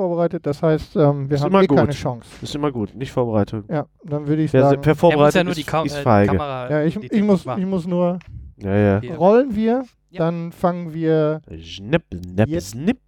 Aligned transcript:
vorbereitet. 0.00 0.46
Das 0.46 0.62
heißt, 0.62 0.96
ähm, 0.96 1.28
wir 1.28 1.36
Ist 1.36 1.44
haben 1.44 1.54
eh 1.62 1.66
keine. 1.66 1.90
Chance. 1.92 2.28
Ist 2.42 2.54
immer 2.54 2.72
gut, 2.72 2.94
nicht 2.94 3.12
Vorbereitung. 3.12 3.64
Ja, 3.68 3.86
dann 4.04 4.26
würde 4.26 4.42
ich 4.42 4.52
Wer, 4.52 4.62
sagen, 4.62 4.80
wer 4.82 4.92
Er 4.92 4.96
vorbereitet 4.96 5.34
ja 5.36 5.44
nur 5.44 5.54
die, 5.54 5.60
ist, 5.60 5.66
Ka 5.66 5.82
ist 5.82 5.94
äh, 5.94 5.98
die 5.98 6.02
feige. 6.02 6.32
Kamera. 6.32 6.70
ja, 6.70 6.82
ich, 6.84 6.98
die 6.98 7.06
ich, 7.06 7.22
muss, 7.22 7.44
ich 7.46 7.66
muss 7.66 7.86
nur 7.86 8.18
Ja, 8.56 8.74
ja. 8.76 9.00
Ja. 9.02 9.14
rollen 9.16 9.54
wir, 9.54 9.84
Ja. 10.10 10.18
dann 10.24 10.52
fangen 10.52 10.92
wir 10.94 11.42
Schnipp, 11.60 12.02
schnipp, 12.12 12.48
Jetzt. 12.48 12.72
schnipp. 12.72 12.98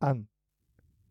an. 0.00 0.28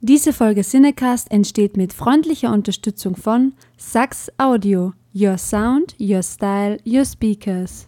Diese 0.02 0.34
Folge 0.34 0.62
Cinecast 0.62 1.32
entsteht 1.32 1.78
mit 1.78 1.94
freundlicher 1.94 2.52
Unterstützung 2.54 3.16
von 3.16 3.54
Sax 3.78 4.30
Audio. 4.38 4.94
Your 5.18 5.38
Sound, 5.38 5.96
Your 6.00 6.22
Style, 6.22 6.78
Your 6.86 7.06
Speakers. 7.06 7.88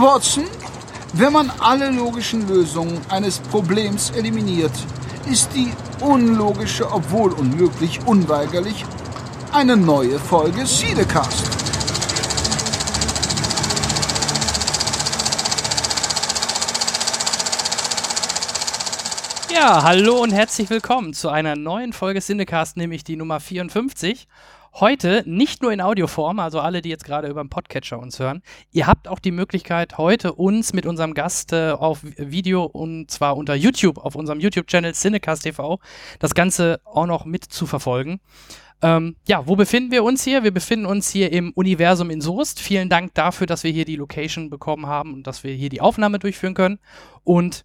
Watson, 0.00 0.44
wenn 1.14 1.32
man 1.32 1.50
alle 1.58 1.90
logischen 1.90 2.46
Lösungen 2.46 3.00
eines 3.08 3.40
Problems 3.40 4.10
eliminiert, 4.10 4.72
ist 5.28 5.50
die 5.54 5.72
unlogische, 6.00 6.90
obwohl 6.90 7.32
unmöglich, 7.32 7.98
unweigerlich 8.06 8.84
eine 9.52 9.76
neue 9.76 10.18
Folge 10.20 10.64
Siedecast. 10.66 11.44
Ja, 19.52 19.82
hallo 19.82 20.22
und 20.22 20.30
herzlich 20.30 20.70
willkommen 20.70 21.14
zu 21.14 21.30
einer 21.30 21.56
neuen 21.56 21.92
Folge 21.92 22.20
Cinecast, 22.20 22.76
nämlich 22.76 23.02
die 23.02 23.16
Nummer 23.16 23.40
54. 23.40 24.28
Heute 24.80 25.24
nicht 25.26 25.60
nur 25.60 25.72
in 25.72 25.80
Audioform, 25.80 26.38
also 26.38 26.60
alle, 26.60 26.82
die 26.82 26.88
jetzt 26.88 27.04
gerade 27.04 27.26
über 27.26 27.42
den 27.42 27.50
Podcatcher 27.50 27.98
uns 27.98 28.20
hören. 28.20 28.42
Ihr 28.70 28.86
habt 28.86 29.08
auch 29.08 29.18
die 29.18 29.32
Möglichkeit, 29.32 29.98
heute 29.98 30.34
uns 30.34 30.72
mit 30.72 30.86
unserem 30.86 31.14
Gast 31.14 31.52
äh, 31.52 31.72
auf 31.72 32.04
Video 32.16 32.62
und 32.62 33.10
zwar 33.10 33.36
unter 33.36 33.56
YouTube, 33.56 33.98
auf 33.98 34.14
unserem 34.14 34.38
YouTube-Channel 34.38 34.92
Cinecast 34.94 35.42
TV, 35.42 35.80
das 36.20 36.32
Ganze 36.32 36.80
auch 36.84 37.06
noch 37.06 37.24
mit 37.24 37.42
zu 37.42 37.66
verfolgen. 37.66 38.20
Ähm, 38.80 39.16
ja, 39.26 39.48
wo 39.48 39.56
befinden 39.56 39.90
wir 39.90 40.04
uns 40.04 40.22
hier? 40.22 40.44
Wir 40.44 40.52
befinden 40.52 40.86
uns 40.86 41.10
hier 41.10 41.32
im 41.32 41.50
Universum 41.54 42.10
in 42.10 42.20
Soest. 42.20 42.60
Vielen 42.60 42.88
Dank 42.88 43.14
dafür, 43.14 43.48
dass 43.48 43.64
wir 43.64 43.72
hier 43.72 43.84
die 43.84 43.96
Location 43.96 44.48
bekommen 44.48 44.86
haben 44.86 45.12
und 45.12 45.26
dass 45.26 45.42
wir 45.42 45.54
hier 45.54 45.70
die 45.70 45.80
Aufnahme 45.80 46.20
durchführen 46.20 46.54
können. 46.54 46.78
Und 47.24 47.64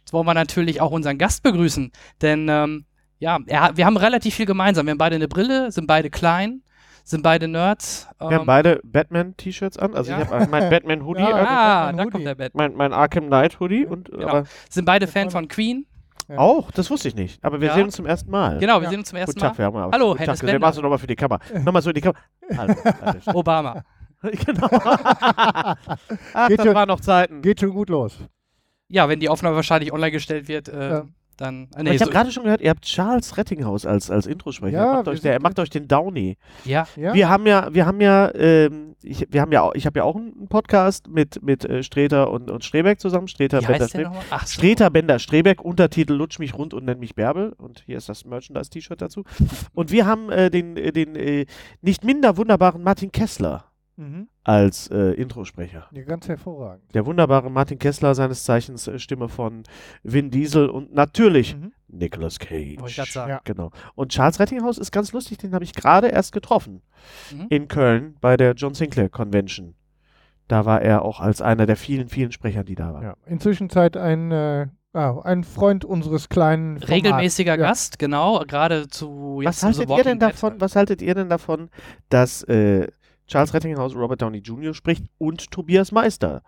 Jetzt 0.00 0.14
wollen 0.14 0.26
wir 0.26 0.34
natürlich 0.34 0.80
auch 0.80 0.90
unseren 0.90 1.18
Gast 1.18 1.44
begrüßen, 1.44 1.92
denn 2.20 2.48
ähm, 2.48 2.84
ja, 3.20 3.38
er, 3.46 3.76
wir 3.76 3.86
haben 3.86 3.96
relativ 3.96 4.34
viel 4.34 4.46
gemeinsam. 4.46 4.86
Wir 4.86 4.90
haben 4.90 4.98
beide 4.98 5.14
eine 5.16 5.28
Brille, 5.28 5.70
sind 5.70 5.86
beide 5.86 6.10
klein, 6.10 6.62
sind 7.04 7.22
beide 7.22 7.46
Nerds. 7.48 8.08
Wir 8.18 8.36
haben 8.38 8.46
beide 8.46 8.80
Batman-T-Shirts 8.82 9.78
an. 9.78 9.94
Also 9.94 10.10
Ja. 10.10 10.22
ich 10.22 10.28
habe 10.28 10.46
mein 10.50 10.68
Batman-Hoodie 10.70 11.20
Ja, 11.28 11.28
an, 11.28 11.46
Ah, 11.46 11.86
Batman 11.86 11.96
da 12.06 12.10
kommt 12.10 12.26
der 12.26 12.34
Bett. 12.34 12.54
mein, 12.54 12.74
mein 12.74 12.92
Arkham 12.92 13.26
Knight-Hoodie. 13.28 13.86
und 13.86 14.10
Genau. 14.10 14.42
Sind 14.68 14.84
beide 14.84 15.06
Fan 15.06 15.30
von 15.30 15.46
Queen. 15.46 15.86
Ja. 16.28 16.38
Auch, 16.38 16.70
das 16.70 16.90
wusste 16.90 17.08
ich 17.08 17.14
nicht. 17.16 17.42
Aber 17.44 17.60
wir 17.60 17.68
Ja. 17.68 17.74
sehen 17.74 17.84
uns 17.86 17.96
zum 17.96 18.06
ersten 18.06 18.30
Mal. 18.30 18.58
Genau, 18.58 18.76
wir 18.78 18.84
Ja. 18.84 18.90
sehen 18.90 19.00
uns 19.00 19.08
zum 19.08 19.18
ersten 19.18 19.34
Guten 19.34 19.46
Tag, 19.48 19.58
wir 19.58 19.70
Mal. 19.70 19.82
haben 19.82 19.92
Hallo, 19.92 20.08
Guten 20.12 20.18
Hennes 20.20 20.38
Tag, 20.38 20.46
wir 20.46 20.52
Bender. 20.52 20.66
machst 20.66 20.78
du 20.78 20.82
nochmal 20.82 20.98
für 20.98 21.06
die 21.08 21.16
Kamera. 21.16 21.40
Nochmal 21.64 21.82
so 21.82 21.90
in 21.90 21.94
die 21.94 22.00
Kamera. 22.00 22.20
Hallo. 22.56 22.74
Hallo. 23.02 23.20
Obama. 23.38 23.82
genau. 24.22 24.68
Ach, 24.70 25.76
Geht 26.48 26.58
das 26.58 26.66
schon- 26.66 26.74
waren 26.74 26.88
noch 26.88 27.00
Zeiten. 27.00 27.42
Geht 27.42 27.60
schon 27.60 27.70
gut 27.70 27.88
los. 27.88 28.16
Ja, 28.88 29.08
wenn 29.08 29.20
die 29.20 29.28
Aufnahme 29.28 29.56
wahrscheinlich 29.56 29.92
online 29.92 30.12
gestellt 30.12 30.46
wird, 30.48 30.68
äh, 30.68 30.90
Ja. 30.90 31.04
Dann. 31.40 31.68
Äh, 31.76 31.82
nee, 31.82 31.94
ich 31.94 32.00
habe 32.00 32.10
so, 32.10 32.12
gerade 32.12 32.30
schon 32.30 32.44
gehört, 32.44 32.60
ihr 32.60 32.70
habt 32.70 32.84
Charles 32.84 33.36
Rettinghaus 33.36 33.86
als, 33.86 34.10
als 34.10 34.26
Introsprecher. 34.26 34.76
Ja, 34.78 34.92
macht 34.94 35.08
euch, 35.08 35.20
der, 35.20 35.34
sind- 35.34 35.42
macht 35.42 35.58
euch 35.58 35.70
den 35.70 35.88
Downy. 35.88 36.36
ja, 36.64 36.86
Ja? 36.96 37.14
Wir 37.14 37.28
haben 37.28 37.46
ja, 37.46 37.68
wir 37.72 37.86
haben 37.86 38.00
ja, 38.00 38.34
ähm, 38.34 38.94
ich, 39.02 39.26
wir 39.30 39.40
haben 39.40 39.52
ja, 39.52 39.62
auch, 39.62 39.74
ich 39.74 39.86
habe 39.86 39.98
ja 39.98 40.04
auch 40.04 40.16
einen 40.16 40.48
Podcast 40.48 41.08
mit, 41.08 41.42
mit 41.42 41.64
äh, 41.64 41.82
Streter 41.82 42.30
und, 42.30 42.50
und 42.50 42.64
Strebeck 42.64 43.00
zusammen. 43.00 43.28
Streter, 43.28 43.62
wie 43.62 43.66
Bender, 43.66 43.88
Strebeck. 43.88 44.12
Ach, 44.30 44.46
so. 44.46 44.54
Streter, 44.54 44.90
Bender, 44.90 45.18
Strebeck, 45.18 45.62
Untertitel 45.62 46.12
Lutsch 46.12 46.38
mich 46.38 46.54
rund 46.54 46.74
und 46.74 46.84
nenn 46.84 46.98
mich 46.98 47.14
Bärbel. 47.14 47.52
Und 47.56 47.82
hier 47.86 47.96
ist 47.96 48.08
das 48.08 48.24
Merchandise-T-Shirt 48.24 49.00
dazu. 49.00 49.24
Und 49.72 49.90
wir 49.90 50.06
haben 50.06 50.30
äh, 50.30 50.50
den, 50.50 50.76
äh, 50.76 50.92
den 50.92 51.16
äh, 51.16 51.46
nicht 51.80 52.04
minder 52.04 52.36
wunderbaren 52.36 52.82
Martin 52.82 53.10
Kessler 53.12 53.64
Mhm. 54.00 54.28
als 54.44 54.88
äh, 54.90 55.12
Introsprecher. 55.12 55.86
Ja, 55.92 56.02
ganz 56.04 56.26
hervorragend. 56.26 56.82
Der 56.94 57.04
wunderbare 57.04 57.50
Martin 57.50 57.78
Kessler, 57.78 58.14
seines 58.14 58.44
Zeichens 58.44 58.88
äh, 58.88 58.98
Stimme 58.98 59.28
von 59.28 59.62
Vin 60.02 60.30
Diesel 60.30 60.68
und 60.70 60.94
natürlich 60.94 61.54
Mhm. 61.56 61.72
Nicolas 61.88 62.38
Cage. 62.38 62.78
Wollte 62.78 62.90
ich 62.90 62.96
grad 62.96 63.08
sagen. 63.08 63.30
Ja. 63.30 63.40
Genau. 63.44 63.70
Und 63.94 64.12
Charles 64.12 64.40
Rettinghaus 64.40 64.78
ist 64.78 64.90
ganz 64.92 65.12
lustig, 65.12 65.38
den 65.38 65.52
habe 65.54 65.64
ich 65.64 65.74
gerade 65.74 66.08
erst 66.08 66.32
getroffen. 66.32 66.82
Mhm. 67.32 67.46
In 67.50 67.68
Köln 67.68 68.16
bei 68.20 68.36
der 68.36 68.54
John 68.54 68.74
Sinclair 68.74 69.08
Convention. 69.08 69.74
Da 70.48 70.64
war 70.64 70.82
er 70.82 71.02
auch 71.02 71.20
als 71.20 71.42
einer 71.42 71.66
der 71.66 71.76
vielen, 71.76 72.08
vielen 72.08 72.32
Sprecher, 72.32 72.64
die 72.64 72.74
da 72.74 72.94
waren. 72.94 73.02
Ja. 73.02 73.14
Inzwischen 73.26 73.70
Zeit 73.70 73.96
ein, 73.96 74.32
äh, 74.32 74.66
ah, 74.94 75.20
ein 75.22 75.44
Freund 75.44 75.84
unseres 75.84 76.28
kleinen 76.28 76.78
Formats. 76.78 76.90
Regelmäßiger 76.90 77.52
Ja. 77.52 77.56
Gast, 77.68 77.98
genau, 77.98 78.44
gerade 78.46 78.88
zu 78.88 79.40
Was 79.44 79.60
zu 79.60 79.72
The 79.72 79.78
haltet 79.86 79.96
ihr 79.98 80.04
denn 80.04 80.18
davon, 80.18 80.60
was 80.60 80.74
haltet 80.76 81.02
ihr 81.02 81.14
denn 81.14 81.28
davon, 81.28 81.70
dass 82.08 82.42
äh, 82.44 82.88
Charles 83.30 83.54
Rettinghaus 83.54 83.94
Robert 83.94 84.20
Downey 84.20 84.38
Jr. 84.38 84.74
spricht 84.74 85.04
und 85.18 85.52
Tobias 85.52 85.92
Meister 85.92 86.42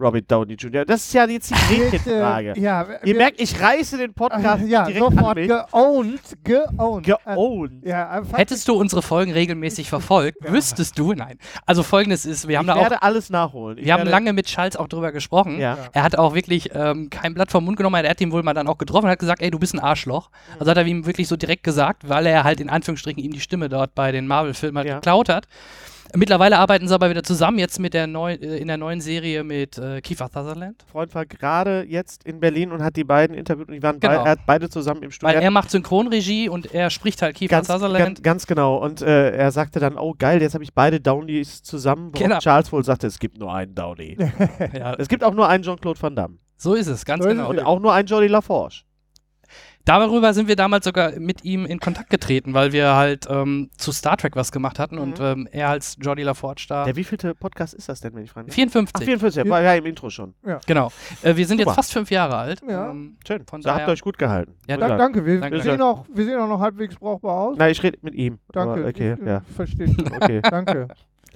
Robert 0.00 0.30
Downey 0.30 0.54
Jr.? 0.54 0.84
Das 0.84 1.00
ist 1.06 1.12
ja 1.12 1.26
jetzt 1.26 1.50
die 1.50 1.54
Gretchenfrage. 1.54 2.52
Äh, 2.52 2.60
ja, 2.60 2.86
Ihr 3.04 3.16
merkt, 3.16 3.40
ich 3.40 3.60
reiße 3.60 3.98
den 3.98 4.14
Podcast 4.14 4.64
ja, 4.68 4.84
direkt 4.84 5.04
an 5.04 5.12
sofort 5.16 5.34
mich. 5.36 5.48
geowned, 5.48 6.20
geowned. 6.44 7.04
Geowned. 7.04 7.84
Äh, 7.84 7.88
ja, 7.88 8.22
Hättest 8.34 8.68
du 8.68 8.74
unsere 8.74 9.02
Folgen 9.02 9.32
regelmäßig 9.32 9.88
verfolgt, 9.88 10.38
wüsstest 10.48 10.96
du, 10.96 11.14
nein. 11.14 11.38
Also 11.66 11.82
folgendes 11.82 12.24
ist, 12.24 12.46
wir 12.46 12.58
haben 12.58 12.68
ich 12.68 12.74
da 12.74 12.78
auch, 12.78 12.82
werde 12.84 13.02
alles 13.02 13.30
nachholen. 13.30 13.78
Ich 13.78 13.86
wir 13.86 13.94
haben 13.94 14.08
lange 14.08 14.32
mit 14.32 14.46
Charles 14.46 14.76
auch 14.76 14.86
drüber 14.86 15.10
gesprochen. 15.10 15.58
Ja. 15.58 15.76
Er 15.92 16.04
hat 16.04 16.16
auch 16.16 16.34
wirklich 16.34 16.70
ähm, 16.72 17.10
kein 17.10 17.34
Blatt 17.34 17.50
vom 17.50 17.64
Mund 17.64 17.76
genommen, 17.76 18.04
er 18.04 18.10
hat 18.10 18.20
ihn 18.20 18.30
wohl 18.30 18.44
mal 18.44 18.54
dann 18.54 18.68
auch 18.68 18.78
getroffen 18.78 19.06
und 19.06 19.10
hat 19.10 19.18
gesagt, 19.18 19.42
ey, 19.42 19.50
du 19.50 19.58
bist 19.58 19.74
ein 19.74 19.80
Arschloch. 19.80 20.30
Also 20.60 20.70
hat 20.70 20.76
er 20.78 20.86
ihm 20.86 21.06
wirklich 21.06 21.26
so 21.26 21.34
direkt 21.34 21.64
gesagt, 21.64 22.08
weil 22.08 22.24
er 22.26 22.44
halt 22.44 22.60
in 22.60 22.70
Anführungsstrichen 22.70 23.20
ihm 23.20 23.32
die 23.32 23.40
Stimme 23.40 23.68
dort 23.68 23.96
bei 23.96 24.12
den 24.12 24.28
Marvel-Filmen 24.28 24.78
halt 24.78 24.86
Ja. 24.88 24.94
geklaut 24.94 25.28
hat. 25.28 25.48
Mittlerweile 26.16 26.58
arbeiten 26.58 26.88
sie 26.88 26.94
aber 26.94 27.10
wieder 27.10 27.22
zusammen, 27.22 27.58
jetzt 27.58 27.78
mit 27.78 27.94
der 27.94 28.06
neu, 28.06 28.32
äh, 28.32 28.58
in 28.58 28.68
der 28.68 28.76
neuen 28.78 29.00
Serie 29.00 29.44
mit 29.44 29.76
äh, 29.78 30.00
Kiefer 30.00 30.26
Sutherland. 30.26 30.84
Freund 30.90 31.14
war 31.14 31.26
gerade 31.26 31.84
jetzt 31.88 32.24
in 32.24 32.40
Berlin 32.40 32.72
und 32.72 32.82
hat 32.82 32.96
die 32.96 33.04
beiden 33.04 33.36
interviewt 33.36 33.68
und 33.68 33.74
die 33.74 33.82
waren 33.82 34.00
Genau. 34.00 34.14
bei, 34.18 34.24
er 34.24 34.30
hat 34.32 34.40
beide 34.46 34.68
zusammen 34.70 35.02
im 35.02 35.10
Studio. 35.10 35.34
Weil 35.34 35.42
er 35.42 35.50
macht 35.50 35.70
Synchronregie 35.70 36.48
und 36.48 36.72
er 36.74 36.90
spricht 36.90 37.20
halt 37.22 37.36
Kiefer 37.36 37.56
ganz, 37.56 37.66
Sutherland. 37.68 37.98
ganz, 38.04 38.22
ganz 38.22 38.46
genau. 38.46 38.76
Und 38.78 39.02
äh, 39.02 39.30
er 39.32 39.50
sagte 39.52 39.80
dann, 39.80 39.98
oh 39.98 40.14
geil, 40.18 40.40
jetzt 40.40 40.54
habe 40.54 40.64
ich 40.64 40.72
beide 40.74 41.00
Downies 41.00 41.62
zusammen. 41.62 42.12
Genau. 42.12 42.38
Charles 42.38 42.72
wohl 42.72 42.84
sagte, 42.84 43.06
es 43.06 43.18
gibt 43.18 43.38
nur 43.38 43.52
einen 43.52 43.74
Downey. 43.74 44.16
ja, 44.72 44.94
es 44.94 45.08
gibt 45.08 45.22
auch 45.24 45.34
nur 45.34 45.48
einen 45.48 45.62
Jean-Claude 45.64 46.00
Van 46.00 46.16
Damme. 46.16 46.38
so 46.56 46.74
ist 46.74 46.86
es, 46.86 47.04
ganz 47.04 47.22
So 47.22 47.28
genau. 47.28 47.44
es. 47.44 47.48
Und 47.50 47.60
auch 47.60 47.80
nur 47.80 47.92
einen 47.92 48.06
Jolly 48.08 48.28
LaForge. 48.28 48.82
Darüber 49.88 50.34
sind 50.34 50.48
wir 50.48 50.56
damals 50.56 50.84
sogar 50.84 51.12
mit 51.18 51.44
ihm 51.46 51.64
in 51.64 51.80
Kontakt 51.80 52.10
getreten, 52.10 52.52
weil 52.52 52.72
wir 52.72 52.94
halt 52.94 53.26
ähm, 53.30 53.70
zu 53.78 53.90
Star 53.90 54.18
Trek 54.18 54.36
was 54.36 54.52
gemacht 54.52 54.78
hatten 54.78 54.98
und 54.98 55.18
ähm, 55.18 55.48
er 55.50 55.70
als 55.70 55.96
Jordi 55.98 56.24
LaForge 56.24 56.66
da. 56.68 56.84
Der 56.84 56.94
wievielte 56.94 57.34
Podcast 57.34 57.72
ist 57.72 57.88
das 57.88 58.02
denn, 58.02 58.14
wenn 58.14 58.24
ich 58.24 58.30
frage? 58.30 58.52
54, 58.52 58.94
Ach, 58.94 59.02
44, 59.02 59.48
war 59.48 59.62
ja 59.62 59.72
im 59.74 59.86
Intro 59.86 60.10
schon. 60.10 60.34
genau. 60.66 60.92
Äh, 61.22 61.36
wir 61.36 61.46
sind 61.46 61.58
Super. 61.58 61.70
jetzt 61.70 61.76
fast 61.76 61.92
fünf 61.94 62.10
Jahre 62.10 62.36
alt. 62.36 62.60
Ja. 62.68 62.90
Ähm, 62.90 63.16
Schön. 63.26 63.46
Von 63.46 63.62
so 63.62 63.70
habt 63.70 63.88
ihr 63.88 63.92
euch 63.92 64.02
gut 64.02 64.18
gehalten. 64.18 64.54
Ja, 64.68 64.76
Da, 64.76 64.94
danke, 64.98 65.24
wir, 65.24 65.40
Danke. 65.40 65.56
wir, 65.56 65.62
sehen 65.62 65.80
auch, 65.80 66.04
wir 66.12 66.24
sehen 66.26 66.38
auch 66.38 66.48
noch 66.48 66.60
halbwegs 66.60 66.96
brauchbar 66.96 67.34
aus. 67.34 67.56
Nein, 67.56 67.72
ich 67.72 67.82
rede 67.82 67.98
mit 68.02 68.14
ihm. 68.14 68.38
danke. 68.52 68.72
Aber 68.80 68.88
okay, 68.88 69.16
ich, 69.18 69.26
ja. 69.26 69.40
Verstehe 69.56 69.86
schon. 69.86 70.12
Okay. 70.12 70.42
danke. 70.42 70.88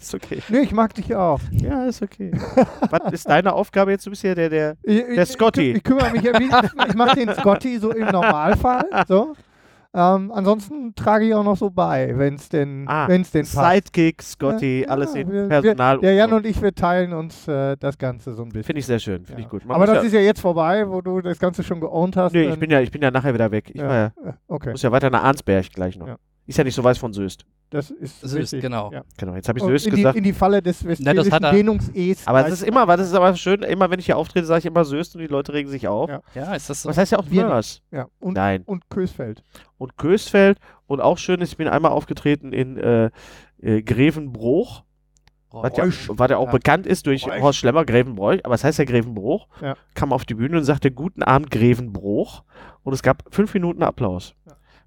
Ist 0.02 0.14
okay. 0.14 0.42
Nee, 0.48 0.60
ich 0.60 0.72
mag 0.72 0.92
dich 0.94 1.14
auch. 1.14 1.40
Ja, 1.52 1.84
ist 1.86 2.02
okay. 2.02 2.32
Was 2.90 3.12
ist 3.12 3.28
deine 3.28 3.52
Aufgabe 3.52 3.92
jetzt? 3.92 4.04
Du 4.04 4.10
bist 4.10 4.22
ja 4.24 4.34
der, 4.34 4.48
der. 4.50 4.76
Der 4.84 5.26
Scotty. 5.26 5.70
Ich, 5.70 5.76
ich 5.76 5.84
kümmere 5.84 6.10
mich 6.10 6.22
ja, 6.22 6.38
wie, 6.40 6.50
ich 6.88 6.94
mache 6.94 7.16
den 7.16 7.32
Scotty 7.34 7.78
so 7.78 7.92
im 7.92 8.06
Normalfall. 8.08 8.84
So. 9.06 9.34
Ähm, 9.94 10.32
ansonsten 10.32 10.94
trage 10.94 11.26
ich 11.26 11.34
auch 11.34 11.44
noch 11.44 11.56
so 11.56 11.69
bei, 11.69 12.12
wenn 12.16 12.34
es 12.37 12.49
denn, 12.49 12.87
Ah, 12.88 13.06
wenn's 13.08 13.31
denn 13.31 13.43
passt. 13.43 13.75
Sidekick, 13.93 14.22
Scotty, 14.22 14.82
Ja, 14.84 14.88
alles 14.88 15.14
in 15.14 15.31
wir, 15.31 15.49
Personal. 15.49 15.96
Wir, 15.96 16.00
der 16.00 16.14
Jan 16.14 16.32
und 16.32 16.46
ich, 16.46 16.62
wir 16.62 16.75
teilen 16.75 17.12
uns 17.12 17.46
äh, 17.46 17.76
das 17.76 17.98
Ganze 17.98 18.32
so 18.32 18.43
ein 18.43 18.48
bisschen. 18.48 18.64
Finde 18.64 18.81
ich 18.81 18.87
sehr 18.87 18.98
schön. 18.98 19.26
Finde 19.26 19.43
Ja. 19.43 19.46
ich 19.46 19.50
gut. 19.50 19.66
Man 19.66 19.75
Aber 19.76 19.84
das 19.84 19.96
ja, 19.96 20.00
ist 20.02 20.12
ja 20.14 20.20
jetzt 20.20 20.40
vorbei, 20.40 20.88
wo 20.88 21.02
du 21.02 21.20
das 21.20 21.38
Ganze 21.38 21.62
schon 21.62 21.78
geowned 21.78 22.16
hast. 22.16 22.32
Nee, 22.32 22.48
ich 22.48 22.58
bin 22.58 22.70
ja, 22.70 22.81
ich 22.81 22.90
bin 22.90 23.02
ja 23.02 23.10
nachher 23.10 23.34
wieder 23.34 23.50
weg. 23.50 23.70
Ich 23.75 23.81
Ja. 23.82 23.94
ja, 23.94 24.12
Okay, 24.48 24.70
muss 24.70 24.81
ja 24.82 24.90
weiter 24.90 25.10
nach 25.10 25.25
Arnsberg 25.25 25.70
gleich 25.72 25.98
noch. 25.98 26.16
Ja. 26.44 26.49
Ist 26.49 26.59
ja 26.59 26.65
nicht 26.65 26.75
so 26.75 26.83
weit 26.85 26.99
von 26.99 27.12
Söst. 27.12 27.44
das 27.71 27.91
ist 27.91 28.21
So 28.21 28.27
ist, 28.27 28.35
richtig. 28.43 28.61
genau. 28.62 28.91
Ja. 28.93 29.03
Genau, 29.17 29.35
jetzt 29.35 29.49
habe 29.49 29.59
ich 29.59 29.65
Söst 29.65 29.87
in, 29.87 29.93
die, 29.94 30.03
gesagt. 30.03 30.19
in 30.19 30.25
die 30.25 30.33
Falle 30.33 30.61
des 30.61 30.85
westfälischen 30.85 31.33
hat 31.33 31.53
Dehnungs-Es. 31.53 32.27
Aber 32.27 32.47
es 32.47 32.53
ist 32.53 32.62
immer, 32.65 32.87
weil 32.89 32.97
das 32.97 33.06
ist 33.09 33.15
aber 33.15 33.35
schön, 33.37 33.62
immer 33.62 33.89
wenn 33.91 33.99
ich 34.00 34.06
hier 34.06 34.17
auftrete, 34.19 34.44
sage 34.47 34.59
ich 34.59 34.67
immer 34.67 34.85
Söst 34.85 35.15
und 35.15 35.21
die 35.23 35.29
Leute 35.29 35.53
regen 35.53 35.71
sich 35.71 35.87
auf. 35.89 36.11
Ja. 36.11 36.21
Ja, 36.35 36.55
ist 36.55 36.69
das 36.69 36.83
so? 36.83 36.89
Was 36.89 36.99
heißt 36.99 37.12
ja 37.12 37.19
auch 37.19 37.27
Wir 37.31 37.44
Mörs. 37.47 37.81
Ja, 37.93 38.06
und, 38.19 38.35
Nein. 38.35 38.62
und 38.67 38.91
Kösfeld. 38.91 39.43
Und 39.79 39.97
Kösfeld. 39.97 40.59
Und 40.87 41.00
auch 41.00 41.17
schön 41.17 41.41
ist, 41.41 41.50
ich 41.53 41.56
bin 41.56 41.69
einmal 41.69 41.93
aufgetreten 41.93 42.53
in 42.53 42.77
äh, 42.77 43.11
äh, 43.62 43.83
Grevenbruch, 43.83 44.83
was 45.53 45.77
ja, 45.77 45.85
was 46.09 46.31
ja 46.31 46.37
auch 46.39 46.47
Ja. 46.47 46.53
bekannt 46.53 46.87
ist 46.87 47.06
durch 47.06 47.25
Bräuch. 47.25 47.41
Horst 47.41 47.59
Schlemmer, 47.59 47.85
Grevenbroich, 47.85 48.44
aber 48.44 48.55
es 48.55 48.65
heißt 48.65 48.79
ja 48.79 48.85
Grevenbruch. 48.85 49.47
Ja. 49.61 49.77
Kam 49.94 50.12
auf 50.12 50.25
die 50.25 50.35
Bühne 50.35 50.56
und 50.59 50.65
sagte, 50.65 50.91
guten 50.91 51.23
Abend, 51.23 51.50
Grevenbruch. 51.50 52.43
Und 52.83 52.93
es 52.94 53.03
gab 53.03 53.23
fünf 53.31 53.55
Minuten 53.55 53.83
Applaus. 53.83 54.35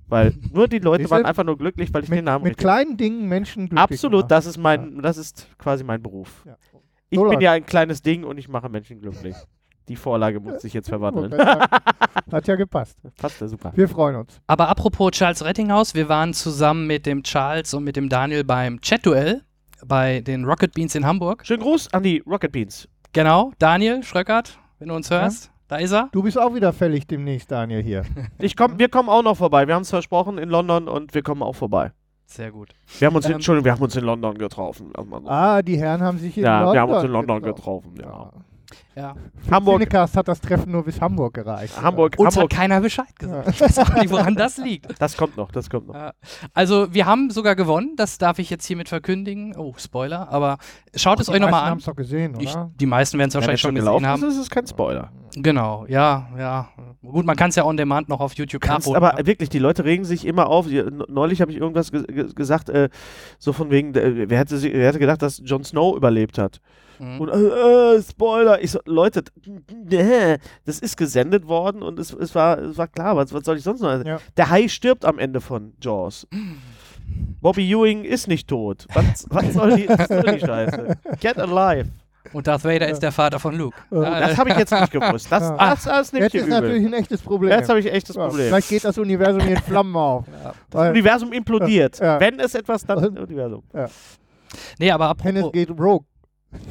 Weil 0.08 0.34
nur 0.52 0.68
die 0.68 0.80
Leute 0.80 1.10
waren 1.10 1.26
einfach 1.26 1.44
nur 1.44 1.58
glücklich, 1.58 1.94
weil 1.94 2.04
ich 2.04 2.10
Mit, 2.10 2.18
den 2.20 2.26
Namen 2.26 2.44
mit 2.44 2.58
kleinen 2.58 2.98
Dingen 2.98 3.28
Menschen 3.28 3.68
glücklich 3.68 3.82
Absolut, 3.82 4.20
gemacht. 4.22 4.32
das 4.32 4.46
ist 4.46 4.58
mein, 4.58 5.02
das 5.02 5.18
ist 5.18 5.48
quasi 5.58 5.84
mein 5.84 6.02
Beruf. 6.02 6.44
Ja. 6.46 6.56
Ich 7.10 7.18
So 7.18 7.24
bin 7.24 7.32
läuft's. 7.34 7.44
ja 7.44 7.52
ein 7.54 7.66
kleines 7.66 8.02
Ding 8.02 8.24
und 8.24 8.38
ich 8.38 8.48
mache 8.48 8.70
Menschen 8.70 9.00
glücklich. 9.00 9.36
Die 9.88 9.96
Vorlage 9.96 10.40
muss 10.40 10.62
sich 10.64 10.74
jetzt 10.74 10.90
verwandeln. 10.90 11.32
Hat 12.32 12.48
ja 12.48 12.56
gepasst. 12.56 12.98
Passt 13.18 13.40
ja 13.40 13.48
super. 13.48 13.72
Wir 13.76 13.88
freuen 13.88 14.16
uns. 14.16 14.42
Aber 14.48 14.68
apropos 14.68 15.12
Charles 15.12 15.44
Rettinghaus, 15.46 15.94
wir 15.94 16.10
waren 16.10 16.34
zusammen 16.34 16.88
mit 16.88 17.06
dem 17.06 17.22
Charles 17.22 17.72
und 17.76 17.84
mit 17.84 17.96
dem 17.96 18.10
Daniel 18.10 18.44
beim 18.44 18.82
Chat-Duell 18.82 19.44
bei 19.86 20.22
den 20.22 20.46
Rocket 20.46 20.74
Beans 20.74 20.96
in 20.96 21.06
Hamburg. 21.06 21.46
Schönen 21.46 21.62
Gruß 21.62 21.94
an 21.94 22.02
die 22.02 22.24
Rocket 22.26 22.52
Beans. 22.52 22.88
Genau, 23.14 23.52
Daniel 23.60 24.02
Schröckert, 24.02 24.58
wenn 24.80 24.88
du 24.88 24.96
uns 24.96 25.12
hörst, 25.12 25.52
da 25.68 25.78
ist 25.78 25.92
er. 25.92 26.10
Du 26.12 26.24
bist 26.24 26.40
auch 26.40 26.54
wieder 26.54 26.74
fällig 26.74 27.08
demnächst, 27.08 27.52
Daniel, 27.52 27.82
hier. 27.82 28.04
Ich 28.40 28.56
komm, 28.56 28.78
wir 28.78 28.90
kommen 28.90 29.10
auch 29.10 29.24
noch 29.24 29.38
vorbei. 29.38 29.68
Wir 29.68 29.76
haben 29.76 29.84
es 29.84 29.90
versprochen 29.90 30.38
in 30.38 30.50
London 30.50 30.88
und 30.88 31.14
wir 31.14 31.24
kommen 31.24 31.42
auch 31.42 31.56
vorbei. 31.56 31.92
Sehr 32.26 32.52
gut. 32.52 32.70
Wir 33.00 33.08
haben 33.08 33.16
uns, 33.16 33.26
Ähm, 33.28 33.34
Entschuldigung, 33.34 33.66
wir 33.66 33.72
haben 33.72 33.84
uns 33.84 33.96
in 33.96 34.04
London 34.04 34.38
getroffen. 34.38 34.92
Ah, 35.26 35.62
die 35.62 35.78
Herren 35.78 36.02
haben 36.02 36.18
sich 36.18 36.38
in 36.38 36.44
ja, 36.44 36.60
London 36.60 36.74
wir 36.74 36.82
haben 36.82 36.92
uns 36.92 37.04
in 37.04 37.12
London 37.12 37.42
getroffen. 37.42 37.94
Ja. 38.00 38.06
Ja. 38.06 38.32
Ja. 38.96 39.14
Hamburg, 39.52 39.80
Cinecast 39.82 40.16
hat 40.16 40.28
das 40.30 40.40
Treffen 40.40 40.72
nur 40.72 40.84
bis 40.86 41.02
Hamburg 41.02 41.34
gereicht. 41.34 41.82
Hamburg, 41.82 42.16
Uns 42.18 42.36
Hamburg. 42.36 42.52
hat 42.54 42.60
keiner 42.60 42.80
Bescheid 42.80 43.14
gesagt. 43.20 43.50
Ich 43.50 43.60
weiß 43.60 43.80
auch 43.80 43.94
nicht, 43.96 44.10
woran 44.10 44.36
das 44.36 44.58
liegt. 44.58 44.88
Das 45.02 45.18
kommt 45.18 45.36
noch, 45.36 45.52
das 45.52 45.70
kommt 45.70 45.88
noch. 45.88 45.96
Ja. 45.96 46.14
Also, 46.54 46.94
wir 46.94 47.06
haben 47.06 47.30
sogar 47.30 47.56
gewonnen, 47.56 47.96
das 47.98 48.18
darf 48.18 48.40
ich 48.40 48.50
jetzt 48.50 48.66
hiermit 48.66 48.88
verkündigen. 48.88 49.54
Oh, 49.58 49.74
Spoiler, 49.78 50.30
aber 50.32 50.58
schaut 50.96 51.20
es 51.20 51.26
Die 51.26 51.34
euch 51.34 51.40
nochmal 51.42 51.52
meisten 51.52 51.66
an. 51.66 51.72
haben 51.72 51.78
es 51.80 51.86
doch 51.86 51.96
gesehen, 51.96 52.40
Ich, 52.40 52.52
oder? 52.52 52.72
die 52.80 52.86
meisten 52.86 53.18
werden 53.18 53.30
es 53.30 53.36
wahrscheinlich 53.36 53.56
es 53.56 53.62
schon 53.62 53.76
gelaufen 53.76 54.04
gesehen 54.04 54.12
haben. 54.12 54.24
ist, 54.30 54.36
ist 54.36 54.42
es 54.44 54.50
kein 54.50 54.66
Spoiler. 54.66 55.12
Genau, 55.38 55.86
ja, 55.90 56.30
ja. 56.38 56.70
Gut, 57.06 57.26
man 57.26 57.36
kann 57.36 57.50
es 57.50 57.56
ja 57.58 57.66
on 57.66 57.76
demand 57.76 58.08
noch 58.08 58.22
auf 58.22 58.34
YouTube 58.36 58.62
Kannst 58.62 58.88
nachholen. 58.88 59.04
aber 59.04 59.26
wirklich, 59.28 59.50
die 59.50 59.60
Leute 59.60 59.84
regen 59.84 60.06
sich 60.06 60.26
immer 60.26 60.48
auf. 60.48 60.68
Die- 60.68 60.82
Neulich 61.10 61.42
habe 61.42 61.52
ich 61.52 61.58
irgendwas 61.58 61.92
ge 61.92 62.04
ge 62.04 62.34
gesagt, 62.34 62.70
äh, 62.70 62.88
so 63.38 63.52
von 63.52 63.70
wegen, 63.70 63.94
äh, 63.96 64.30
wer, 64.30 64.40
hätte, 64.40 64.62
wer 64.62 64.88
hätte 64.88 65.00
gedacht, 65.00 65.22
dass 65.22 65.42
Jon 65.44 65.66
Snow 65.66 65.98
überlebt 65.98 66.38
hat? 66.38 66.62
Mhm. 67.00 67.22
Und 67.22 67.30
äh, 67.30 67.96
äh, 67.98 68.02
Spoiler. 68.02 68.62
Ich 68.64 68.72
so, 68.72 68.80
Leute, 68.86 69.24
nee, 69.86 70.38
das 70.66 70.80
ist 70.80 70.98
gesendet 70.98 71.48
worden 71.48 71.82
und 71.84 72.00
es, 72.00 72.14
es, 72.14 72.34
war, 72.36 72.58
es 72.60 72.78
war 72.78 72.88
klar, 72.88 73.16
was, 73.16 73.34
was 73.34 73.44
soll 73.44 73.58
ich 73.58 73.64
sonst 73.64 73.82
noch? 73.82 74.04
Ja. 74.06 74.20
Der 74.38 74.50
Hai 74.50 74.68
stirbt 74.68 75.06
am 75.06 75.20
Ende 75.20 75.42
von 75.42 75.74
Jaws. 75.82 76.28
Bobby 77.42 77.70
Ewing 77.72 78.04
ist 78.04 78.28
nicht 78.28 78.48
tot. 78.48 78.86
Was, 78.94 79.26
was, 79.30 79.54
soll, 79.54 79.76
die, 79.76 79.88
was 79.90 80.08
soll 80.08 80.24
die 80.24 80.40
Scheiße? 80.40 80.98
Get 81.20 81.38
alive. 81.38 81.90
Und 82.34 82.48
Darth 82.48 82.64
Vader 82.66 82.90
ist 82.90 83.02
der 83.04 83.12
Vater 83.12 83.40
von 83.40 83.56
Luke. 83.56 83.78
Ja. 83.92 84.02
Ja, 84.04 84.20
Das 84.30 84.38
habe 84.40 84.50
ich 84.50 84.58
jetzt 84.58 84.72
nicht 84.72 84.92
gewusst. 84.92 85.32
Das, 85.32 85.44
Ja. 85.44 85.58
das, 85.58 85.84
das 85.84 86.12
nehme 86.12 86.26
ich 86.26 86.34
Jetzt 86.34 86.44
ist 86.44 86.50
natürlich 86.50 86.82
übel. 86.82 86.94
ein 86.96 87.00
echtes 87.00 87.22
Problem. 87.22 87.52
Jetzt 87.52 87.70
habe 87.70 87.80
ich 87.80 87.92
echt 87.94 88.10
das 88.10 88.16
Ja, 88.16 88.28
Problem. 88.28 88.48
Vielleicht 88.48 88.70
geht 88.70 88.84
das 88.84 88.98
Universum 88.98 89.42
hier 89.42 89.52
in 89.58 89.62
Flammen 89.62 89.96
auf. 89.96 90.26
Das 90.72 90.90
Universum 90.90 91.32
implodiert. 91.34 92.00
Ja. 92.00 92.20
Wenn 92.20 92.40
es 92.40 92.56
etwas, 92.56 92.84
dann 92.84 93.00
das 93.00 93.10
Universum. 93.24 93.62
nee, 94.80 94.90
aber 94.92 95.14
Hennes 95.22 95.44
apropos, 95.44 95.52
geht 95.54 95.70
rogue. 95.70 96.06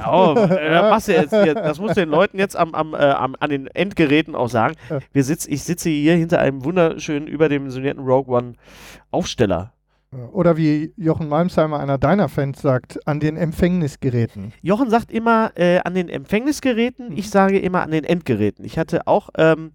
Oh, 0.06 0.34
äh, 0.36 0.98
du 1.06 1.12
jetzt 1.12 1.34
hier, 1.34 1.54
das 1.54 1.78
musst 1.78 1.96
du 1.96 2.00
den 2.00 2.08
Leuten 2.08 2.38
jetzt 2.38 2.56
am, 2.56 2.74
am, 2.74 2.94
äh, 2.94 2.98
am, 2.98 3.36
an 3.38 3.50
den 3.50 3.66
Endgeräten 3.68 4.34
auch 4.34 4.48
sagen. 4.48 4.74
Wir 5.12 5.24
sitz, 5.24 5.46
ich 5.46 5.62
sitze 5.62 5.90
hier 5.90 6.14
hinter 6.14 6.38
einem 6.40 6.64
wunderschönen, 6.64 7.26
überdimensionierten 7.26 8.02
Rogue 8.04 8.34
One 8.36 8.54
Aufsteller. 9.10 9.72
Oder 10.32 10.56
wie 10.56 10.92
Jochen 10.96 11.28
Malmsheimer, 11.28 11.80
einer 11.80 11.98
deiner 11.98 12.28
Fans, 12.28 12.62
sagt, 12.62 13.04
an 13.06 13.18
den 13.18 13.36
Empfängnisgeräten. 13.36 14.52
Jochen 14.62 14.88
sagt 14.88 15.10
immer 15.10 15.50
äh, 15.56 15.80
an 15.80 15.94
den 15.94 16.08
Empfängnisgeräten, 16.08 17.10
Mhm. 17.10 17.16
ich 17.16 17.30
sage 17.30 17.58
immer 17.58 17.82
an 17.82 17.90
den 17.90 18.04
Endgeräten. 18.04 18.64
Ich 18.64 18.78
hatte 18.78 19.06
auch, 19.08 19.30
ähm, 19.36 19.72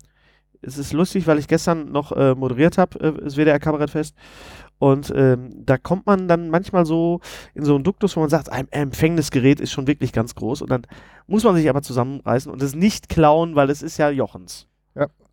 es 0.62 0.78
ist 0.78 0.94
lustig, 0.94 1.28
weil 1.28 1.40
ich 1.40 1.48
gestern 1.48 1.92
noch 1.92 2.12
äh, 2.14 2.36
moderiert 2.36 2.78
habe, 2.78 3.00
äh, 3.02 3.24
das 3.24 3.36
WDR 3.36 3.60
Kabarettfest. 3.60 4.16
Und 4.80 5.14
ähm, 5.16 5.52
da 5.66 5.78
kommt 5.78 6.06
man 6.06 6.28
dann 6.28 6.50
manchmal 6.50 6.86
so 6.86 7.20
in 7.54 7.66
so 7.66 7.76
einen 7.76 7.84
Duktus, 7.84 8.16
wo 8.16 8.22
man 8.22 8.30
sagt, 8.30 8.52
ein 8.52 8.68
Empfängnisgerät 8.72 9.60
ist 9.60 9.72
schon 9.72 9.88
wirklich 9.88 10.14
ganz 10.14 10.36
groß. 10.36 10.62
Und 10.62 10.72
dann 10.72 10.84
muss 11.28 11.44
man 11.44 11.56
sich 11.56 11.70
aber 11.70 11.82
zusammenreißen 11.82 12.52
und 12.52 12.62
es 12.64 12.76
nicht 12.76 13.10
klauen, 13.10 13.56
weil 13.56 13.70
es 13.70 13.82
ist 13.82 13.98
ja 13.98 14.10
Jochens. 14.10 14.70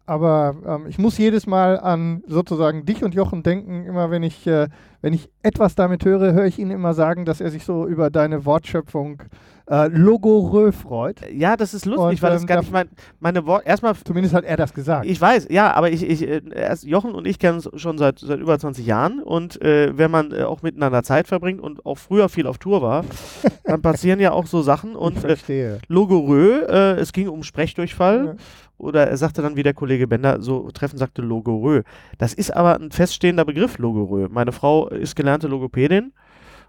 Aber 0.07 0.55
ähm, 0.65 0.87
ich 0.89 0.99
muss 0.99 1.19
jedes 1.19 1.47
Mal 1.49 1.81
an 1.81 2.23
sozusagen 2.29 2.85
dich 2.85 3.03
und 3.03 3.15
Jochen 3.15 3.43
denken. 3.43 3.85
Immer 3.85 4.11
wenn 4.11 4.23
ich, 4.23 4.47
äh, 4.47 4.69
wenn 5.03 5.13
ich 5.13 5.29
etwas 5.43 5.75
damit 5.75 6.05
höre, 6.05 6.33
höre 6.33 6.47
ich 6.47 6.61
ihn 6.61 6.71
immer 6.71 6.95
sagen, 6.95 7.25
dass 7.25 7.41
er 7.41 7.51
sich 7.51 7.65
so 7.65 7.87
über 7.87 8.09
deine 8.09 8.45
Wortschöpfung 8.45 9.21
äh, 9.21 9.25
logorö 9.69 10.71
freut. 10.71 11.21
Ja, 11.33 11.57
das 11.57 11.75
ist 11.75 11.87
lustig, 11.87 12.05
Und, 12.05 12.23
weil 12.23 12.31
das 12.31 12.43
ähm, 12.43 12.47
gar 12.47 12.61
nicht 12.61 12.71
mein, 12.71 12.89
meine 13.19 13.47
Worte. 13.47 13.67
Erstmal 13.67 13.95
Zumindest 13.97 14.35
hat 14.35 14.45
er 14.45 14.57
das 14.57 14.73
gesagt. 14.73 15.07
Ich 15.07 15.21
weiß, 15.21 15.49
ja, 15.51 15.73
aber 15.75 15.91
ich, 15.91 16.09
ich 16.09 16.23
äh, 16.23 16.41
erst 16.55 16.85
Jochen 16.85 17.13
und 17.13 17.27
ich 17.27 17.39
kennen 17.41 17.57
uns 17.59 17.69
schon 17.81 17.99
seit, 17.99 18.21
seit 18.21 18.39
über 18.39 18.59
20 18.59 18.87
Jahren 18.87 19.21
und 19.21 19.61
äh, 19.63 19.97
wenn 19.99 20.11
man 20.11 20.33
äh, 20.33 20.43
auch 20.45 20.63
miteinander 20.63 21.03
Zeit 21.03 21.27
verbringt 21.27 21.61
und 21.61 21.85
auch 21.85 21.99
früher 21.99 22.29
viel 22.29 22.47
auf 22.47 22.59
Tour 22.59 22.81
war, 22.81 23.05
dann 23.65 23.83
passieren 23.83 24.21
ja 24.21 24.31
auch 24.31 24.47
so 24.47 24.63
Sachen 24.63 24.91
ich 24.91 24.97
und 24.97 25.25
äh. 25.25 25.79
Logorö, 25.89 26.61
äh, 26.69 27.01
es 27.01 27.13
ging 27.13 27.29
um 27.29 27.43
Sprechdurchfall 27.43 28.25
Ja. 28.27 28.35
oder 28.79 29.09
er 29.09 29.17
sagte 29.17 29.43
dann 29.43 29.57
wie 29.57 29.65
der 29.65 29.75
Kollege 29.75 30.07
Bender, 30.07 30.41
so 30.41 30.71
treffend 30.71 31.01
sagte 31.01 31.23
Logorö. 31.23 31.83
Das 32.19 32.35
ist 32.35 32.55
aber 32.55 32.79
ein 32.79 32.93
feststehender 32.93 33.45
Begriff, 33.45 33.79
Logorö. 33.79 34.29
Meine 34.31 34.53
Frau 34.53 34.89
ist 34.89 35.17
gelernte 35.17 35.49
Logopädin 35.49 36.13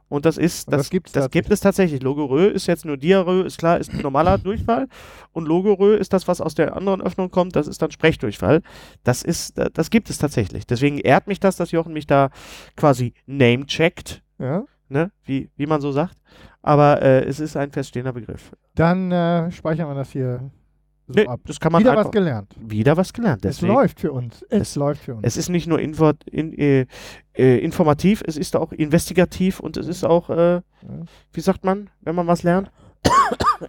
und 0.09 0.25
das 0.25 0.37
ist, 0.37 0.71
das, 0.71 0.77
das 0.83 0.89
gibt's 0.89 1.11
das 1.11 1.29
gibt 1.29 1.51
es 1.51 1.59
tatsächlich. 1.59 2.01
Logorö 2.01 2.47
ist 2.47 2.67
jetzt 2.67 2.85
nur 2.85 2.97
Diarrhoe, 2.97 3.41
ist 3.45 3.57
klar, 3.57 3.77
ist 3.79 3.93
normaler 3.93 4.37
Durchfall 4.43 4.87
und 5.33 5.47
Logorö 5.47 5.95
ist 5.95 6.13
das, 6.13 6.27
was 6.27 6.39
aus 6.41 6.55
der 6.55 6.75
anderen 6.75 7.01
Öffnung 7.01 7.29
kommt, 7.31 7.55
das 7.55 7.67
ist 7.67 7.81
dann 7.81 7.91
Sprechdurchfall. 7.91 8.61
Das 9.03 9.21
ist, 9.23 9.57
das 9.73 9.89
gibt 9.89 10.09
es 10.09 10.17
tatsächlich. 10.17 10.65
Deswegen 10.65 10.97
ehrt 10.99 11.27
mich 11.27 11.39
das, 11.39 11.57
dass 11.57 11.71
Jochen 11.71 11.93
mich 11.93 12.07
da 12.07 12.29
quasi 12.75 13.13
name-checkt, 13.25 14.21
Ja? 14.39 14.63
ne? 14.89 15.11
wie, 15.25 15.49
wie 15.57 15.65
man 15.65 15.81
so 15.81 15.91
sagt. 15.91 16.17
Aber 16.61 17.01
äh, 17.01 17.23
es 17.25 17.39
ist 17.39 17.55
ein 17.55 17.71
feststehender 17.71 18.13
Begriff. 18.13 18.51
Dann 18.75 19.11
äh, 19.11 19.51
speichern 19.51 19.87
wir 19.89 19.95
das 19.95 20.11
hier 20.11 20.51
so 21.07 21.13
Nee, 21.13 21.25
ab. 21.27 21.39
das 21.45 21.59
kann 21.59 21.71
man 21.71 21.81
Wieder 21.81 21.91
einfach, 21.91 22.05
was 22.05 22.11
gelernt. 22.11 22.53
wieder 22.59 22.97
was 22.97 23.13
gelernt. 23.13 23.45
Es 23.45 23.57
Deswegen. 23.57 23.73
läuft 23.73 23.99
für 23.99 24.11
uns. 24.11 24.43
Es, 24.49 24.61
Es- 24.61 24.75
läuft 24.75 25.01
für 25.03 25.15
uns. 25.15 25.25
Es 25.25 25.37
ist 25.37 25.49
nicht 25.49 25.67
nur 25.67 25.79
info 25.79 26.11
in, 26.29 26.53
äh, 26.57 26.85
äh, 27.35 27.57
informativ, 27.59 28.21
es 28.25 28.35
ist 28.37 28.55
auch 28.55 28.71
investigativ 28.73 29.59
und 29.59 29.77
es 29.77 29.87
ist 29.87 30.03
auch, 30.03 30.29
äh, 30.29 30.61
wie 31.33 31.41
sagt 31.41 31.63
man, 31.63 31.89
wenn 32.01 32.15
man 32.15 32.27
was 32.27 32.43
lernt? 32.43 32.71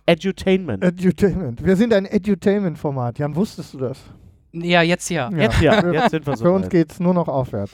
Edutainment. 0.07 0.83
Edutainment. 0.85 1.65
Wir 1.65 1.77
sind 1.77 1.93
ein 1.93 2.07
Edutainment-Format. 2.07 3.19
Jan, 3.19 3.35
wusstest 3.37 3.75
du 3.75 3.79
das? 3.79 3.99
ja, 4.53 4.83
jetzt 4.83 5.09
ja. 5.11 5.31
Jetzt, 5.31 5.61
ja, 5.61 5.93
jetzt 5.93 6.11
sind 6.11 6.27
wir 6.27 6.37
so. 6.37 6.45
Für 6.47 6.53
uns 6.53 6.69
geht 6.69 6.93
es 6.93 7.01
nur 7.01 7.15
noch 7.15 7.29
aufwärts. 7.29 7.73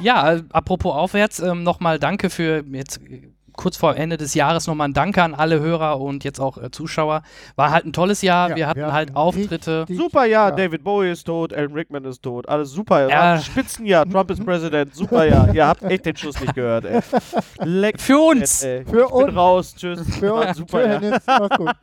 Ja, 0.00 0.34
äh, 0.34 0.42
apropos 0.52 0.94
aufwärts, 0.94 1.40
ähm, 1.40 1.62
nochmal 1.64 1.98
danke 1.98 2.30
für 2.30 2.62
jetzt 2.72 3.00
äh, 3.02 3.28
kurz 3.60 3.76
vor 3.76 3.94
Ende 3.96 4.16
des 4.16 4.34
Jahres 4.34 4.66
nochmal 4.66 4.88
ein 4.88 4.94
Danke 4.94 5.22
an 5.22 5.34
alle 5.34 5.60
Hörer 5.60 6.00
und 6.00 6.24
jetzt 6.24 6.40
auch 6.40 6.56
äh, 6.58 6.70
Zuschauer. 6.70 7.22
War 7.56 7.70
halt 7.70 7.84
ein 7.84 7.92
tolles 7.92 8.22
Jahr. 8.22 8.50
Ja, 8.50 8.56
wir 8.56 8.66
hatten 8.68 8.80
wir 8.80 8.92
halt 8.92 9.14
Auftritte. 9.14 9.82
richtig- 9.82 9.96
Super 9.98 10.24
Jahr, 10.24 10.50
Ja. 10.50 10.56
David 10.56 10.82
Bowie 10.82 11.10
ist 11.10 11.24
tot, 11.24 11.52
Alan 11.52 11.72
Rickman 11.74 12.04
ist 12.06 12.22
tot, 12.22 12.48
alles 12.48 12.70
super. 12.70 13.08
Ja. 13.08 13.16
War 13.18 13.32
ein 13.34 13.42
Spitzenjahr, 13.42 14.08
Trump 14.08 14.30
ist 14.30 14.44
Präsident, 14.44 14.94
super 14.94 15.24
Jahr. 15.26 15.54
Ihr 15.54 15.66
habt 15.66 15.82
echt 15.82 16.06
den 16.06 16.16
Schuss 16.16 16.40
nicht 16.40 16.54
gehört, 16.54 16.84
ey. 16.86 17.00
Leck 17.58 18.00
Für 18.00 18.18
uns! 18.18 18.62
Ey. 18.62 18.84
Für 18.84 19.02
ich 19.04 19.08
bin 19.10 19.24
uns. 19.28 19.36
raus, 19.36 19.74
tschüss. 19.76 20.00
Für 20.18 20.34
uns. 20.34 20.56
super 20.56 20.80
für. 20.80 20.88
Hennis. 20.88 21.18
Gut. 21.56 21.56
Für. 21.56 21.74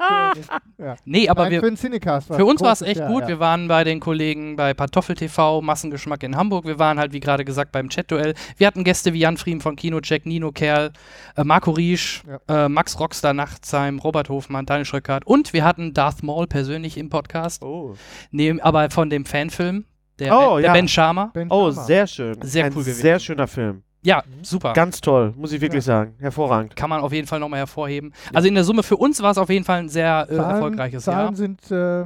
Ja. 0.80 0.96
Nee, 1.06 1.28
aber 1.28 1.44
Nein, 1.44 1.52
wir, 1.54 1.60
für 1.62 1.66
den 1.72 1.76
Cinecast 1.76 2.28
Für 2.36 2.46
uns 2.46 2.62
war 2.62 2.72
es 2.72 2.84
echt 2.84 3.00
Jahr, 3.00 3.10
gut. 3.12 3.24
Ja. 3.24 3.30
Wir 3.30 3.40
waren 3.40 3.68
bei 3.68 3.84
den 3.84 4.00
Kollegen 4.00 4.56
bei 4.56 4.76
Pantoffel 4.76 5.16
TV, 5.16 5.60
Massengeschmack 5.64 6.22
in 6.22 6.36
Hamburg. 6.38 6.66
Wir 6.68 6.78
waren 6.78 7.00
halt, 7.00 7.14
wie 7.14 7.20
gerade 7.20 7.44
gesagt, 7.44 7.72
beim 7.72 7.90
Chat-Duell. 7.90 8.36
Wir 8.58 8.68
hatten 8.68 8.84
Gäste 8.84 9.12
wie 9.14 9.20
Jan 9.20 9.38
Friem 9.38 9.60
von 9.60 9.76
Kinocheck, 9.76 10.28
Nino 10.28 10.52
Kerl, 10.52 10.92
äh, 11.36 11.44
Marco 11.44 11.67
Riesch, 11.76 12.24
äh, 12.48 12.70
Max 12.70 13.00
Rockstar 13.00 13.34
Nachtsheim, 13.34 14.00
Robert 14.00 14.30
Hofmann, 14.30 14.66
Daniel 14.66 14.86
Schröckert 14.86 15.26
und 15.26 15.54
wir 15.54 15.64
hatten 15.64 15.94
Darth 15.94 16.24
Maul 16.24 16.48
persönlich 16.48 16.98
im 16.98 17.10
Podcast, 17.10 17.64
Oh, 17.64 17.96
neben, 18.32 18.60
aber 18.62 18.90
von 18.90 19.10
dem 19.10 19.26
Fanfilm, 19.26 19.86
der, 20.20 20.34
Oh, 20.38 20.56
ben, 20.56 20.62
der 20.62 20.68
ja. 20.70 20.74
Ben 20.74 20.88
Sharma. 20.88 21.32
Ben 21.34 21.48
oh 21.52 21.72
Sharma. 21.72 21.84
sehr 21.88 22.08
schön. 22.08 22.38
Sehr 22.42 22.66
Ein 22.66 22.72
cool 22.74 22.84
gewesen. 22.84 23.02
Sehr 23.02 23.20
schöner 23.20 23.48
Film. 23.48 23.84
Ja, 24.04 24.24
super. 24.42 24.74
Ganz 24.74 25.02
toll, 25.02 25.34
muss 25.36 25.52
ich 25.52 25.60
wirklich 25.60 25.84
sagen. 25.84 26.14
Hervorragend. 26.20 26.76
Kann 26.76 26.90
man 26.90 27.02
auf 27.02 27.12
jeden 27.12 27.28
Fall 27.28 27.40
nochmal 27.40 27.60
hervorheben. 27.60 28.14
Also 28.34 28.48
in 28.48 28.56
der 28.56 28.64
Summe 28.64 28.84
für 28.84 28.96
uns 28.96 29.22
war 29.22 29.32
es 29.32 29.38
auf 29.38 29.50
jeden 29.50 29.66
Fall 29.66 29.80
ein 29.80 29.90
sehr 29.90 30.28
äh, 30.30 30.36
Zahlen, 30.36 30.50
erfolgreiches 30.52 31.04
Zahlen 31.04 31.20
Jahr. 31.28 31.36
sind 31.36 31.72
äh, 31.72 32.06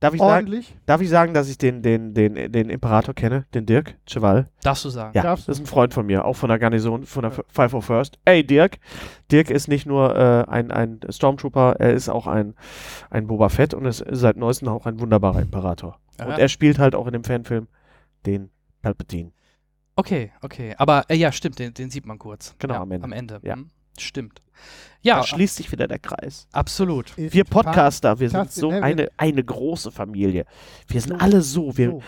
Darf 0.00 0.14
ich, 0.14 0.20
sagen, 0.20 0.32
ordentlich. 0.32 0.76
darf 0.86 1.00
ich 1.00 1.08
sagen, 1.08 1.34
dass 1.34 1.48
ich 1.48 1.58
den, 1.58 1.82
den, 1.82 2.14
den, 2.14 2.52
den 2.52 2.70
Imperator 2.70 3.14
kenne, 3.14 3.46
den 3.52 3.66
Dirk 3.66 3.96
Cheval? 4.06 4.48
Darfst 4.62 4.84
du 4.84 4.90
sagen. 4.90 5.12
Ja, 5.16 5.22
Darfst 5.22 5.48
du. 5.48 5.50
das 5.50 5.58
ist 5.58 5.64
ein 5.64 5.66
Freund 5.66 5.92
von 5.92 6.06
mir, 6.06 6.24
auch 6.24 6.34
von 6.34 6.48
der 6.48 6.60
Garnison, 6.60 7.04
von 7.04 7.22
der 7.22 7.32
501st. 7.32 8.14
Ey, 8.24 8.46
Dirk. 8.46 8.78
Dirk 9.32 9.50
ist 9.50 9.66
nicht 9.66 9.86
nur 9.86 10.14
äh, 10.16 10.44
ein, 10.48 10.70
ein 10.70 11.00
Stormtrooper, 11.08 11.76
er 11.80 11.94
ist 11.94 12.08
auch 12.08 12.28
ein, 12.28 12.54
ein 13.10 13.26
Boba 13.26 13.48
Fett 13.48 13.74
und 13.74 13.86
ist 13.86 14.04
seit 14.08 14.36
neuestem 14.36 14.68
auch 14.68 14.86
ein 14.86 15.00
wunderbarer 15.00 15.42
Imperator. 15.42 15.98
Ja. 16.20 16.26
Und 16.26 16.38
er 16.38 16.48
spielt 16.48 16.78
halt 16.78 16.94
auch 16.94 17.06
in 17.06 17.12
dem 17.12 17.24
Fanfilm 17.24 17.66
den 18.24 18.50
Palpatine. 18.82 19.32
Okay, 19.96 20.30
okay. 20.42 20.76
Aber 20.78 21.06
äh, 21.08 21.16
ja, 21.16 21.32
stimmt, 21.32 21.58
den, 21.58 21.74
den 21.74 21.90
sieht 21.90 22.06
man 22.06 22.20
kurz. 22.20 22.54
Genau, 22.60 22.74
ja, 22.74 22.82
am 22.82 22.92
Ende. 22.92 23.04
Am 23.04 23.12
Ende. 23.12 23.40
Ja. 23.42 23.54
Hm, 23.54 23.70
stimmt. 24.00 24.40
Ja, 25.00 25.18
Da 25.18 25.22
schließt 25.22 25.56
sich 25.56 25.70
wieder 25.70 25.86
der 25.86 25.98
Kreis. 26.00 26.48
absolut. 26.52 27.16
Ist 27.16 27.32
Wir 27.32 27.44
Podcaster, 27.44 28.18
wir 28.18 28.30
sind 28.30 28.50
so 28.50 28.70
ne? 28.72 28.82
Eine, 28.82 29.08
eine 29.16 29.44
große 29.44 29.92
Familie. 29.92 30.44
Wir 30.88 31.00
sind 31.00 31.20
alle 31.20 31.40
so, 31.42 31.76
wir 31.76 31.90
So. 31.90 32.02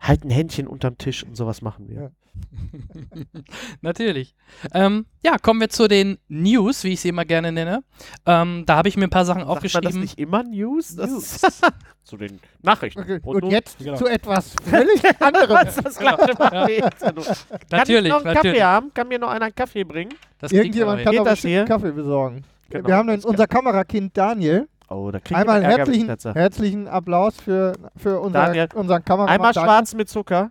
halt 0.00 0.24
ein 0.24 0.30
Händchen 0.30 0.66
unterm 0.66 0.98
Tisch 0.98 1.22
und 1.24 1.36
sowas 1.36 1.62
machen 1.62 1.88
wir. 1.88 2.10
Ja. 2.34 3.22
Natürlich. 3.82 4.34
Ähm, 4.72 5.06
ja, 5.24 5.38
kommen 5.38 5.60
wir 5.60 5.68
zu 5.68 5.88
den 5.88 6.18
News, 6.28 6.84
wie 6.84 6.92
ich 6.92 7.00
sie 7.00 7.08
immer 7.10 7.24
gerne 7.24 7.52
nenne. 7.52 7.84
Ähm, 8.26 8.64
da 8.66 8.76
habe 8.76 8.88
ich 8.88 8.96
mir 8.96 9.04
ein 9.04 9.10
paar 9.10 9.24
Sachen 9.24 9.40
Sagt 9.42 9.48
man 9.48 9.56
das 9.62 9.74
aufgeschrieben. 9.74 10.00
nicht 10.00 10.18
immer 10.18 10.42
News? 10.42 10.96
Das 10.96 11.10
News. 11.10 11.42
ist 11.42 11.62
zu 12.04 12.16
den 12.16 12.40
Nachrichten. 12.62 13.00
Okay. 13.00 13.20
Und 13.22 13.42
Und 13.44 13.50
jetzt 13.50 13.78
Genau. 13.78 13.96
zu 13.96 14.06
etwas 14.06 14.54
völlig 14.64 15.02
anderem. 15.20 15.56
Was 15.66 15.76
das 15.76 16.00
machen 16.00 16.26
wir 16.28 16.76
jetzt. 16.76 17.00
Kann 17.00 17.14
ich 17.18 17.70
Natürlich, 17.70 18.10
noch 18.12 18.24
einen 18.24 18.34
natürlich. 18.34 18.56
Kaffee 18.58 18.62
haben? 18.62 18.94
Kann 18.94 19.08
mir 19.08 19.18
noch 19.18 19.28
einer 19.28 19.44
einen 19.46 19.54
Kaffee 19.54 19.84
bringen? 19.84 20.12
Das 20.38 20.52
Irgendjemand 20.52 21.02
kann 21.04 21.12
hier? 21.36 21.60
einen 21.60 21.68
Kaffee 21.68 21.92
besorgen. 21.92 22.44
Genau. 22.70 22.88
Wir 22.88 22.96
haben 22.96 23.08
dann 23.08 23.20
unser 23.20 23.46
Kamerakind 23.46 24.16
Daniel. 24.16 24.68
Oh, 24.88 25.10
da 25.10 25.18
krieg 25.18 25.30
ich 25.30 25.36
Einmal 25.36 25.62
ich 25.62 25.68
herzlichen, 25.68 26.16
herzlichen 26.34 26.88
Applaus 26.88 27.36
für, 27.40 27.72
für 27.96 28.20
unser, 28.20 28.46
Daniel, 28.46 28.68
unseren 28.74 29.04
Kameramann. 29.04 29.34
Einmal 29.34 29.54
schwarz 29.54 29.94
mit 29.94 30.08
Zucker. 30.08 30.50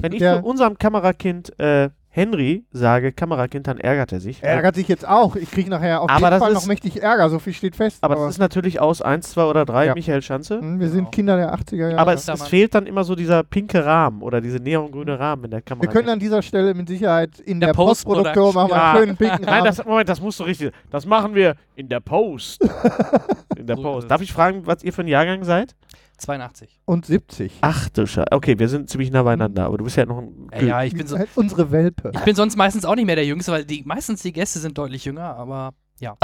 Wenn 0.00 0.12
ich 0.12 0.18
Der- 0.20 0.40
zu 0.40 0.46
unserem 0.48 0.78
Kamerakind 0.78 1.58
äh, 1.58 1.90
Henry 2.08 2.64
sage, 2.70 3.12
Kamerakind, 3.12 3.66
dann 3.66 3.76
ärgert 3.76 4.10
er 4.10 4.20
sich. 4.20 4.42
Er 4.42 4.52
ärgert 4.54 4.74
sich 4.74 4.88
jetzt 4.88 5.06
auch. 5.06 5.36
Ich 5.36 5.50
kriege 5.50 5.68
nachher 5.68 6.00
auf 6.00 6.08
Aber 6.08 6.18
jeden 6.20 6.30
das 6.30 6.38
Fall 6.42 6.52
ist- 6.52 6.54
noch 6.62 6.66
mächtig 6.66 7.02
Ärger. 7.02 7.28
So 7.28 7.38
viel 7.38 7.52
steht 7.52 7.76
fest. 7.76 7.98
Aber 8.00 8.14
das 8.14 8.30
ist 8.30 8.38
natürlich 8.38 8.80
aus 8.80 9.02
1, 9.02 9.32
2 9.32 9.44
oder 9.44 9.66
3 9.66 9.84
Ja. 9.86 9.94
Michael 9.94 10.22
Schanze. 10.22 10.58
Hm, 10.60 10.80
wir 10.80 10.88
sind 10.88 10.98
Genau. 11.00 11.10
Kinder 11.10 11.36
der 11.36 11.52
80er 11.52 11.88
Jahre. 11.90 11.98
Aber 11.98 12.14
es, 12.14 12.26
es 12.26 12.42
fehlt 12.48 12.74
dann 12.74 12.86
immer 12.86 13.04
so 13.04 13.14
dieser 13.14 13.42
pinke 13.42 13.84
Rahmen 13.84 14.22
oder 14.22 14.40
diese 14.40 14.56
neongrüne 14.56 15.18
Rahmen 15.18 15.44
in 15.44 15.50
der 15.50 15.60
Kamera. 15.60 15.82
wir 15.82 15.90
können 15.92 16.08
an 16.08 16.18
dieser 16.18 16.40
Stelle 16.40 16.72
mit 16.72 16.88
Sicherheit 16.88 17.38
in 17.40 17.60
Der 17.60 17.68
der, 17.68 17.74
Postproduktion 17.74 18.54
machen 18.54 18.70
wir 18.70 18.76
Ja. 18.76 18.90
einen 18.92 18.98
schönen 19.02 19.16
pinken 19.18 19.44
Nein, 19.44 19.54
Rahmen. 19.54 19.64
das, 19.66 19.84
Moment, 19.84 20.08
das 20.08 20.20
musst 20.22 20.40
du 20.40 20.44
richtig. 20.44 20.72
Das 20.90 21.04
machen 21.04 21.34
wir 21.34 21.54
in 21.74 21.86
der 21.90 22.00
Post. 22.00 22.62
in 23.58 23.66
der 23.66 23.76
Post. 23.76 24.10
Darf 24.10 24.22
ich 24.22 24.32
fragen, 24.32 24.62
was 24.66 24.82
ihr 24.82 24.94
für 24.94 25.02
ein 25.02 25.08
Jahrgang 25.08 25.44
seid? 25.44 25.74
82. 26.16 26.80
Und 26.84 27.06
70. 27.06 27.52
Ach 27.60 27.88
du 27.88 28.06
Scheiße. 28.06 28.28
Okay, 28.30 28.58
wir 28.58 28.68
sind 28.68 28.88
ziemlich 28.90 29.10
nah 29.10 29.22
beieinander, 29.22 29.66
aber 29.66 29.78
du 29.78 29.84
bist 29.84 29.96
ja 29.96 30.06
noch 30.06 30.18
ein. 30.18 30.48
Äh, 30.50 30.66
ja, 30.66 30.82
ich 30.82 30.94
bin, 30.94 31.06
so, 31.06 31.18
Halt 31.18 31.28
Unsere 31.34 31.70
Welpe. 31.70 32.10
ich 32.14 32.20
bin 32.20 32.34
sonst 32.34 32.56
meistens 32.56 32.84
auch 32.84 32.94
nicht 32.94 33.06
mehr 33.06 33.16
der 33.16 33.26
Jüngste, 33.26 33.52
weil 33.52 33.64
die, 33.64 33.82
meistens 33.84 34.22
die 34.22 34.32
Gäste 34.32 34.58
sind 34.58 34.76
deutlich 34.78 35.04
jünger, 35.04 35.36
aber 35.36 35.74
ja. 36.00 36.16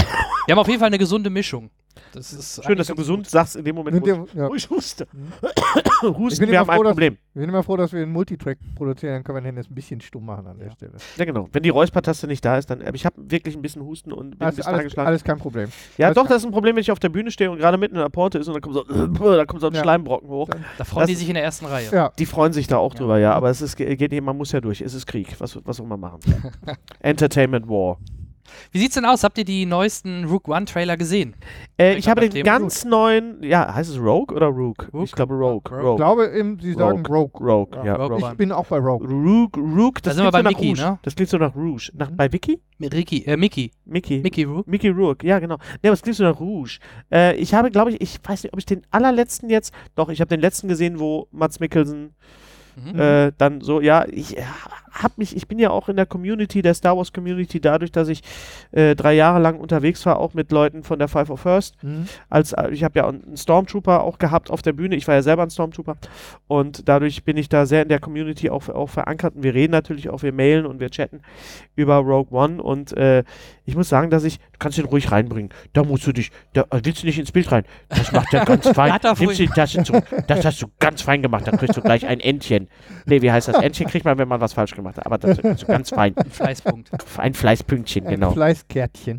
Wir 0.47 0.53
haben 0.53 0.59
auf 0.59 0.69
jeden 0.69 0.81
Fall 0.81 0.89
eine 0.89 0.99
gesunde 0.99 1.31
Mischung. 1.31 1.71
Das 2.13 2.33
ist 2.33 2.65
Schön, 2.65 2.77
dass 2.79 2.87
du 2.89 2.95
gesund 2.95 3.25
ganz 3.25 3.31
sagst 3.31 3.57
in 3.57 3.65
dem 3.65 3.75
Moment, 3.77 4.01
wo 4.01 4.07
wir, 4.07 4.25
ich, 4.27 4.35
ja. 4.35 4.49
wo 4.49 4.55
ich 4.55 4.69
huste. 4.71 5.07
Ich 6.05 6.09
Husten, 6.19 6.41
bin 6.41 6.49
wir 6.51 6.55
immer 6.55 6.59
haben 6.61 6.71
ein 6.71 6.77
froh, 6.77 6.83
dass- 6.83 6.93
Problem. 6.93 7.17
wir 7.33 7.41
sind 7.43 7.49
immer 7.49 7.63
froh, 7.63 7.77
dass 7.77 7.93
wir 7.93 8.03
einen 8.03 8.11
Multitrack 8.13 8.59
produzieren. 8.75 9.13
Dann 9.15 9.23
können 9.25 9.37
wir 9.37 9.43
den 9.53 9.57
jetzt 9.57 9.71
ein 9.71 9.75
bisschen 9.75 10.01
stumm 10.01 10.27
machen 10.27 10.47
an 10.49 10.59
der 10.59 10.67
Ja. 10.67 10.73
Stelle. 10.73 10.93
Ja, 11.17 11.25
genau. 11.25 11.49
Wenn 11.53 11.63
die 11.63 11.69
Räuspertaste 11.69 12.27
nicht 12.27 12.45
da 12.45 12.59
ist, 12.59 12.69
dann. 12.69 12.83
Aber 12.83 12.95
ich 12.97 13.07
habe 13.07 13.15
wirklich 13.31 13.55
ein 13.55 13.63
bisschen 13.63 13.83
Husten 13.83 14.13
und 14.13 14.31
bin 14.31 14.41
ein 14.41 14.43
Alles, 14.47 14.57
bisschen 14.57 14.69
alles, 14.73 14.81
angeschlagen. 14.81 15.07
alles 15.07 15.23
kein 15.25 15.39
Problem. 15.39 15.69
ja, 15.99 16.07
alles 16.07 16.17
doch, 16.17 16.27
das 16.27 16.39
ist 16.39 16.45
ein 16.47 16.51
Problem, 16.51 16.75
wenn 16.75 16.81
ich 16.81 16.91
auf 16.91 16.99
der 16.99 17.09
Bühne 17.09 17.31
stehe 17.31 17.51
und 17.53 17.59
gerade 17.59 17.79
mitten 17.79 17.95
in 17.95 18.01
der 18.03 18.09
Porte 18.09 18.39
ist 18.39 18.49
und 18.49 18.55
dann 18.55 18.63
kommt 18.63 18.75
so, 18.75 18.83
da 19.37 19.45
kommt 19.47 19.61
so 19.61 19.69
ein 19.69 19.75
Ja. 19.75 19.83
Schleimbrocken 19.83 20.29
hoch. 20.29 20.49
gut. 20.49 20.61
Da 20.77 20.85
freuen 20.85 21.03
Das- 21.03 21.09
die 21.11 21.15
sich 21.15 21.29
in 21.29 21.35
der 21.35 21.45
ersten 21.45 21.67
Reihe. 21.67 21.89
Ja, 21.93 22.11
Die 22.19 22.27
freuen 22.27 22.53
sich 22.53 22.67
da 22.67 22.79
auch 22.79 22.93
Ja. 22.95 22.99
drüber, 22.99 23.19
ja. 23.21 23.33
Aber 23.35 23.49
es 23.49 23.63
ist, 23.63 23.77
ge- 23.77 23.95
geht 23.95 24.11
nicht, 24.11 24.23
man 24.25 24.37
muss 24.37 24.51
ja 24.51 24.61
durch. 24.61 24.81
Es 24.81 24.93
ist 24.93 25.07
Krieg. 25.07 25.37
Was, 25.39 25.57
was 25.65 25.77
soll 25.77 25.87
man 25.87 26.01
machen? 26.01 26.19
Entertainment 27.01 27.69
War. 27.69 27.99
Wie 28.71 28.79
sieht's 28.79 28.95
denn 28.95 29.05
aus? 29.05 29.25
Habt 29.25 29.39
ihr 29.39 29.45
die 29.45 29.67
neuesten 29.67 30.25
Rook 30.25 30.49
One 30.49 30.65
Trailer 30.67 30.97
gesehen? 30.97 31.35
Äh, 31.79 31.93
Ich 31.93 31.99
ich 32.01 32.09
habe 32.09 32.23
hab 32.23 32.31
den 32.31 32.45
ganz 32.45 32.85
neuen, 32.85 33.43
ja, 33.43 33.73
heißt 33.75 33.91
es 33.91 33.99
Rogue 33.99 34.35
oder 34.37 34.47
Rogue? 34.49 34.75
Rogue? 34.93 35.05
Ich 35.05 35.13
glaube 35.13 35.35
Rogue. 35.35 35.63
Rogue. 35.71 35.79
ich 35.79 35.85
Rogue. 35.85 35.97
glaube, 35.97 36.27
eben, 36.37 36.59
Sie 36.61 36.73
sagen 36.75 37.05
Rogue. 37.07 37.41
Rogue, 37.41 37.79
Ja, 37.79 37.85
ja. 37.85 37.95
Rogue 37.97 38.17
Rogue. 38.17 38.31
Ich 38.33 38.37
bin 38.37 38.53
auch 38.53 38.67
bei 38.67 38.79
Rogue. 38.79 39.09
Rogue, 39.09 39.63
Rogue, 39.63 40.01
das 40.03 40.15
sind 40.17 40.25
wir 40.25 40.31
klingt 40.31 40.33
so 40.33 40.33
bei 40.33 40.43
nach 40.43 40.51
Mickey, 40.51 40.69
Rouge. 40.71 40.83
ne? 40.83 40.99
Das 41.03 41.15
klingt 41.15 41.31
so 41.31 41.39
nach 41.39 41.55
Rouge. 41.55 41.91
Nach, 41.95 42.11
Mhm. 42.11 42.17
Bei 42.17 42.33
Vicky? 42.33 42.61
Mit 42.79 42.95
Ricky, 42.95 43.25
äh, 43.25 43.37
Mickey. 43.37 43.71
Mickey. 43.85 44.21
Mickey 44.21 44.45
Rook. 44.45 44.67
Mickey 44.67 44.89
Rourke, 44.89 45.27
ja 45.27 45.39
genau. 45.39 45.57
Ne, 45.57 45.89
aber 45.89 45.93
es 45.95 46.03
klingt 46.03 46.17
so 46.17 46.25
nach 46.25 46.39
Rouge. 46.41 46.79
Äh, 47.13 47.37
ich 47.37 47.55
habe, 47.55 47.71
glaube 47.71 47.91
ich, 47.93 48.01
ich 48.01 48.19
weiß 48.23 48.43
nicht, 48.43 48.53
ob 48.53 48.59
ich 48.59 48.67
den 48.67 48.83
allerletzten 48.91 49.49
jetzt, 49.51 49.73
doch, 49.95 50.09
ich 50.09 50.21
habe 50.21 50.29
den 50.29 50.41
letzten 50.41 50.69
gesehen, 50.69 50.99
wo 50.99 51.29
Mats 51.31 51.61
Mikkelsen 51.61 52.15
Mhm. 52.75 52.99
äh, 52.99 53.33
dann 53.37 53.61
so, 53.61 53.83
ja, 53.83 54.07
ich 54.09 54.37
äh, 54.39 54.43
hab 54.93 55.19
mich, 55.19 55.35
ich 55.37 55.49
bin 55.49 55.59
ja 55.59 55.71
auch 55.71 55.89
in 55.89 55.97
der 55.97 56.07
Community, 56.07 56.63
der 56.63 56.75
Star 56.75 56.97
Wars 56.97 57.13
Community, 57.13 57.61
dadurch, 57.61 57.93
dass 57.93 58.09
ich 58.09 58.23
äh, 58.73 58.95
drei 58.95 59.15
Jahre 59.15 59.41
lang 59.41 59.59
unterwegs 59.59 60.05
war, 60.07 60.19
auch 60.19 60.35
mit 60.35 60.53
Leuten 60.53 60.83
von 60.83 60.99
der 60.99 61.09
Five 61.09 61.31
of 61.31 61.41
First. 61.41 61.83
Mhm. 61.83 62.07
Als, 62.29 62.53
äh, 62.53 62.71
ich 62.71 62.85
habe 62.85 62.99
ja 62.99 63.09
einen 63.09 63.37
Stormtrooper 63.37 64.03
auch 64.03 64.19
gehabt 64.19 64.51
auf 64.51 64.63
der 64.63 64.73
Bühne. 64.73 64.97
Ich 64.97 65.09
war 65.09 65.15
ja 65.15 65.23
selber 65.23 65.43
ein 65.43 65.51
Stormtrooper. 65.51 65.97
Und 66.47 66.89
dadurch 66.89 67.25
bin 67.25 67.37
ich 67.37 67.49
da 67.49 67.67
sehr 67.67 67.83
in 67.83 67.89
der 67.89 68.01
Community 68.01 68.51
auch, 68.51 68.69
auch 68.69 68.91
verankert. 68.91 69.35
Und 69.35 69.43
wir 69.43 69.55
reden 69.55 69.73
natürlich 69.73 70.11
auch, 70.11 70.23
wir 70.23 70.33
mailen 70.33 70.67
und 70.67 70.81
wir 70.81 70.91
chatten 70.91 71.23
über 71.75 71.97
Rogue 71.97 72.37
One. 72.37 72.63
Und 72.63 72.97
äh, 72.97 73.25
ich 73.65 73.75
muss 73.77 73.89
sagen, 73.89 74.11
dass 74.11 74.25
ich, 74.25 74.39
du 74.39 74.59
kannst 74.59 74.79
den 74.79 74.85
ruhig 74.85 75.11
reinbringen. 75.11 75.51
Da 75.73 75.85
musst 75.85 76.07
du 76.07 76.13
dich, 76.13 76.31
da 76.53 76.63
äh, 76.71 76.81
willst 76.83 77.03
du 77.03 77.07
nicht 77.07 77.19
ins 77.19 77.33
Bild 77.33 77.51
rein. 77.51 77.65
Das 77.89 78.13
macht 78.13 78.33
er 78.35 78.45
ganz 78.45 78.69
fein. 78.75 78.99
Nimmst 79.19 79.39
die 79.39 79.47
Tasche 79.47 79.83
zurück. 79.83 80.05
Das 80.27 80.45
hast 80.45 80.61
du 80.61 80.67
ganz 80.79 81.03
fein 81.03 81.23
gemacht. 81.23 81.47
Dann 81.47 81.57
kriegst 81.57 81.77
du 81.77 81.81
gleich 81.81 82.07
ein 82.07 82.21
Entchen. 82.21 82.69
Nee, 83.07 83.23
wie 83.23 83.33
heißt 83.33 83.49
das? 83.49 83.57
Entchen 83.57 83.87
kriegt 83.87 84.05
man, 84.05 84.19
wenn 84.19 84.29
man 84.29 84.41
was 84.41 84.53
falsch 84.53 84.75
gemacht 84.75 84.82
hat. 84.89 85.05
Aber 85.07 85.19
das 85.19 85.39
ist 85.39 85.67
ganz 85.67 85.91
fein. 85.91 86.15
Fleißpunkt. 86.31 86.91
Ein 87.17 87.35
Fleißpünktchen, 87.35 88.07
Ein 88.07 88.15
genau. 88.15 88.31
Fleißkärtchen. 88.33 89.17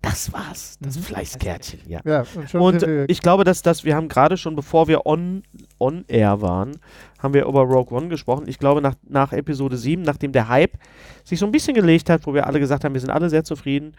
Das 0.00 0.32
war's. 0.32 0.78
Das 0.80 0.96
Mhm. 0.96 1.02
Fleißkärtchen, 1.02 1.80
ja. 1.88 2.00
Ja, 2.04 2.24
und 2.54 2.84
ich 3.08 3.20
glaube, 3.20 3.42
dass, 3.44 3.62
dass 3.62 3.84
wir 3.84 3.96
haben 3.96 4.08
gerade 4.08 4.36
schon, 4.36 4.54
bevor 4.54 4.86
wir 4.86 5.06
on, 5.06 5.42
on 5.78 6.04
air 6.06 6.40
waren, 6.40 6.78
haben 7.18 7.34
wir 7.34 7.44
über 7.46 7.62
Rogue 7.62 7.96
One 7.96 8.08
gesprochen. 8.08 8.44
Ich 8.46 8.58
glaube, 8.60 8.80
nach, 8.80 8.94
nach 9.08 9.32
Episode 9.32 9.76
7, 9.76 10.02
nachdem 10.02 10.30
der 10.30 10.48
Hype 10.48 10.78
sich 11.24 11.38
so 11.40 11.46
ein 11.46 11.52
bisschen 11.52 11.74
gelegt 11.74 12.10
hat, 12.10 12.26
wo 12.26 12.34
wir 12.34 12.46
alle 12.46 12.60
gesagt 12.60 12.84
haben, 12.84 12.94
wir 12.94 13.00
sind 13.00 13.10
alle 13.10 13.28
sehr 13.28 13.42
zufrieden 13.42 13.96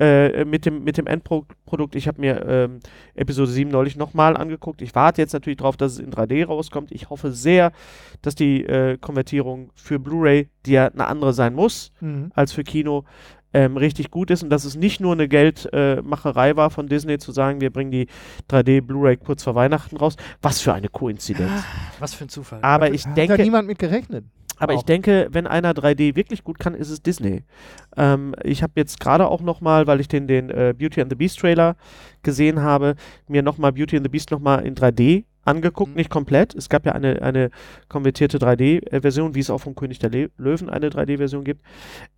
äh, 0.00 0.44
mit, 0.46 0.64
dem, 0.64 0.82
mit 0.82 0.96
dem 0.96 1.06
Endprodukt. 1.06 1.94
Ich 1.94 2.08
habe 2.08 2.20
mir 2.22 2.44
ähm, 2.48 2.80
Episode 3.14 3.50
7 3.50 3.70
neulich 3.70 3.96
nochmal 3.96 4.36
angeguckt. 4.38 4.80
Ich 4.80 4.94
warte 4.94 5.20
jetzt 5.20 5.34
natürlich 5.34 5.58
darauf, 5.58 5.76
dass 5.76 5.92
es 5.92 5.98
in 5.98 6.10
3D 6.10 6.46
rauskommt. 6.46 6.90
Ich 6.90 7.10
hoffe 7.10 7.32
sehr, 7.32 7.70
dass 8.22 8.34
die 8.34 8.64
äh, 8.64 8.96
Konvertierung 8.96 9.70
für 9.74 9.98
Blu-ray, 9.98 10.48
die 10.64 10.72
ja 10.72 10.86
eine 10.86 11.06
andere 11.06 11.34
sein 11.34 11.54
muss, 11.54 11.92
Mhm. 12.00 12.32
als 12.34 12.52
für 12.52 12.64
Kino 12.64 13.04
ähm, 13.54 13.76
richtig 13.76 14.10
gut 14.10 14.30
ist 14.30 14.42
und 14.42 14.50
dass 14.50 14.64
es 14.64 14.76
nicht 14.76 15.00
nur 15.00 15.12
eine 15.12 15.28
Geldmacherei 15.28 16.56
war 16.56 16.70
von 16.70 16.88
Disney 16.88 17.18
zu 17.18 17.32
sagen, 17.32 17.60
wir 17.60 17.70
bringen 17.70 17.90
die 17.92 18.08
3D 18.50 18.82
Blu-ray 18.82 19.16
kurz 19.16 19.44
vor 19.44 19.54
Weihnachten 19.54 19.96
raus. 19.96 20.16
Was 20.42 20.60
für 20.60 20.74
eine 20.74 20.88
Koinzidenz. 20.88 21.62
Was 22.00 22.14
für 22.14 22.24
ein 22.24 22.28
Zufall. 22.28 22.58
Aber 22.62 22.92
ich 22.92 23.06
Hat 23.06 23.12
da 23.16 23.26
denke, 23.26 23.42
niemand 23.42 23.68
mit 23.68 23.78
gerechnet. 23.78 24.24
aber 24.58 24.74
ich 24.74 24.80
auch. 24.80 24.84
denke, 24.84 25.28
wenn 25.30 25.46
einer 25.46 25.72
3D 25.72 26.16
wirklich 26.16 26.44
gut 26.44 26.58
kann, 26.58 26.74
ist 26.74 26.90
es 26.90 27.02
Disney. 27.02 27.44
Ähm, 27.96 28.34
ich 28.42 28.62
habe 28.62 28.72
jetzt 28.76 28.98
gerade 29.00 29.28
auch 29.28 29.40
noch 29.40 29.60
mal, 29.60 29.86
weil 29.86 30.00
ich 30.00 30.08
den, 30.08 30.26
den 30.26 30.50
äh, 30.50 30.74
Beauty 30.76 31.00
and 31.00 31.10
the 31.10 31.16
Beast 31.16 31.38
Trailer 31.38 31.76
gesehen 32.22 32.60
habe, 32.60 32.96
mir 33.28 33.42
noch 33.42 33.56
mal 33.58 33.72
Beauty 33.72 33.96
and 33.96 34.04
the 34.04 34.10
Beast 34.10 34.30
noch 34.30 34.40
mal 34.40 34.56
in 34.66 34.74
3D 34.74 35.24
angeguckt, 35.44 35.90
Mhm. 35.90 35.96
nicht 35.96 36.10
komplett. 36.10 36.54
Es 36.54 36.68
gab 36.68 36.86
ja 36.86 36.92
eine, 36.92 37.20
eine 37.22 37.50
konvertierte 37.88 38.38
3D-Version, 38.38 39.34
wie 39.34 39.40
es 39.40 39.50
auch 39.50 39.58
vom 39.58 39.74
König 39.74 39.98
der 39.98 40.10
Le 40.10 40.30
Löwen 40.36 40.68
eine 40.70 40.88
3D-Version 40.90 41.44
gibt. 41.44 41.62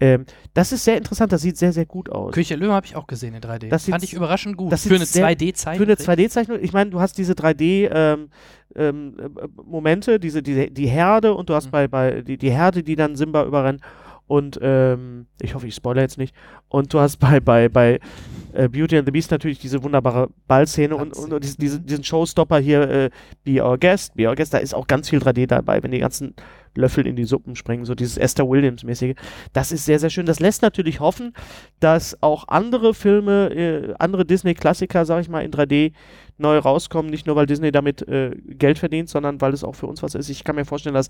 Ähm, 0.00 0.24
das 0.54 0.72
ist 0.72 0.84
sehr 0.84 0.96
interessant, 0.96 1.32
das 1.32 1.42
sieht 1.42 1.56
sehr, 1.56 1.72
sehr 1.72 1.86
gut 1.86 2.10
aus. 2.10 2.32
Küche 2.32 2.56
Löwe 2.56 2.72
habe 2.72 2.86
ich 2.86 2.96
auch 2.96 3.06
gesehen 3.06 3.34
in 3.34 3.40
3D. 3.40 3.68
Das 3.68 3.86
Fand 3.88 4.02
ich 4.04 4.12
überraschend 4.14 4.56
gut. 4.56 4.72
das 4.72 4.86
Für 4.86 4.94
eine 4.94 5.04
sehr- 5.06 5.24
2D-Zeichnung. 5.26 5.86
Für 5.86 5.92
eine 5.92 5.96
2D-Zeichnung, 5.98 6.58
ich 6.60 6.72
meine, 6.72 6.90
du 6.90 7.00
hast 7.00 7.18
diese 7.18 7.34
3D 7.34 7.88
ähm, 7.92 8.28
ähm, 8.74 9.16
äh, 9.18 9.46
Momente, 9.64 10.20
diese, 10.20 10.42
diese, 10.42 10.70
die 10.70 10.86
Herde 10.86 11.34
und 11.34 11.48
du 11.48 11.54
hast 11.54 11.66
Mhm. 11.66 11.70
bei, 11.70 11.88
bei 11.88 12.20
die, 12.22 12.36
die 12.36 12.50
Herde, 12.50 12.82
die 12.82 12.96
dann 12.96 13.16
Simba 13.16 13.44
überrennt 13.44 13.80
und 14.26 14.58
ähm, 14.60 15.26
ich 15.40 15.54
hoffe, 15.54 15.66
ich 15.66 15.74
spoilere 15.74 16.02
jetzt 16.02 16.18
nicht. 16.18 16.34
Und 16.68 16.92
du 16.92 17.00
hast 17.00 17.18
bei, 17.18 17.40
bei, 17.40 17.68
bei 17.68 18.00
äh, 18.52 18.68
Beauty 18.68 18.98
and 18.98 19.06
the 19.06 19.12
Beast 19.12 19.30
natürlich 19.30 19.58
diese 19.58 19.82
wunderbare 19.82 20.30
Ballszene 20.48 20.96
und, 20.96 21.16
und, 21.16 21.32
und 21.32 21.44
diesen, 21.44 21.86
diesen, 21.86 22.04
Showstopper 22.04 22.58
hier, 22.58 22.90
äh, 22.90 23.10
Be 23.44 23.64
Our 23.64 23.78
Guest, 23.78 24.14
Be 24.14 24.28
Our 24.28 24.34
Guest, 24.34 24.54
da 24.54 24.58
ist 24.58 24.74
auch 24.74 24.86
ganz 24.86 25.08
viel 25.08 25.20
3D 25.20 25.46
dabei, 25.46 25.82
wenn 25.82 25.92
die 25.92 26.00
ganzen 26.00 26.34
Löffel 26.76 27.06
in 27.06 27.16
die 27.16 27.24
Suppen 27.24 27.56
springen, 27.56 27.84
so 27.84 27.94
dieses 27.94 28.16
Esther 28.16 28.48
Williams-mäßige. 28.48 29.14
Das 29.52 29.72
ist 29.72 29.84
sehr, 29.84 29.98
sehr 29.98 30.10
schön. 30.10 30.26
Das 30.26 30.40
lässt 30.40 30.62
natürlich 30.62 31.00
hoffen, 31.00 31.32
dass 31.80 32.22
auch 32.22 32.48
andere 32.48 32.94
Filme, 32.94 33.50
äh, 33.54 33.94
andere 33.98 34.24
Disney-Klassiker, 34.24 35.04
sag 35.04 35.20
ich 35.20 35.28
mal, 35.28 35.44
in 35.44 35.50
3D 35.50 35.92
neu 36.38 36.58
rauskommen. 36.58 37.10
Nicht 37.10 37.26
nur, 37.26 37.36
weil 37.36 37.46
Disney 37.46 37.72
damit 37.72 38.06
äh, 38.08 38.30
Geld 38.46 38.78
verdient, 38.78 39.08
sondern 39.08 39.40
weil 39.40 39.52
es 39.52 39.64
auch 39.64 39.74
für 39.74 39.86
uns 39.86 40.02
was 40.02 40.14
ist. 40.14 40.28
Ich 40.28 40.44
kann 40.44 40.56
mir 40.56 40.64
vorstellen, 40.64 40.94
dass 40.94 41.08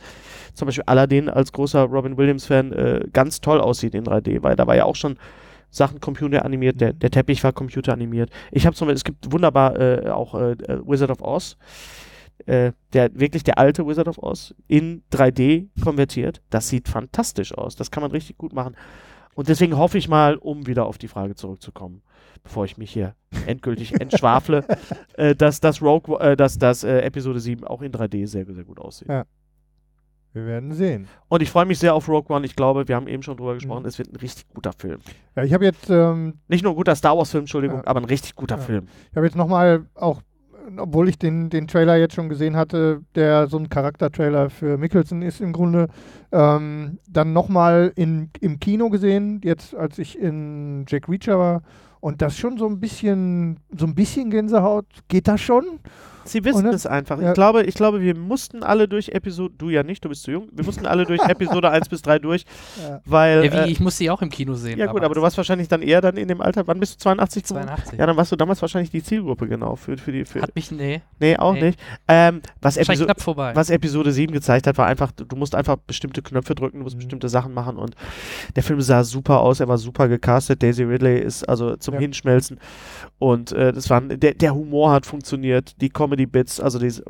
zum 0.55 0.67
Beispiel 0.67 0.85
Aladdin 0.87 1.29
als 1.29 1.53
großer 1.53 1.83
Robin 1.85 2.17
Williams-Fan 2.17 2.73
äh, 2.73 3.01
ganz 3.13 3.41
toll 3.41 3.61
aussieht 3.61 3.95
in 3.95 4.05
3D, 4.05 4.43
weil 4.43 4.57
da 4.57 4.67
war 4.67 4.77
ja 4.77 4.85
auch 4.85 4.97
schon 4.97 5.17
Sachen 5.71 6.01
computeranimiert, 6.01 6.81
der, 6.81 6.93
der 6.93 7.11
Teppich 7.11 7.43
war 7.45 7.53
computeranimiert. 7.53 8.31
Ich 8.51 8.67
habe 8.67 8.75
zum 8.75 8.87
Beispiel, 8.87 8.97
es 8.97 9.05
gibt 9.05 9.33
wunderbar 9.33 9.79
äh, 9.79 10.09
auch 10.11 10.35
äh, 10.35 10.53
äh, 10.53 10.81
Wizard 10.87 11.11
of 11.11 11.21
Oz, 11.21 11.57
äh, 12.45 12.73
der 12.93 13.19
wirklich 13.19 13.43
der 13.45 13.59
alte 13.59 13.87
Wizard 13.87 14.09
of 14.09 14.19
Oz 14.23 14.55
in 14.69 15.03
3D 15.13 15.69
konvertiert. 15.83 16.43
Das 16.51 16.69
sieht 16.69 16.89
fantastisch 16.89 17.57
aus. 17.57 17.77
Das 17.77 17.91
kann 17.91 18.03
man 18.03 18.11
richtig 18.11 18.37
gut 18.37 18.53
machen. 18.53 18.77
Und 19.35 19.49
deswegen 19.49 19.77
hoffe 19.77 19.99
ich 19.99 20.09
mal, 20.09 20.37
um 20.37 20.67
wieder 20.67 20.87
auf 20.87 20.99
die 20.99 21.09
Frage 21.09 21.35
zurückzukommen, 21.35 22.03
bevor 22.43 22.65
ich 22.65 22.79
mich 22.79 22.91
hier 22.91 23.15
endgültig 23.47 23.93
entschwafle, 24.01 24.65
äh, 25.15 25.35
dass 25.35 25.61
das 25.61 25.83
Rogue, 25.83 26.19
äh, 26.21 26.37
dass 26.37 26.59
das 26.59 26.85
äh, 26.85 27.01
Episode 27.01 27.41
7 27.41 27.65
auch 27.65 27.83
in 27.83 27.93
3D 27.93 28.27
sehr, 28.27 28.47
sehr 28.47 28.65
gut 28.65 28.79
aussieht. 28.81 29.09
Ja. 29.09 29.25
Wir 30.33 30.45
werden 30.45 30.73
sehen. 30.75 31.09
Und 31.29 31.43
ich 31.43 31.51
freue 31.51 31.65
mich 31.65 31.79
sehr 31.79 31.95
auf 31.95 32.09
Rogue 32.09 32.35
One. 32.35 32.45
Ich 32.45 32.57
glaube, 32.57 32.89
wir 32.89 32.95
haben 32.97 33.09
eben 33.09 33.23
schon 33.23 33.39
drüber 33.39 33.55
gesprochen, 33.55 33.83
Mhm. 33.83 33.89
es 33.89 33.99
wird 33.99 34.13
ein 34.13 34.17
richtig 34.17 34.47
guter 34.53 34.73
Film. 34.75 35.01
Ja, 35.35 35.45
ich 35.45 35.55
habe 35.55 35.65
jetzt, 35.65 35.89
ähm, 35.89 36.35
Nicht 36.49 36.63
nur 36.63 36.73
ein 36.73 36.77
guter 36.77 36.95
Star 36.95 37.17
Wars-Film, 37.17 37.43
Entschuldigung, 37.43 37.79
Ja. 37.79 37.87
aber 37.87 38.01
ein 38.01 38.05
richtig 38.05 38.35
guter 38.35 38.57
Ja. 38.57 38.63
Film. 38.63 38.87
ich 39.11 39.17
habe 39.17 39.25
jetzt 39.27 39.37
nochmal 39.37 39.87
auch 39.95 40.21
obwohl 40.77 41.09
ich 41.09 41.19
den, 41.19 41.51
den 41.51 41.67
Trailer 41.69 41.97
jetzt 41.97 42.15
schon 42.15 42.29
gesehen 42.29 42.57
hatte, 42.57 43.03
der 43.15 43.47
so 43.47 43.59
ein 43.59 43.69
Charaktertrailer 43.69 44.51
für 44.51 44.79
Mickelson 44.79 45.23
ist 45.23 45.41
im 45.41 45.53
Grunde, 45.53 45.89
ähm, 46.33 46.99
dann 47.09 47.33
nochmal 47.33 47.93
im 47.97 48.31
Kino 48.61 48.91
gesehen, 48.91 49.41
jetzt 49.45 49.75
als 49.75 49.99
ich 49.99 50.19
in 50.19 50.85
Jack 50.89 51.09
Reacher 51.09 51.39
war. 51.39 51.63
Und 52.01 52.23
das 52.23 52.37
schon 52.37 52.59
so 52.59 52.67
ein 52.67 52.79
bisschen, 52.79 53.59
so 53.77 53.87
ein 53.87 53.95
bisschen 53.95 54.31
Gänsehaut. 54.31 54.87
Geht 55.09 55.29
das 55.29 55.41
schon? 55.41 55.81
Sie 56.27 56.45
wissen 56.45 56.67
es 56.67 56.87
einfach. 56.87 57.21
ja. 57.21 57.29
Ich 57.29 57.35
glaube, 57.35 57.63
ich 57.63 57.75
glaube, 57.75 58.01
wir 58.01 58.17
mussten 58.17 58.63
alle 58.63 58.89
durch 58.89 59.09
Episode, 59.11 59.55
du 59.57 59.71
ja 59.71 59.83
nicht, 59.83 60.05
du 60.05 60.09
bist 60.09 60.23
zu 60.25 60.31
jung, 60.33 60.49
wir 60.53 60.65
mussten 60.65 60.87
alle 60.87 61.05
durch 61.07 61.21
Episode 61.29 61.71
1 61.71 61.89
bis 61.89 62.03
3 62.03 62.19
durch, 62.19 62.45
Ja. 62.83 63.01
weil. 63.05 63.45
Ja, 63.47 63.53
wie, 63.53 63.57
äh, 63.57 63.69
ich 63.69 63.81
muss 63.81 63.97
sie 63.97 64.11
auch 64.11 64.23
im 64.23 64.31
Kino 64.31 64.55
sehen. 64.55 64.79
ja 64.79 64.87
gut, 64.87 65.03
aber 65.03 65.15
du 65.15 65.23
warst 65.23 65.37
wahrscheinlich 65.37 65.69
dann 65.69 65.83
eher 65.83 66.01
dann 66.01 66.17
in 66.17 66.29
dem 66.29 66.41
Alter, 66.41 66.67
wann 66.67 66.81
bist 66.81 66.95
du 66.95 66.99
82 66.99 67.45
geworden? 67.45 67.67
82. 67.69 67.99
Ja, 67.99 68.07
dann 68.07 68.17
warst 68.17 68.33
du 68.33 68.37
damals 68.37 68.61
wahrscheinlich 68.63 68.91
die 68.91 69.03
Zielgruppe, 69.03 69.47
genau, 69.49 69.77
für, 69.77 69.97
für 69.97 70.13
die, 70.13 70.25
für, 70.25 70.43
Hat 70.43 70.55
mich, 70.55 70.71
nee, 70.71 71.03
nee, 71.21 71.37
auch 71.37 71.55
nee. 71.55 71.63
nicht. 71.63 71.81
Ähm, 72.09 72.41
was, 72.61 72.77
Episo 72.77 73.05
knapp 73.05 73.21
vorbei. 73.21 73.53
was 73.55 73.71
Episode 73.71 74.13
7 74.13 74.33
gezeigt 74.33 74.67
hat, 74.67 74.77
war 74.79 74.87
einfach, 74.87 75.13
du 75.13 75.37
musst 75.37 75.55
einfach 75.55 75.77
bestimmte 75.77 76.23
Knöpfe 76.23 76.55
drücken, 76.55 76.79
du 76.79 76.85
musst 76.85 76.97
Mhm. 76.97 77.01
bestimmte 77.01 77.29
Sachen 77.29 77.55
machen 77.55 77.77
und 77.77 77.95
der 78.57 78.63
Film 78.63 78.81
sah 78.81 79.05
super 79.05 79.41
aus, 79.41 79.61
er 79.61 79.69
war 79.69 79.79
super 79.79 80.09
gecastet, 80.09 80.63
Daisy 80.63 80.83
Ridley 80.85 81.19
ist 81.21 81.49
also 81.49 81.77
zum 81.77 81.95
Ja. 81.95 82.01
Hinschmelzen 82.01 82.59
und 83.19 83.53
äh, 83.53 83.73
das 83.73 83.89
waren, 83.91 84.09
der, 84.21 84.35
der 84.35 84.55
Humor 84.55 84.93
hat 84.93 85.07
funktioniert, 85.07 85.81
die 85.81 85.89
Comedy-Bits, 86.17 86.61
also 86.61 86.79
diese 86.79 87.03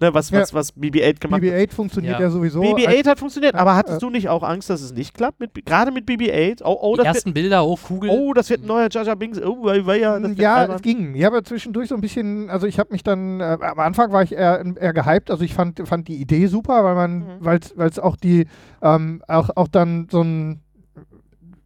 ne, 0.00 0.14
was, 0.14 0.32
was, 0.32 0.50
Ja. 0.50 0.54
was 0.56 0.74
BB-8 0.76 1.20
gemacht 1.20 1.42
hat. 1.42 1.48
BB-8 1.48 1.72
funktioniert 1.72 2.14
Ja. 2.14 2.20
ja, 2.26 2.30
sowieso. 2.30 2.62
BB-8 2.62 3.06
hat 3.06 3.18
funktioniert, 3.18 3.54
aber 3.54 3.76
hattest 3.76 3.98
äh, 3.98 4.00
du 4.00 4.10
nicht 4.10 4.28
auch 4.28 4.42
Angst, 4.42 4.70
dass 4.70 4.80
es 4.80 4.92
nicht 4.92 5.14
klappt? 5.14 5.40
Mit, 5.40 5.64
gerade 5.66 5.92
mit 5.92 6.06
BB-8? 6.08 6.62
Oh, 6.64 6.76
oh, 6.80 6.92
die 6.94 6.98
das 6.98 7.06
wird, 7.06 7.14
ersten 7.16 7.34
Bilder, 7.34 7.64
oh, 7.64 7.76
Kugel. 7.76 8.10
oh, 8.10 8.32
das 8.32 8.50
wird 8.50 8.62
ein 8.62 8.66
neuer 8.66 8.88
Jaja 8.90 9.14
Binks. 9.14 9.40
Oh, 9.40 9.62
wei, 9.64 9.98
ja, 9.98 10.18
ja, 10.18 10.74
es 10.74 10.82
ging. 10.82 11.14
Ich 11.14 11.24
habe 11.24 11.36
ja 11.36 11.42
zwischendurch 11.44 11.88
so 11.88 11.94
ein 11.94 12.00
bisschen, 12.00 12.50
also 12.50 12.66
ich 12.66 12.78
habe 12.78 12.92
mich 12.92 13.02
dann, 13.02 13.40
äh, 13.40 13.58
am 13.60 13.78
Anfang 13.78 14.10
war 14.12 14.22
ich 14.22 14.32
eher, 14.32 14.64
eher 14.80 14.92
gehypt, 14.92 15.30
also 15.30 15.44
ich 15.44 15.54
fand, 15.54 15.86
fand 15.86 16.08
die 16.08 16.16
Idee 16.16 16.46
super, 16.46 16.82
weil 16.84 16.94
man, 16.94 17.18
Mhm. 17.18 17.24
weil 17.40 17.88
es 17.88 17.98
auch 17.98 18.16
die, 18.16 18.46
ähm, 18.82 19.22
auch, 19.28 19.50
auch 19.54 19.68
dann 19.68 20.08
so 20.10 20.22
ein, 20.22 20.60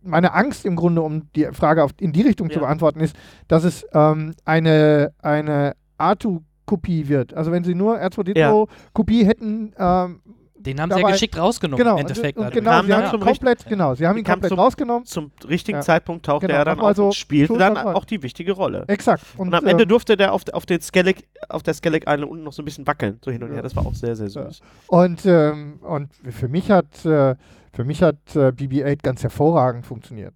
meine 0.03 0.35
Angst 0.35 0.67
im 0.67 0.77
Grunde, 0.77 1.01
um 1.01 1.31
die 1.35 1.47
Frage 1.53 1.83
auf, 1.83 1.93
in 1.99 2.13
die 2.13 2.21
Richtung 2.23 2.51
zu 2.51 2.57
Ja. 2.57 2.67
beantworten, 2.67 3.01
ist, 3.01 3.17
dass 3.49 3.65
es 3.65 3.87
ähm, 3.95 4.35
eine, 4.45 5.13
eine 5.23 5.75
Artu-Kopie 5.99 7.09
wird. 7.09 7.35
Also 7.35 7.53
wenn 7.53 7.65
sie 7.65 7.75
nur 7.75 7.99
R2D2-Kopie 7.99 9.25
hätten, 9.27 9.73
ähm, 9.79 10.21
Den 10.57 10.81
haben 10.81 10.91
sie 10.93 11.01
ja 11.01 11.09
geschickt 11.11 11.37
rausgenommen 11.39 11.79
genau, 11.85 11.95
im 11.97 12.01
Endeffekt. 12.01 12.39
und, 12.39 12.47
und 12.47 12.53
genau, 12.55 12.71
Kam 12.71 12.87
sie 12.87 12.95
haben 12.95 13.21
komplett, 13.21 13.67
genau, 13.67 13.95
sie 13.95 14.07
haben 14.07 14.17
ihn 14.19 14.25
komplett 14.25 14.49
zum- 14.49 14.59
rausgenommen. 14.59 15.05
Zum 15.05 15.31
richtigen 15.47 15.79
Ja. 15.79 15.83
Zeitpunkt 15.83 16.25
tauchte 16.25 16.47
Genau, 16.47 16.59
er 16.59 16.65
dann 16.65 16.77
nochmal 16.79 16.93
auf 16.93 16.97
so 16.97 17.07
und 17.07 17.15
spielte 17.15 17.59
dann 17.59 17.77
auch 17.77 18.05
die 18.07 18.23
wichtige 18.23 18.53
Rolle. 18.53 18.85
Exakt. 18.89 19.23
Und, 19.37 19.53
am 19.55 19.67
äh, 19.67 19.71
Ende 19.71 19.87
durfte 19.87 20.17
der 20.17 20.33
auf, 20.33 20.43
auf, 20.53 20.65
den 20.65 20.81
Skellig, 20.81 21.29
auf 21.51 21.63
der 21.63 21.75
Skellig 21.75 22.05
Island 22.09 22.31
unten 22.31 22.45
noch 22.45 22.53
so 22.55 22.63
ein 22.63 22.65
bisschen 22.65 22.87
wackeln, 22.87 23.19
so 23.23 23.31
hin 23.31 23.43
und 23.43 23.51
Ja. 23.51 23.57
her. 23.57 23.63
Das 23.63 23.77
war 23.77 23.85
auch 23.87 23.95
sehr, 23.95 24.17
sehr 24.17 24.29
Ja. 24.29 24.47
süß. 24.51 24.61
Und, 24.87 25.27
ähm, 25.27 25.81
und 25.83 26.09
für 26.31 26.49
mich 26.49 26.71
hat, 26.71 27.05
äh, 27.05 27.35
für 27.75 27.85
mich 27.85 28.03
hat 28.03 28.17
äh, 28.35 28.51
BB-8 28.53 29.03
ganz 29.03 29.23
hervorragend 29.23 29.85
funktioniert. 29.85 30.33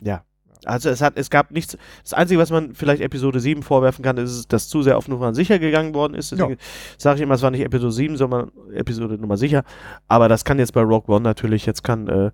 Also 0.68 0.90
es 0.90 1.00
hat, 1.00 1.14
es 1.16 1.30
gab 1.30 1.50
nichts. 1.50 1.76
Das 2.02 2.12
Einzige, 2.12 2.38
was 2.40 2.50
man 2.50 2.74
vielleicht 2.74 3.02
Episode 3.02 3.40
7 3.40 3.62
vorwerfen 3.62 4.04
kann, 4.04 4.18
ist, 4.18 4.52
dass 4.52 4.68
zu 4.68 4.82
sehr 4.82 4.98
auf 4.98 5.08
Nummer 5.08 5.34
sicher 5.34 5.58
gegangen 5.58 5.94
worden 5.94 6.14
ist. 6.14 6.32
Deswegen 6.32 6.56
sage 6.98 7.16
ich 7.16 7.22
immer, 7.22 7.34
es 7.34 7.42
war 7.42 7.50
nicht 7.50 7.64
Episode 7.64 7.92
7, 7.92 8.16
sondern 8.16 8.50
Episode 8.74 9.18
Nummer 9.18 9.36
sicher. 9.36 9.64
Aber 10.08 10.28
das 10.28 10.44
kann 10.44 10.58
jetzt 10.58 10.72
bei 10.72 10.82
Rogue 10.82 11.14
One 11.14 11.22
natürlich, 11.22 11.64
jetzt 11.66 11.82
kann 11.82 12.06
äh, 12.08 12.30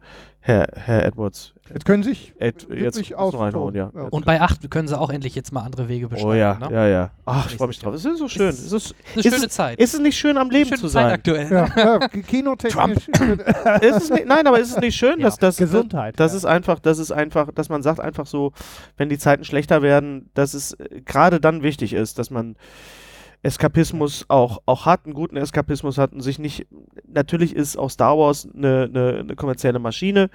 Herr, 0.46 0.66
Herr 0.76 1.06
Edwards 1.06 1.54
Jetzt 1.72 1.86
können 1.86 2.02
sich 2.02 2.34
Ed, 2.38 2.66
jetzt 2.70 2.96
sich 2.96 3.16
reinhauen, 3.16 3.74
ja. 3.74 3.86
Und 4.10 4.26
bei 4.26 4.42
8 4.42 4.70
können 4.70 4.86
sie 4.86 4.98
auch 5.00 5.08
endlich 5.08 5.34
jetzt 5.34 5.52
mal 5.52 5.62
andere 5.62 5.88
Wege 5.88 6.08
beschreiben. 6.08 6.28
Oh 6.28 6.34
ja, 6.34 6.58
ne? 6.58 6.68
ja, 6.70 6.86
ja. 6.86 7.10
Ach, 7.24 7.50
ich 7.50 7.56
freue 7.56 7.68
mich 7.68 7.78
drauf. 7.78 7.94
Es 7.94 8.04
ist 8.04 8.18
so 8.18 8.28
schön. 8.28 8.48
Es 8.50 8.58
Es 8.60 8.72
ist, 8.72 8.94
Eine 9.14 9.20
Ist 9.24 9.32
schöne 9.34 9.46
es- 9.46 9.52
Zeit. 9.54 9.78
ist 9.80 9.94
es 9.94 10.00
nicht 10.00 10.18
schön, 10.18 10.36
am 10.36 10.50
Leben 10.50 10.68
schöne 10.68 10.80
zu 10.82 10.88
Zeit 10.88 10.92
sein? 11.04 11.12
aktuell. 11.12 11.50
Ja, 11.50 11.68
ja, 11.74 12.08
kinotechnisch. 12.28 13.08
ist 13.80 13.96
es 13.96 14.10
nicht, 14.10 14.26
nein, 14.26 14.46
aber 14.46 14.60
ist 14.60 14.72
es 14.72 14.76
nicht 14.76 14.94
schön, 14.94 15.18
Ja. 15.18 15.24
dass 15.28 15.38
das, 15.38 15.56
Gesundheit, 15.56 16.20
Das 16.20 16.32
ja. 16.32 16.36
ist 16.36 16.44
einfach, 16.44 16.78
das 16.80 16.98
ist 16.98 17.12
einfach, 17.12 17.50
dass 17.54 17.70
man 17.70 17.82
sagt 17.82 18.00
einfach 18.00 18.26
so, 18.26 18.52
wenn 18.98 19.08
die 19.08 19.16
Zeiten 19.18 19.44
schlechter 19.44 19.80
werden, 19.80 20.28
dass 20.34 20.52
es 20.52 20.72
äh, 20.74 21.00
gerade 21.06 21.40
dann 21.40 21.62
wichtig 21.62 21.94
ist, 21.94 22.18
dass 22.18 22.28
man 22.30 22.56
Eskapismus 23.44 24.24
auch, 24.28 24.62
auch 24.66 24.86
hat, 24.86 25.04
einen 25.04 25.14
guten 25.14 25.36
Eskapismus 25.36 25.98
hat 25.98 26.12
und 26.12 26.20
sich 26.22 26.38
nicht, 26.38 26.66
natürlich 27.06 27.54
ist 27.54 27.76
auch 27.76 27.90
Star 27.90 28.16
Wars 28.18 28.48
eine, 28.54 28.88
eine, 28.90 29.18
eine 29.20 29.36
kommerzielle 29.36 29.78
Maschine, 29.78 30.30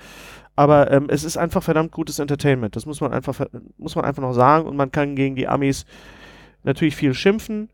aber 0.56 0.91
ähm, 0.91 1.08
es 1.10 1.24
ist 1.24 1.38
einfach 1.38 1.63
verdammt 1.63 1.91
gutes 1.91 2.19
Entertainment. 2.19 2.76
Das 2.76 2.86
muss 2.86 3.02
man 3.02 3.12
einfach, 3.12 3.34
ver- 3.36 3.50
muss 3.78 3.95
man 3.95 4.06
einfach 4.06 4.22
noch 4.22 4.34
sagen 4.34 4.67
und 4.67 4.76
man 4.78 4.91
kann 4.91 5.15
gegen 5.15 5.36
die 5.36 5.48
Amis 5.48 5.86
natürlich 6.63 6.95
viel 6.95 7.13
schimpfen, 7.13 7.69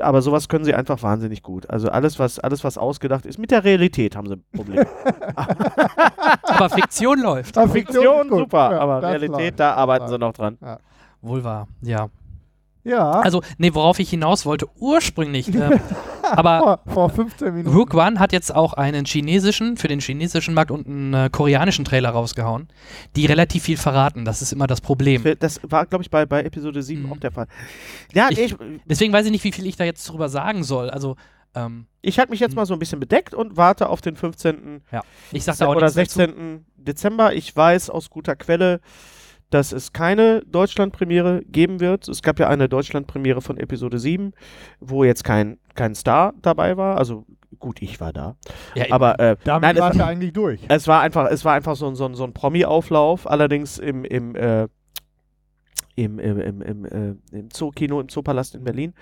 aber 0.00 0.22
sowas 0.22 0.48
können 0.48 0.64
sie 0.64 0.74
einfach 0.74 1.02
wahnsinnig 1.02 1.42
gut. 1.42 1.68
Also 1.68 1.88
alles, 1.88 2.18
was, 2.20 2.38
alles, 2.38 2.62
was 2.62 2.78
ausgedacht 2.78 3.26
ist, 3.26 3.38
mit 3.38 3.50
der 3.50 3.64
Realität 3.64 4.14
haben 4.14 4.28
sie 4.28 4.36
Probleme. 4.54 4.86
Aber 6.44 6.70
Fiktion 6.70 7.18
läuft. 7.20 7.56
Ah, 7.58 7.66
Fiktion, 7.66 8.28
gut. 8.28 8.38
super, 8.40 8.70
Ja, 8.72 8.78
aber 8.80 9.02
Realität, 9.02 9.30
läuft. 9.40 9.60
da 9.60 9.74
arbeiten 9.74 10.04
Ja. 10.04 10.08
sie 10.10 10.18
noch 10.18 10.32
dran. 10.32 10.58
Wohl 11.22 11.42
wahr, 11.42 11.66
ja. 11.80 12.08
Ja, 12.84 13.10
Also, 13.20 13.42
nee, 13.58 13.72
worauf 13.74 13.98
ich 14.00 14.10
hinaus 14.10 14.44
wollte, 14.44 14.66
ursprünglich. 14.78 15.54
ähm, 15.54 15.78
aber 16.22 16.80
vor, 16.86 16.92
vor 16.94 17.10
15 17.10 17.54
Minuten. 17.54 17.76
Rook 17.76 17.94
One 17.94 18.18
hat 18.18 18.32
jetzt 18.32 18.54
auch 18.54 18.72
einen 18.74 19.04
chinesischen, 19.04 19.76
für 19.76 19.86
den 19.88 20.00
chinesischen 20.00 20.52
Markt 20.54 20.70
und 20.72 20.86
einen 20.88 21.14
äh, 21.14 21.30
koreanischen 21.30 21.84
Trailer 21.84 22.10
rausgehauen, 22.10 22.68
die 23.14 23.26
relativ 23.26 23.62
viel 23.62 23.76
verraten. 23.76 24.24
Das 24.24 24.42
ist 24.42 24.52
immer 24.52 24.66
das 24.66 24.80
Problem. 24.80 25.22
Das 25.38 25.60
war, 25.62 25.86
glaube 25.86 26.02
ich, 26.02 26.10
bei, 26.10 26.26
bei 26.26 26.42
Episode 26.42 26.82
7 26.82 27.02
Mhm. 27.04 27.12
auch 27.12 27.18
der 27.18 27.30
Fall. 27.30 27.46
Ja, 28.14 28.28
Ich- 28.30 28.38
ich, 28.40 28.56
Deswegen 28.86 29.12
weiß 29.12 29.26
ich 29.26 29.32
nicht, 29.32 29.44
wie 29.44 29.52
viel 29.52 29.66
ich 29.66 29.76
da 29.76 29.84
jetzt 29.84 30.04
drüber 30.08 30.28
sagen 30.28 30.64
soll. 30.64 30.90
Also, 30.90 31.16
ähm, 31.54 31.86
ich 32.00 32.18
halte 32.18 32.30
mich 32.32 32.40
jetzt 32.40 32.52
Mhm. 32.52 32.56
mal 32.56 32.66
so 32.66 32.72
ein 32.72 32.78
bisschen 32.80 32.98
bedeckt 32.98 33.32
und 33.34 33.56
warte 33.56 33.88
auf 33.90 34.00
den 34.00 34.16
15. 34.16 34.80
ich 35.30 35.44
sag 35.44 35.56
da 35.58 35.66
auch 35.66 35.76
oder 35.76 35.82
nichts 35.94 36.14
dazu. 36.14 36.32
16. 36.32 36.64
Dezember. 36.76 37.32
Ich 37.34 37.54
weiß 37.54 37.90
aus 37.90 38.10
guter 38.10 38.34
Quelle, 38.34 38.80
dass 39.52 39.72
es 39.72 39.92
keine 39.92 40.42
Deutschlandpremiere 40.46 41.42
geben 41.46 41.80
wird. 41.80 42.08
Es 42.08 42.22
gab 42.22 42.38
ja 42.40 42.48
eine 42.48 42.68
Deutschlandpremiere 42.68 43.40
von 43.40 43.58
Episode 43.58 43.98
7, 43.98 44.32
wo 44.80 45.04
jetzt 45.04 45.24
kein, 45.24 45.58
kein 45.74 45.94
Star 45.94 46.34
dabei 46.42 46.76
war. 46.76 46.96
Also 46.98 47.26
gut, 47.58 47.82
ich 47.82 48.00
war 48.00 48.12
da. 48.12 48.36
Ja, 48.74 48.86
Aber 48.90 49.20
äh, 49.20 49.36
Damit 49.44 49.62
nein, 49.62 49.76
war 49.78 49.90
es, 49.92 49.96
ja 49.96 50.06
eigentlich 50.06 50.32
durch. 50.32 50.60
es 50.68 50.88
war 50.88 51.00
einfach, 51.02 51.30
es 51.30 51.44
war 51.44 51.52
einfach 51.54 51.76
so, 51.76 51.86
ein- 51.86 51.94
so, 51.94 52.06
ein- 52.06 52.14
so 52.14 52.24
ein 52.24 52.32
Promi-Auflauf, 52.32 53.30
allerdings 53.30 53.78
im, 53.78 54.04
im, 54.04 54.34
äh, 54.36 54.68
im, 55.94 56.18
im, 56.18 56.40
im, 56.40 56.62
im, 56.62 56.84
äh, 56.86 57.14
im 57.36 57.50
Zookino, 57.50 58.00
im 58.00 58.08
Zoopalast 58.08 58.54
in 58.54 58.64
Berlin. 58.64 58.94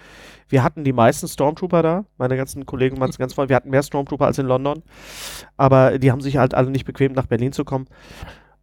Wir 0.48 0.64
hatten 0.64 0.82
die 0.82 0.92
meisten 0.92 1.28
Stormtrooper 1.28 1.82
da, 1.82 2.04
meine 2.18 2.36
ganzen 2.36 2.66
Kollegen 2.66 2.98
waren 2.98 3.10
es 3.10 3.18
ganz 3.18 3.32
voll. 3.34 3.48
Wir 3.48 3.54
hatten 3.54 3.70
mehr 3.70 3.84
Stormtrooper 3.84 4.26
als 4.26 4.38
in 4.38 4.46
London, 4.46 4.82
aber 5.56 5.98
die 6.00 6.10
haben 6.10 6.20
sich 6.20 6.36
halt 6.36 6.52
alle 6.54 6.70
nicht 6.70 6.84
bequem, 6.86 7.12
nach 7.12 7.26
Berlin 7.26 7.52
zu 7.52 7.64
kommen. 7.64 7.86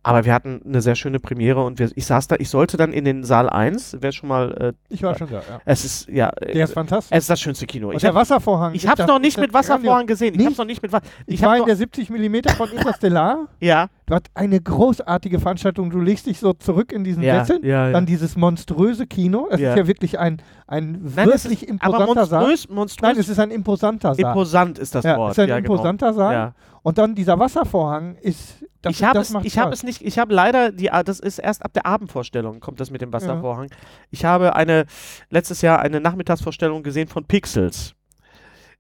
Aber 0.03 0.23
wir 0.23 0.33
hatten 0.33 0.62
eine 0.65 0.81
sehr 0.81 0.95
schöne 0.95 1.19
Premiere 1.19 1.63
und 1.65 1.79
wir, 1.79 1.89
ich 1.95 2.05
saß 2.05 2.27
da, 2.29 2.38
ich 2.39 2.49
sollte 2.49 2.77
dann 2.77 2.93
in 2.93 3.03
den 3.03 3.25
Saal 3.25 3.49
1, 3.49 3.97
wer 3.99 4.13
schon 4.13 4.29
mal, 4.29 4.51
äh, 4.53 4.73
Ich 4.88 5.03
war 5.03 5.17
schon 5.17 5.29
da, 5.29 5.38
ja. 5.39 5.60
es 5.65 5.83
ist, 5.83 6.07
ja, 6.07 6.29
äh, 6.39 6.53
Der 6.53 6.63
ist 6.63 6.73
fantastisch. 6.73 7.12
es 7.17 7.25
ist 7.25 7.29
das 7.29 7.41
schönste 7.41 7.65
Kino. 7.65 7.89
Und 7.89 7.95
Ich 7.95 8.01
der 8.01 8.10
habe 8.12 8.19
Wasservorhang. 8.19 8.73
ich 8.73 8.83
ist 8.86 8.89
hab's 8.89 8.99
das- 8.99 9.07
noch 9.07 9.15
ist 9.17 9.21
nicht 9.23 9.38
mit 9.38 9.53
Wasservorhang 9.53 10.07
gesehen. 10.07 10.39
Ich 10.39 10.45
hab's 10.45 10.57
noch 10.57 10.65
nicht 10.65 10.81
mit 10.81 10.93
Wasser. 10.93 11.03
Ich, 11.25 11.36
Ich 11.36 11.41
war 11.41 11.53
hab 11.53 11.60
in 11.60 11.65
der 11.65 11.75
70 11.75 12.10
mm 12.10 12.36
von 12.55 12.69
Interstellar. 12.71 13.47
ja, 13.60 13.88
Dort 14.10 14.27
eine 14.36 14.62
großartige 14.62 15.38
Veranstaltung. 15.41 15.89
Du 15.89 15.99
legst 15.99 16.27
dich 16.27 16.39
so 16.39 16.53
zurück 16.53 16.93
in 16.93 17.03
diesen 17.03 17.21
ja, 17.23 17.43
Sessel. 17.43 17.65
ja, 17.65 17.88
ja. 17.88 17.91
Dann 17.91 18.05
dieses 18.05 18.38
monströse 18.38 19.05
Kino. 19.05 19.49
Es 19.51 19.60
Ja. 19.60 19.71
ist 19.71 19.77
ja 19.79 19.88
wirklich 19.88 20.17
ein, 20.17 20.41
ein 20.67 21.01
Nein, 21.13 21.29
es 21.33 21.43
wirklich 21.43 21.69
aber 21.81 21.97
imposanter 21.99 22.25
Saal. 22.25 22.41
monströs, 22.47 22.69
monströs, 22.69 23.01
Nein, 23.01 23.17
es 23.19 23.27
ist 23.27 23.39
ein 23.39 23.51
imposanter 23.51 24.15
Saal. 24.15 24.29
imposant 24.31 24.79
ist 24.79 24.95
das 24.95 25.03
ja, 25.03 25.17
Wort. 25.17 25.31
es 25.31 25.38
ist 25.38 25.43
ein 25.43 25.49
ja, 25.49 25.60
genau. 25.60 25.73
imposanter 25.73 26.13
Saal. 26.13 26.53
Ja. 26.88 26.89
Und 26.89 26.97
dann 26.97 27.15
dieser 27.15 27.38
Wasservorhang 27.38 28.15
ist. 28.15 28.63
Das, 28.82 28.93
ich 28.93 29.04
habe 29.04 29.19
es, 29.19 29.34
ich 29.43 29.54
Spaß. 29.54 29.73
es 29.73 29.84
nicht, 29.84 30.02
ich 30.04 30.17
habe 30.17 30.34
leider 30.34 30.71
die, 30.71 30.89
ah, 30.89 31.04
das 31.04 31.19
ist 31.19 31.39
erst 31.39 31.65
ab 31.65 31.73
der 31.73 31.86
Abendvorstellung 31.86 32.62
kommt 32.62 32.80
das 32.80 32.91
mit 32.91 33.02
dem 33.02 33.12
Wasservorhang. 33.12 33.69
Ich 34.10 34.23
habe 34.23 34.56
eine 34.56 34.86
letztes 35.30 35.62
Jahr 35.62 35.80
eine 35.80 36.00
Nachmittagsvorstellung 36.00 36.84
gesehen 36.84 37.10
von 37.10 37.26
Pixels. 37.26 37.96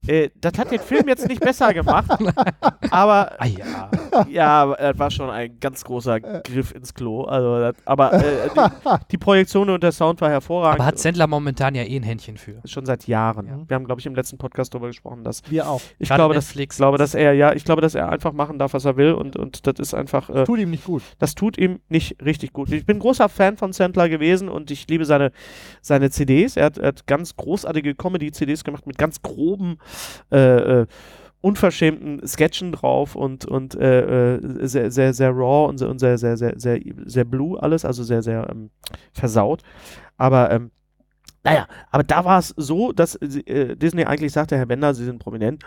Äh, 0.05 0.29
das 0.39 0.53
hat 0.57 0.71
den 0.71 0.79
Film 0.79 1.07
jetzt 1.07 1.27
nicht 1.27 1.41
besser 1.41 1.73
gemacht, 1.73 2.09
aber 2.91 3.31
Ah 3.39 3.45
ja. 3.45 3.89
ja, 4.29 4.75
das 4.75 4.97
war 4.99 5.11
schon 5.11 5.29
ein 5.29 5.59
ganz 5.59 5.83
großer 5.83 6.19
Griff 6.19 6.73
ins 6.73 6.93
Klo. 6.93 7.23
Also, 7.23 7.59
das, 7.59 7.75
aber 7.85 8.13
äh, 8.13 8.49
die, 8.55 8.89
die 9.11 9.17
Projektion 9.17 9.69
und 9.69 9.83
der 9.83 9.91
Sound 9.91 10.21
war 10.21 10.29
hervorragend. 10.29 10.79
Aber 10.79 10.87
hat 10.87 10.99
Sendler 10.99 11.27
momentan 11.27 11.75
ja 11.75 11.83
eh 11.83 11.95
ein 11.97 12.03
Händchen 12.03 12.37
für. 12.37 12.61
schon 12.65 12.85
seit 12.85 13.07
Jahren. 13.07 13.47
Ja. 13.47 13.57
Wir 13.67 13.75
haben, 13.75 13.85
glaube 13.85 13.99
ich, 13.99 14.05
im 14.05 14.15
letzten 14.15 14.37
Podcast 14.37 14.73
darüber 14.73 14.87
gesprochen, 14.87 15.23
dass 15.23 15.41
Wir 15.49 15.67
auch. 15.69 15.81
ich 15.99 16.07
Gerade 16.07 16.19
glaube, 16.19 16.35
dass, 16.35 16.45
Netflix. 16.47 16.77
glaube, 16.77 16.97
dass 16.97 17.13
er 17.13 17.33
ja, 17.33 17.53
ich 17.53 17.65
glaube, 17.65 17.81
dass 17.81 17.95
er 17.95 18.09
einfach 18.09 18.31
machen 18.33 18.59
darf, 18.59 18.73
was 18.73 18.85
er 18.85 18.95
will 18.97 19.11
und 19.13 19.35
und 19.35 19.67
das 19.67 19.79
ist 19.79 19.93
einfach. 19.93 20.29
Äh, 20.29 20.45
Tut 20.45 20.59
ihm 20.59 20.69
nicht 20.71 20.85
gut. 20.85 21.01
das 21.19 21.35
tut 21.35 21.57
ihm 21.57 21.79
nicht 21.89 22.23
richtig 22.23 22.53
gut. 22.53 22.71
Ich 22.71 22.85
bin 22.85 22.99
großer 22.99 23.27
Fan 23.29 23.57
von 23.57 23.73
Sandler 23.73 24.07
gewesen 24.09 24.47
und 24.47 24.71
ich 24.71 24.87
liebe 24.87 25.03
seine, 25.05 25.31
seine 25.81 26.09
CDs. 26.11 26.55
Er 26.55 26.65
hat, 26.67 26.77
er 26.77 26.87
hat 26.89 27.07
ganz 27.07 27.35
großartige 27.35 27.95
Comedy-CDs 27.95 28.63
gemacht 28.63 28.87
mit 28.87 28.97
ganz 28.97 29.21
groben, 29.21 29.77
äh, 30.31 30.81
äh, 30.81 30.87
unverschämten 31.41 32.25
Sketchen 32.27 32.71
drauf 32.71 33.15
und, 33.15 33.45
und 33.45 33.75
äh, 33.75 34.35
äh, 34.35 34.67
sehr, 34.67 34.91
sehr, 34.91 35.13
sehr 35.13 35.31
raw 35.31 35.67
und, 35.69 35.77
sehr- 35.77 35.89
und 35.89 35.99
sehr, 35.99 36.17
sehr, 36.17 36.35
sehr, 36.37 36.53
sehr, 36.57 36.79
sehr 37.05 37.25
blue 37.25 37.61
alles, 37.61 37.85
also 37.85 38.03
sehr, 38.03 38.21
sehr 38.23 38.47
ähm, 38.49 38.69
versaut. 39.13 39.61
Aber 40.17 40.51
ähm, 40.51 40.71
Naja, 41.47 41.67
aber 41.91 42.03
da 42.03 42.25
war 42.25 42.39
es 42.39 42.53
so, 42.57 42.91
dass 42.91 43.15
äh, 43.15 43.75
Disney 43.77 44.03
eigentlich 44.03 44.33
sagte, 44.33 44.57
Herr 44.57 44.65
Bender, 44.65 44.93
Sie 44.93 45.05
sind 45.05 45.19
prominent, 45.19 45.63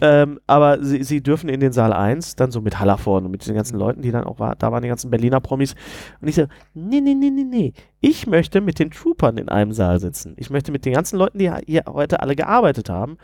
ähm, 0.00 0.40
aber 0.46 0.84
Sie, 0.84 1.02
Sie 1.02 1.22
dürfen 1.22 1.48
in 1.48 1.60
den 1.60 1.72
Saal 1.72 1.94
1, 1.94 2.36
dann 2.36 2.50
so 2.50 2.60
mit 2.60 2.78
Hallervorden 2.78 3.24
und 3.24 3.32
mit 3.32 3.40
diesen 3.40 3.54
ganzen 3.54 3.78
Leuten, 3.78 4.02
die 4.02 4.10
dann 4.10 4.24
auch 4.24 4.38
war, 4.38 4.54
da 4.54 4.70
waren 4.70 4.82
die 4.82 4.88
ganzen 4.88 5.10
Berliner 5.10 5.40
Promis. 5.40 5.74
Und 6.20 6.28
ich 6.28 6.34
so, 6.34 6.46
nee, 6.74 7.00
nee, 7.00 7.14
nee, 7.14 7.30
nee, 7.30 7.44
nee, 7.44 7.72
ich 8.00 8.26
möchte 8.26 8.60
mit 8.60 8.78
den 8.78 8.90
Troopern 8.90 9.38
in 9.38 9.48
einem 9.48 9.72
Saal 9.72 9.98
sitzen. 9.98 10.34
Ich 10.36 10.50
möchte 10.50 10.72
mit 10.72 10.84
den 10.84 10.92
ganzen 10.92 11.18
Leuten, 11.18 11.38
die 11.38 11.50
hier 11.66 11.84
heute 11.88 12.20
alle 12.20 12.36
gearbeitet 12.36 12.90
haben, 12.90 13.16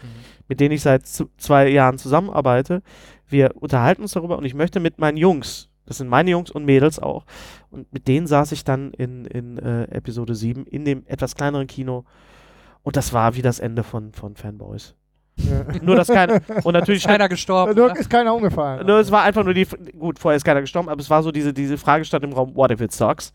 mit 0.48 0.60
denen 0.60 0.72
ich 0.72 0.82
seit 0.82 1.06
zwei 1.06 1.68
Jahren 1.68 1.98
zusammenarbeite, 1.98 2.82
wir 3.28 3.52
unterhalten 3.60 4.02
uns 4.02 4.12
darüber 4.12 4.38
und 4.38 4.44
ich 4.44 4.54
möchte 4.54 4.80
mit 4.80 4.98
meinen 4.98 5.16
Jungs, 5.16 5.68
das 5.86 5.98
sind 5.98 6.08
meine 6.08 6.30
Jungs 6.30 6.50
und 6.50 6.64
Mädels 6.64 6.98
auch, 6.98 7.24
und 7.70 7.92
mit 7.92 8.08
denen 8.08 8.26
saß 8.26 8.52
ich 8.52 8.64
dann 8.64 8.92
in, 8.92 9.24
in 9.24 9.58
äh, 9.58 9.84
Episode 9.84 10.34
7 10.34 10.66
in 10.66 10.84
dem 10.84 11.04
etwas 11.06 11.34
kleineren 11.34 11.66
Kino 11.66 12.04
und 12.82 12.96
das 12.96 13.12
war 13.12 13.34
wie 13.34 13.42
das 13.42 13.58
Ende 13.58 13.82
von, 13.82 14.12
von 14.12 14.36
Fanboys. 14.36 14.94
Ja. 15.36 15.64
Nur, 15.82 15.96
dass 15.96 16.08
keiner, 16.08 16.40
und 16.62 16.72
natürlich 16.74 17.04
Ist 17.04 17.10
einer 17.10 17.28
gestorben. 17.28 17.74
Nur 17.74 17.86
oder? 17.86 17.98
ist 17.98 18.08
keiner 18.08 18.32
umgefallen. 18.34 18.86
nur, 18.86 19.00
es 19.00 19.10
war 19.10 19.22
einfach 19.22 19.42
nur 19.42 19.54
die, 19.54 19.66
gut, 19.98 20.18
vorher 20.18 20.36
ist 20.36 20.44
keiner 20.44 20.60
gestorben, 20.60 20.88
aber 20.88 21.00
es 21.00 21.10
war 21.10 21.22
so 21.22 21.32
diese, 21.32 21.52
diese 21.52 21.76
Frage 21.76 22.04
stand 22.04 22.24
im 22.24 22.32
Raum, 22.32 22.54
what 22.54 22.70
if 22.70 22.80
it 22.80 22.92
sucks? 22.92 23.32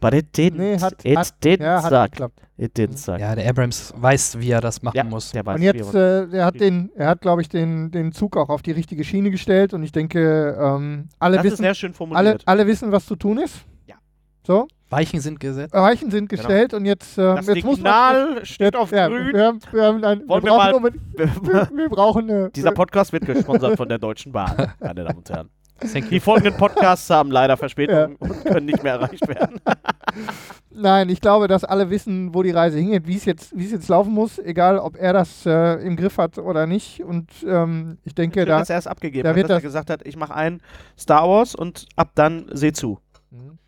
But 0.00 0.14
it 0.14 0.26
didn't. 0.36 0.58
Nee, 0.58 0.78
hat- 0.78 1.04
it 1.04 1.16
hat- 1.16 1.34
didn't 1.42 1.62
ja, 1.62 1.82
hat 1.82 1.90
suck. 1.92 2.10
geklappt. 2.12 2.40
It 2.56 2.76
didn't 2.76 2.96
suck. 2.98 3.18
Ja, 3.20 3.34
der 3.34 3.48
Abrams 3.48 3.92
weiß, 3.96 4.38
wie 4.40 4.50
er 4.50 4.60
das 4.60 4.82
machen 4.82 4.96
Ja, 4.96 5.04
muss. 5.04 5.30
der 5.30 5.46
weiß, 5.46 5.56
Und 5.56 5.62
jetzt, 5.62 5.94
er- 5.94 6.28
äh, 6.32 6.36
er 6.38 6.44
hat 6.44 6.58
den, 6.60 6.90
er 6.96 7.08
hat, 7.08 7.20
glaube 7.20 7.42
ich, 7.42 7.48
den, 7.48 7.90
den 7.90 8.12
Zug 8.12 8.36
auch 8.36 8.48
auf 8.48 8.62
die 8.62 8.72
richtige 8.72 9.04
Schiene 9.04 9.30
gestellt 9.30 9.74
und 9.74 9.82
ich 9.82 9.92
denke, 9.92 10.56
ähm, 10.60 11.08
alle 11.18 11.36
das 11.36 11.44
ist 11.46 11.52
wissen, 11.52 11.62
sehr 11.62 11.74
schön 11.74 11.90
alle, 11.90 11.94
formuliert. 11.96 12.42
alle 12.46 12.66
wissen, 12.66 12.90
was 12.92 13.06
zu 13.06 13.16
tun 13.16 13.38
ist. 13.38 13.54
Ja. 13.86 13.94
So, 14.46 14.66
Weichen 14.90 15.20
sind 15.20 15.38
gesetzt. 15.38 15.74
Weichen 15.74 16.10
sind 16.10 16.28
gestellt 16.30 16.72
und 16.74 16.86
jetzt, 16.86 17.18
äh, 17.18 17.22
das 17.34 17.46
jetzt 17.46 17.64
muss 17.64 17.78
man. 17.80 18.44
Steht 18.44 18.74
auf 18.74 18.90
Ja, 18.90 19.06
grün. 19.08 19.34
wir, 19.34 19.44
haben, 19.46 19.60
wir, 19.70 19.82
haben 19.84 20.02
ein, 20.04 20.20
wir, 20.20 20.28
Wollen 20.28 20.42
wir 20.44 20.50
brauchen 20.50 20.56
mal- 20.64 20.74
unbedingt- 20.74 21.02
wir, 21.46 21.68
wir 21.76 21.88
brauchen 21.90 22.30
eine. 22.30 22.50
Dieser 22.50 22.72
Podcast 22.72 23.12
wird 23.12 23.26
gesponsert 23.26 23.76
von 23.76 23.88
der 23.88 23.98
Deutschen 23.98 24.32
Bahn, 24.32 24.72
meine 24.80 25.04
Damen 25.04 25.18
und 25.18 25.28
Herren. 25.30 25.50
Die 26.10 26.20
folgenden 26.20 26.54
Podcasts 26.54 27.08
haben 27.10 27.30
leider 27.30 27.56
Verspätung 27.56 28.16
und 28.16 28.44
können 28.44 28.66
nicht 28.66 28.82
mehr 28.82 28.94
erreicht 28.94 29.26
werden. 29.28 29.60
Nein, 30.70 31.08
ich 31.08 31.20
glaube, 31.20 31.48
dass 31.48 31.64
alle 31.64 31.90
wissen, 31.90 32.34
wo 32.34 32.42
die 32.42 32.50
Reise 32.50 32.78
hingeht, 32.78 33.06
wie 33.06 33.16
es 33.16 33.24
jetzt, 33.24 33.52
es 33.52 33.70
jetzt 33.70 33.88
laufen 33.88 34.12
muss, 34.12 34.38
egal 34.38 34.78
ob 34.78 34.96
er 34.96 35.12
das 35.12 35.46
äh, 35.46 35.74
im 35.84 35.96
Griff 35.96 36.18
hat 36.18 36.38
oder 36.38 36.66
nicht. 36.66 37.02
Und 37.02 37.30
ähm, 37.46 37.98
ich 38.04 38.14
denke, 38.14 38.40
Schön, 38.40 38.48
da. 38.48 38.58
dass 38.58 38.70
er 38.70 38.78
es 38.78 38.86
abgegeben 38.86 39.24
da 39.24 39.30
hat, 39.30 39.36
wird 39.36 39.50
dass 39.50 39.58
er 39.58 39.62
gesagt 39.62 39.90
hat, 39.90 40.06
ich 40.06 40.16
mache 40.16 40.34
ein 40.34 40.60
Star 40.98 41.28
Wars 41.28 41.54
und 41.54 41.86
ab 41.96 42.10
dann 42.14 42.46
seh 42.52 42.72
zu. 42.72 42.98
Mhm. 43.30 43.58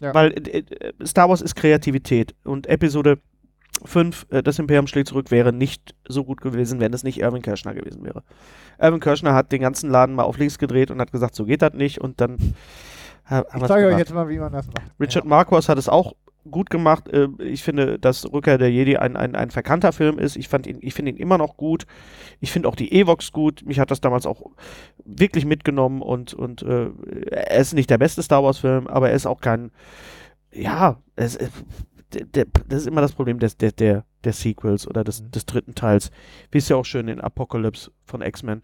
Ja. 0.00 0.14
Weil 0.14 0.32
äh, 0.32 0.58
äh, 0.58 0.92
Star 1.04 1.28
Wars 1.28 1.40
ist 1.40 1.54
Kreativität 1.56 2.34
und 2.44 2.66
Episode 2.66 3.18
5, 3.84 4.26
äh, 4.30 4.42
das 4.42 4.58
Imperium 4.58 4.86
schlägt 4.86 5.08
zurück, 5.08 5.30
wäre 5.30 5.52
nicht 5.52 5.94
so 6.08 6.24
gut 6.24 6.40
gewesen, 6.40 6.80
wenn 6.80 6.92
es 6.92 7.04
nicht 7.04 7.18
Irvin 7.20 7.42
Kershner 7.42 7.74
gewesen 7.74 8.02
wäre. 8.04 8.22
Irvin 8.80 9.00
Kershner 9.00 9.34
hat 9.34 9.52
den 9.52 9.60
ganzen 9.60 9.90
Laden 9.90 10.14
mal 10.14 10.24
auf 10.24 10.38
links 10.38 10.58
gedreht 10.58 10.90
und 10.90 11.00
hat 11.00 11.12
gesagt, 11.12 11.34
so 11.34 11.44
geht 11.44 11.62
das 11.62 11.74
nicht 11.74 11.98
und 12.00 12.20
dann 12.20 12.54
ha- 13.28 13.36
haben 13.38 13.46
Ich 13.54 13.60
wir's 13.60 13.68
zeige 13.68 13.86
euch 13.88 13.98
jetzt 13.98 14.14
mal, 14.14 14.28
wie 14.28 14.38
man 14.38 14.52
das 14.52 14.66
macht. 14.66 14.92
Richard 15.00 15.24
Marquardt 15.24 15.68
hat 15.68 15.78
es 15.78 15.88
auch 15.88 16.14
gut 16.50 16.70
gemacht. 16.70 17.08
Äh, 17.08 17.28
Ich 17.40 17.62
finde, 17.62 17.98
dass 17.98 18.30
Rückkehr 18.32 18.56
der 18.58 18.70
Jedi 18.70 18.96
ein, 18.96 19.16
ein, 19.16 19.34
ein 19.34 19.50
verkannter 19.50 19.92
Film 19.92 20.18
ist. 20.18 20.36
Ich, 20.36 20.48
fand 20.48 20.66
ihn, 20.66 20.78
ich 20.80 20.94
finde 20.94 21.10
ihn 21.12 21.16
immer 21.18 21.36
noch 21.36 21.56
gut. 21.56 21.84
Ich 22.40 22.50
finde 22.50 22.68
auch 22.68 22.74
die 22.76 22.90
Evox 22.98 23.32
gut. 23.32 23.62
Mich 23.66 23.78
hat 23.80 23.90
das 23.90 24.00
damals 24.00 24.24
auch 24.26 24.42
wirklich 25.04 25.44
mitgenommen 25.44 26.00
und, 26.00 26.32
und 26.34 26.62
äh, 26.62 26.88
er 27.30 27.58
ist 27.58 27.74
nicht 27.74 27.90
der 27.90 27.98
beste 27.98 28.22
Star 28.22 28.42
Wars-Film, 28.42 28.86
aber 28.86 29.10
er 29.10 29.16
ist 29.16 29.26
auch 29.26 29.40
kein. 29.40 29.70
Ja, 30.50 30.96
es, 31.16 31.36
äh, 31.36 31.48
der, 32.14 32.24
der, 32.24 32.44
das 32.68 32.80
ist 32.82 32.86
immer 32.86 33.00
das 33.00 33.12
Problem 33.12 33.38
des, 33.38 33.56
der, 33.56 33.72
der, 33.72 34.04
der 34.24 34.32
Sequels 34.32 34.86
oder 34.88 35.04
des, 35.04 35.22
des 35.30 35.46
dritten 35.46 35.74
Teils. 35.74 36.10
Wie 36.50 36.58
es 36.58 36.68
ja 36.68 36.76
auch 36.76 36.84
schön 36.84 37.08
in 37.08 37.20
Apocalypse 37.20 37.90
von 38.04 38.22
X-Men 38.22 38.62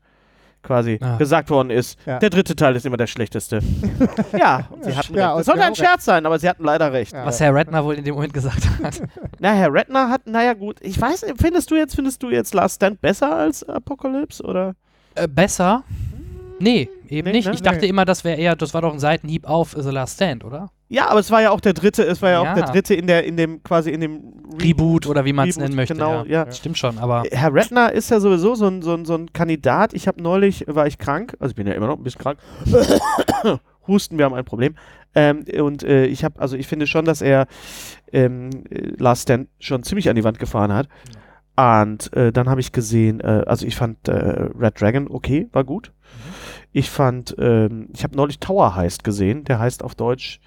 quasi 0.63 0.99
Ah. 1.03 1.19
gesagt 1.19 1.51
worden 1.51 1.69
ist. 1.69 1.99
Ja. 2.07 2.19
Der 2.21 2.31
dritte 2.31 2.57
Teil 2.57 2.75
ist 2.75 2.87
immer 2.87 2.97
der 2.97 3.07
schlechteste. 3.07 3.61
ja, 4.33 4.67
sie 4.81 4.97
hatten 4.97 5.15
Ja, 5.15 5.35
recht. 5.35 5.45
sollte 5.45 5.63
ein 5.63 5.75
Scherz 5.75 6.07
sein, 6.07 6.25
aber 6.25 6.39
sie 6.39 6.49
hatten 6.49 6.65
leider 6.65 6.91
recht. 6.91 7.13
Ja. 7.13 7.27
Was 7.27 7.39
Herr 7.39 7.55
Redner 7.55 7.85
wohl 7.85 7.97
in 7.97 8.05
dem 8.05 8.15
Moment 8.15 8.33
gesagt 8.33 8.67
hat. 8.83 9.03
Na, 9.41 9.53
Herr 9.53 9.71
Redner 9.73 10.09
hat, 10.09 10.27
naja 10.27 10.55
gut, 10.55 10.79
ich 10.81 10.99
weiß, 10.99 11.23
nicht, 11.27 11.35
findest 11.39 11.71
du 11.71 11.75
jetzt, 11.77 11.95
findest 11.95 12.23
du 12.23 12.31
jetzt 12.31 12.55
Last 12.55 12.77
Stand 12.77 13.03
besser 13.03 13.37
als 13.37 13.63
Apocalypse 13.69 14.43
oder? 14.43 14.75
Äh, 15.15 15.29
besser? 15.29 15.85
Nee, 16.61 16.89
eben 17.11 17.27
Nee, 17.29 17.33
nicht. 17.37 17.47
ne? 17.49 17.53
Ich 17.55 17.61
dachte 17.63 17.81
Nee. 17.81 17.89
immer, 17.89 18.07
das 18.07 18.25
wäre 18.25 18.39
eher, 18.41 18.57
das 18.57 18.73
war 18.73 18.81
doch 18.81 18.93
ein 18.95 19.01
Seitenhieb 19.01 19.47
auf 19.47 19.77
The 19.79 19.91
Last 19.91 20.15
Stand, 20.15 20.45
oder? 20.45 20.71
Ja, 20.95 21.09
aber 21.09 21.19
es 21.19 21.31
war 21.33 21.43
ja 21.43 21.51
auch 21.51 21.61
der 21.61 21.73
dritte, 21.73 22.05
es 22.05 22.23
war 22.23 22.31
ja, 22.31 22.41
auch 22.41 22.45
Ja. 22.45 22.55
der 22.55 22.65
dritte 22.67 22.95
in 22.95 23.09
der, 23.09 23.25
in 23.25 23.37
dem, 23.37 23.63
quasi 23.65 23.91
in 23.91 24.01
dem 24.01 24.33
Reboot 24.63 25.07
oder 25.09 25.25
wie 25.25 25.33
man 25.33 25.49
es 25.49 25.57
nennen 25.57 25.75
möchte. 25.75 25.95
Genau, 25.95 26.25
ja. 26.25 26.51
Stimmt 26.53 26.79
schon, 26.79 26.99
aber 26.99 27.25
Herr 27.33 27.53
Redner 27.53 27.91
ist 27.93 28.11
ja 28.11 28.21
sowieso 28.21 28.55
so 28.55 28.69
ein, 28.69 28.81
so, 28.81 28.95
ein, 28.95 29.05
so 29.05 29.15
ein 29.15 29.33
Kandidat. 29.33 29.93
Ich 29.93 30.07
habe 30.07 30.23
neulich, 30.23 30.65
war 30.69 30.87
ich 30.87 30.99
krank, 30.99 31.37
also 31.41 31.51
ich 31.51 31.57
bin 31.57 31.67
ja 31.67 31.73
immer 31.73 31.89
noch 31.89 31.97
ein 31.97 32.05
bisschen 32.05 32.21
krank. 32.21 32.39
Husten, 33.89 34.19
wir 34.19 34.25
haben 34.25 34.35
ein 34.35 34.45
Problem. 34.45 34.77
Ähm, 35.17 35.45
und 35.61 35.83
äh, 35.83 36.07
ich 36.07 36.23
habe, 36.23 36.41
also 36.41 36.57
ich 36.57 36.69
finde 36.69 36.87
schon, 36.87 37.05
dass 37.05 37.23
er 37.23 37.47
ähm, 38.13 38.51
äh, 38.71 38.93
Last 38.97 39.23
Stand 39.23 39.49
schon 39.59 39.83
ziemlich 39.83 40.09
an 40.09 40.17
die 40.17 40.25
Wand 40.25 40.39
gefahren 40.39 40.73
hat. 40.73 40.89
Und 41.57 42.13
äh, 42.15 42.33
dann 42.33 42.49
habe 42.49 42.61
ich 42.61 42.73
gesehen, 42.73 43.21
äh, 43.21 43.45
also 43.47 43.67
ich 43.67 43.77
fand 43.77 44.09
äh, 44.09 44.13
Red 44.13 44.81
Dragon 44.81 45.09
okay, 45.11 45.49
war 45.53 45.65
gut. 45.65 45.93
Ich 46.73 46.91
fand, 46.91 47.35
ähm, 47.39 47.89
ich 47.93 48.03
habe 48.05 48.17
neulich 48.17 48.39
Tower 48.41 48.75
Heist 48.75 49.05
gesehen, 49.05 49.45
der 49.45 49.59
heißt 49.59 49.83
auf 49.85 49.95
Deutsch 49.95 50.41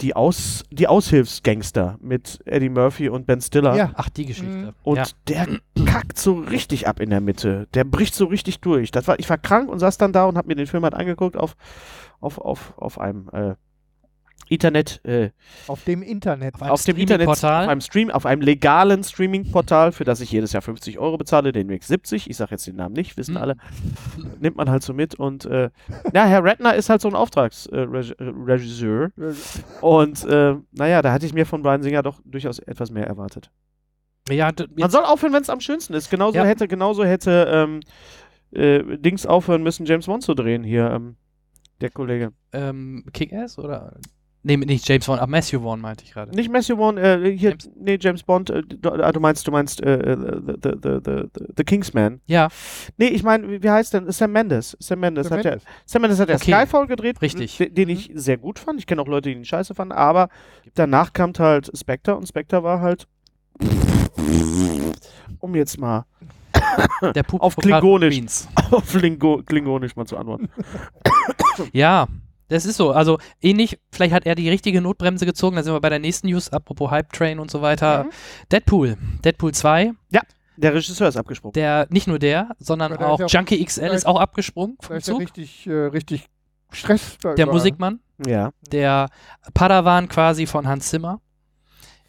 die, 0.00 0.14
Aus, 0.14 0.64
die 0.70 0.86
Aushilfsgangster 0.86 1.98
mit 2.00 2.40
Eddie 2.44 2.68
Murphy 2.68 3.08
und 3.08 3.26
Ben 3.26 3.40
Stiller. 3.40 3.74
Ja. 3.74 3.90
ach, 3.94 4.08
die 4.08 4.26
Geschichte. 4.26 4.48
Mhm. 4.48 4.72
Und 4.82 4.96
ja. 4.96 5.04
der 5.26 5.46
kackt 5.84 6.18
so 6.18 6.34
richtig 6.34 6.86
ab 6.86 7.00
in 7.00 7.10
der 7.10 7.20
Mitte. 7.20 7.68
Der 7.74 7.84
bricht 7.84 8.14
so 8.14 8.26
richtig 8.26 8.60
durch. 8.60 8.90
Das 8.90 9.08
war, 9.08 9.18
ich 9.18 9.28
war 9.28 9.38
krank 9.38 9.68
und 9.68 9.78
saß 9.78 9.98
dann 9.98 10.12
da 10.12 10.24
und 10.26 10.36
habe 10.36 10.48
mir 10.48 10.54
den 10.54 10.66
Film 10.66 10.84
halt 10.84 10.94
angeguckt 10.94 11.36
auf, 11.36 11.56
auf, 12.20 12.38
auf, 12.38 12.74
auf 12.78 13.00
einem 13.00 13.28
äh, 13.32 13.54
Internet, 14.48 15.04
äh, 15.04 15.30
Auf 15.66 15.84
dem 15.84 16.02
Internet. 16.02 16.54
Auf 16.54 16.62
einem 16.62 16.70
auf 16.72 16.82
dem 16.84 16.96
Internet, 16.96 17.28
auf 17.28 17.44
einem 17.44 17.80
Stream, 17.82 18.10
auf 18.10 18.24
einem 18.24 18.40
legalen 18.40 19.04
Streaming-Portal, 19.04 19.92
für 19.92 20.04
das 20.04 20.20
ich 20.22 20.32
jedes 20.32 20.52
Jahr 20.52 20.62
50 20.62 20.98
Euro 20.98 21.18
bezahle, 21.18 21.52
demnächst 21.52 21.88
70. 21.88 22.30
Ich 22.30 22.36
sage 22.38 22.52
jetzt 22.52 22.66
den 22.66 22.76
Namen 22.76 22.94
nicht, 22.94 23.16
wissen 23.18 23.34
Hm. 23.34 23.42
alle. 23.42 23.56
Nimmt 24.40 24.56
man 24.56 24.70
halt 24.70 24.82
so 24.82 24.94
mit 24.94 25.14
und 25.16 25.44
äh, 25.44 25.68
ja, 26.14 26.24
Herr 26.24 26.42
Redner 26.44 26.74
ist 26.74 26.88
halt 26.88 27.02
so 27.02 27.08
ein 27.08 27.14
Auftragsregisseur. 27.14 29.10
und 29.80 30.24
äh, 30.24 30.54
naja, 30.72 31.02
da 31.02 31.12
hatte 31.12 31.26
ich 31.26 31.34
mir 31.34 31.44
von 31.46 31.62
Brian 31.62 31.82
Singer 31.82 32.02
doch 32.02 32.20
durchaus 32.24 32.58
etwas 32.58 32.90
mehr 32.90 33.06
erwartet. 33.06 33.50
Ja, 34.30 34.50
Man 34.76 34.90
soll 34.90 35.04
aufhören, 35.04 35.32
wenn 35.32 35.42
es 35.42 35.50
am 35.50 35.60
schönsten 35.60 35.94
ist. 35.94 36.10
Genauso 36.10 36.36
Ja. 36.38 36.44
hätte, 36.44 36.68
genauso 36.68 37.04
hätte 37.04 37.48
ähm, 37.50 37.80
äh, 38.52 38.98
Dings 38.98 39.26
aufhören 39.26 39.62
müssen, 39.62 39.86
James 39.86 40.06
Bond 40.06 40.22
zu 40.22 40.34
drehen 40.34 40.62
hier, 40.64 40.90
ähm, 40.90 41.16
der 41.80 41.90
Kollege. 41.90 42.32
ähm, 42.52 43.04
Kick-Ass 43.12 43.58
oder? 43.58 43.98
Nee, 44.44 44.56
nicht 44.56 44.88
James 44.88 45.04
Vaughn, 45.06 45.18
aber 45.18 45.30
Matthew 45.30 45.60
Vaughn 45.60 45.80
meinte 45.80 46.04
ich 46.04 46.12
gerade. 46.12 46.30
Nicht 46.34 46.50
Matthew 46.50 46.76
Vaughn, 46.76 46.96
äh, 46.96 47.34
hier, 47.36 47.50
James- 47.50 47.70
nee, 47.76 47.98
James 48.00 48.22
Bond, 48.22 48.50
äh, 48.50 48.62
du, 48.62 48.90
ah, 48.90 49.10
du 49.12 49.18
meinst, 49.20 49.46
du 49.46 49.50
meinst 49.50 49.82
äh, 49.82 49.94
äh, 50.12 50.16
the, 50.16 50.52
the, 50.62 50.70
the, 50.82 50.98
the, 51.04 51.44
the 51.56 51.64
Kingsman. 51.64 52.20
Ja, 52.26 52.48
Nee, 52.96 53.08
ich 53.08 53.22
meine, 53.24 53.62
wie, 53.62 53.68
heißt 53.68 53.94
denn? 53.94 54.10
Sam 54.12 54.32
Mendes. 54.32 54.76
Sam 54.80 55.00
Mendes 55.00 55.26
Sam 55.28 55.38
hat 55.38 55.44
ja, 55.44 55.50
Mendes. 55.52 55.66
Sam 55.86 56.02
Mendes 56.02 56.20
hat 56.20 56.28
ja 56.28 56.36
Okay. 56.36 56.52
Skyfall 56.52 56.86
gedreht, 56.86 57.20
Richtig. 57.20 57.56
den, 57.58 57.74
den 57.74 57.88
ich 57.88 58.10
sehr 58.14 58.38
gut 58.38 58.58
fand. 58.60 58.78
Ich 58.78 58.86
kenne 58.86 59.02
auch 59.02 59.08
Leute, 59.08 59.28
die 59.28 59.34
ihn 59.36 59.44
scheiße 59.44 59.74
fanden, 59.74 59.92
aber 59.92 60.28
danach 60.74 61.12
kam 61.12 61.32
halt 61.38 61.70
Spectre 61.76 62.16
und 62.16 62.26
Spectre 62.28 62.62
war 62.62 62.80
halt, 62.80 63.06
um 65.40 65.54
jetzt 65.54 65.78
mal 65.78 66.04
der 67.14 67.22
Pup 67.24 67.40
Auf 67.42 67.56
Klingonisch. 67.56 68.20
Auf 68.70 68.94
Lingo, 68.94 69.42
Klingonisch 69.44 69.96
mal 69.96 70.06
zu 70.06 70.16
antworten. 70.16 70.48
Ja, 71.72 72.06
das 72.48 72.64
ist 72.66 72.76
so. 72.76 72.92
Also 72.92 73.18
ähnlich, 73.40 73.78
vielleicht 73.92 74.14
hat 74.14 74.26
er 74.26 74.34
die 74.34 74.48
richtige 74.48 74.80
Notbremse 74.80 75.26
gezogen. 75.26 75.56
Da 75.56 75.62
sind 75.62 75.72
wir 75.72 75.80
bei 75.80 75.90
der 75.90 75.98
nächsten 75.98 76.28
News, 76.28 76.50
apropos 76.50 76.90
Hype 76.90 77.12
Train 77.12 77.38
und 77.38 77.50
so 77.50 77.62
weiter. 77.62 78.04
Mhm. 78.04 78.10
Deadpool. 78.52 78.96
Deadpool 79.24 79.52
2, 79.52 79.92
Der 80.56 80.74
Regisseur 80.74 81.08
ist 81.08 81.16
abgesprungen. 81.16 81.52
der 81.52 81.86
nicht 81.90 82.06
nur 82.08 82.18
der, 82.18 82.50
sondern 82.58 82.92
der 82.98 83.06
auch 83.08 83.20
ist 83.20 83.20
ja 83.20 83.26
auch- 83.26 83.42
Junkie 83.48 83.64
XL 83.64 83.86
ist 83.94 84.06
auch 84.06 84.18
abgesprungen 84.18 84.76
vom 84.80 84.96
ist 84.96 85.06
ja 85.06 85.12
Zug. 85.14 85.20
richtig, 85.22 85.66
äh, 85.66 85.72
richtig 85.72 86.26
Stress. 86.72 87.16
Da 87.22 87.34
Der 87.34 87.44
überall. 87.44 87.58
Musikmann, 87.58 88.00
Ja. 88.26 88.50
der 88.72 89.08
Padawan 89.54 90.08
quasi 90.08 90.46
von 90.46 90.66
Hans 90.66 90.88
Zimmer, 90.90 91.20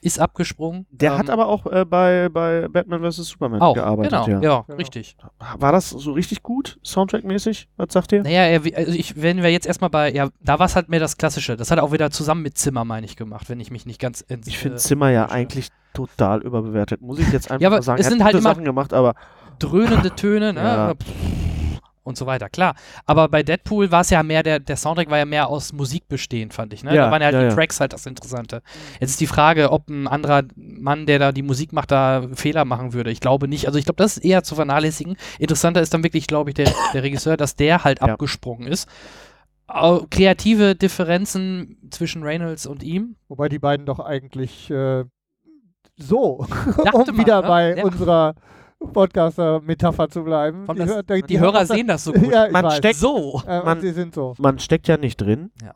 ist 0.02 0.20
abgesprungen. 0.20 0.86
Der 0.92 1.12
Ähm, 1.14 1.18
hat 1.18 1.30
aber 1.30 1.48
auch 1.48 1.66
äh, 1.66 1.86
bei, 1.86 2.30
bei 2.30 2.68
Batman 2.68 3.02
vs. 3.12 3.18
Superman 3.28 3.62
auch, 3.62 3.74
gearbeitet. 3.76 4.12
genau, 4.12 4.28
ja, 4.28 4.34
ja. 4.42 4.62
Genau. 4.68 4.78
richtig. 4.78 5.16
War 5.58 5.72
das 5.72 5.90
so 5.90 6.12
richtig 6.14 6.42
gut, 6.44 6.80
Soundtrack-mäßig? 6.86 7.68
Was 7.78 7.88
sagt 7.92 8.12
ihr? 8.14 8.24
Naja, 8.24 8.44
er, 8.44 8.62
also 8.78 8.92
ich, 8.94 9.22
wenn 9.22 9.42
wir 9.44 9.52
jetzt 9.52 9.68
erstmal 9.68 9.90
bei, 9.90 10.12
ja, 10.12 10.30
da 10.42 10.60
war 10.60 10.66
es 10.68 10.76
halt 10.76 10.90
mehr 10.90 11.00
das 11.00 11.18
Klassische. 11.18 11.58
Das 11.58 11.70
hat 11.72 11.78
er 11.80 11.84
auch 11.84 11.92
wieder 11.92 12.12
zusammen 12.12 12.42
mit 12.44 12.58
Zimmer, 12.58 12.86
meine 12.86 13.06
ich, 13.06 13.16
gemacht, 13.18 13.50
wenn 13.50 13.60
ich 13.60 13.72
mich 13.72 13.86
nicht 13.86 14.00
ganz 14.00 14.22
ins, 14.22 14.48
Ich 14.48 14.58
finde 14.58 14.76
äh, 14.76 14.80
Zimmer 14.80 15.10
ja 15.10 15.30
eigentlich 15.30 15.70
total 15.94 16.42
überbewertet. 16.42 17.02
Muss 17.02 17.20
ich 17.20 17.32
jetzt 17.32 17.52
einfach 17.52 17.62
Ja, 17.62 17.68
aber 17.70 17.82
sagen. 17.82 18.00
es 18.00 18.06
hat 18.08 18.14
sind 18.14 18.24
halt 18.24 18.34
gute 18.34 18.42
immer- 18.44 18.50
Sachen 18.54 18.64
gemacht, 18.66 18.94
aber 18.94 19.16
dröhnende 19.60 20.12
Töne, 20.16 20.54
ne? 20.54 20.62
Ja. 20.62 20.94
Und 22.10 22.18
so 22.18 22.26
weiter, 22.26 22.50
klar. 22.50 22.76
Aber 23.06 23.30
bei 23.30 23.44
Deadpool 23.44 23.92
war 23.92 24.02
es 24.02 24.10
ja 24.10 24.22
mehr, 24.24 24.44
der, 24.44 24.60
der 24.60 24.76
Soundtrack 24.76 25.10
war 25.10 25.18
ja 25.18 25.26
mehr 25.26 25.48
aus 25.48 25.72
Musik 25.72 26.08
bestehend, 26.10 26.54
fand 26.54 26.74
ich. 26.74 26.84
Ne? 26.84 26.94
Ja, 26.94 27.06
da 27.06 27.12
waren 27.12 27.22
ja, 27.22 27.30
ja, 27.30 27.40
die 27.40 27.46
ja. 27.48 27.54
Tracks 27.56 27.80
halt 27.80 27.94
das 27.94 28.06
Interessante. 28.06 28.62
Jetzt 29.00 29.12
ist 29.12 29.22
die 29.22 29.28
Frage, 29.28 29.72
ob 29.72 29.88
ein 29.90 30.08
anderer 30.08 30.44
Mann, 30.56 31.06
der 31.06 31.20
da 31.20 31.32
die 31.32 31.44
Musik 31.44 31.72
macht, 31.72 31.92
da 31.92 32.28
Fehler 32.34 32.66
machen 32.66 32.94
würde. 32.94 33.12
Ich 33.12 33.22
glaube 33.22 33.48
nicht. 33.48 33.68
Also 33.68 33.80
ich 33.80 33.86
glaube, 33.86 34.04
das 34.04 34.18
ist 34.18 34.26
eher 34.26 34.44
zu 34.44 34.56
vernachlässigen. 34.56 35.16
Interessanter 35.38 35.82
ist 35.82 35.94
dann 35.94 36.04
wirklich, 36.04 36.28
glaube 36.28 36.50
ich, 36.50 36.56
der, 36.56 36.70
der 36.94 37.04
Regisseur, 37.04 37.38
dass 37.38 37.56
der 37.56 37.84
halt 37.84 38.00
Ja. 38.02 38.08
abgesprungen 38.08 38.68
ist. 38.68 38.90
Kreative 40.10 40.76
Differenzen 40.76 41.78
zwischen 41.92 42.24
Reynolds 42.24 42.66
und 42.66 42.82
ihm. 42.82 43.16
Wobei 43.28 43.50
die 43.50 43.60
beiden 43.60 43.86
doch 43.86 44.00
eigentlich 44.00 44.72
äh, 44.72 45.04
so, 45.96 46.46
um 46.94 47.06
man, 47.06 47.18
wieder 47.18 47.42
ne? 47.44 47.48
bei 47.48 47.78
Ja. 47.78 47.84
unserer 47.84 48.34
Podcaster-Metapher 48.80 50.10
zu 50.10 50.24
bleiben. 50.24 50.66
Von 50.66 50.78
das, 50.78 50.90
hör- 50.90 51.04
die 51.04 51.40
Hörer 51.40 51.66
sehen 51.66 51.88
das 51.88 52.04
so 52.04 52.14
gut. 52.14 52.30
Ja, 52.32 52.50
Man 52.50 52.66
weiß. 52.66 52.78
steckt- 52.78 52.96
So. 53.00 53.42
Äh, 53.48 53.64
man- 53.64 53.82
sie 53.82 53.92
sind 53.92 54.14
so. 54.16 54.36
Man 54.38 54.60
steckt 54.60 54.88
ja 54.88 54.98
nicht 54.98 55.18
drin, 55.20 55.52
Ja. 55.64 55.76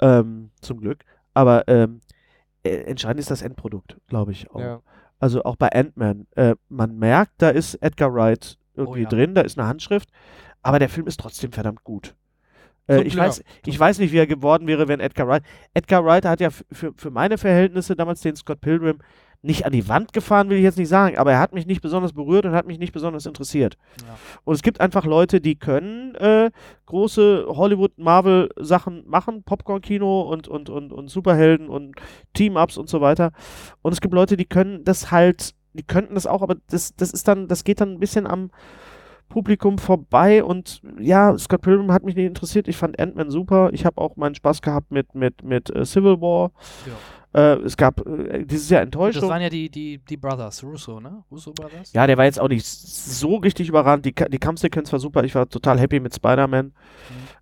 ähm, 0.00 0.50
zum 0.60 0.80
Glück. 0.80 1.04
Aber 1.32 1.66
ähm, 1.68 2.00
äh, 2.62 2.70
entscheidend 2.84 3.20
ist 3.20 3.30
das 3.30 3.42
Endprodukt, 3.42 3.96
glaube 4.08 4.32
ich. 4.32 4.50
Auch. 4.50 4.60
Ja. 4.60 4.80
Also 5.18 5.42
auch 5.44 5.56
bei 5.56 5.70
Ant-Man. 5.72 6.26
Äh, 6.36 6.54
man 6.68 6.98
merkt, 6.98 7.32
da 7.38 7.48
ist 7.50 7.74
Edgar 7.76 8.12
Wright 8.14 8.58
irgendwie 8.74 9.00
Oh 9.00 9.02
ja. 9.04 9.08
drin, 9.08 9.34
da 9.34 9.40
ist 9.42 9.58
eine 9.58 9.68
Handschrift, 9.68 10.10
aber 10.62 10.78
der 10.78 10.88
Film 10.88 11.06
ist 11.06 11.20
trotzdem 11.20 11.52
verdammt 11.52 11.84
gut. 11.84 12.14
Äh, 12.86 13.02
ich, 13.02 13.16
weiß, 13.16 13.42
ich 13.64 13.78
weiß 13.80 13.98
nicht, 13.98 14.12
wie 14.12 14.18
er 14.18 14.26
geworden 14.26 14.66
wäre, 14.66 14.88
wenn 14.88 15.00
Edgar 15.00 15.26
Wright. 15.26 15.42
Edgar 15.72 16.04
Wright 16.04 16.24
hat 16.26 16.40
ja 16.40 16.50
für, 16.50 16.92
für 16.94 17.10
meine 17.10 17.38
Verhältnisse 17.38 17.96
damals 17.96 18.20
den 18.20 18.36
Scott 18.36 18.60
Pilgrim 18.60 18.98
nicht 19.44 19.66
an 19.66 19.72
die 19.72 19.88
Wand 19.88 20.12
gefahren, 20.12 20.48
will 20.48 20.56
ich 20.56 20.64
jetzt 20.64 20.78
nicht 20.78 20.88
sagen, 20.88 21.18
aber 21.18 21.32
er 21.32 21.38
hat 21.38 21.52
mich 21.52 21.66
nicht 21.66 21.82
besonders 21.82 22.12
berührt 22.12 22.46
und 22.46 22.54
hat 22.54 22.66
mich 22.66 22.78
nicht 22.78 22.92
besonders 22.92 23.26
interessiert. 23.26 23.76
Ja. 24.02 24.16
Und 24.44 24.54
es 24.54 24.62
gibt 24.62 24.80
einfach 24.80 25.04
Leute, 25.04 25.40
die 25.40 25.56
können 25.56 26.14
äh, 26.14 26.50
große 26.86 27.46
Hollywood-Marvel-Sachen 27.48 29.04
machen, 29.06 29.42
Popcorn-Kino 29.42 30.22
und, 30.22 30.48
und, 30.48 30.70
und, 30.70 30.92
und 30.92 31.08
Superhelden 31.08 31.68
und 31.68 31.94
Team-Ups 32.32 32.78
und 32.78 32.88
so 32.88 33.00
weiter. 33.00 33.32
Und 33.82 33.92
es 33.92 34.00
gibt 34.00 34.14
Leute, 34.14 34.36
die 34.36 34.46
können 34.46 34.82
das 34.84 35.10
halt, 35.10 35.54
die 35.74 35.82
könnten 35.82 36.14
das 36.14 36.26
auch, 36.26 36.42
aber 36.42 36.56
das, 36.70 36.94
das 36.96 37.10
ist 37.10 37.28
dann, 37.28 37.46
das 37.46 37.64
geht 37.64 37.80
dann 37.80 37.92
ein 37.92 38.00
bisschen 38.00 38.26
am 38.26 38.50
Publikum 39.28 39.78
vorbei 39.78 40.44
und 40.44 40.80
ja, 40.98 41.36
Scott 41.38 41.62
Pilgrim 41.62 41.90
hat 41.92 42.04
mich 42.04 42.14
nicht 42.14 42.26
interessiert. 42.26 42.68
Ich 42.68 42.76
fand 42.76 43.00
Ant-Man 43.00 43.30
super. 43.30 43.70
Ich 43.72 43.84
habe 43.84 44.00
auch 44.00 44.16
meinen 44.16 44.34
Spaß 44.34 44.62
gehabt 44.62 44.90
mit, 44.92 45.14
mit, 45.14 45.42
mit 45.42 45.74
äh, 45.74 45.84
Civil 45.84 46.20
War. 46.20 46.52
Äh, 47.34 47.56
es 47.62 47.76
gab 47.76 48.06
äh, 48.06 48.44
dieses 48.44 48.70
Jahr 48.70 48.80
Das 48.80 48.86
Enttäuschung. 48.86 49.28
waren 49.28 49.42
ja 49.42 49.48
die, 49.48 49.68
die, 49.68 49.98
die 49.98 50.16
Brothers, 50.16 50.62
Russo, 50.62 51.00
ne? 51.00 51.24
Russo 51.30 51.52
Brothers? 51.52 51.92
Ja, 51.92 52.06
der 52.06 52.16
war 52.16 52.24
jetzt 52.26 52.38
auch 52.40 52.48
nicht 52.48 52.64
so 52.64 53.36
richtig 53.36 53.68
überrannt. 53.68 54.04
Die, 54.06 54.14
die 54.14 54.38
Kampfsequenz 54.38 54.92
war 54.92 55.00
super. 55.00 55.24
Ich 55.24 55.34
war 55.34 55.48
total 55.48 55.80
happy 55.80 55.98
mit 56.00 56.14
Spider-Man. 56.14 56.72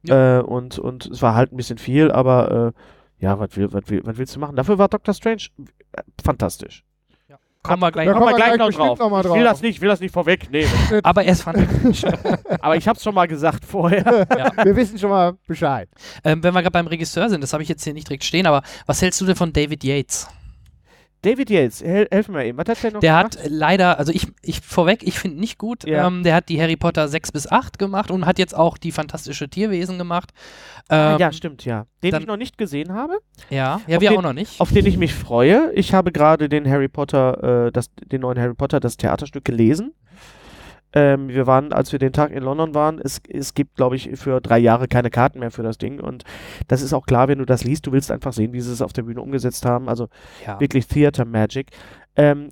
Äh, 0.09 0.39
und, 0.41 0.79
und 0.79 1.07
es 1.07 1.21
war 1.21 1.35
halt 1.35 1.53
ein 1.53 1.57
bisschen 1.57 1.79
viel, 1.79 2.11
aber 2.11 2.73
äh, 3.21 3.25
ja, 3.25 3.39
was 3.39 3.57
will, 3.57 3.73
will, 3.73 4.03
willst 4.05 4.35
du 4.35 4.41
machen? 4.41 4.57
Dafür 4.57 4.79
war 4.79 4.89
Doctor 4.89 5.15
Strange 5.15 5.43
äh, 5.93 6.03
fantastisch. 6.25 6.85
Kommen 7.63 7.81
wir 7.81 7.93
gleich 7.93 8.07
Da 8.07 8.13
kommen 8.15 8.27
wir 8.27 8.35
gleich 8.35 8.55
gleich 8.55 8.59
noch 8.59 8.71
drauf. 8.77 8.99
noch 8.99 9.11
mal 9.11 9.21
Ich 9.21 9.25
will 9.33 9.43
drauf. 9.45 9.53
das 9.53 9.63
nicht, 9.63 9.81
will 9.81 9.89
das 9.89 10.01
nicht 10.01 10.13
vorwegnehmen. 10.13 10.71
Aber 11.05 11.23
er 11.25 11.33
ist 11.33 11.43
fand 11.43 11.59
aber 12.61 12.77
ich 12.77 12.89
hab's 12.89 13.03
schon 13.05 13.15
mal 13.15 13.29
gesagt 13.29 13.65
vorher. 13.65 14.05
Wir 14.65 14.75
wissen 14.77 14.99
schon 14.99 15.11
mal 15.11 15.35
Bescheid. 15.47 15.89
ähm, 16.25 16.43
Wenn 16.43 16.55
wir 16.55 16.63
gerade 16.63 16.73
beim 16.73 16.87
Regisseur 16.89 17.29
sind, 17.29 17.41
das 17.41 17.53
habe 17.53 17.63
ich 17.63 17.69
jetzt 17.69 17.85
hier 17.85 17.95
nicht 17.95 18.09
direkt 18.09 18.25
stehen, 18.25 18.47
aber 18.47 18.63
was 18.87 19.01
hältst 19.03 19.21
du 19.21 19.27
denn 19.27 19.37
von 19.37 19.53
David 19.53 19.85
Yates? 19.85 20.27
David 21.23 21.51
Yates, 21.51 21.83
hel 21.83 22.09
helfen 22.11 22.35
wir 22.35 22.45
ihm. 22.45 22.57
Was 22.57 22.67
hat 22.69 22.83
der 22.83 22.93
noch 22.93 23.01
Der 23.01 23.13
gemacht? 23.19 23.39
hat 23.39 23.49
leider, 23.49 23.99
also 23.99 24.13
ich, 24.13 24.27
ich 24.43 24.61
vorweg, 24.61 25.03
ich 25.05 25.19
finde 25.19 25.39
nicht 25.41 25.57
gut. 25.57 25.85
Ja. 25.85 26.07
Ähm, 26.09 26.25
der 26.25 26.35
hat 26.35 26.49
die 26.49 26.61
Harry 26.61 26.77
Potter 26.77 27.07
6 27.09 27.31
bis 27.33 27.47
8 27.51 27.79
gemacht 27.79 28.11
und 28.11 28.27
hat 28.27 28.39
jetzt 28.41 28.57
auch 28.57 28.77
die 28.77 28.91
fantastische 28.93 29.49
Tierwesen 29.49 29.99
gemacht. 29.99 30.33
Ah, 30.89 31.13
Ähm, 31.15 31.21
ja, 31.21 31.33
stimmt, 31.33 31.65
ja. 31.65 31.87
Den 32.03 32.11
dann- 32.11 32.23
ich 32.23 32.27
noch 32.29 32.37
nicht 32.37 32.59
gesehen 32.59 32.93
habe, 32.93 33.19
Ja, 33.51 33.81
ja 33.87 34.01
wir 34.01 34.11
den- 34.11 34.19
auch 34.19 34.23
noch 34.23 34.33
nicht. 34.33 34.61
auf 34.61 34.73
den 34.73 34.85
ich 34.85 34.97
mich 34.97 35.15
freue. 35.15 35.73
Ich 35.75 35.95
habe 35.95 36.11
gerade 36.11 36.49
den 36.49 36.69
Harry 36.69 36.89
Potter, 36.89 37.67
äh, 37.69 37.73
das, 37.73 37.91
den 37.95 38.23
neuen 38.23 38.39
Harry 38.41 38.55
Potter, 38.55 38.81
das 38.81 38.97
Theaterstück 38.97 39.45
gelesen. 39.45 39.95
Ähm, 40.95 41.29
wir 41.29 41.47
waren, 41.47 41.73
als 41.73 41.93
wir 41.93 41.99
den 41.99 42.13
Tag 42.13 42.33
in 42.33 42.43
London 42.43 42.75
waren, 42.75 42.99
es, 42.99 43.21
es 43.29 43.55
gibt, 43.55 43.77
glaube 43.77 43.97
ich, 43.97 44.11
für 44.15 44.41
drei 44.41 44.59
Jahre 44.59 44.89
keine 44.89 45.11
Karten 45.11 45.39
mehr 45.39 45.51
für 45.51 45.63
das 45.63 45.79
Ding. 45.79 46.01
Und 46.01 46.25
das 46.69 46.83
ist 46.83 46.93
auch 46.93 47.07
klar, 47.07 47.29
wenn 47.29 47.39
du 47.39 47.45
das 47.45 47.65
liest, 47.65 47.87
du 47.87 47.93
willst 47.93 48.11
einfach 48.11 48.33
sehen, 48.33 48.53
wie 48.53 48.61
sie 48.61 48.73
es 48.73 48.83
auf 48.83 48.93
der 48.93 49.03
Bühne 49.03 49.21
umgesetzt 49.21 49.65
haben. 49.65 49.89
Also 49.89 50.09
ja. 50.47 50.61
wirklich 50.61 50.87
Theater 50.87 51.25
Magic. 51.25 51.69
Ähm, 52.17 52.51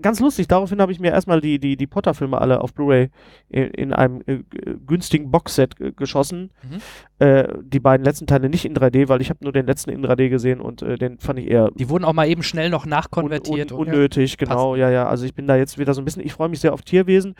ganz 0.00 0.20
lustig, 0.20 0.48
daraufhin 0.48 0.80
habe 0.80 0.92
ich 0.92 1.00
mir 1.00 1.10
erstmal 1.12 1.40
die, 1.40 1.58
die, 1.58 1.76
die 1.76 1.86
Potter-Filme 1.86 2.40
alle 2.40 2.60
auf 2.60 2.74
Blu-ray 2.74 3.10
in, 3.48 3.64
in 3.64 3.92
einem 3.92 4.22
äh, 4.26 4.38
günstigen 4.86 5.30
Boxset 5.30 5.74
geschossen. 5.96 6.50
Mhm. 6.62 6.78
Äh, 7.18 7.48
die 7.62 7.80
beiden 7.80 8.04
letzten 8.04 8.26
Teile 8.26 8.48
nicht 8.48 8.64
in 8.64 8.74
3D, 8.74 9.08
weil 9.08 9.20
ich 9.20 9.30
habe 9.30 9.44
nur 9.44 9.52
den 9.52 9.66
letzten 9.66 9.90
in 9.90 10.04
3D 10.04 10.28
gesehen 10.28 10.60
und 10.60 10.82
äh, 10.82 10.96
den 10.96 11.18
fand 11.18 11.38
ich 11.38 11.50
eher 11.50 11.70
Die 11.74 11.88
wurden 11.88 12.04
auch 12.04 12.12
mal 12.12 12.28
eben 12.28 12.42
schnell 12.42 12.70
noch 12.70 12.84
un, 12.84 12.90
nachkonvertiert. 12.90 13.72
un, 13.72 13.78
und, 13.78 13.88
unnötig, 13.88 14.38
genau, 14.38 14.74
ja, 14.76 14.90
ja. 14.90 15.06
Also 15.06 15.24
ich 15.24 15.34
bin 15.34 15.46
da 15.46 15.56
jetzt 15.56 15.78
wieder 15.78 15.94
so 15.94 16.00
ein 16.00 16.04
bisschen, 16.04 16.24
ich 16.24 16.32
freue 16.32 16.48
mich 16.48 16.60
sehr 16.60 16.72
auf 16.72 16.82
Tierwesen. 16.82 17.34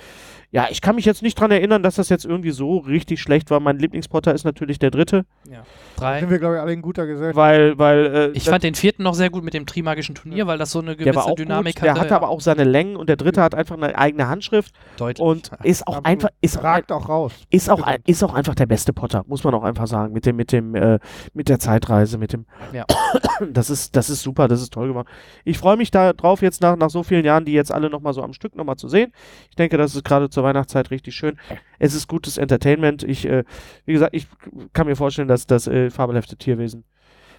Ja, 0.51 0.66
ich 0.70 0.83
kann 0.83 0.96
mich 0.96 1.07
jetzt 1.07 1.22
nicht 1.22 1.40
dran 1.40 1.51
erinnern, 1.51 1.83
dass 1.83 1.94
das 1.94 2.11
jetzt 2.11 2.27
irgendwie 2.27 2.51
so 2.51 2.79
richtig 2.79 3.20
schlecht 3.20 3.51
war. 3.51 3.59
Mein 3.59 3.79
Lieblingspotter 3.79 4.35
ist 4.35 4.44
natürlich 4.44 4.79
der 4.79 4.90
dritte, 4.90 5.25
drei. 5.96 6.20
Sind 6.20 6.31
wir, 6.31 6.38
glaube 6.38 6.57
ich, 6.57 6.61
alle 6.61 6.72
in 6.72 6.83
guter 6.83 7.07
Gesellschaft. 7.07 7.37
weil, 7.37 7.79
weil 7.79 8.07
äh, 8.07 8.31
Ich 8.35 8.44
fand 8.44 8.62
den 8.62 8.75
vierten 8.75 9.03
noch 9.03 9.14
sehr 9.14 9.31
gut 9.31 9.44
mit 9.44 9.55
dem 9.55 9.66
Trimagischen 9.66 10.14
Turnier, 10.14 10.46
weil 10.46 10.59
das 10.59 10.70
so 10.70 10.81
eine 10.81 10.96
gewisse 10.96 11.35
Dynamik 11.37 11.77
gut, 11.77 11.85
der 11.85 11.96
hatte. 12.02 12.16
aber 12.16 12.28
auch 12.28 12.40
seine 12.40 12.64
Längen 12.64 12.96
und 12.96 13.08
der 13.08 13.16
dritte 13.16 13.42
hat 13.42 13.54
einfach 13.54 13.76
eine 13.76 13.96
eigene 13.96 14.28
Handschrift 14.28 14.74
deutlich. 14.96 15.24
und 15.24 15.50
ist 15.62 15.86
auch 15.86 16.04
einfach 16.04 16.30
ist 16.40 16.62
Ragt 16.62 16.92
auch 16.92 17.08
raus. 17.08 17.32
ist 17.50 17.70
auch 17.70 17.82
ein, 17.82 18.00
ist 18.06 18.22
auch 18.22 18.34
einfach 18.34 18.54
der 18.54 18.66
beste 18.66 18.92
Potter, 18.92 19.24
muss 19.26 19.44
man 19.44 19.54
auch 19.54 19.62
einfach 19.62 19.86
sagen, 19.86 20.12
mit 20.12 20.26
dem 20.26 20.36
mit 20.36 20.52
dem 20.52 20.74
äh, 20.74 20.98
mit 21.34 21.48
der 21.48 21.58
Zeitreise, 21.58 22.18
mit 22.18 22.32
dem 22.32 22.46
Ja. 22.72 22.84
Das 23.52 23.70
ist 23.70 23.96
das 23.96 24.08
ist 24.08 24.22
super, 24.22 24.46
das 24.46 24.62
ist 24.62 24.72
toll 24.72 24.88
gemacht. 24.88 25.08
Ich 25.44 25.58
freue 25.58 25.76
mich 25.76 25.90
da 25.90 26.12
drauf 26.12 26.42
jetzt 26.42 26.62
nach 26.62 26.76
nach 26.76 26.90
so 26.90 27.02
vielen 27.02 27.24
Jahren, 27.24 27.44
die 27.44 27.52
jetzt 27.52 27.72
alle 27.72 27.90
noch 27.90 28.00
mal 28.00 28.12
so 28.12 28.22
am 28.22 28.32
Stück 28.32 28.54
noch 28.54 28.64
mal 28.64 28.76
zu 28.76 28.88
sehen. 28.88 29.12
Ich 29.50 29.56
denke, 29.56 29.76
das 29.76 29.94
ist 29.94 30.04
gerade 30.04 30.30
zur 30.30 30.44
Weihnachtszeit 30.44 30.90
richtig 30.90 31.14
schön. 31.14 31.36
Es 31.78 31.94
ist 31.94 32.06
gutes 32.08 32.38
Entertainment. 32.38 33.02
Ich 33.02 33.26
äh, 33.26 33.44
wie 33.84 33.92
gesagt, 33.92 34.14
ich 34.14 34.28
kann 34.72 34.86
mir 34.86 34.96
vorstellen, 34.96 35.28
dass 35.28 35.46
das 35.46 35.66
äh, 35.66 35.90
fabelhafte 35.90 36.36
Tierwesen. 36.36 36.84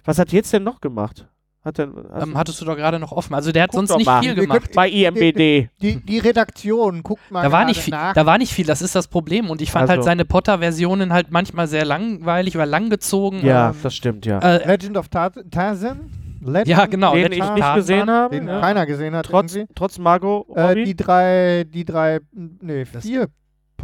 Was 0.04 0.18
hat 0.18 0.32
jetzt 0.32 0.52
denn 0.52 0.62
noch 0.62 0.80
gemacht? 0.80 1.26
Hat 1.64 1.78
denn 1.78 1.94
ähm, 2.20 2.36
hattest 2.36 2.60
du 2.60 2.66
doch 2.66 2.76
gerade 2.76 2.98
noch 2.98 3.10
offen. 3.12 3.34
Also 3.34 3.50
der 3.50 3.62
hat 3.62 3.70
Guck 3.70 3.86
sonst 3.86 3.96
nicht 3.96 4.06
mal. 4.06 4.22
viel 4.22 4.34
gemacht. 4.34 4.60
können- 4.60 4.74
bei 4.74 4.88
IMBD. 4.90 5.70
Die, 5.80 5.96
die 6.04 6.18
Redaktion, 6.18 7.02
guckt 7.02 7.30
mal 7.30 7.42
Da 7.42 7.50
war, 7.52 7.64
nicht 7.64 7.80
viel, 7.80 7.92
nach. 7.92 8.12
da 8.12 8.26
war 8.26 8.36
nicht 8.36 8.52
viel, 8.52 8.66
das 8.66 8.82
ist 8.82 8.94
das 8.94 9.08
Problem. 9.08 9.48
Und 9.48 9.62
ich 9.62 9.70
fand 9.70 9.88
halt 9.88 9.98
Also. 10.00 10.06
seine 10.06 10.24
Potter-Versionen 10.26 11.12
halt 11.12 11.30
manchmal 11.30 11.66
sehr 11.66 11.86
langweilig 11.86 12.54
oder 12.54 12.66
langgezogen. 12.66 13.44
Ja, 13.44 13.70
ähm, 13.70 13.76
das 13.82 13.94
stimmt, 13.96 14.26
ja. 14.26 14.40
Äh, 14.40 14.66
Legend 14.66 14.98
of 14.98 15.08
Tar 15.08 15.32
Tarzan? 15.50 16.10
Legend? 16.42 16.68
ja, 16.68 16.84
genau. 16.84 17.14
den 17.14 17.22
Legend 17.30 17.34
ich 17.36 17.42
of 17.50 17.54
nicht 17.54 17.74
gesehen 17.76 18.10
habe. 18.10 18.36
Den 18.36 18.46
ja. 18.46 18.60
keiner 18.60 18.84
gesehen 18.84 19.16
hat. 19.16 19.24
Trotz, 19.24 19.54
irgendwie. 19.54 19.72
trotz 19.74 19.98
Margot 19.98 20.46
Äh, 20.54 20.84
die 20.84 20.94
drei, 20.94 21.64
die 21.66 21.86
drei, 21.86 22.20
nee, 22.32 22.84
Das- 22.92 23.04
vier 23.06 23.28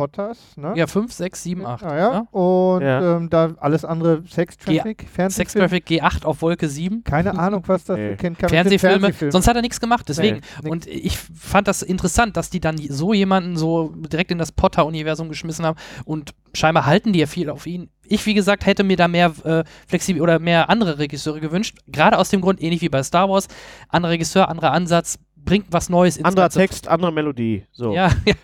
Potters, 0.00 0.38
ne? 0.56 0.72
Ja, 0.76 0.86
5, 0.86 1.12
6, 1.12 1.42
7, 1.42 1.66
8. 1.66 1.84
Ah, 1.84 1.96
ja. 1.98 2.18
Und 2.30 2.80
Ja. 2.82 3.16
Ähm, 3.18 3.28
da 3.28 3.50
alles 3.58 3.84
andere 3.84 4.22
Sex 4.26 4.56
Traffic, 4.56 5.00
Sex 5.02 5.12
Fernsehfilm. 5.12 5.62
Traffic 5.64 5.86
G8 5.86 6.24
auf 6.24 6.40
Wolke 6.40 6.68
7. 6.70 7.04
Keine 7.04 7.38
Ahnung, 7.38 7.62
was 7.66 7.84
das 7.84 7.98
Nee. 7.98 8.16
kennt. 8.16 8.38
Fernsehfilme. 8.38 9.00
Fernsehfilm. 9.00 9.30
Sonst 9.30 9.46
hat 9.46 9.56
er 9.56 9.62
nichts 9.62 9.78
gemacht. 9.78 10.06
Deswegen. 10.08 10.40
Nee, 10.62 10.70
Und 10.70 10.86
ich 10.86 11.18
fand 11.18 11.68
das 11.68 11.82
interessant, 11.82 12.38
dass 12.38 12.48
die 12.48 12.60
dann 12.60 12.78
so 12.78 13.12
jemanden 13.12 13.58
so 13.58 13.92
direkt 13.94 14.30
in 14.30 14.38
das 14.38 14.52
Potter-Universum 14.52 15.28
geschmissen 15.28 15.66
haben. 15.66 15.76
Und 16.06 16.30
scheinbar 16.54 16.86
halten 16.86 17.12
die 17.12 17.18
ja 17.18 17.26
viel 17.26 17.50
auf 17.50 17.66
ihn. 17.66 17.90
Ich, 18.06 18.24
wie 18.24 18.34
gesagt, 18.34 18.64
hätte 18.66 18.82
mir 18.82 18.96
da 18.96 19.06
mehr 19.06 19.32
äh, 19.44 19.64
flexibel 19.86 20.22
oder 20.22 20.38
mehr 20.38 20.70
andere 20.70 20.98
Regisseure 20.98 21.40
gewünscht. 21.40 21.78
Gerade 21.86 22.16
aus 22.18 22.30
dem 22.30 22.40
Grund, 22.40 22.60
ähnlich 22.62 22.80
wie 22.80 22.88
bei 22.88 23.02
Star 23.02 23.28
Wars. 23.28 23.46
Anderer 23.88 24.12
Regisseur, 24.12 24.48
anderer 24.48 24.72
Ansatz, 24.72 25.18
bringt 25.44 25.66
was 25.70 25.88
Neues 25.88 26.16
ins 26.16 26.26
Anderer 26.26 26.44
Ganze. 26.44 26.59
Text, 26.61 26.88
andere 26.88 27.12
Melodie. 27.12 27.64
So. 27.72 27.92
Ja, 27.94 28.11
ja. 28.26 28.35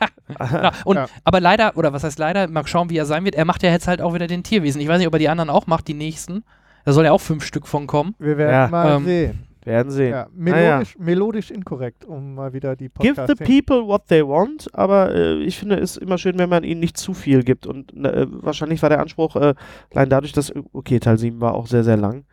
Genau. 0.49 0.71
Und, 0.85 0.97
Ja. 0.97 1.07
Aber 1.25 1.41
leider, 1.41 1.77
oder 1.77 1.93
was 1.93 2.05
heißt 2.05 2.19
leider, 2.19 2.49
mal 2.49 2.67
schauen, 2.67 2.91
wie 2.91 2.97
er 2.99 3.07
sein 3.07 3.25
wird. 3.25 3.35
Er 3.35 3.45
macht 3.45 3.63
ja 3.63 3.71
jetzt 3.71 3.87
halt 3.89 4.01
auch 4.01 4.15
wieder 4.15 4.27
den 4.27 4.43
Tierwesen. 4.43 4.81
Ich 4.81 4.89
weiß 4.89 4.99
nicht, 4.99 5.07
ob 5.07 5.13
er 5.15 5.19
die 5.19 5.29
anderen 5.29 5.51
auch 5.51 5.67
macht, 5.67 5.89
die 5.89 5.95
nächsten. 5.95 6.45
Da 6.85 6.93
soll 6.93 7.05
ja 7.05 7.13
auch 7.13 7.21
fünf 7.21 7.45
Stück 7.45 7.67
von 7.67 7.87
kommen. 7.87 8.15
Wir 8.19 8.37
werden 8.39 8.53
Ja. 8.53 8.69
mal 8.69 8.97
Ähm, 8.97 9.05
sehen. 9.05 9.43
Werden 9.65 9.91
sehen. 9.91 10.11
Ja, 10.13 10.23
Ah, 10.23 10.27
ja. 10.29 10.31
melodisch, 10.33 10.97
melodisch 10.97 11.51
inkorrekt, 11.51 12.05
um 12.05 12.37
mal 12.37 12.53
wieder 12.53 12.77
die 12.77 12.89
Give 12.89 13.15
Podcast 13.15 13.37
the 13.37 13.45
people 13.45 13.85
what 13.85 14.07
they 14.07 14.23
want, 14.25 14.69
aber 14.73 15.13
äh, 15.13 15.43
ich 15.43 15.59
finde 15.59 15.75
es 15.81 15.97
immer 15.97 16.19
schön, 16.19 16.39
wenn 16.39 16.49
man 16.49 16.63
ihnen 16.63 16.79
nicht 16.79 16.97
zu 16.97 17.15
viel 17.15 17.43
gibt. 17.43 17.67
Und 17.67 17.93
äh, 17.97 18.27
wahrscheinlich 18.31 18.81
war 18.83 18.91
der 18.91 19.01
Anspruch, 19.01 19.35
äh, 19.35 19.55
allein 19.93 20.09
dadurch, 20.09 20.31
dass, 20.33 20.53
okay, 20.73 21.01
Teil 21.01 21.19
7 21.19 21.41
war 21.41 21.55
auch 21.55 21.67
sehr, 21.67 21.83
sehr 21.83 21.97
lang. 21.97 22.25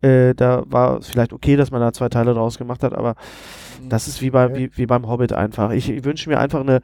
Äh, 0.00 0.34
da 0.34 0.62
war 0.66 0.98
es 0.98 1.08
vielleicht 1.08 1.32
okay, 1.32 1.56
dass 1.56 1.70
man 1.70 1.80
da 1.80 1.92
zwei 1.92 2.08
Teile 2.08 2.34
draus 2.34 2.58
gemacht 2.58 2.82
hat, 2.82 2.92
aber 2.92 3.16
das 3.88 4.08
ist 4.08 4.22
wie, 4.22 4.30
bei, 4.30 4.54
wie, 4.56 4.70
wie 4.76 4.86
beim 4.86 5.08
Hobbit 5.08 5.32
einfach. 5.32 5.70
Ich, 5.70 5.90
ich 5.90 6.04
wünsche 6.04 6.28
mir 6.28 6.38
einfach 6.38 6.60
eine, 6.60 6.80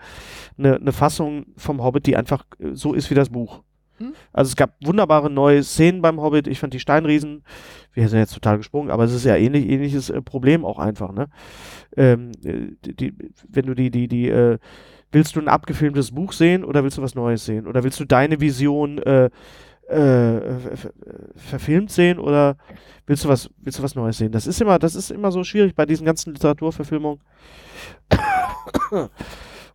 eine, 0.58 0.76
eine 0.76 0.92
Fassung 0.92 1.46
vom 1.56 1.82
Hobbit, 1.82 2.06
die 2.06 2.16
einfach 2.16 2.44
äh, 2.58 2.74
so 2.74 2.92
ist 2.92 3.10
wie 3.10 3.14
das 3.14 3.30
Buch. 3.30 3.62
Hm? 3.98 4.14
Also 4.32 4.48
es 4.48 4.56
gab 4.56 4.74
wunderbare 4.84 5.30
neue 5.30 5.62
Szenen 5.62 6.02
beim 6.02 6.20
Hobbit. 6.20 6.48
Ich 6.48 6.58
fand 6.58 6.74
die 6.74 6.80
Steinriesen, 6.80 7.44
wir 7.92 8.08
sind 8.08 8.18
jetzt 8.18 8.34
total 8.34 8.58
gesprungen, 8.58 8.90
aber 8.90 9.04
es 9.04 9.12
ist 9.12 9.24
ja 9.24 9.36
ähnlich, 9.36 9.68
ähnliches 9.68 10.10
äh, 10.10 10.20
Problem 10.20 10.64
auch 10.64 10.78
einfach, 10.78 11.12
ne? 11.12 11.28
Ähm, 11.96 12.32
äh, 12.44 12.72
die, 12.92 13.14
wenn 13.48 13.66
du 13.66 13.74
die, 13.74 13.90
die, 13.90 14.08
die, 14.08 14.28
äh, 14.28 14.58
willst 15.12 15.36
du 15.36 15.40
ein 15.40 15.48
abgefilmtes 15.48 16.10
Buch 16.10 16.32
sehen 16.32 16.64
oder 16.64 16.82
willst 16.82 16.98
du 16.98 17.02
was 17.02 17.14
Neues 17.14 17.44
sehen? 17.44 17.68
Oder 17.68 17.84
willst 17.84 18.00
du 18.00 18.04
deine 18.04 18.40
Vision 18.40 18.98
äh, 18.98 19.30
äh, 19.88 20.76
ver- 20.76 20.92
verfilmt 21.36 21.90
sehen 21.90 22.18
oder 22.18 22.56
willst 23.06 23.24
du 23.24 23.28
was, 23.28 23.50
willst 23.58 23.78
du 23.78 23.82
was 23.82 23.94
Neues 23.94 24.18
sehen? 24.18 24.32
Das 24.32 24.46
ist 24.46 24.60
immer, 24.60 24.78
das 24.78 24.94
ist 24.94 25.10
immer 25.10 25.30
so 25.32 25.44
schwierig 25.44 25.74
bei 25.74 25.86
diesen 25.86 26.06
ganzen 26.06 26.32
Literaturverfilmungen. 26.32 27.20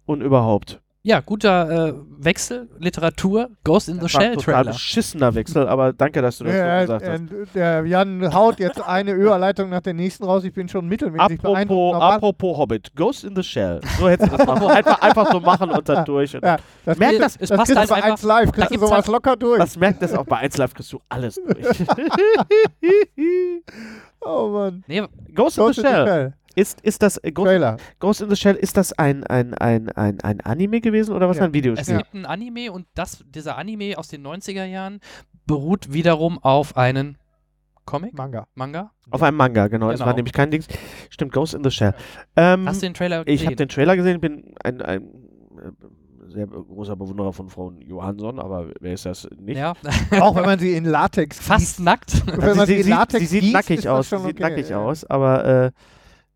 Und 0.05 0.21
überhaupt. 0.21 0.81
Ja, 1.01 1.21
guter 1.21 1.87
äh, 1.89 1.93
Wechsel, 2.17 2.67
Literatur, 2.77 3.49
Ghost 3.63 3.87
in 3.87 3.95
the 3.95 4.01
Das 4.01 4.13
war 4.15 4.21
Shell 4.21 4.31
ein 4.33 4.37
Trailer. 4.37 4.63
beschissener 4.73 5.33
Wechsel, 5.33 5.65
aber 5.65 5.93
danke, 5.93 6.21
dass 6.21 6.39
du 6.39 6.43
das 6.43 6.53
so 6.53 6.59
Ja, 6.59 6.81
gesagt 6.81 7.07
hast. 7.07 7.21
äh, 7.31 7.45
der 7.55 7.85
Jan 7.85 8.33
haut 8.33 8.59
jetzt 8.59 8.81
eine 8.85 9.11
Überleitung 9.13 9.69
nach 9.69 9.79
der 9.79 9.93
nächsten 9.93 10.25
raus. 10.25 10.43
Ich 10.43 10.51
bin 10.53 10.67
schon 10.67 10.89
mittelmäßig 10.89 11.39
Apropos, 11.45 11.95
apropos 12.01 12.57
Hobbit, 12.57 12.93
Ghost 12.97 13.23
in 13.23 13.33
the 13.33 13.41
Shell. 13.43 13.79
So 13.97 14.09
hättest 14.09 14.33
du 14.33 14.37
das 14.37 14.45
machen. 14.45 14.67
einfach, 14.71 15.01
einfach 15.01 15.31
so 15.31 15.39
machen 15.39 15.69
und 15.71 15.87
dann 15.87 16.03
durch. 16.03 16.35
Und 16.35 16.43
Ja, 16.43 16.57
das 16.83 16.97
Merkt 16.97 17.17
kriegst 17.19 17.25
das- 17.25 17.37
du- 17.37 17.43
es 17.43 17.49
das 17.49 17.57
passt 17.57 17.75
halt 17.77 17.89
bei 17.89 17.95
einfach- 17.95 18.09
1 18.09 18.23
Live, 18.23 18.51
kriegst 18.51 18.71
du 18.75 18.79
sowas 18.79 18.91
halt- 18.91 19.07
locker 19.07 19.35
durch. 19.37 19.57
das 19.59 19.77
merkt 19.77 20.01
das 20.01 20.13
auch 20.13 20.25
bei 20.25 20.37
1 20.39 20.57
Live 20.57 20.73
kriegst 20.73 20.91
du 20.91 20.99
alles 21.07 21.35
durch. 21.47 21.79
oh 24.19 24.49
Mann. 24.49 24.83
Nee, 24.85 25.03
Ghost 25.33 25.57
in 25.57 25.63
Ghost 25.63 25.75
the 25.79 25.81
in 25.81 25.87
the 25.87 25.93
Shell. 25.93 26.33
Ist, 26.55 26.81
ist 26.81 27.01
das 27.03 27.17
äh, 27.23 27.31
Ghost, 27.31 27.47
Trailer. 27.47 27.77
Ghost 27.99 28.21
in 28.21 28.29
the 28.29 28.35
Shell, 28.35 28.55
ist 28.55 28.75
das 28.77 28.91
ein, 28.93 29.23
ein, 29.25 29.53
ein, 29.53 29.89
ein, 29.91 30.19
ein 30.21 30.41
Anime 30.41 30.81
gewesen 30.81 31.13
oder 31.13 31.29
was 31.29 31.37
Ja. 31.37 31.43
ein 31.43 31.49
es 31.49 31.53
Videospiel? 31.53 31.97
gibt 31.97 32.13
ein 32.15 32.25
Anime 32.25 32.71
und 32.71 32.87
das, 32.95 33.23
dieser 33.27 33.57
Anime 33.57 33.97
aus 33.97 34.07
den 34.07 34.25
90er 34.25 34.65
Jahren 34.65 34.99
beruht 35.45 35.93
wiederum 35.93 36.37
auf 36.39 36.75
einen 36.77 37.17
Comic, 37.85 38.13
Manga. 38.13 38.45
Manga. 38.55 38.91
Auf 39.09 39.23
einem 39.23 39.37
Manga, 39.37 39.67
genau. 39.67 39.89
Das 39.89 39.99
Genau. 39.99 40.07
war 40.09 40.15
nämlich 40.15 40.33
kein 40.33 40.51
Dings. 40.51 40.67
Stimmt, 41.09 41.31
Ghost 41.33 41.53
in 41.55 41.63
the 41.63 41.71
Shell. 41.71 41.95
Ähm, 42.35 42.67
Hast 42.67 42.81
du 42.83 42.85
den 42.87 42.93
Trailer 42.93 43.21
ich 43.21 43.25
gesehen? 43.25 43.45
habe 43.47 43.55
den 43.55 43.69
Trailer 43.69 43.95
gesehen, 43.95 44.19
bin 44.21 44.53
ein, 44.63 44.81
ein 44.81 45.01
äh, 45.03 45.71
sehr 46.31 46.45
großer 46.45 46.95
Bewunderer 46.95 47.33
von 47.33 47.49
Frau 47.49 47.71
Johansson, 47.79 48.39
aber 48.39 48.67
wer 48.79 48.93
ist 48.93 49.07
das 49.07 49.27
nicht? 49.39 49.57
ja, 49.57 49.73
Auch 50.19 50.35
wenn 50.35 50.45
man 50.45 50.59
sie 50.59 50.73
in 50.75 50.85
Latex 50.85 51.39
fast 51.39 51.79
nackt. 51.79 52.21
Wenn 52.27 52.55
man 52.57 52.67
sie, 52.67 52.73
sie 52.73 52.77
in 52.77 52.83
sieht, 52.83 52.93
Latex 52.93 53.19
sie 53.21 53.25
sieht 53.25 53.41
gießt, 53.41 53.53
nackig 53.53 53.77
ist 53.77 53.85
das 53.85 53.91
aus, 53.91 54.05
sie 54.09 54.15
schon 54.15 54.25
sieht 54.25 54.35
okay, 54.39 54.49
nackig 54.49 54.69
ja. 54.69 54.79
aus, 54.79 55.05
aber 55.05 55.45
äh, 55.45 55.71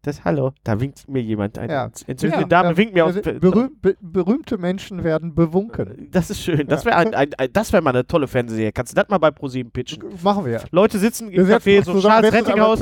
das 0.03 0.25
Hallo, 0.25 0.51
da 0.65 0.81
winkt 0.81 1.07
mir 1.07 1.21
jemand 1.21 1.57
ein. 1.57 1.69
Ja. 1.69 1.89
Entzündete 2.07 2.41
Ja. 2.41 2.47
Dame 2.47 2.75
winkt 2.75 2.93
mir 2.93 3.05
aus. 3.05 3.15
Berühm, 3.21 3.71
be, 3.81 3.95
berühmte 4.01 4.57
Menschen 4.57 5.03
werden 5.03 5.33
bewunken. 5.33 6.09
Das 6.11 6.29
ist 6.29 6.41
schön. 6.41 6.67
Das 6.67 6.83
wäre 6.83 6.97
ein, 6.97 7.13
ein, 7.15 7.33
ein, 7.37 7.47
das 7.53 7.71
wär 7.71 7.81
mal 7.81 7.91
eine 7.91 8.05
tolle 8.05 8.27
Fernsehserie. 8.27 8.73
Kannst 8.73 8.91
du 8.91 8.95
das 8.95 9.07
mal 9.07 9.17
bei 9.17 9.31
ProSieben 9.31 9.71
pitchen? 9.71 10.03
Machen 10.21 10.45
wir. 10.45 10.61
Leute 10.71 10.99
sitzen 10.99 11.31
Wir 11.31 11.39
im 11.39 11.45
setzen 11.45 11.69
Café, 11.69 11.83
so 11.85 11.93
zusammen, 11.93 12.29
Charles 12.29 12.33
Rettinghaus, 12.33 12.79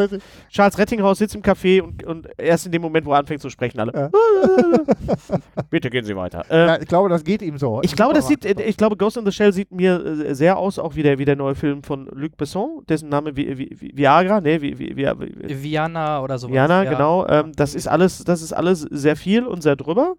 Charles 0.50 0.78
Rettinghaus 0.80 1.18
sitzt 1.20 1.36
im 1.36 1.44
Café 1.44 1.82
und, 1.82 2.04
und 2.04 2.28
erst 2.40 2.66
in 2.66 2.72
dem 2.72 2.82
Moment, 2.82 3.06
wo 3.06 3.12
er 3.12 3.20
anfängt 3.20 3.42
zu 3.42 3.52
sprechen, 3.52 3.80
alle. 3.80 3.94
Ja. 3.94 4.10
Bitte 5.70 5.92
gehen 5.92 6.06
Sie 6.06 6.16
weiter. 6.16 6.44
Ja, 6.50 6.82
ich 6.82 6.88
glaube, 6.88 7.10
das 7.10 7.24
geht 7.24 7.44
ihm 7.44 7.60
so. 7.60 7.82
ich 7.84 7.96
glaube, 7.96 8.16
das 8.16 8.28
sieht, 8.28 8.46
äh, 8.46 8.64
ich 8.64 8.78
glaube, 8.78 8.98
Ghost 8.98 9.18
in 9.18 9.26
the 9.26 9.32
Shell 9.32 9.54
sieht 9.54 9.72
mir 9.72 10.04
äh, 10.04 10.34
sehr 10.34 10.58
aus, 10.58 10.80
auch 10.80 10.96
wie 10.96 11.04
der, 11.04 11.20
wie 11.20 11.26
der 11.26 11.36
neue 11.36 11.54
Film 11.54 11.84
von 11.84 12.08
Luc 12.08 12.36
Besson, 12.36 12.84
dessen 12.90 13.10
Name 13.10 13.36
Vi, 13.36 13.58
Vi, 13.58 13.70
Vi, 13.80 13.92
Viagra, 13.96 14.42
ne, 14.42 14.60
Vi, 14.60 14.80
Vi, 14.80 14.96
Vi, 14.96 15.06
Vi, 15.06 15.64
Viana 15.64 16.24
oder 16.24 16.40
sowas. 16.40 16.54
Viana, 16.54 16.84
ja. 16.84 16.92
Genau. 17.26 17.28
Ähm, 17.28 17.52
das 17.56 17.76
ist 17.76 17.88
alles, 17.88 18.24
das 18.24 18.42
ist 18.42 18.54
alles 18.54 18.82
sehr 18.90 19.16
viel 19.16 19.46
und 19.46 19.62
sehr 19.62 19.76
drüber. 19.76 20.16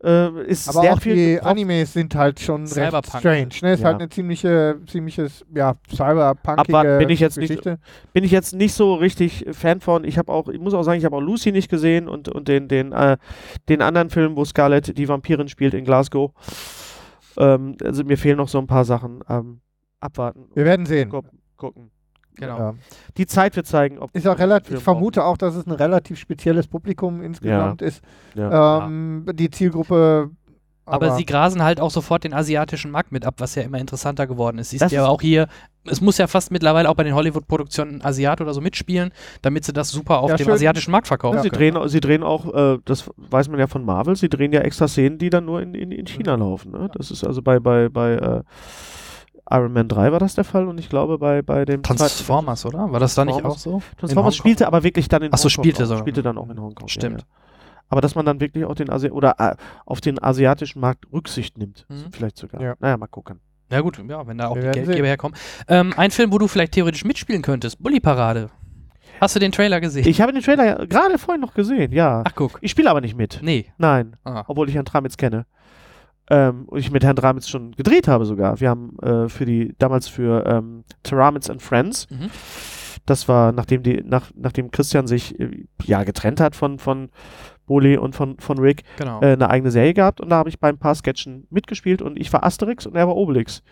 Äh, 0.00 0.44
ist 0.46 0.68
Aber 0.68 0.82
sehr 0.82 0.92
auch 0.94 1.00
viel 1.00 1.14
die. 1.16 1.40
Animes 1.42 1.92
sind 1.92 2.14
halt 2.14 2.38
schon 2.38 2.60
recht 2.62 2.72
Cyberpunk. 2.74 3.18
strange. 3.18 3.48
Ne? 3.62 3.72
Ist 3.72 3.80
Ja. 3.80 3.86
halt 3.86 3.96
eine 3.96 4.08
ziemliche, 4.08 4.78
ziemliches, 4.86 5.44
ja, 5.52 5.74
cyberpunkige 5.92 6.60
Abwarten 6.60 6.98
bin 6.98 7.08
ich 7.08 7.18
jetzt 7.18 7.36
nicht- 7.36 7.48
Geschichte. 7.48 7.80
bin 8.12 8.22
ich 8.22 8.30
jetzt 8.30 8.54
nicht 8.54 8.74
so 8.74 8.94
richtig 8.94 9.44
Fan 9.50 9.80
von. 9.80 10.04
Ich 10.04 10.16
habe 10.16 10.30
auch, 10.32 10.48
ich 10.48 10.60
muss 10.60 10.72
auch 10.74 10.84
sagen, 10.84 10.98
ich 11.00 11.04
habe 11.04 11.16
auch 11.16 11.20
Lucy 11.20 11.50
nicht 11.50 11.68
gesehen 11.68 12.06
und, 12.06 12.28
und 12.28 12.46
den, 12.46 12.68
den, 12.68 12.92
äh, 12.92 13.16
den 13.68 13.82
anderen 13.82 14.08
Film, 14.08 14.36
wo 14.36 14.44
Scarlett 14.44 14.96
die 14.96 15.08
Vampirin 15.08 15.48
spielt 15.48 15.74
in 15.74 15.84
Glasgow. 15.84 16.30
Ähm, 17.36 17.76
also 17.82 18.04
mir 18.04 18.18
fehlen 18.18 18.36
noch 18.36 18.48
so 18.48 18.58
ein 18.58 18.68
paar 18.68 18.84
Sachen. 18.84 19.24
Ähm, 19.28 19.60
abwarten. 19.98 20.44
Wir 20.54 20.64
werden 20.64 20.86
sehen. 20.86 21.10
Gu 21.10 21.22
gucken. 21.56 21.90
Genau. 22.38 22.58
Ja. 22.58 22.74
Die 23.16 23.26
Zeit 23.26 23.56
wird 23.56 23.66
zeigen, 23.66 23.98
ob. 23.98 24.14
Ist 24.14 24.26
auch 24.26 24.38
relativ, 24.38 24.78
ich 24.78 24.82
vermute 24.82 25.24
auch, 25.24 25.36
dass 25.36 25.54
es 25.54 25.66
ein 25.66 25.72
relativ 25.72 26.18
spezielles 26.18 26.66
Publikum 26.66 27.22
insgesamt 27.22 27.82
ist. 27.82 28.02
Ja. 28.34 28.86
Ähm, 28.86 29.26
Die 29.34 29.50
Zielgruppe. 29.50 30.30
Aber, 30.90 31.10
sie 31.16 31.26
grasen 31.26 31.62
halt 31.62 31.80
auch 31.82 31.90
sofort 31.90 32.24
den 32.24 32.32
asiatischen 32.32 32.90
Markt 32.90 33.12
mit 33.12 33.26
ab, 33.26 33.34
was 33.38 33.54
ja 33.54 33.62
immer 33.62 33.76
interessanter 33.78 34.26
geworden 34.26 34.56
ist. 34.56 34.70
Siehst 34.70 34.80
Das 34.80 34.88
du 34.88 34.96
ja 34.96 35.06
auch 35.06 35.20
hier, 35.20 35.46
es 35.84 36.00
muss 36.00 36.16
ja 36.16 36.26
fast 36.26 36.50
mittlerweile 36.50 36.88
auch 36.88 36.94
bei 36.94 37.04
den 37.04 37.14
Hollywood-Produktionen 37.14 38.00
Asiat 38.02 38.40
oder 38.40 38.54
so 38.54 38.62
mitspielen, 38.62 39.10
damit 39.42 39.64
sie 39.64 39.74
das 39.74 39.90
super 39.90 40.20
auf 40.20 40.30
Ja, 40.30 40.36
dem 40.36 40.44
schön. 40.46 40.54
asiatischen 40.54 40.90
Markt 40.90 41.06
verkaufen 41.06 41.42
sie, 41.42 41.50
können. 41.50 41.74
drehen, 41.74 41.88
sie 41.90 42.00
drehen 42.00 42.22
auch, 42.22 42.54
äh, 42.54 42.78
das 42.86 43.10
weiß 43.18 43.50
man 43.50 43.60
ja 43.60 43.66
von 43.66 43.84
Marvel, 43.84 44.16
sie 44.16 44.30
drehen 44.30 44.50
ja 44.50 44.60
extra 44.62 44.88
Szenen, 44.88 45.18
die 45.18 45.28
dann 45.28 45.44
nur 45.44 45.60
in, 45.60 45.74
in, 45.74 45.92
in 45.92 46.06
China 46.06 46.36
laufen. 46.36 46.72
Ne? 46.72 46.88
Das 46.94 47.10
ist 47.10 47.22
also 47.22 47.42
bei, 47.42 47.60
bei, 47.60 47.90
bei 47.90 48.12
äh, 48.14 48.42
Iron 49.50 49.72
Man 49.72 49.88
3 49.88 50.12
war 50.12 50.18
das 50.20 50.34
der 50.34 50.44
Fall 50.44 50.68
und 50.68 50.78
ich 50.78 50.88
glaube 50.88 51.18
bei, 51.18 51.42
bei 51.42 51.64
dem 51.64 51.82
Transformers, 51.82 52.66
oder? 52.66 52.90
War 52.92 53.00
das 53.00 53.14
da 53.14 53.24
nicht 53.24 53.44
auch 53.44 53.56
so? 53.58 53.82
Transformers 53.96 54.36
spielte 54.36 54.66
aber 54.66 54.82
wirklich 54.82 55.08
dann 55.08 55.22
in 55.22 55.30
Ach 55.32 55.38
so, 55.38 55.44
Hongkong. 55.48 55.64
spielte 55.64 55.82
auch. 55.84 55.86
sogar. 55.88 56.02
Spielte 56.02 56.22
dann 56.22 56.36
auch 56.38 56.48
in 56.50 56.60
Hongkong. 56.60 56.88
Stimmt. 56.88 57.20
Ja, 57.22 57.26
ja. 57.26 57.44
Aber 57.90 58.00
dass 58.02 58.14
man 58.14 58.26
dann 58.26 58.40
wirklich 58.40 58.64
auch 58.66 58.74
den 58.74 58.90
Asi 58.90 59.10
oder 59.10 59.36
äh, 59.38 59.54
auf 59.86 60.00
den 60.02 60.22
asiatischen 60.22 60.80
Markt 60.80 61.06
Rücksicht 61.12 61.56
nimmt, 61.56 61.86
Mhm. 61.88 62.12
vielleicht 62.12 62.36
sogar. 62.36 62.60
Ja. 62.60 62.74
Naja, 62.80 62.96
mal 62.98 63.06
gucken. 63.06 63.40
Ja 63.70 63.80
gut, 63.80 63.98
ja, 64.06 64.26
wenn 64.26 64.38
da 64.38 64.48
auch 64.48 64.54
Wir 64.56 64.62
die 64.62 64.70
Geldgeber 64.72 64.92
sehen. 64.96 65.04
herkommen. 65.04 65.36
Ähm, 65.68 65.94
ein 65.96 66.10
Film, 66.10 66.32
wo 66.32 66.38
du 66.38 66.48
vielleicht 66.48 66.72
theoretisch 66.72 67.04
mitspielen 67.04 67.42
könntest, 67.42 67.82
Bully 67.82 68.00
Parade. 68.00 68.50
Hast 69.20 69.34
du 69.34 69.40
den 69.40 69.52
Trailer 69.52 69.80
gesehen? 69.80 70.06
Ich 70.06 70.20
habe 70.20 70.32
den 70.32 70.42
Trailer 70.42 70.86
gerade 70.86 71.18
vorhin 71.18 71.40
noch 71.40 71.52
gesehen, 71.54 71.92
ja. 71.92 72.22
Ach 72.26 72.32
guck. 72.34 72.58
Ich 72.60 72.70
spiele 72.70 72.88
aber 72.90 73.00
nicht 73.00 73.16
mit. 73.16 73.40
Nee. 73.42 73.66
Nein, 73.78 74.16
Ah. 74.24 74.44
obwohl 74.46 74.68
ich 74.68 74.74
Herrn 74.74 74.84
Tramitz 74.84 75.16
kenne. 75.16 75.44
Ähm, 76.30 76.64
und 76.66 76.78
ich 76.78 76.90
mit 76.90 77.04
Herrn 77.04 77.16
Tramitz 77.16 77.48
schon 77.48 77.72
gedreht 77.72 78.06
habe 78.08 78.24
sogar. 78.26 78.60
Wir 78.60 78.68
haben 78.70 78.98
äh, 79.00 79.28
für 79.28 79.44
die, 79.46 79.74
damals 79.78 80.08
für 80.08 80.44
ähm, 80.46 80.84
Tramitz 81.02 81.48
and 81.48 81.62
Friends, 81.62 82.06
Mhm. 82.10 82.28
das 83.06 83.28
war, 83.28 83.52
nachdem 83.52 83.82
die, 83.82 84.02
nach, 84.04 84.30
nachdem 84.34 84.70
Christian 84.70 85.06
sich 85.06 85.38
äh, 85.40 85.64
ja 85.84 86.04
getrennt 86.04 86.40
hat 86.40 86.54
von, 86.54 86.78
von 86.78 87.08
Boli 87.66 87.96
und 87.96 88.14
von, 88.14 88.38
von 88.38 88.58
Rick, 88.58 88.82
Genau. 88.98 89.20
äh, 89.22 89.32
eine 89.32 89.48
eigene 89.50 89.70
Serie 89.70 89.94
gehabt 89.94 90.20
und 90.20 90.28
da 90.30 90.36
habe 90.36 90.48
ich 90.48 90.58
bei 90.60 90.68
ein 90.68 90.78
paar 90.78 90.94
Sketchen 90.94 91.46
mitgespielt 91.50 92.02
und 92.02 92.18
ich 92.18 92.32
war 92.32 92.44
Asterix 92.44 92.86
und 92.86 92.94
er 92.96 93.06
war 93.08 93.16
Obelix. 93.16 93.62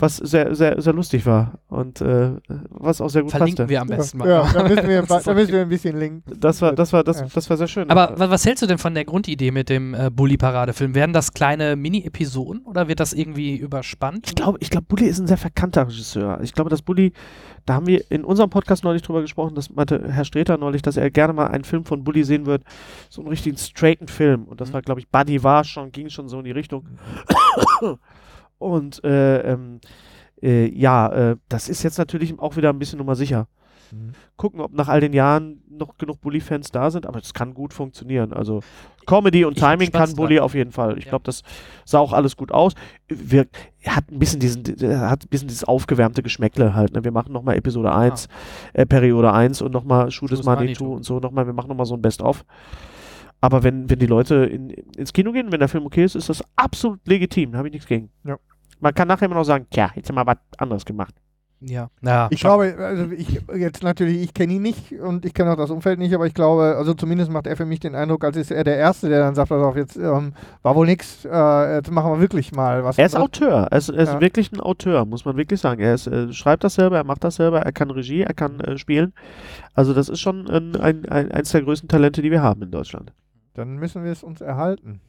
Was 0.00 0.16
sehr, 0.18 0.54
sehr, 0.54 0.80
sehr 0.80 0.92
lustig 0.92 1.26
war 1.26 1.58
und 1.68 2.00
äh, 2.00 2.30
was 2.70 3.00
auch 3.00 3.08
sehr 3.10 3.22
gut 3.22 3.32
Verlinken 3.32 3.56
passte. 3.56 3.68
wir 3.68 3.80
am 3.80 3.88
besten 3.88 4.18
mal. 4.18 4.28
Ja, 4.28 4.48
da 4.52 4.62
müssen 4.68 4.88
wir, 4.88 5.02
da 5.24 5.34
müssen 5.34 5.52
wir 5.52 5.60
ein 5.62 5.68
bisschen 5.68 5.98
linken. 5.98 6.22
Das 6.38 6.62
war, 6.62 6.72
das 6.72 6.92
war, 6.92 7.02
das, 7.02 7.18
Ja. 7.20 7.26
das 7.34 7.50
war 7.50 7.56
sehr 7.56 7.66
schön. 7.66 7.90
Aber 7.90 8.16
wa- 8.16 8.30
was 8.30 8.46
hältst 8.46 8.62
du 8.62 8.66
denn 8.68 8.78
von 8.78 8.94
der 8.94 9.04
Grundidee 9.04 9.50
mit 9.50 9.68
dem 9.68 9.94
äh, 9.94 10.08
Bully-Parade-Film? 10.10 10.94
Werden 10.94 11.12
das 11.12 11.32
kleine 11.32 11.74
Mini-Episoden 11.74 12.62
oder 12.64 12.86
wird 12.86 13.00
das 13.00 13.12
irgendwie 13.12 13.56
überspannt? 13.56 14.28
ich 14.28 14.34
glaube, 14.36 14.58
ich 14.60 14.70
glaube, 14.70 14.86
Bully 14.88 15.06
ist 15.06 15.18
ein 15.18 15.26
sehr 15.26 15.36
verkannter 15.36 15.88
Regisseur. 15.88 16.38
Ich 16.42 16.52
glaube, 16.54 16.70
dass 16.70 16.82
Bully, 16.82 17.12
da 17.66 17.74
haben 17.74 17.88
wir 17.88 18.08
in 18.10 18.24
unserem 18.24 18.50
Podcast 18.50 18.84
neulich 18.84 19.02
drüber 19.02 19.20
gesprochen, 19.22 19.56
das 19.56 19.68
meinte 19.68 20.00
Herr 20.08 20.24
Streter 20.24 20.58
neulich, 20.58 20.82
dass 20.82 20.96
er 20.96 21.10
gerne 21.10 21.32
mal 21.32 21.48
einen 21.48 21.64
Film 21.64 21.84
von 21.84 22.04
Bully 22.04 22.22
sehen 22.22 22.46
wird, 22.46 22.62
so 23.08 23.20
einen 23.20 23.28
richtigen 23.30 23.56
straighten 23.56 24.06
Film. 24.06 24.44
Und 24.44 24.60
das 24.60 24.68
Mhm. 24.68 24.74
war, 24.74 24.82
glaube 24.82 25.00
ich, 25.00 25.08
Buddy 25.08 25.42
war 25.42 25.64
schon, 25.64 25.90
ging 25.90 26.08
schon 26.08 26.28
so 26.28 26.38
in 26.38 26.44
die 26.44 26.52
Richtung. 26.52 26.86
Und 28.58 29.02
äh, 29.04 29.40
ähm, 29.52 29.80
äh, 30.42 30.66
ja, 30.68 31.08
äh, 31.32 31.36
das 31.48 31.68
ist 31.68 31.82
jetzt 31.82 31.98
natürlich 31.98 32.38
auch 32.38 32.56
wieder 32.56 32.70
ein 32.70 32.78
bisschen 32.78 32.98
Nummer 32.98 33.14
sicher. 33.14 33.46
Mhm. 33.90 34.12
Gucken, 34.36 34.60
ob 34.60 34.72
nach 34.74 34.88
all 34.88 35.00
den 35.00 35.12
Jahren 35.12 35.62
noch 35.70 35.96
genug 35.96 36.20
Bully-Fans 36.20 36.70
da 36.72 36.90
sind, 36.90 37.06
aber 37.06 37.20
es 37.20 37.32
kann 37.32 37.54
gut 37.54 37.72
funktionieren. 37.72 38.32
Also 38.32 38.60
Comedy 39.06 39.44
und 39.44 39.56
Ich 39.56 39.62
Timing 39.62 39.90
kann 39.90 40.14
Bully 40.14 40.36
dran. 40.36 40.44
auf 40.44 40.54
jeden 40.54 40.72
Fall. 40.72 40.98
Ich 40.98 41.04
Ja. 41.04 41.10
glaube, 41.10 41.24
das 41.24 41.42
sah 41.86 41.98
auch 41.98 42.12
alles 42.12 42.36
gut 42.36 42.52
aus. 42.52 42.74
Wir, 43.08 43.46
hat 43.86 44.10
ein 44.10 44.18
bisschen 44.18 44.40
diesen, 44.40 44.62
hat 45.00 45.24
ein 45.24 45.28
bisschen 45.30 45.48
dieses 45.48 45.64
aufgewärmte 45.64 46.22
Geschmäckle 46.22 46.74
halt. 46.74 46.92
Ne? 46.92 47.02
Wir 47.04 47.12
machen 47.12 47.32
nochmal 47.32 47.56
Episode 47.56 47.94
1, 47.94 48.28
äh, 48.74 48.84
Periode 48.84 49.32
1 49.32 49.62
und 49.62 49.72
nochmal 49.72 50.10
Shoot 50.10 50.32
is 50.32 50.44
Money 50.44 50.62
Manitou. 50.66 50.88
2 50.90 50.96
und 50.96 51.04
so 51.04 51.20
nochmal, 51.20 51.46
wir 51.46 51.54
machen 51.54 51.68
nochmal 51.68 51.86
so 51.86 51.94
ein 51.94 52.02
Best-of. 52.02 52.44
Aber 53.40 53.62
wenn, 53.62 53.88
wenn 53.88 53.98
die 53.98 54.06
Leute 54.06 54.34
in, 54.46 54.70
ins 54.70 55.12
Kino 55.12 55.32
gehen, 55.32 55.52
wenn 55.52 55.60
der 55.60 55.68
Film 55.68 55.86
okay 55.86 56.04
ist, 56.04 56.16
ist 56.16 56.28
das 56.28 56.42
absolut 56.56 57.06
legitim. 57.06 57.52
Da 57.52 57.58
habe 57.58 57.68
ich 57.68 57.72
nichts 57.72 57.86
gegen. 57.86 58.10
Ja. 58.24 58.36
Man 58.80 58.94
kann 58.94 59.08
nachher 59.08 59.26
immer 59.26 59.36
noch 59.36 59.44
sagen, 59.44 59.66
tja, 59.70 59.90
jetzt 59.94 60.08
haben 60.08 60.16
wir 60.16 60.26
was 60.26 60.38
anderes 60.58 60.84
gemacht. 60.84 61.14
Ja. 61.60 61.90
ja 62.02 62.28
Ich 62.30 62.40
glaube, 62.40 62.76
also 62.78 63.10
ich 63.10 63.40
jetzt 63.56 63.82
natürlich, 63.82 64.22
ich 64.22 64.34
kenne 64.34 64.54
ihn 64.54 64.62
nicht 64.62 64.92
und 64.92 65.24
ich 65.24 65.34
kenne 65.34 65.52
auch 65.52 65.56
das 65.56 65.70
Umfeld 65.70 65.98
nicht, 65.98 66.14
aber 66.14 66.26
ich 66.26 66.34
glaube, 66.34 66.76
also 66.76 66.94
zumindest 66.94 67.30
macht 67.32 67.46
er 67.48 67.56
für 67.56 67.66
mich 67.66 67.80
den 67.80 67.94
Eindruck, 67.96 68.22
als 68.24 68.36
ist 68.36 68.52
er 68.52 68.62
der 68.62 68.76
Erste, 68.76 69.08
der 69.08 69.20
dann 69.20 69.34
sagt, 69.34 69.48
pass 69.48 69.62
auf, 69.62 69.76
jetzt 69.76 69.96
ähm, 69.96 70.34
war 70.62 70.76
wohl 70.76 70.86
nix, 70.86 71.24
äh, 71.24 71.74
jetzt 71.74 71.90
machen 71.90 72.12
wir 72.12 72.20
wirklich 72.20 72.52
mal 72.52 72.84
was. 72.84 72.96
Er 72.98 73.06
ist 73.06 73.16
anderes. 73.16 73.42
Auteur. 73.42 73.68
Er 73.70 73.78
ist, 73.78 73.88
er 73.88 74.02
ist 74.02 74.12
Ja. 74.12 74.20
wirklich 74.20 74.52
ein 74.52 74.60
Auteur, 74.60 75.04
muss 75.04 75.24
man 75.24 75.36
wirklich 75.36 75.60
sagen. 75.60 75.80
Er 75.80 75.94
ist, 75.94 76.06
äh, 76.06 76.32
schreibt 76.32 76.62
das 76.62 76.74
selber, 76.74 76.96
er 76.98 77.04
macht 77.04 77.24
das 77.24 77.36
selber, 77.36 77.60
er 77.60 77.72
kann 77.72 77.90
Regie, 77.90 78.22
er 78.22 78.34
kann 78.34 78.60
äh, 78.60 78.78
spielen. 78.78 79.12
Also 79.74 79.94
das 79.94 80.08
ist 80.08 80.20
schon 80.20 80.48
ein, 80.48 80.76
ein, 80.76 81.08
ein, 81.08 81.32
eins 81.32 81.50
der 81.50 81.62
größten 81.62 81.88
Talente, 81.88 82.22
die 82.22 82.30
wir 82.30 82.42
haben 82.42 82.62
in 82.62 82.70
Deutschland. 82.70 83.12
Dann 83.54 83.76
müssen 83.76 84.04
wir 84.04 84.12
es 84.12 84.22
uns 84.22 84.40
erhalten. 84.40 85.00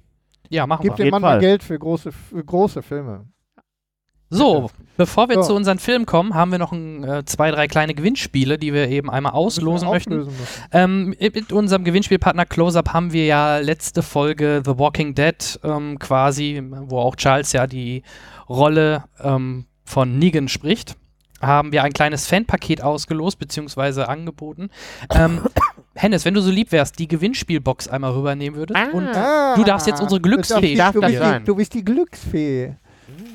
ja, 0.50 0.66
machen 0.68 0.84
Gib 0.84 0.94
wir. 0.94 0.96
dem 0.98 1.04
jeden 1.06 1.12
Mann 1.12 1.22
Fall. 1.22 1.36
mal 1.36 1.40
Geld 1.42 1.64
für 1.64 1.78
große, 1.78 2.12
für 2.12 2.44
große 2.44 2.82
Filme. 2.82 3.26
So, 4.32 4.70
bevor 4.96 5.28
wir 5.28 5.36
So. 5.38 5.42
zu 5.42 5.56
unseren 5.56 5.80
Filmen 5.80 6.06
kommen, 6.06 6.36
haben 6.36 6.52
wir 6.52 6.60
noch 6.60 6.72
ein, 6.72 7.04
äh, 7.04 7.26
zwei, 7.26 7.50
drei 7.50 7.68
kleine 7.68 7.96
Gewinnspiele, 7.96 8.60
die 8.60 8.74
wir 8.74 8.88
eben 8.88 9.10
einmal 9.10 9.32
auslosen 9.32 9.90
möchten. 9.90 10.28
Ähm, 10.72 11.16
mit 11.20 11.52
unserem 11.52 11.84
Gewinnspielpartner 11.84 12.46
Close-Up 12.46 12.94
haben 12.94 13.12
wir 13.12 13.26
ja 13.26 13.58
letzte 13.58 14.04
Folge 14.04 14.62
The 14.64 14.78
Walking 14.78 15.16
Dead 15.16 15.60
ähm, 15.64 15.98
quasi, 15.98 16.62
wo 16.64 17.00
auch 17.00 17.16
Charles 17.16 17.54
ja 17.54 17.66
die 17.66 18.04
Rolle 18.48 19.06
ähm, 19.20 19.66
von 19.84 20.20
Negan 20.20 20.48
spricht, 20.48 20.96
haben 21.42 21.72
wir 21.72 21.84
ein 21.84 21.94
kleines 21.94 22.28
Fanpaket 22.28 22.84
ausgelost 22.84 23.40
bzw. 23.40 24.04
angeboten. 24.04 24.70
Hennes, 26.02 26.24
wenn 26.24 26.34
du 26.34 26.40
so 26.42 26.50
lieb 26.50 26.72
wärst, 26.72 26.98
die 26.98 27.08
Gewinnspielbox 27.10 27.88
einmal 27.90 28.12
rübernehmen 28.14 28.58
würdest 28.58 28.80
und 28.94 29.08
Ah, 29.08 29.54
Du 29.56 29.64
darfst 29.66 29.86
jetzt 29.86 30.02
unsere 30.02 30.22
Glücksfee 30.22 30.76
Du, 30.76 30.92
du, 30.94 31.02
bist 31.02 31.20
die, 31.22 31.44
du 31.46 31.56
bist 31.56 31.74
die 31.74 31.84
Glücksfee. 31.84 32.74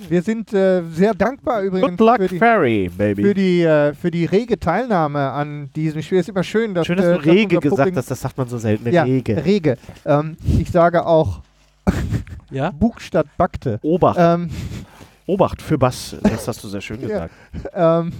Wir 0.09 0.23
sind 0.23 0.53
äh, 0.55 0.83
sehr 0.93 1.12
dankbar 1.15 1.62
übrigens 1.62 1.91
Good 1.91 2.01
luck, 2.01 2.17
für 2.17 2.29
die, 2.29 2.39
Fairy, 2.39 2.91
baby. 2.97 3.23
für, 3.23 3.35
die, 3.35 3.62
äh, 3.62 3.93
für 3.95 4.11
die 4.11 4.25
rege 4.25 4.59
Teilnahme 4.59 5.31
an 5.33 5.69
diesem 5.77 6.01
Spiel. 6.03 6.19
Es 6.19 6.27
ist 6.27 6.31
immer 6.31 6.43
schön, 6.45 6.75
dass, 6.75 6.87
Schön, 6.87 6.97
dass 6.97 7.07
äh, 7.07 7.12
du 7.15 7.19
Rege 7.21 7.57
unser 7.57 7.61
gesagt 7.61 7.81
Publikum- 7.81 7.97
hast, 7.99 8.11
das 8.11 8.21
sagt 8.21 8.39
man 8.39 8.49
so 8.49 8.57
selten. 8.59 8.91
Ja, 8.93 9.03
Rege. 9.03 9.45
Rege. 9.45 9.77
Ähm, 10.07 10.37
ich 10.59 10.71
sage 10.71 11.05
auch 11.05 11.41
ja? 12.51 12.71
Bug 12.79 13.01
statt 13.01 13.27
Bakte. 13.37 13.79
Obacht. 13.83 14.17
Ähm, 14.19 14.49
Obacht 15.27 15.61
für 15.61 15.77
Bass. 15.79 16.17
Das 16.23 16.49
hast 16.49 16.62
du 16.65 16.69
sehr 16.69 16.81
schön 16.81 17.01
Ja. 17.07 17.07
gesagt. 17.09 17.35
ähm, 17.75 18.12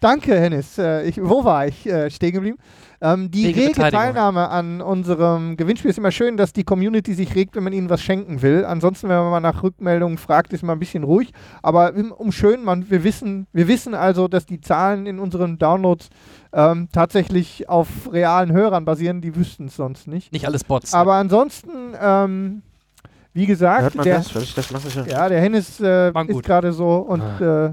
danke, 0.00 0.38
Hennis. 0.38 0.78
Äh, 0.78 1.08
ich, 1.08 1.20
wo 1.22 1.44
war 1.44 1.66
ich 1.66 1.86
äh, 1.86 2.10
stehen 2.10 2.32
geblieben? 2.32 2.58
Ähm, 3.00 3.30
die 3.30 3.46
Rege. 3.46 3.72
Teilnahme 3.72 4.48
an 4.48 4.80
unserem 4.80 5.56
Gewinnspiel 5.56 5.90
ist 5.90 5.98
immer 5.98 6.10
schön, 6.10 6.36
dass 6.36 6.52
die 6.52 6.64
Community 6.64 7.14
sich 7.14 7.34
regt, 7.34 7.54
wenn 7.54 7.62
man 7.62 7.72
ihnen 7.72 7.90
was 7.90 8.02
schenken 8.02 8.42
will. 8.42 8.64
Ansonsten, 8.64 9.08
wenn 9.08 9.16
man 9.18 9.30
mal 9.30 9.40
nach 9.40 9.62
Rückmeldungen 9.62 10.18
fragt, 10.18 10.52
ist 10.52 10.62
man 10.62 10.76
ein 10.76 10.80
bisschen 10.80 11.04
ruhig. 11.04 11.32
Aber 11.62 11.92
um 12.16 12.32
schön, 12.32 12.64
man, 12.64 12.90
wir, 12.90 13.04
wissen, 13.04 13.46
wir 13.52 13.68
wissen 13.68 13.94
also, 13.94 14.26
dass 14.26 14.46
die 14.46 14.60
Zahlen 14.60 15.06
in 15.06 15.20
unseren 15.20 15.58
Downloads 15.58 16.10
ähm, 16.52 16.88
tatsächlich 16.92 17.68
auf 17.68 17.88
realen 18.12 18.52
Hörern 18.52 18.84
basieren. 18.84 19.20
Die 19.20 19.36
wüssten 19.36 19.66
es 19.66 19.76
sonst 19.76 20.08
nicht. 20.08 20.32
Nicht 20.32 20.46
alles 20.46 20.64
Bots. 20.64 20.92
Aber 20.92 21.14
ansonsten, 21.14 21.94
ähm, 22.00 22.62
wie 23.32 23.46
gesagt, 23.46 23.82
Hört 23.82 23.94
man 23.94 24.04
der, 24.04 24.18
das? 24.18 24.54
Das 24.54 25.06
ja, 25.06 25.28
der 25.28 25.40
Hennis 25.40 25.80
äh, 25.80 26.08
ist 26.08 26.42
gerade 26.42 26.72
so 26.72 26.96
und 26.96 27.22
äh, 27.40 27.72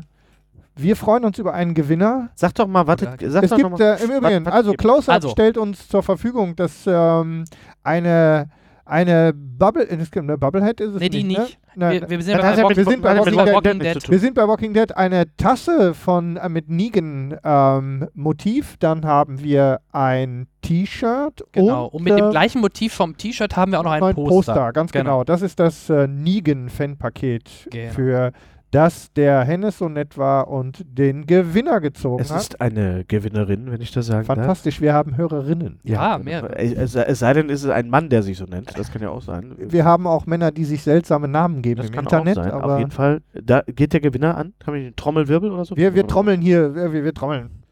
wir 0.78 0.96
freuen 0.96 1.24
uns 1.26 1.38
über 1.40 1.54
einen 1.54 1.74
Gewinner. 1.74 2.30
Sag 2.36 2.54
doch 2.56 2.68
mal, 2.68 2.86
warte, 2.88 3.06
sag 3.28 3.44
es 3.44 3.50
doch 3.50 3.58
gibt 3.58 3.70
noch 3.70 3.78
mal. 3.80 3.98
äh, 4.00 4.04
im 4.04 4.12
Übrigen, 4.12 4.48
also 4.48 4.72
gibt's? 4.72 4.84
Close-Up 4.84 5.16
Also. 5.16 5.30
stellt 5.30 5.58
uns 5.58 5.88
zur 5.88 6.04
Verfügung, 6.04 6.56
dass 6.56 6.84
ähm, 6.88 7.46
eine 7.84 8.50
eine 8.88 9.34
Bubble, 9.34 9.82
es 9.90 10.12
gibt 10.12 10.26
eine 10.30 10.38
Bubblehead 10.38 10.80
ist 10.80 10.94
es 10.94 11.00
nee, 11.00 11.10
die 11.10 11.24
nicht. 11.24 11.40
nicht. 11.40 11.60
Ne? 11.76 12.00
Nein, 12.00 12.02
Wir, 12.02 12.10
wir 12.12 12.22
sind 12.22 12.38
bei 12.40 12.56
Walking- 12.56 12.78
wir 12.78 12.86
sind 12.86 13.02
bei 13.02 13.14
wir 13.16 13.20
Walking 13.20 13.34
sind 13.34 13.36
bei 13.36 13.46
Dead 13.46 13.54
Walking 13.56 13.80
Dead. 13.80 13.94
zu 13.94 14.00
tun. 14.00 14.12
wir 14.12 14.20
sind 14.20 14.36
bei 14.36 14.48
Walking 14.48 14.74
Dead 14.76 14.96
eine 14.96 15.36
Tasse 15.38 15.94
von 15.96 16.38
äh, 16.38 16.48
mit 16.50 16.70
Negan 16.70 17.36
ähm, 17.44 18.08
Motiv, 18.14 18.76
dann 18.78 19.04
haben 19.04 19.42
wir 19.42 19.80
ein 19.92 20.46
T-Shirt 20.62 21.44
Genau. 21.52 21.86
und, 21.86 21.94
Und 21.96 22.04
mit 22.04 22.20
dem 22.20 22.28
äh, 22.28 22.30
gleichen 22.30 22.62
Motiv 22.62 22.94
vom 22.94 23.18
T-Shirt 23.18 23.58
haben 23.58 23.72
wir 23.72 23.80
auch 23.80 23.84
noch 23.86 23.92
ein 23.92 24.04
ein 24.04 24.14
Poster. 24.14 24.54
Poster. 24.54 24.72
ganz 24.74 24.92
Genau. 24.92 25.04
genau. 25.04 25.24
Das 25.24 25.42
ist 25.42 25.60
das 25.60 25.90
äh, 25.90 26.06
Negan-Fanpaket, 26.08 27.70
Genau. 27.72 27.92
für 27.94 28.32
das 28.76 29.14
der 29.14 29.44
Hennes 29.44 29.78
so 29.78 29.88
nett 29.88 30.18
war 30.18 30.50
und 30.50 30.84
den 30.86 31.26
Gewinner 31.26 31.80
gezogen 31.80 32.22
Es 32.22 32.32
hat. 32.32 32.42
ist 32.42 32.62
eine 32.62 33.06
Gewinnerin, 33.06 33.72
wenn 33.72 33.80
ich 33.80 33.92
das 33.92 34.08
sagen 34.08 34.28
darf. 34.28 34.36
Fantastisch, 34.36 34.82
wir 34.82 34.94
haben 34.94 35.16
Hörerinnen. 35.16 35.80
Ja, 35.84 36.18
mehrere. 36.18 36.58
Es, 36.58 36.94
es 36.94 37.20
sei 37.20 37.34
denn, 37.34 37.50
es 37.50 37.64
ist 37.64 37.70
ein 37.70 37.90
Mann, 37.90 38.10
der 38.10 38.22
sich 38.22 38.38
so 38.38 38.46
nennt. 38.46 38.78
Das 38.78 38.92
kann 38.92 39.02
ja 39.02 39.10
auch 39.10 39.22
sein. 39.22 39.56
Wir 39.58 39.86
haben 39.86 40.08
auch 40.08 40.26
Männer, 40.26 40.52
die 40.52 40.66
sich 40.66 40.84
seltsame 40.84 41.30
Namen 41.30 41.62
geben 41.62 41.78
das 41.78 41.88
im 41.88 41.94
kann 41.94 42.04
Internet, 42.04 42.38
auch 42.38 42.44
sein. 42.44 42.52
Auf 42.54 42.80
jeden 42.80 42.92
Fall. 42.92 43.22
Da 43.34 43.62
geht 43.66 43.94
der 43.94 44.02
Gewinner 44.02 44.36
an. 44.36 44.54
Kann 44.60 44.74
man 44.74 44.84
den 44.84 44.96
Trommelwirbel 44.96 45.52
oder 45.52 45.64
so? 45.64 45.78
wir, 45.78 45.96
wir 45.96 46.06
trommeln 46.06 46.42
hier, 46.42 46.76
wir, 46.76 46.92
wir, 46.92 47.04
wir 47.06 47.14
trommeln. 47.14 47.64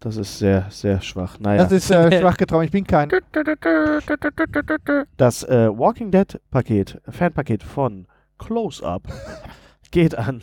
Das 0.00 0.16
ist 0.16 0.38
sehr, 0.38 0.66
sehr 0.70 1.00
schwach. 1.00 1.38
Naja. 1.40 1.62
Das 1.62 1.72
ist 1.72 1.90
äh, 1.90 2.20
schwach 2.20 2.36
getrommelt, 2.36 2.68
ich 2.68 2.72
bin 2.72 2.86
kein. 2.86 3.08
Das 5.16 5.42
äh, 5.44 5.68
Walking 5.76 6.10
Dead 6.10 6.40
Paket, 6.50 7.00
Fanpaket 7.08 7.62
von 7.62 8.06
Close 8.38 8.84
Up 8.86 9.02
geht 9.90 10.16
an 10.16 10.42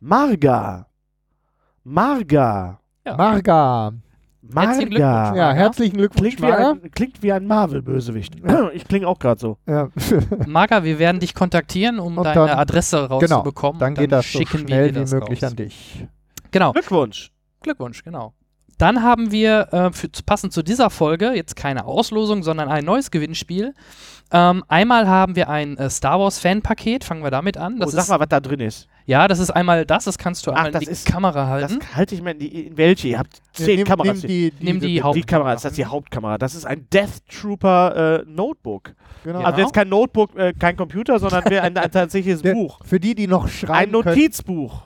Marga. 0.00 0.86
Marga. 1.82 2.80
Ja. 3.06 3.16
Marga. 3.16 3.92
Herzlichen 4.52 4.90
Glückwunsch. 4.90 5.00
Marga. 5.00 5.36
Ja, 5.36 5.52
herzlichen 5.52 5.96
Glückwunsch, 5.96 6.36
Klingt 6.36 6.38
wie, 6.42 6.50
Marga. 6.50 6.70
ein, 6.72 6.90
klingt 6.90 7.22
wie 7.22 7.32
ein 7.32 7.46
Marvel-Bösewicht. 7.46 8.34
ich 8.74 8.84
klinge 8.86 9.08
auch 9.08 9.18
gerade 9.18 9.40
so. 9.40 9.58
Ja. 9.66 9.88
Marga, 10.46 10.84
wir 10.84 10.98
werden 10.98 11.20
dich 11.20 11.34
kontaktieren, 11.34 11.98
um 11.98 12.18
Und 12.18 12.24
deine 12.24 12.46
dann- 12.48 12.58
Adresse 12.58 13.08
rauszubekommen. 13.08 13.80
Dann 13.80 13.92
und 13.94 13.98
geht 13.98 14.12
das 14.12 14.30
so 14.30 14.38
schicken 14.38 14.60
wir 14.60 14.66
schnell 14.66 14.88
wie 14.90 14.92
das 15.00 15.12
möglich 15.12 15.42
raus. 15.42 15.50
an 15.50 15.56
dich. 15.56 16.06
Genau. 16.50 16.72
Glückwunsch. 16.72 17.32
Glückwunsch, 17.62 18.04
genau. 18.04 18.34
Dann 18.76 19.02
haben 19.02 19.30
wir 19.30 19.72
äh, 19.72 19.92
für, 19.92 20.08
passend 20.26 20.52
zu 20.52 20.62
dieser 20.62 20.90
Folge 20.90 21.32
jetzt 21.32 21.56
keine 21.56 21.84
Auslosung, 21.86 22.42
sondern 22.42 22.68
ein 22.68 22.84
neues 22.84 23.10
Gewinnspiel. 23.10 23.72
Ähm, 24.32 24.64
einmal 24.68 25.06
haben 25.06 25.36
wir 25.36 25.48
ein 25.48 25.76
äh, 25.76 25.88
Star 25.90 26.18
Wars 26.18 26.38
Fanpaket, 26.40 27.04
fangen 27.04 27.22
wir 27.22 27.30
damit 27.30 27.56
an. 27.56 27.78
Das 27.78 27.88
oh, 27.88 27.90
sag 27.92 28.02
ist, 28.02 28.08
mal, 28.08 28.20
was 28.20 28.28
da 28.28 28.40
drin 28.40 28.60
ist. 28.60 28.88
Ja, 29.06 29.28
das 29.28 29.38
ist 29.38 29.50
einmal 29.50 29.84
das, 29.84 30.04
das 30.04 30.16
kannst 30.18 30.46
du 30.46 30.50
Ach, 30.50 30.56
einmal 30.56 30.72
das 30.72 30.82
in 30.82 30.86
die 30.88 30.92
ist- 30.92 31.06
Kamera 31.06 31.46
halten. 31.46 31.78
Das 31.78 31.94
halte 31.94 32.14
ich 32.14 32.22
mir 32.22 32.30
in, 32.32 32.38
die, 32.38 32.66
in 32.66 32.76
welche? 32.76 33.08
Ihr 33.08 33.18
habt 33.18 33.40
zehn 33.52 33.76
nimm, 33.76 33.86
Kameras. 33.86 34.22
Nimm 34.22 34.26
die, 34.28 34.52
Nimm 34.60 34.80
die 34.80 35.02
Haupt- 35.02 35.16
die 35.16 35.22
Kamera, 35.22 35.52
ist 35.52 35.64
das 35.64 35.74
die 35.74 35.84
Hauptkamera. 35.84 36.38
Das 36.38 36.54
ist 36.54 36.64
ein 36.64 36.88
Death 36.90 37.20
Trooper 37.28 38.22
äh, 38.22 38.24
Notebook. 38.26 38.94
Genau. 39.24 39.40
Ja. 39.40 39.46
Also 39.46 39.60
jetzt 39.60 39.74
kein 39.74 39.88
Notebook, 39.90 40.34
äh, 40.36 40.52
kein 40.58 40.76
Computer, 40.76 41.18
sondern 41.18 41.44
wir- 41.50 41.62
ein, 41.62 41.76
ein 41.76 41.90
tatsächliches 41.92 42.40
Der- 42.42 42.54
Buch. 42.54 42.80
Für 42.84 42.98
die, 42.98 43.14
die 43.14 43.26
noch 43.26 43.44
Ein 43.44 43.50
schreiben 43.50 43.92
können. 43.92 44.04
Notizbuch. 44.16 44.82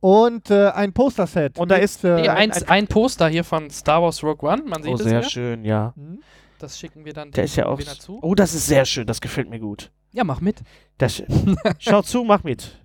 Und 0.00 0.50
äh, 0.50 0.68
ein 0.70 0.92
Posterset. 0.92 1.58
Und 1.58 1.70
da 1.70 1.76
ist- 1.76 2.04
äh, 2.04 2.22
Nee, 2.22 2.28
ein- 2.28 2.50
ein, 2.52 2.68
ein 2.68 2.86
Poster 2.86 3.28
hier 3.28 3.44
von 3.44 3.68
Star 3.68 4.00
Wars 4.02 4.22
Rogue 4.22 4.48
One, 4.50 4.62
man 4.66 4.82
sieht 4.82 4.92
Oh, 4.92 4.96
es 4.96 5.02
sehr 5.02 5.20
hier. 5.20 5.28
schön, 5.28 5.64
ja. 5.64 5.92
hm? 5.96 6.20
Das 6.58 6.78
schicken 6.78 7.04
wir 7.04 7.12
dann 7.12 7.30
Der 7.30 7.44
ist 7.44 7.56
ja 7.56 7.66
auch. 7.66 7.78
Gewinner 7.78 7.98
zu. 7.98 8.18
Oh, 8.22 8.34
das 8.34 8.54
ist 8.54 8.66
sehr 8.66 8.84
schön. 8.84 9.06
Das 9.06 9.20
gefällt 9.20 9.48
mir 9.48 9.60
gut. 9.60 9.90
Ja, 10.12 10.24
mach 10.24 10.40
mit. 10.40 10.56
Das, 10.98 11.22
schau 11.78 12.02
zu, 12.02 12.24
mach 12.24 12.42
mit. 12.42 12.78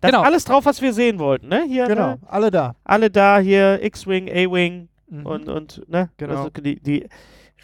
Da 0.00 0.08
Genau. 0.08 0.22
ist 0.22 0.26
alles 0.26 0.44
drauf, 0.44 0.64
was 0.64 0.82
wir 0.82 0.92
sehen 0.92 1.18
wollten, 1.18 1.48
ne? 1.48 1.64
Hier, 1.68 1.86
Genau, 1.86 2.08
ne? 2.12 2.18
alle 2.26 2.50
da. 2.50 2.74
Alle 2.84 3.10
da, 3.10 3.38
hier, 3.38 3.82
X-Wing, 3.82 4.28
A-Wing 4.28 4.88
Mhm. 5.08 5.26
und, 5.26 5.48
und, 5.48 5.88
ne? 5.88 6.10
Genau. 6.16 6.36
Also 6.36 6.50
die, 6.50 6.80
die 6.80 7.06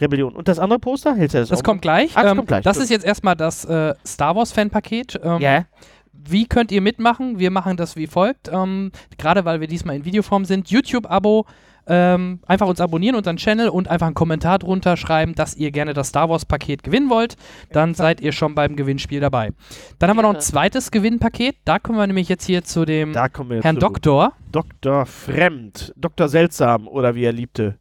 Rebellion. 0.01 0.35
Und 0.37 0.47
das 0.49 0.59
andere 0.59 0.79
Poster? 0.79 1.15
Hältst 1.15 1.35
du 1.35 1.39
das 1.41 1.49
Das 1.49 1.61
auch 1.61 1.65
kommt 1.65 1.83
gleich. 1.83 2.17
Ah, 2.17 2.23
das 2.23 2.31
ähm, 2.33 2.37
kommt 2.39 2.49
gleich, 2.49 2.65
Das 2.65 2.77
ist 2.77 2.89
jetzt 2.91 3.05
erstmal 3.05 3.35
das 3.37 3.65
äh, 3.65 3.95
Star 4.07 4.37
Wars 4.37 4.53
Fanpaket. 4.53 5.21
Ähm? 5.23 5.41
Ja. 5.41 5.65
Wie 6.13 6.47
könnt 6.47 6.71
ihr 6.71 6.81
mitmachen? 6.81 7.39
Wir 7.41 7.51
machen 7.51 7.77
das 7.77 7.97
wie 7.97 8.07
folgt. 8.07 8.49
Ähm, 8.53 8.93
gerade 9.19 9.45
weil 9.45 9.61
wir 9.61 9.67
diesmal 9.67 9.97
in 9.97 10.05
Videoform 10.05 10.45
sind. 10.45 10.71
YouTube-Abo. 10.71 11.47
Ähm, 11.87 12.41
einfach 12.47 12.69
uns 12.69 12.81
abonnieren, 12.81 13.17
unseren 13.17 13.37
Channel 13.37 13.69
und 13.69 13.89
einfach 13.89 14.07
einen 14.07 14.15
Kommentar 14.15 14.59
drunter 14.61 14.97
schreiben, 14.97 15.35
dass 15.35 15.57
ihr 15.57 15.71
gerne 15.73 15.95
das 15.95 16.09
Star 16.09 16.29
Wars 16.29 16.45
Paket 16.45 16.83
gewinnen 16.83 17.11
wollt. 17.11 17.37
Dann 17.73 17.95
seid 17.95 18.21
ihr 18.21 18.33
schon 18.33 18.55
beim 18.55 18.77
Gewinnspiel 18.77 19.21
dabei. 19.21 19.51
Dann 19.99 20.09
haben 20.09 20.17
wir 20.17 20.23
noch 20.23 20.35
ein 20.35 20.41
zweites 20.41 20.91
Gewinnpaket. 20.91 21.57
Da 21.65 21.79
kommen 21.79 21.99
wir 21.99 22.07
nämlich 22.07 22.29
jetzt 22.29 22.45
hier 22.47 22.63
zu 22.63 22.85
dem 22.85 23.13
Da 23.13 23.29
kommen 23.29 23.51
wir 23.51 23.57
jetzt 23.57 23.65
Herrn 23.65 23.77
zu. 23.77 23.81
Doktor. 23.81 24.33
Dr. 24.53 25.07
Fremd. 25.07 25.93
Dr. 25.97 26.29
Seltsam 26.29 26.87
oder 26.87 27.15
wie 27.15 27.25
er 27.25 27.33
liebte. 27.33 27.79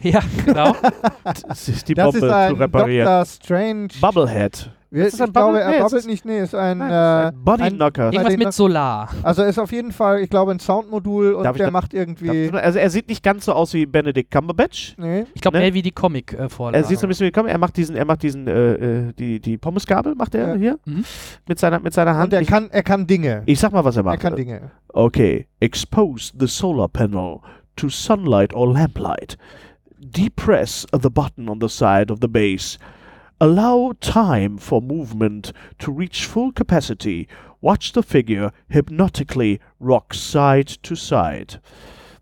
Ja, 0.00 0.20
genau. 0.44 0.74
Das 1.24 1.68
ist 1.68 1.88
die 1.88 1.94
Das 1.94 2.12
Bombe 2.12 2.26
ist 2.26 2.32
ein 2.32 2.50
zu 2.50 2.56
reparieren. 2.60 3.06
Dr. 3.06 3.24
Strange. 3.26 3.88
Bubblehead. 4.00 4.70
Wir, 4.94 5.06
Ist 5.06 5.14
das 5.14 5.22
ein 5.22 5.26
ich 5.28 5.32
glaube, 5.32 5.60
er 5.60 5.70
Nee, 5.70 5.96
ist- 5.98 6.06
nicht. 6.06 6.24
Nee, 6.24 6.38
ist 6.40 6.54
ein. 6.54 6.78
Nein, 6.78 6.90
äh, 6.90 7.28
ist 7.28 7.34
ein 7.34 7.44
Bodyknocker. 7.44 8.12
Irgendwas 8.12 8.36
mit 8.36 8.52
Solar. 8.52 9.08
also 9.24 9.42
ist 9.42 9.58
auf 9.58 9.72
jeden 9.72 9.90
Fall, 9.90 10.20
ich 10.20 10.30
glaube, 10.30 10.52
ein 10.52 10.60
Soundmodul 10.60 11.32
und 11.34 11.42
Darf 11.42 11.56
ich 11.56 11.58
der 11.58 11.66
da- 11.66 11.70
macht 11.72 11.92
irgendwie. 11.94 12.48
Also 12.52 12.78
er 12.78 12.88
sieht 12.90 13.08
nicht 13.08 13.24
ganz 13.24 13.46
so 13.46 13.54
aus 13.54 13.74
wie 13.74 13.86
Benedict 13.86 14.30
Cumberbatch. 14.30 14.94
Nee. 14.96 15.24
Ich 15.34 15.40
glaube, 15.40 15.56
Ne? 15.58 15.64
mehr 15.64 15.74
wie 15.74 15.82
die 15.82 15.90
Comic-Vorlage. 15.90 16.76
Er 16.84 16.88
sieht 16.88 17.00
so 17.00 17.06
ein 17.06 17.08
bisschen 17.08 17.26
wie 17.26 17.32
komm, 17.32 17.46
er 17.48 17.58
macht 17.58 17.76
diesen, 17.76 17.96
er 17.96 18.04
macht 18.04 18.22
diesen, 18.22 18.46
äh, 18.46 18.74
äh, 19.08 19.12
die, 19.14 19.40
die 19.40 19.58
Pommesgabel 19.58 20.14
macht 20.14 20.36
er 20.36 20.50
Ja. 20.50 20.54
hier 20.54 20.78
Mhm. 20.84 21.04
mit 21.48 21.58
seiner, 21.58 21.80
mit 21.80 21.92
seiner 21.92 22.14
Hand. 22.14 22.26
Und 22.26 22.34
er 22.34 22.42
ich, 22.42 22.48
kann, 22.48 22.68
er 22.70 22.84
kann 22.84 23.08
Dinge. 23.08 23.42
ich 23.46 23.58
sag 23.58 23.72
mal, 23.72 23.84
was 23.84 23.96
er 23.96 24.02
Er 24.02 24.04
macht. 24.04 24.20
kann 24.20 24.36
Dinge. 24.36 24.70
Okay, 24.92 25.48
expose 25.58 26.32
the 26.38 26.46
solar 26.46 26.86
panel 26.86 27.40
to 27.74 27.88
sunlight 27.88 28.54
or 28.54 28.72
lamplight. 28.72 29.36
Depress 29.98 30.86
the 30.92 31.08
button 31.10 31.48
on 31.48 31.58
the 31.60 31.68
side 31.68 32.12
of 32.12 32.18
the 32.20 32.28
base. 32.28 32.78
Allow 33.44 33.92
time 34.00 34.56
for 34.56 34.80
movement 34.80 35.52
to 35.78 35.92
reach 35.92 36.24
full 36.24 36.50
capacity. 36.50 37.28
Watch 37.60 37.92
the 37.92 38.02
figure 38.02 38.52
hypnotically 38.70 39.60
rock 39.78 40.14
side 40.14 40.66
to 40.66 40.96
side. 40.96 41.60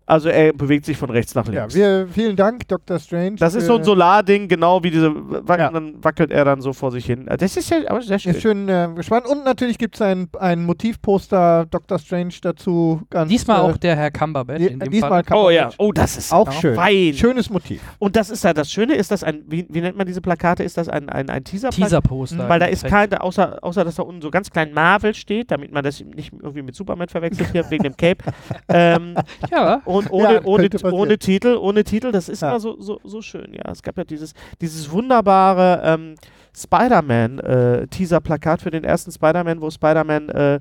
Also 0.05 0.27
er 0.29 0.51
bewegt 0.51 0.85
sich 0.85 0.97
von 0.97 1.09
rechts 1.09 1.33
nach 1.33 1.47
Ja, 1.47 1.61
links. 1.61 1.75
wir, 1.75 2.07
vielen 2.11 2.35
Dank, 2.35 2.67
Dr. 2.67 2.99
Strange. 2.99 3.35
das 3.37 3.55
ist 3.55 3.67
so 3.67 3.75
ein 3.77 3.83
Solarding, 3.85 4.49
genau 4.49 4.83
wie 4.83 4.91
diese 4.91 5.11
Wac 5.47 5.59
Ja. 5.59 5.71
dann 5.71 6.03
wackelt 6.03 6.31
er 6.31 6.43
dann 6.43 6.59
so 6.61 6.73
vor 6.73 6.91
sich 6.91 7.05
hin. 7.05 7.25
Das 7.39 7.55
ist 7.55 7.69
ja 7.69 7.77
aber 7.87 8.01
sehr 8.01 8.19
schön. 8.19 8.31
Ist 8.35 8.41
schön 8.41 8.67
äh, 8.69 8.89
gespannt. 8.95 9.25
Und 9.27 9.45
natürlich 9.45 9.77
gibt 9.77 9.95
es 9.95 10.01
ein, 10.01 10.27
ein 10.39 10.65
Motivposter 10.65 11.65
Dr. 11.69 11.99
Strange 11.99 12.33
dazu. 12.41 13.01
Ganz, 13.09 13.29
Diesmal 13.29 13.59
äh, 13.59 13.61
auch 13.73 13.77
der 13.77 13.95
Herr 13.95 14.11
Cumberbatch. 14.11 14.59
die- 14.59 14.67
in 14.67 14.79
dem 14.79 14.91
diesmal 14.91 15.09
Fall. 15.09 15.23
kann 15.23 15.37
Oh 15.37 15.49
ja, 15.49 15.69
oh, 15.77 15.91
das 15.91 16.17
ist 16.17 16.33
auch 16.33 16.51
schön. 16.51 16.75
fein. 16.75 17.13
Schönes 17.13 17.49
Motiv. 17.49 17.81
Und 17.99 18.15
das 18.15 18.29
ist 18.29 18.43
ja 18.43 18.53
das 18.53 18.71
Schöne, 18.71 18.95
ist 18.95 19.11
das 19.11 19.23
ein, 19.23 19.43
wie, 19.47 19.65
wie 19.69 19.81
nennt 19.81 19.97
man 19.97 20.05
diese 20.05 20.21
Plakate? 20.21 20.63
Ist 20.63 20.77
das 20.77 20.89
ein, 20.89 21.09
ein, 21.09 21.29
ein 21.29 21.43
Teaser? 21.43 21.69
Teaser-Poster. 21.69 22.49
Weil 22.49 22.59
da 22.59 22.65
ist 22.65 22.85
kein, 22.85 23.13
außer, 23.13 23.59
außer 23.61 23.83
dass 23.85 23.95
da 23.95 24.03
unten 24.03 24.21
so 24.21 24.29
ganz 24.31 24.49
klein 24.49 24.73
Marvel 24.73 25.13
steht, 25.13 25.51
damit 25.51 25.71
man 25.71 25.83
das 25.83 26.01
nicht 26.01 26.33
irgendwie 26.33 26.61
mit 26.61 26.75
Superman 26.75 27.07
verwechselt 27.07 27.49
hier 27.51 27.69
wegen 27.69 27.83
dem 27.83 27.95
Cape. 27.97 28.23
ähm, 28.69 29.15
Ja, 29.51 29.81
und 29.93 30.11
ohne, 30.11 30.33
Ja, 30.33 30.41
ohne, 30.43 30.69
ohne 30.91 31.17
Titel, 31.17 31.57
ohne 31.59 31.83
Titel, 31.83 32.11
das 32.11 32.29
ist 32.29 32.41
Ja. 32.41 32.49
immer 32.49 32.59
so, 32.59 32.79
so, 32.81 32.99
so 33.03 33.21
schön, 33.21 33.53
ja. 33.53 33.71
Es 33.71 33.81
gab 33.81 33.97
ja 33.97 34.03
dieses, 34.03 34.33
dieses 34.59 34.91
wunderbare 34.91 35.81
ähm, 35.85 36.15
Spider-Man-Teaser-Plakat 36.55 38.61
für 38.61 38.71
den 38.71 38.83
ersten 38.83 39.11
Spider-Man, 39.11 39.61
wo 39.61 39.69
Spider-Man, 39.69 40.29
äh, 40.29 40.59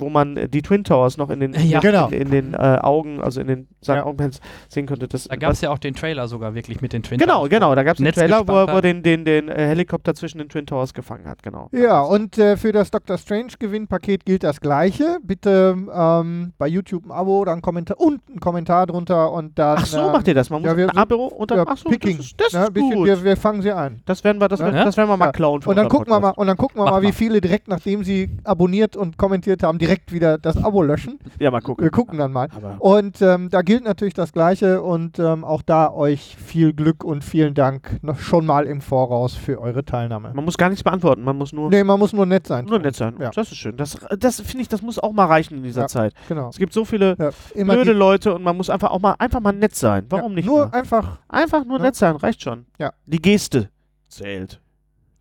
wo 0.00 0.08
man 0.10 0.36
äh, 0.36 0.48
die 0.48 0.62
Twin 0.62 0.84
Towers 0.84 1.16
noch 1.16 1.30
in 1.30 1.40
den, 1.40 1.54
Ja. 1.54 1.80
Genau. 1.80 2.08
in, 2.08 2.22
in 2.22 2.30
den 2.30 2.54
äh, 2.54 2.56
Augen, 2.82 3.20
also 3.20 3.40
in 3.40 3.46
den 3.46 3.68
seinen 3.80 3.98
Ja. 3.98 4.04
Augenpens 4.06 4.40
sehen 4.68 4.86
konnte. 4.86 5.08
Das, 5.08 5.24
da 5.24 5.36
gab 5.36 5.52
es 5.52 5.60
ja 5.60 5.70
auch 5.70 5.78
den 5.78 5.94
Trailer 5.94 6.28
sogar 6.28 6.54
wirklich 6.54 6.80
mit 6.80 6.92
den 6.92 7.02
Twin 7.02 7.18
Genau, 7.18 7.38
Towers. 7.38 7.50
genau. 7.50 7.74
Da 7.74 7.82
gab 7.82 7.94
es 7.94 8.00
einen 8.00 8.12
Trailer, 8.12 8.46
wo 8.46 8.52
er, 8.52 8.74
wo 8.74 8.80
den, 8.80 9.02
den, 9.02 9.24
den 9.24 9.48
äh, 9.48 9.66
Helikopter 9.68 10.14
zwischen 10.14 10.38
den 10.38 10.48
Twin 10.48 10.66
Towers 10.66 10.94
gefangen 10.94 11.26
hat, 11.26 11.42
genau. 11.42 11.68
Ja, 11.72 12.00
und 12.00 12.36
äh, 12.38 12.56
für 12.56 12.72
das 12.72 12.90
Dr. 12.90 13.16
Strange 13.18 13.52
Gewinnpaket 13.58 14.24
gilt 14.24 14.42
das 14.44 14.60
Gleiche. 14.60 15.18
Bitte 15.22 15.76
ähm, 15.94 16.52
bei 16.58 16.66
YouTube 16.68 17.06
ein 17.06 17.10
Abo, 17.12 17.44
dann 17.44 17.62
Kommentar 17.62 18.00
und 18.00 18.20
ein 18.28 18.40
Kommentar 18.40 18.86
drunter 18.86 19.32
und 19.32 19.58
dann. 19.58 19.78
Ach 19.80 19.86
so, 19.86 19.98
ähm, 19.98 20.12
macht 20.12 20.28
ihr 20.28 20.34
das? 20.34 20.50
Man 20.50 20.62
muss 20.62 20.70
ja, 20.70 20.76
wir 20.76 20.90
ein 20.90 20.96
Abo 20.96 21.26
und 21.26 21.50
dann. 21.50 21.58
ja, 21.58 21.64
ach 21.68 21.76
so, 21.76 21.88
Picking. 21.88 22.16
das 22.18 22.26
ist, 22.26 22.40
das 22.40 22.52
ne, 22.52 22.62
ist 22.64 22.72
bisschen, 22.74 22.94
gut. 22.94 23.06
Wir, 23.06 23.24
wir 23.24 23.36
fangen 23.36 23.62
sie 23.62 23.72
ein. 23.72 24.02
das 24.06 24.24
werden 24.24 24.40
wir, 24.40 24.48
das, 24.48 24.60
Ja. 24.60 24.66
werden, 24.66 24.84
das 24.84 24.96
werden 24.96 25.08
wir 25.08 25.16
mal 25.16 25.26
Ja. 25.26 25.32
klauen. 25.32 25.62
Und 25.64 25.76
dann 25.76 25.88
gucken 25.88 26.08
wir 26.08 26.20
mal, 26.20 26.28
Podcast. 26.28 26.38
und 26.38 26.46
dann 26.46 26.56
gucken 26.56 26.78
wir 26.80 26.84
Mach 26.84 26.90
mal, 26.92 27.02
wie 27.02 27.12
viele 27.12 27.40
direkt, 27.40 27.68
nachdem 27.68 28.04
sie 28.04 28.30
abonniert 28.44 28.96
und 28.96 29.16
kommentiert 29.16 29.62
haben, 29.62 29.78
direkt 29.78 29.89
wieder 30.08 30.38
das 30.38 30.56
Abo 30.62 30.82
löschen. 30.82 31.18
Ja, 31.38 31.50
mal 31.50 31.60
gucken. 31.60 31.82
Wir 31.84 31.90
gucken 31.90 32.18
dann 32.18 32.32
mal. 32.32 32.48
Aber 32.54 32.76
Und 32.80 33.20
ähm, 33.22 33.48
da 33.50 33.62
gilt 33.62 33.84
natürlich 33.84 34.14
das 34.14 34.32
Gleiche 34.32 34.82
und 34.82 35.18
ähm, 35.18 35.44
auch 35.44 35.62
da 35.62 35.90
euch 35.92 36.36
viel 36.36 36.72
Glück 36.72 37.02
und 37.04 37.24
vielen 37.24 37.54
Dank 37.54 37.98
noch 38.02 38.18
schon 38.18 38.46
mal 38.46 38.66
im 38.66 38.80
Voraus 38.80 39.34
für 39.34 39.60
eure 39.60 39.84
Teilnahme. 39.84 40.32
man 40.34 40.44
muss 40.44 40.56
gar 40.58 40.68
nichts 40.68 40.82
beantworten, 40.84 41.22
man 41.22 41.36
muss 41.36 41.52
nur, 41.52 41.70
Nee, 41.70 41.84
man 41.84 41.98
muss 41.98 42.12
nur 42.12 42.26
nett 42.26 42.46
sein. 42.46 42.64
nur 42.66 42.78
nett 42.78 42.94
sein. 42.96 43.14
Ja. 43.18 43.30
Das 43.30 43.50
ist 43.50 43.56
schön. 43.58 43.76
Das, 43.76 43.96
das 44.18 44.40
finde 44.40 44.62
ich, 44.62 44.68
das 44.68 44.82
muss 44.82 44.98
auch 44.98 45.12
mal 45.12 45.26
reichen 45.26 45.56
in 45.58 45.62
dieser 45.62 45.82
Ja. 45.82 45.88
Zeit. 45.88 46.14
Genau. 46.28 46.48
Es 46.48 46.56
gibt 46.58 46.72
so 46.72 46.84
viele 46.84 47.16
Ja, 47.18 47.64
blöde 47.64 47.92
Leute 47.92 48.34
und 48.34 48.42
man 48.42 48.56
muss 48.56 48.70
einfach 48.70 48.90
auch 48.90 49.00
mal 49.00 49.14
einfach 49.18 49.40
mal 49.40 49.52
nett 49.52 49.74
sein. 49.74 50.06
Warum 50.08 50.34
nicht? 50.34 50.46
Nur 50.46 50.66
mal? 50.66 50.78
einfach 50.78 51.18
Einfach 51.28 51.64
nur 51.64 51.78
Ja. 51.78 51.84
nett 51.84 51.94
sein, 51.96 52.16
reicht 52.16 52.42
schon. 52.42 52.66
Ja. 52.78 52.92
Die 53.06 53.20
Geste 53.22 53.70
zählt. 54.08 54.60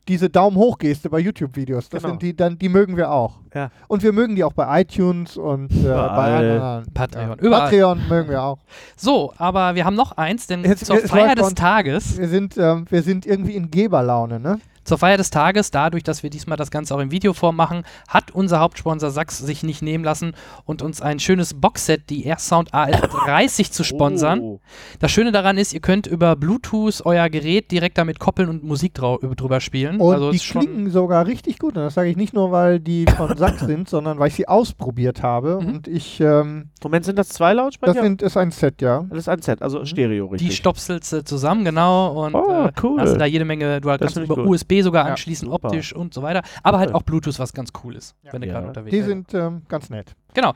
Diese 0.09 0.29
Daumen 0.29 0.57
hoch 0.57 0.77
Geste 0.77 1.09
bei 1.09 1.19
YouTube-Videos. 1.19 1.87
Das 1.89 2.01
Genau. 2.01 2.13
sind 2.13 2.21
die, 2.23 2.35
dann, 2.35 2.57
die 2.57 2.67
mögen 2.67 2.97
wir 2.97 3.11
auch. 3.11 3.39
Ja. 3.53 3.69
Und 3.87 4.03
wir 4.03 4.11
mögen 4.11 4.35
die 4.35 4.43
auch 4.43 4.53
bei 4.53 4.81
iTunes 4.81 5.37
und 5.37 5.71
äh, 5.71 5.83
bei. 5.87 6.81
Patreon. 6.93 7.29
Ja. 7.29 7.35
Überall. 7.35 7.61
Patreon 7.69 8.01
mögen 8.09 8.29
wir 8.29 8.41
auch. 8.43 8.57
So, 8.97 9.33
aber 9.37 9.75
wir 9.75 9.85
haben 9.85 9.95
noch 9.95 10.17
eins, 10.17 10.47
denn 10.47 10.63
Jetzt- 10.63 10.85
zur 10.85 10.97
Feier 10.97 11.35
des 11.35 11.53
Tages, 11.55 12.17
Wir 12.17 12.27
sind, 12.27 12.57
ähm, 12.57 12.85
wir 12.89 13.01
sind 13.03 13.25
irgendwie 13.25 13.55
in 13.55 13.71
Geberlaune, 13.71 14.39
ne? 14.39 14.59
Zur 14.89 14.97
Feier 14.97 15.17
des 15.17 15.29
Tages, 15.29 15.69
dadurch, 15.69 16.01
dass 16.03 16.23
wir 16.23 16.31
diesmal 16.31 16.57
das 16.57 16.71
Ganze 16.71 16.95
auch 16.95 16.99
in 16.99 17.11
Videoform 17.11 17.55
machen, 17.55 17.83
hat 18.07 18.31
unser 18.31 18.59
Hauptsponsor 18.59 19.11
Sachs 19.11 19.37
sich 19.37 19.61
nicht 19.61 19.83
nehmen 19.83 20.03
lassen 20.03 20.33
und 20.65 20.81
uns 20.81 20.99
ein 20.99 21.19
schönes 21.19 21.53
Boxset, 21.53 22.09
die 22.09 22.25
Airsound 22.25 22.73
AL30 22.73 23.71
zu 23.71 23.83
sponsern. 23.83 24.39
Oh. 24.41 24.59
Das 24.99 25.11
Schöne 25.11 25.31
daran 25.31 25.59
ist, 25.59 25.73
ihr 25.73 25.79
könnt 25.79 26.07
über 26.07 26.35
Bluetooth 26.35 27.01
euer 27.05 27.29
Gerät 27.29 27.69
direkt 27.69 27.99
damit 27.99 28.19
koppeln 28.19 28.49
und 28.49 28.63
Musik 28.63 28.95
drau 28.95 29.19
drüber 29.19 29.59
spielen. 29.61 30.01
Und 30.01 30.11
also 30.11 30.31
die 30.31 30.39
klingen 30.39 30.89
sogar 30.89 31.27
richtig 31.27 31.59
gut. 31.59 31.77
Und 31.77 31.83
das 31.83 31.93
sage 31.93 32.09
ich 32.09 32.17
nicht 32.17 32.33
nur, 32.33 32.51
weil 32.51 32.79
die 32.79 33.05
von 33.15 33.37
Sachs 33.37 33.59
sind, 33.61 33.87
sondern 33.89 34.17
weil 34.17 34.29
ich 34.29 34.35
sie 34.35 34.47
ausprobiert 34.47 35.21
habe. 35.21 35.59
Mhm. 35.61 35.67
Und 35.67 35.87
ich, 35.87 36.19
ähm, 36.19 36.69
Moment, 36.83 37.05
sind 37.05 37.19
das 37.19 37.29
zwei 37.29 37.53
Lautsprecher? 37.53 37.93
das 37.93 38.03
sind, 38.03 38.21
ist 38.23 38.37
ein 38.37 38.49
Set, 38.49 38.81
ja. 38.81 39.05
das 39.07 39.19
ist 39.19 39.29
ein 39.29 39.41
Set, 39.43 39.61
also 39.61 39.85
Stereo, 39.85 40.25
richtig. 40.25 40.49
die 40.49 40.55
stopselst 40.55 41.13
du 41.13 41.23
zusammen, 41.23 41.63
genau. 41.63 42.25
Und 42.25 42.33
Oh, 42.33 42.65
äh, 42.65 42.71
cool. 42.81 42.99
hast 42.99 43.13
du 43.13 43.17
da 43.19 43.25
jede 43.25 43.45
Menge, 43.45 43.79
du 43.81 43.87
Das 43.89 43.99
kannst 43.99 44.17
über 44.17 44.35
gut. 44.35 44.47
USB 44.47 44.78
sogar 44.81 45.05
Ja, 45.05 45.11
anschließen, 45.11 45.49
super. 45.49 45.67
optisch 45.67 45.93
und 45.93 46.13
so 46.13 46.21
weiter. 46.21 46.41
Aber 46.63 46.79
halt 46.79 46.93
auch 46.93 47.03
Bluetooth, 47.03 47.37
was 47.39 47.53
ganz 47.53 47.69
cool 47.83 47.95
ist, 47.95 48.15
Ja. 48.23 48.33
wenn 48.33 48.41
du 48.41 48.47
Ja. 48.47 48.53
gerade 48.53 48.67
unterwegs 48.67 48.91
Die 48.91 48.97
bist. 48.97 49.07
sind 49.07 49.33
ähm, 49.33 49.61
ganz 49.67 49.89
nett. 49.89 50.15
Genau. 50.33 50.53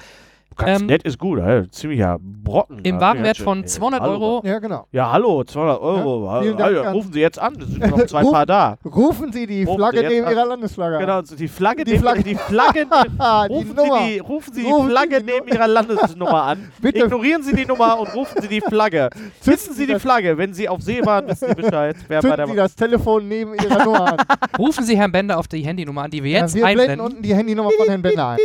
Ganz 0.55 0.81
ähm, 0.81 0.87
nett 0.87 1.03
ist 1.03 1.17
gut, 1.17 1.39
ey. 1.39 1.69
ziemlicher 1.69 2.17
Brocken. 2.19 2.79
Im 2.83 2.99
Warenwert 2.99 3.37
von 3.37 3.61
ey. 3.61 3.65
200 3.65 4.01
Hallo. 4.01 4.11
Euro. 4.13 4.41
Ja, 4.45 4.59
genau. 4.59 4.87
Ja, 4.91 5.11
hallo, 5.11 5.43
200 5.43 5.81
Euro. 5.81 6.25
Ja, 6.25 6.41
vielen 6.41 6.57
Dank 6.57 6.75
Hallo, 6.75 6.87
an- 6.87 6.93
rufen 6.93 7.13
Sie 7.13 7.19
jetzt 7.21 7.39
an, 7.39 7.53
es 7.59 7.67
sind 7.67 7.79
noch 7.89 8.05
zwei 8.05 8.21
Ruf- 8.21 8.31
Paar 8.31 8.45
da. 8.45 8.77
Rufen 8.85 9.31
Sie 9.31 9.47
die 9.47 9.63
Rufen 9.63 9.77
Flagge 9.79 9.99
Sie 9.99 10.07
neben 10.07 10.25
an. 10.25 10.33
Ihrer 10.33 10.45
Landesflagge. 10.45 10.97
Genau, 10.99 11.21
so 11.23 11.35
die 11.35 11.47
Flagge, 11.47 11.83
Die 11.83 11.91
neben- 11.91 12.01
Flagge. 12.03 12.23
die 12.23 12.35
Flagge, 12.35 12.85
die 12.85 13.53
rufen. 13.53 13.75
Sie 13.77 13.83
die, 14.13 14.19
rufen 14.19 14.53
Sie 14.53 14.61
die 14.63 14.67
Rufen 14.69 14.85
Sie 14.85 14.91
Flagge 14.91 15.19
die 15.23 15.31
neben 15.31 15.47
Ihrer 15.47 15.67
Landesnummer 15.67 16.43
an. 16.43 16.71
Bitte. 16.81 16.99
Ignorieren 17.05 17.43
Sie 17.43 17.55
die 17.55 17.65
Nummer 17.65 17.99
und 17.99 18.13
rufen 18.13 18.41
Sie 18.41 18.47
die 18.47 18.61
Flagge. 18.61 19.09
Wissen 19.43 19.73
Sie 19.73 19.87
die 19.87 19.99
Flagge, 19.99 20.37
wenn 20.37 20.53
Sie 20.53 20.67
auf 20.69 20.81
See 20.81 21.05
waren, 21.05 21.27
wissen 21.27 21.47
Sie 21.49 21.55
Bescheid, 21.55 21.95
wer 22.07 22.21
bei 22.21 22.29
Zünden 22.29 22.47
Sie 22.47 22.53
der 22.55 22.63
das 22.63 22.75
Telefon 22.75 23.27
neben 23.27 23.53
Ihrer 23.55 23.83
Nummer 23.85 24.13
an. 24.13 24.17
Rufen 24.57 24.83
Sie 24.83 24.97
Herrn 24.97 25.11
Bender 25.11 25.37
auf 25.39 25.47
die 25.47 25.61
Handynummer 25.65 26.03
an, 26.03 26.11
die 26.11 26.23
wir 26.23 26.31
jetzt 26.31 26.55
ja, 26.55 26.61
wir 26.67 26.73
blenden 26.73 26.81
einblenden. 26.81 27.05
unten 27.05 27.21
die 27.23 27.33
Handynummer 27.35 27.71
von 27.77 27.87
Herrn 27.87 28.01
Bender 28.01 28.27
ein. 28.29 28.37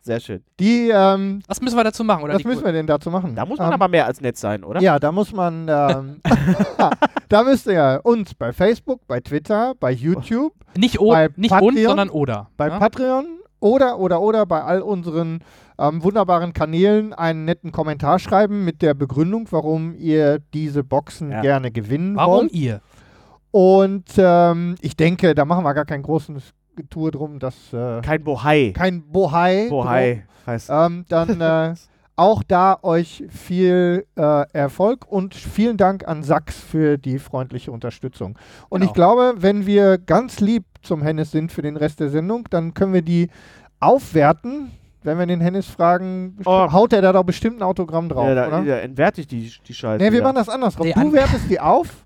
Sehr 0.00 0.20
schön. 0.20 0.42
Die, 0.58 0.90
ähm, 0.92 1.42
Was 1.46 1.60
müssen 1.60 1.76
wir 1.76 1.84
dazu 1.84 2.04
machen? 2.04 2.24
Oder 2.24 2.34
was 2.34 2.44
müssen 2.44 2.64
wir 2.64 2.72
denn 2.72 2.86
dazu 2.86 3.10
machen? 3.10 3.34
Da 3.34 3.44
muss 3.44 3.58
man 3.58 3.68
ähm, 3.68 3.74
aber 3.74 3.88
mehr 3.88 4.06
als 4.06 4.20
nett 4.20 4.36
sein, 4.38 4.64
oder? 4.64 4.80
Ja, 4.80 4.98
da 4.98 5.12
muss 5.12 5.32
man, 5.32 5.68
ähm, 5.68 6.20
da 7.28 7.42
müsst 7.42 7.66
ihr 7.66 8.00
uns 8.04 8.34
bei 8.34 8.52
Facebook, 8.52 9.06
bei 9.06 9.20
Twitter, 9.20 9.74
bei 9.78 9.90
YouTube, 9.90 10.54
nicht 10.76 11.00
o 11.00 11.10
bei 11.10 11.28
nicht 11.36 11.52
und, 11.52 11.58
Patreon, 11.60 11.86
sondern 11.88 12.10
oder. 12.10 12.48
bei 12.56 12.68
ja? 12.68 12.78
Patreon 12.78 13.26
oder, 13.60 13.98
oder, 13.98 14.20
oder 14.20 14.46
bei 14.46 14.62
all 14.62 14.82
unseren 14.82 15.40
ähm, 15.78 16.02
wunderbaren 16.02 16.52
Kanälen 16.52 17.12
einen 17.12 17.44
netten 17.44 17.72
Kommentar 17.72 18.18
schreiben 18.18 18.64
mit 18.64 18.82
der 18.82 18.94
Begründung, 18.94 19.46
warum 19.50 19.94
ihr 19.94 20.38
diese 20.54 20.84
Boxen 20.84 21.30
Ja. 21.30 21.40
gerne 21.40 21.70
gewinnen 21.70 22.16
Warum 22.16 22.42
wollt. 22.42 22.52
ihr? 22.52 22.80
Und 23.50 24.04
ähm, 24.18 24.76
ich 24.80 24.96
denke, 24.96 25.34
da 25.34 25.44
machen 25.44 25.64
wir 25.64 25.74
gar 25.74 25.86
kein 25.86 26.02
großes 26.02 26.52
Getue 26.78 27.10
drum, 27.10 27.38
dass 27.38 27.54
äh, 27.72 28.00
Kein 28.00 28.24
Bohai. 28.24 28.72
kein 28.74 29.02
Bohai. 29.02 29.66
Bohai 29.68 30.24
heißt 30.46 30.70
Ähm, 30.72 31.04
dann 31.08 31.40
äh, 31.40 31.74
auch 32.16 32.42
da 32.42 32.78
euch 32.82 33.24
viel 33.28 34.06
äh, 34.16 34.44
Erfolg 34.52 35.06
und 35.06 35.34
vielen 35.34 35.76
Dank 35.76 36.08
an 36.08 36.22
Sachs 36.22 36.58
für 36.58 36.96
die 36.98 37.18
freundliche 37.18 37.70
Unterstützung. 37.70 38.38
Und 38.68 38.80
Genau. 38.80 38.90
ich 38.90 38.94
glaube, 38.94 39.34
wenn 39.38 39.66
wir 39.66 39.98
ganz 39.98 40.40
lieb 40.40 40.64
zum 40.82 41.02
Hennes 41.02 41.30
sind 41.30 41.52
für 41.52 41.62
den 41.62 41.76
Rest 41.76 42.00
der 42.00 42.08
Sendung, 42.08 42.48
dann 42.50 42.72
können 42.74 42.92
wir 42.92 43.02
die 43.02 43.28
aufwerten. 43.80 44.70
Wenn 45.04 45.16
wir 45.18 45.26
den 45.26 45.40
Hennes 45.40 45.66
fragen, 45.68 46.36
Oh. 46.44 46.72
haut 46.72 46.92
er 46.92 47.00
da 47.02 47.12
doch 47.12 47.22
bestimmt 47.22 47.60
ein 47.60 47.62
Autogramm 47.62 48.08
drauf, 48.08 48.26
ja, 48.26 48.34
da, 48.34 48.48
oder? 48.48 48.62
da 48.64 48.78
entwerte 48.78 49.20
ich 49.20 49.28
die, 49.28 49.52
die 49.66 49.72
Scheiße. 49.74 49.98
Nee, 50.02 50.10
wir 50.10 50.12
wieder. 50.18 50.24
machen 50.24 50.34
das 50.36 50.48
andersrum. 50.48 50.86
Nee, 50.86 50.92
du 50.92 51.00
an- 51.00 51.12
wertest 51.12 51.48
die 51.48 51.60
auf. 51.60 52.04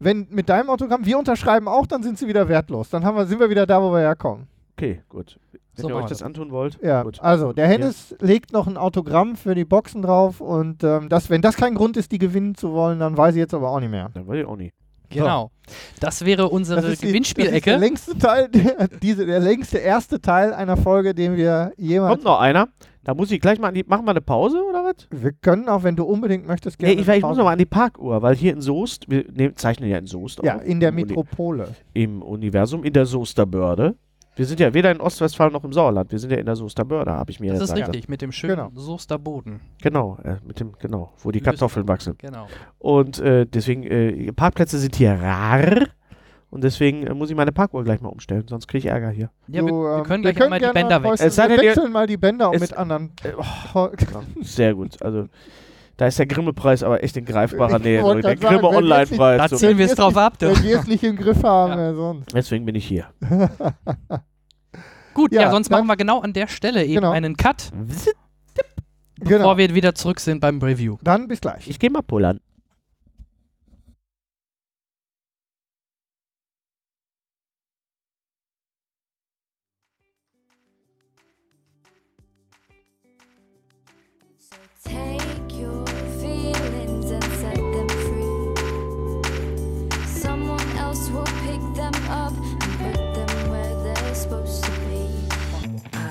Wenn 0.00 0.26
mit 0.30 0.48
deinem 0.48 0.70
Autogramm, 0.70 1.04
wir 1.04 1.18
unterschreiben 1.18 1.66
auch, 1.68 1.86
dann 1.86 2.02
sind 2.02 2.18
sie 2.18 2.28
wieder 2.28 2.48
wertlos. 2.48 2.88
Dann 2.90 3.04
haben 3.04 3.16
wir, 3.16 3.26
sind 3.26 3.40
wir 3.40 3.50
wieder 3.50 3.66
da, 3.66 3.82
wo 3.82 3.90
wir 3.92 4.00
herkommen. 4.00 4.46
Okay, 4.76 5.02
gut. 5.08 5.38
Wenn 5.74 5.82
So 5.82 5.88
ihr 5.90 5.96
euch 5.96 6.06
das 6.06 6.22
antun 6.22 6.50
wollt, 6.50 6.78
Ja, 6.82 7.02
gut. 7.02 7.20
also 7.20 7.52
der 7.52 7.66
Hennes 7.68 8.14
legt 8.20 8.52
noch 8.52 8.66
ein 8.66 8.76
Autogramm 8.76 9.36
für 9.36 9.54
die 9.54 9.64
Boxen 9.64 10.02
drauf 10.02 10.40
und 10.40 10.82
ähm, 10.84 11.08
das, 11.08 11.30
wenn 11.30 11.40
das 11.42 11.56
kein 11.56 11.74
Grund 11.74 11.96
ist, 11.96 12.10
die 12.12 12.18
gewinnen 12.18 12.54
zu 12.56 12.72
wollen, 12.72 12.98
dann 13.00 13.16
weiß 13.16 13.34
ich 13.34 13.38
jetzt 13.40 13.54
aber 13.54 13.70
auch 13.70 13.80
nicht 13.80 13.90
mehr. 13.90 14.08
Dann 14.14 14.26
weiß 14.26 14.38
ich 14.40 14.46
auch 14.46 14.56
nicht. 14.56 14.74
Genau. 15.10 15.50
Das 16.00 16.24
wäre 16.24 16.48
unsere 16.48 16.82
Das 16.82 16.90
ist 16.92 17.02
der 17.02 17.08
Gewinnspielecke. 17.08 17.76
längste 17.76 18.18
Teil, 18.18 18.48
der, 18.50 18.88
diese, 19.02 19.24
der 19.24 19.40
längste 19.40 19.78
erste 19.78 20.20
Teil 20.20 20.52
einer 20.52 20.76
Folge, 20.76 21.14
den 21.14 21.36
wir 21.36 21.72
jemals. 21.76 22.12
Kommt 22.14 22.24
noch 22.24 22.40
einer. 22.40 22.68
Da 23.08 23.14
muss 23.14 23.30
ich 23.30 23.40
gleich 23.40 23.58
mal 23.58 23.68
an 23.68 23.74
die. 23.74 23.84
Machen 23.84 24.04
wir 24.04 24.10
eine 24.10 24.20
Pause 24.20 24.62
oder 24.68 24.84
was? 24.84 25.08
Wir 25.10 25.32
können 25.32 25.66
auch, 25.70 25.82
wenn 25.82 25.96
du 25.96 26.04
unbedingt 26.04 26.46
möchtest, 26.46 26.78
Nee, 26.78 26.88
gerne. 26.88 27.00
ich, 27.00 27.06
weil 27.08 27.16
ich 27.16 27.22
Pause- 27.22 27.30
muss 27.30 27.38
noch 27.38 27.44
mal 27.46 27.52
an 27.52 27.58
die 27.58 27.64
Parkuhr, 27.64 28.20
weil 28.20 28.36
hier 28.36 28.52
in 28.52 28.60
Soest, 28.60 29.08
wir 29.08 29.24
nehmen, 29.32 29.56
zeichnen 29.56 29.88
ja 29.88 29.96
in 29.96 30.04
Soest 30.06 30.42
Ja, 30.42 30.56
auf, 30.56 30.64
in 30.66 30.78
der 30.78 30.92
Metropole. 30.92 31.68
Im 31.94 32.20
Universum, 32.20 32.84
in 32.84 32.92
der 32.92 33.06
Soesterbörde. 33.06 33.96
Wir 34.36 34.44
sind 34.44 34.60
ja 34.60 34.74
weder 34.74 34.90
in 34.92 35.00
Ostwestfalen 35.00 35.54
noch 35.54 35.64
im 35.64 35.72
Sauerland. 35.72 36.12
Wir 36.12 36.18
sind 36.18 36.30
ja 36.32 36.36
in 36.36 36.44
der 36.44 36.54
Soesterbörde, 36.54 37.10
habe 37.12 37.30
ich 37.30 37.40
mir 37.40 37.52
Das 37.52 37.60
jetzt 37.60 37.70
ist 37.70 37.74
gesagt. 37.76 37.94
richtig, 37.94 38.10
mit 38.10 38.20
dem 38.20 38.30
schönen 38.30 38.56
Genau. 38.56 38.70
Soester 38.74 39.18
Boden. 39.18 39.60
Genau, 39.80 40.18
äh, 40.22 40.36
mit 40.46 40.60
dem, 40.60 40.72
genau, 40.78 41.14
wo 41.22 41.30
die. 41.30 41.40
Kartoffeln 41.40 41.88
wachsen. 41.88 42.14
Genau. 42.18 42.46
Und 42.78 43.20
äh, 43.20 43.46
deswegen, 43.46 43.84
äh, 43.84 44.32
Parkplätze 44.32 44.78
sind 44.78 44.96
hier 44.96 45.12
rar. 45.14 45.86
Und 46.50 46.64
deswegen 46.64 47.06
äh, 47.06 47.12
muss 47.14 47.28
ich 47.30 47.36
meine 47.36 47.52
Parkuhr 47.52 47.84
gleich 47.84 48.00
mal 48.00 48.08
umstellen, 48.08 48.44
sonst 48.48 48.66
kriege 48.68 48.78
ich 48.78 48.86
Ärger 48.86 49.10
hier. 49.10 49.30
Ja, 49.48 49.62
wir, 49.62 49.68
Du, 49.68 49.82
wir 49.82 49.96
ähm, 49.98 50.02
können 50.04 50.22
gleich 50.22 50.40
einmal 50.42 50.58
die 50.58 50.62
gerne 50.64 50.74
Bänder 50.74 50.96
Preußen- 50.96 51.10
wechseln. 51.12 51.28
Es 51.28 51.34
sei 51.36 51.48
wir 51.50 51.58
wechseln 51.58 51.92
mal 51.92 52.06
die 52.06 52.16
Bänder 52.16 52.50
es- 52.54 52.60
mit 52.60 52.74
anderen. 52.76 53.10
Äh, 53.22 53.32
Oh, 53.74 53.88
Sehr 54.40 54.74
gut. 54.74 55.02
Also, 55.02 55.26
da 55.98 56.06
ist 56.06 56.18
der 56.18 56.26
Grimme-Preis 56.26 56.82
aber 56.82 57.02
echt 57.04 57.16
in 57.16 57.24
greifbarer 57.26 57.76
Ich 57.78 57.82
Nähe. 57.82 58.20
Der 58.22 58.36
Grimme-Online-Preis. 58.36 59.38
Da 59.42 59.48
so. 59.48 59.56
ziehen 59.56 59.76
wir 59.76 59.84
es 59.86 59.94
drauf 59.94 60.16
ab. 60.16 60.38
Du. 60.38 60.46
Wenn 60.46 60.62
wir 60.62 60.78
es 60.80 60.86
nicht 60.86 61.02
im 61.04 61.16
Griff 61.16 61.42
haben, 61.42 61.72
Ja. 61.78 61.94
sonst. 61.94 62.32
Deswegen 62.34 62.64
bin 62.64 62.76
ich 62.76 62.86
hier. 62.86 63.06
Gut, 65.14 65.32
ja, 65.32 65.42
Ja, 65.42 65.50
sonst 65.50 65.70
machen 65.70 65.86
wir 65.86 65.96
genau 65.96 66.20
an 66.20 66.32
der 66.32 66.46
Stelle 66.46 66.84
eben 66.84 66.94
Genau. 66.96 67.10
einen 67.10 67.36
Cut. 67.36 67.70
bevor 67.74 68.12
Genau. 69.38 69.58
wir 69.58 69.74
wieder 69.74 69.94
zurück 69.94 70.20
sind 70.20 70.40
beim 70.40 70.60
Review. 70.62 70.96
Dann 71.02 71.26
bis 71.26 71.40
gleich. 71.40 71.68
Ich 71.68 71.78
gehe 71.80 71.90
mal 71.90 72.02
pullern. 72.02 72.40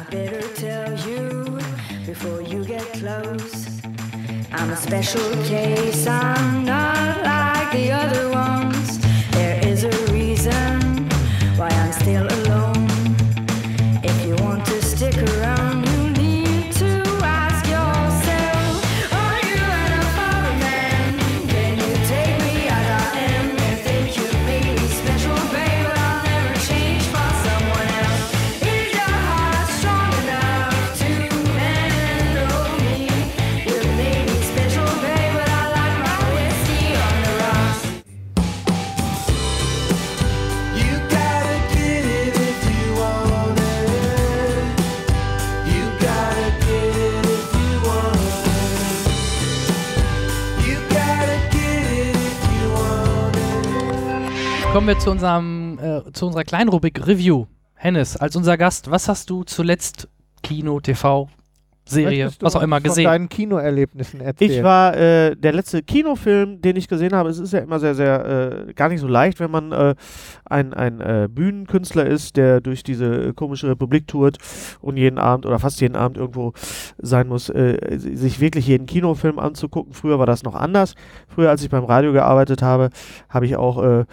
Better 0.09 0.41
tell 0.55 0.93
you 1.07 1.59
before 2.05 2.41
you 2.41 2.63
get 2.63 2.83
close. 2.93 3.81
I'm 4.51 4.69
a 4.71 4.75
special 4.77 5.29
case, 5.43 6.07
I'm 6.07 6.65
not 6.65 7.23
like 7.23 7.71
the 7.73 7.91
other 7.91 8.29
ones. 8.29 8.36
Kommen 54.78 54.89
wir 54.89 54.99
zu, 54.99 55.09
unserem, 55.09 55.80
äh, 55.80 56.11
zu 56.13 56.28
unserer 56.28 56.43
kleinen 56.43 56.69
Rubrik 56.69 57.07
Review. 57.07 57.47
Hennes, 57.73 58.15
als 58.15 58.36
unser 58.36 58.59
Gast, 58.59 58.91
was 58.91 59.09
hast 59.09 59.28
du 59.32 59.43
zuletzt 59.43 60.07
Kino, 60.43 60.80
TV, 60.80 61.28
Serie, 61.89 62.30
was 62.39 62.55
auch 62.55 62.61
immer 62.61 62.78
uns 62.78 62.84
Von 62.86 62.91
gesehen? 62.91 63.05
deinen 63.05 63.30
Kinoerlebnissen 63.30 64.21
erzählen. 64.21 64.51
Ich 64.51 64.63
war 64.63 64.95
äh, 64.95 65.36
der 65.36 65.53
letzte 65.53 65.82
Kinofilm, 65.82 66.61
den 66.61 66.75
ich 66.75 66.88
gesehen 66.88 67.13
habe. 67.13 67.30
Es 67.30 67.39
ist 67.39 67.53
ja 67.53 67.59
immer 67.59 67.80
sehr, 67.80 67.95
sehr 67.95 68.67
äh, 68.67 68.73
gar 68.73 68.89
nicht 68.89 68.99
so 68.99 69.07
leicht, 69.07 69.39
wenn 69.39 69.51
man 69.51 69.71
äh, 69.71 69.95
ein, 70.45 70.73
ein 70.73 71.01
äh, 71.01 71.28
Bühnenkünstler 71.32 72.05
ist, 72.05 72.38
der 72.38 72.61
durch 72.61 72.84
diese 72.84 73.34
komische 73.34 73.69
Republik 73.69 74.07
tourt 74.07 74.38
und 74.82 74.97
jeden 74.97 75.17
Abend 75.17 75.45
oder 75.45 75.59
fast 75.59 75.82
jeden 75.82 75.95
Abend 75.95 76.17
irgendwo 76.17 76.53
sein 76.97 77.28
muss, 77.28 77.49
äh, 77.49 77.97
sich 77.97 78.39
wirklich 78.39 78.67
jeden 78.67 78.86
Kinofilm 78.86 79.39
anzugucken. 79.39 79.93
Früher 79.93 80.19
war 80.19 80.25
das 80.25 80.43
noch 80.43 80.55
anders. 80.55 80.95
Früher, 81.28 81.49
als 81.49 81.63
ich 81.63 81.69
beim 81.69 81.86
Radio 81.86 82.11
gearbeitet 82.11 82.61
habe, 82.61 82.89
habe 83.30 83.45
ich 83.45 83.55
auch 83.55 83.84
äh, 83.84 84.05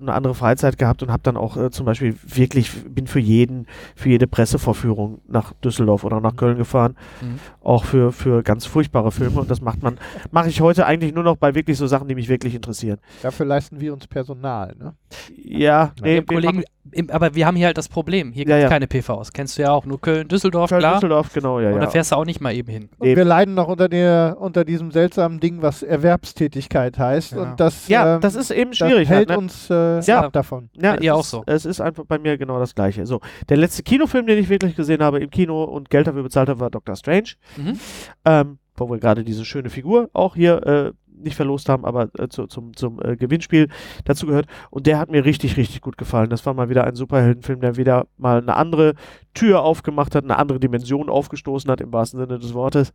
eine 0.00 0.12
andere 0.12 0.34
Freizeit 0.34 0.78
gehabt 0.78 1.02
und 1.02 1.10
habe 1.10 1.22
dann 1.22 1.36
auch 1.36 1.56
äh, 1.56 1.70
zum 1.70 1.86
Beispiel 1.86 2.16
wirklich, 2.22 2.70
bin 2.84 3.06
für 3.06 3.20
jeden, 3.20 3.66
für 3.94 4.08
jede 4.08 4.26
Pressevorführung 4.26 5.20
nach 5.28 5.52
Düsseldorf 5.54 6.04
oder 6.04 6.20
nach 6.20 6.36
Köln 6.36 6.56
gefahren. 6.56 6.96
Mhm. 7.20 7.38
Auch 7.62 7.84
für, 7.84 8.12
für 8.12 8.42
ganz 8.42 8.66
furchtbare 8.66 9.12
Filme 9.12 9.40
und 9.40 9.50
das 9.50 9.60
macht 9.60 9.82
man, 9.82 9.98
mache 10.30 10.48
ich 10.48 10.60
heute 10.60 10.86
eigentlich 10.86 11.14
nur 11.14 11.24
noch 11.24 11.36
bei 11.36 11.54
wirklich 11.54 11.78
so 11.78 11.86
Sachen, 11.86 12.08
die 12.08 12.14
mich 12.14 12.28
wirklich 12.28 12.54
interessieren. 12.54 12.98
Dafür 13.22 13.46
leisten 13.46 13.80
wir 13.80 13.92
uns 13.92 14.06
Personal. 14.06 14.74
Ne? 14.78 14.94
Ja, 15.36 15.92
nee, 16.02 16.22
Kollegen, 16.22 16.64
im, 16.92 17.10
aber 17.10 17.34
wir 17.34 17.46
haben 17.46 17.56
hier 17.56 17.66
halt 17.66 17.78
das 17.78 17.88
Problem. 17.88 18.32
Hier 18.32 18.42
Ja, 18.44 18.46
gibt 18.46 18.56
es 18.58 18.62
ja. 18.64 18.68
keine 18.68 18.86
PVs. 18.86 19.32
Kennst 19.32 19.58
du 19.58 19.62
ja 19.62 19.70
auch. 19.70 19.84
Nur 19.86 20.00
Köln, 20.00 20.28
Düsseldorf, 20.28 20.68
Köln, 20.70 20.80
klar. 20.80 20.94
Düsseldorf, 20.94 21.32
genau, 21.32 21.60
ja, 21.60 21.70
Und 21.70 21.76
da 21.80 21.84
ja. 21.84 21.90
fährst 21.90 22.12
du 22.12 22.16
auch 22.16 22.24
nicht 22.24 22.40
mal 22.40 22.54
eben 22.54 22.70
hin. 22.70 22.88
Und 22.98 23.06
Eben. 23.06 23.16
wir 23.16 23.24
leiden 23.24 23.54
noch 23.54 23.68
unter, 23.68 23.88
der, 23.88 24.36
unter 24.38 24.64
diesem 24.64 24.90
seltsamen 24.90 25.40
Ding, 25.40 25.62
was 25.62 25.82
Erwerbstätigkeit 25.82 26.98
heißt. 26.98 27.32
Ja. 27.32 27.38
Und 27.42 27.60
das, 27.60 27.88
Ja, 27.88 28.16
ähm, 28.16 28.20
das 28.20 28.34
ist 28.34 28.50
eben 28.50 28.70
das 28.70 28.78
schwierig. 28.78 29.08
hält 29.08 29.28
halt, 29.30 29.38
ne? 29.38 29.38
uns 29.38 29.68
äh, 29.70 30.00
Ja. 30.00 30.22
ab 30.22 30.32
davon. 30.32 30.70
Ja, 30.74 30.94
es 30.96 31.10
auch 31.10 31.20
ist, 31.20 31.30
so. 31.30 31.42
Es 31.46 31.64
ist 31.64 31.80
einfach 31.80 32.04
bei 32.06 32.18
mir 32.18 32.38
genau 32.38 32.58
das 32.58 32.74
Gleiche. 32.74 33.06
So, 33.06 33.20
der 33.48 33.56
letzte 33.56 33.82
Kinofilm, 33.82 34.26
den 34.26 34.38
ich 34.38 34.48
wirklich 34.48 34.76
gesehen 34.76 35.02
habe 35.02 35.20
im 35.20 35.30
Kino 35.30 35.64
und 35.64 35.90
Geld 35.90 36.06
dafür 36.06 36.22
bezahlt 36.22 36.48
habe, 36.48 36.60
war 36.60 36.70
Doctor 36.70 36.96
Strange. 36.96 37.30
Mhm. 37.56 37.78
Ähm, 38.24 38.58
wo 38.76 38.90
wir 38.90 38.98
gerade 38.98 39.22
diese 39.22 39.44
schöne 39.44 39.70
Figur 39.70 40.10
auch 40.14 40.34
hier 40.34 40.66
äh, 40.66 40.92
nicht 41.16 41.36
verlost 41.36 41.68
haben, 41.68 41.84
aber 41.84 42.08
äh, 42.18 42.28
zu, 42.28 42.46
zum, 42.46 42.76
zum 42.76 43.00
äh, 43.02 43.16
Gewinnspiel 43.16 43.68
dazu 44.04 44.26
gehört. 44.26 44.46
Und 44.70 44.86
der 44.86 44.98
hat 44.98 45.10
mir 45.10 45.24
richtig, 45.24 45.56
richtig 45.56 45.80
gut 45.80 45.96
gefallen. 45.96 46.30
Das 46.30 46.44
war 46.46 46.54
mal 46.54 46.68
wieder 46.68 46.84
ein 46.84 46.94
Superheldenfilm, 46.96 47.60
der 47.60 47.76
wieder 47.76 48.06
mal 48.16 48.38
eine 48.42 48.56
andere 48.56 48.94
Tür 49.34 49.62
aufgemacht 49.62 50.14
hat, 50.14 50.24
eine 50.24 50.38
andere 50.38 50.60
Dimension 50.60 51.08
aufgestoßen 51.08 51.70
hat, 51.70 51.80
im 51.80 51.92
wahrsten 51.92 52.20
Sinne 52.20 52.38
des 52.38 52.54
Wortes. 52.54 52.92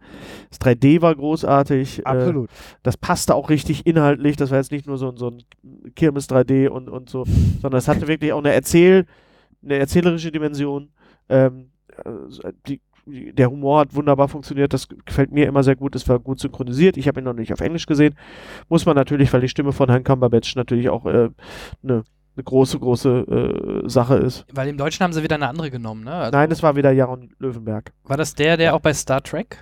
Das 0.49 0.59
3D 0.61 1.01
war 1.01 1.15
großartig. 1.15 1.99
Äh, 1.99 2.03
Absolut. 2.03 2.49
das 2.84 2.97
passte 2.97 3.36
auch 3.36 3.49
richtig 3.49 3.86
inhaltlich. 3.86 4.36
Das 4.36 4.51
war 4.51 4.57
jetzt 4.57 4.72
nicht 4.72 4.88
nur 4.88 4.97
so, 4.97 5.09
ein- 5.09 5.17
so 5.17 5.30
ein 5.32 5.43
Kirmes 5.95 6.30
3D 6.30 6.67
und, 6.70 6.89
und 6.89 7.09
so, 7.09 7.26
sondern 7.61 7.78
es 7.80 7.88
hatte 7.88 8.07
wirklich 8.07 8.34
auch 8.34 8.39
eine 8.39 8.53
Erzähl, 8.53 9.05
eine 9.63 9.76
erzählerische 9.76 10.32
Dimension. 10.32 10.89
Ähm, 11.30 11.72
äh, 12.05 12.51
die- 12.67 12.82
der 13.05 13.49
Humor 13.49 13.79
hat 13.81 13.95
wunderbar 13.95 14.27
funktioniert. 14.27 14.73
Das 14.73 14.87
gefällt 15.05 15.31
mir 15.31 15.47
immer 15.47 15.63
sehr 15.63 15.75
gut. 15.75 15.95
Es 15.95 16.07
war 16.07 16.19
gut 16.19 16.39
synchronisiert. 16.39 16.97
Ich 16.97 17.07
habe 17.07 17.21
ihn 17.21 17.23
noch 17.25 17.33
nicht 17.33 17.53
auf 17.53 17.61
Englisch 17.61 17.85
gesehen. 17.85 18.15
Muss 18.67 18.85
man 18.85 18.95
natürlich, 18.95 19.31
weil 19.33 19.41
die 19.41 19.49
Stimme 19.49 19.71
von 19.73 19.89
Herrn 19.89 20.03
Cumberbatch 20.03 20.55
natürlich 20.55 20.89
auch 20.89 21.05
äh, 21.05 21.29
eine 21.83 22.03
eine 22.35 22.43
große, 22.45 22.79
große 22.79 23.81
äh, 23.83 23.89
Sache 23.89 24.15
ist. 24.15 24.45
Weil 24.53 24.69
im 24.69 24.77
Deutschen 24.77 25.03
haben 25.03 25.11
sie 25.11 25.23
wieder 25.23 25.35
eine 25.35 25.49
andere 25.49 25.69
genommen, 25.69 26.05
ne? 26.05 26.13
Also 26.13 26.37
Nein, 26.37 26.49
es 26.51 26.63
war 26.63 26.77
wieder 26.77 26.91
Jaron 26.91 27.31
Löwenberg. 27.37 27.91
war 28.05 28.15
das 28.15 28.33
der, 28.33 28.55
der 28.55 28.75
auch 28.75 28.79
bei 28.79 28.93
Star 28.93 29.21
Trek? 29.21 29.61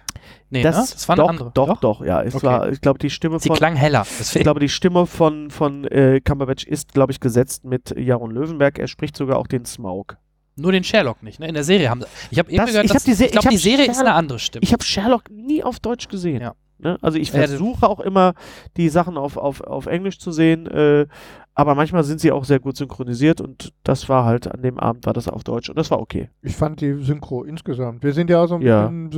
Nee, 0.51 0.59
ne? 0.59 0.63
das 0.69 1.07
war 1.09 1.15
eine 1.15 1.23
doch, 1.23 1.29
andere. 1.29 1.51
Doch, 1.55 1.79
doch, 1.79 2.05
ja. 2.05 2.21
Es 2.21 2.35
Okay. 2.35 2.45
war, 2.45 2.69
ich 2.69 2.79
glaube, 2.79 2.99
die 2.99 3.09
Stimme 3.09 3.39
Sie 3.39 3.47
von. 3.47 3.57
klang 3.57 3.75
heller. 3.75 4.03
Ich 4.03 4.17
Deswegen. 4.19 4.43
glaube, 4.43 4.59
die 4.59 4.69
Stimme 4.69 5.07
von, 5.07 5.49
von 5.49 5.85
äh, 5.85 6.21
Cumberbatch 6.21 6.65
ist, 6.65 6.93
glaube 6.93 7.11
ich, 7.11 7.19
gesetzt 7.19 7.65
mit 7.65 7.95
Jaron 7.97 8.29
Löwenberg. 8.29 8.77
Er 8.77 8.87
spricht 8.87 9.17
sogar 9.17 9.39
auch 9.39 9.47
den 9.47 9.65
Smaug. 9.65 10.17
Nur 10.57 10.71
den 10.71 10.83
Sherlock 10.83 11.21
nicht, 11.23 11.39
ne? 11.39 11.47
In 11.47 11.53
der 11.53 11.63
Serie 11.63 11.89
haben 11.89 12.01
sie. 12.01 12.07
Ich 12.31 12.39
habe 12.39 12.49
eben 12.49 12.57
Das- 12.57 12.67
gehört, 12.71 12.85
ich 12.85 12.91
dass, 12.91 13.01
hab 13.03 13.05
die 13.05 13.13
Se- 13.13 13.25
ich 13.25 13.31
glaube, 13.31 13.47
ich 13.49 13.51
die 13.61 13.69
Serie 13.69 13.85
ist 13.85 13.89
eine 13.99 14.07
Sherlock- 14.09 14.13
andere 14.17 14.39
Stimme. 14.39 14.63
Ich 14.63 14.73
habe 14.73 14.83
Sherlock 14.83 15.23
nie 15.31 15.63
auf 15.63 15.79
Deutsch 15.79 16.07
gesehen. 16.07 16.41
Ja. 16.41 16.53
Ne? 16.79 16.97
Also 17.01 17.17
ich 17.17 17.29
Ja, 17.29 17.39
versuche 17.47 17.87
auch 17.89 17.99
immer, 17.99 18.33
die 18.75 18.89
Sachen 18.89 19.17
auf, 19.17 19.35
auf, 19.37 19.61
auf 19.61 19.85
Englisch 19.87 20.19
zu 20.19 20.31
sehen, 20.31 20.67
äh, 20.67 21.07
aber 21.55 21.73
manchmal 21.73 22.03
sind 22.03 22.19
sie 22.21 22.31
auch 22.31 22.43
sehr 22.45 22.59
gut 22.59 22.77
synchronisiert 22.77 23.41
und 23.41 23.73
das 23.83 24.07
war 24.09 24.25
halt, 24.25 24.47
an 24.47 24.61
dem 24.61 24.79
Abend 24.79 25.05
war 25.07 25.13
das 25.13 25.27
auf 25.27 25.43
Deutsch 25.43 25.69
und 25.69 25.75
das 25.77 25.89
war 25.89 25.99
okay. 25.99 26.29
Ich 26.43 26.55
fand 26.55 26.81
die 26.81 26.93
Synchro 27.01 27.43
insgesamt. 27.43 28.03
Wir 28.03 28.13
sind 28.13 28.29
ja 28.29 28.43
auch 28.43 28.47
so 28.47 28.55
ein 28.55 28.61
Ja. 28.61 28.83
bisschen 28.87 29.11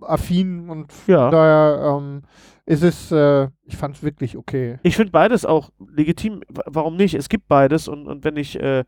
Synchro-affin 0.00 0.68
und 0.70 0.92
Ja. 1.06 1.30
daher 1.30 1.96
ähm, 1.98 2.22
ist 2.66 2.82
es, 2.84 3.10
äh, 3.10 3.48
ich 3.64 3.76
fand 3.76 3.96
es 3.96 4.02
wirklich 4.02 4.36
okay. 4.36 4.78
Ich 4.84 4.94
finde 4.96 5.10
beides 5.12 5.44
auch 5.44 5.70
legitim. 5.94 6.42
Warum 6.66 6.96
nicht? 6.96 7.14
Es 7.14 7.28
gibt 7.28 7.48
beides 7.48 7.88
und, 7.88 8.06
und 8.06 8.22
wenn 8.24 8.36
ich, 8.36 8.58
äh, 8.60 8.84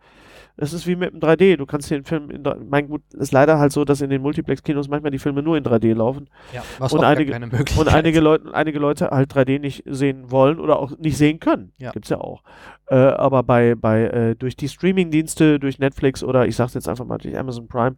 das 0.57 0.73
ist 0.73 0.87
wie 0.87 0.97
mit 0.97 1.13
dem 1.13 1.21
3D. 1.21 1.57
Du 1.57 1.67
kannst 1.67 1.91
den 1.91 2.05
Film, 2.05 2.31
in, 2.31 2.43
mein 2.69 2.89
gut, 2.89 3.03
ist 3.15 3.33
leider 3.33 3.59
halt 3.59 3.73
so, 3.73 3.85
dass 3.85 4.01
in 4.01 4.11
den 4.11 4.23
Multiplex-Kinos 4.23 4.89
manchmal 4.89 5.11
die 5.11 5.19
Filme 5.19 5.43
nur 5.43 5.57
in 5.57 5.65
3D 5.65 5.95
laufen 5.95 6.29
ja, 6.53 6.63
was 6.79 6.93
und 6.93 7.05
einige- 7.05 7.33
keine 7.33 7.47
Möglichkeit. 7.47 7.79
und 7.79 7.89
einige 7.89 8.21
Leute, 8.21 8.55
einige 8.55 8.79
Leute 8.79 9.11
halt 9.11 9.33
3D 9.33 9.59
nicht 9.59 9.85
sehen 9.87 10.31
wollen 10.31 10.61
oder 10.61 10.79
auch 10.79 10.97
nicht 10.99 11.17
sehen 11.17 11.41
können. 11.41 11.73
Ja. 11.79 11.93
Gibt's 11.93 12.11
ja 12.11 12.19
auch. 12.19 12.43
Äh, 12.87 12.97
aber 12.97 13.43
bei, 13.43 13.75
bei 13.75 14.03
äh, 14.05 14.37
durch 14.37 14.57
die 14.57 14.69
Streaming-Dienste, 14.69 15.59
durch 15.59 15.79
Netflix 15.79 16.23
oder 16.23 16.47
ich 16.47 16.57
sag's 16.57 16.75
jetzt 16.75 16.89
einfach 16.89 17.05
mal 17.05 17.19
durch 17.19 17.37
Amazon 17.37 17.67
Prime, 17.69 17.97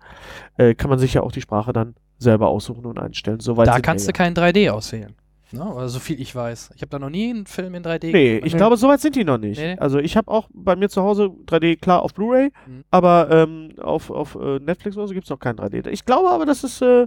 äh, 0.57 0.75
kann 0.75 0.91
man 0.91 0.99
sich 0.99 1.15
ja 1.15 1.23
auch 1.23 1.33
die 1.33 1.41
Sprache 1.41 1.73
dann 1.73 1.95
selber 2.19 2.49
aussuchen 2.49 2.87
und 2.87 2.99
einstellen. 2.99 3.41
Soweit 3.41 3.67
da 3.67 3.81
kannst 3.81 4.07
du 4.07 4.11
ja. 4.11 4.13
kein 4.13 4.35
3D 4.35 4.71
auswählen. 4.71 5.15
Ne? 5.55 5.65
Oder 5.75 5.89
so 5.89 5.99
viel 6.01 6.21
ich 6.21 6.35
weiß. 6.35 6.71
Ich 6.77 6.83
habe 6.83 6.91
da 6.91 6.99
noch 6.99 7.11
nie 7.11 7.31
einen 7.31 7.47
Film 7.47 7.75
in 7.75 7.83
3D 7.83 8.13
Nee, 8.13 8.35
gesehen. 8.35 8.47
ich 8.47 8.57
glaube, 8.57 8.77
soweit 8.77 9.01
sind 9.01 9.17
die 9.17 9.25
noch 9.25 9.39
nicht. 9.39 9.59
Nee, 9.59 9.75
nee. 9.75 9.81
Also 9.81 9.99
ich 9.99 10.17
habe 10.17 10.31
auch 10.31 10.49
bei 10.53 10.77
mir 10.77 10.89
zu 10.89 11.03
Hause 11.03 11.31
3D 11.47 11.77
klar 11.81 12.03
auf 12.03 12.13
Blu-ray, 12.15 12.51
Mhm. 12.67 12.85
aber 12.91 13.29
ähm, 13.31 13.71
auf, 13.81 14.11
auf 14.11 14.35
äh, 14.37 14.59
Netflix 14.59 14.97
oder 14.97 15.09
so 15.09 15.15
gibt 15.15 15.25
es 15.25 15.31
noch 15.31 15.39
kein 15.39 15.57
3D. 15.57 15.89
Ich 15.89 16.05
glaube 16.05 16.31
aber, 16.31 16.47
dass 16.47 16.63
es 16.65 16.81
äh, 16.83 17.07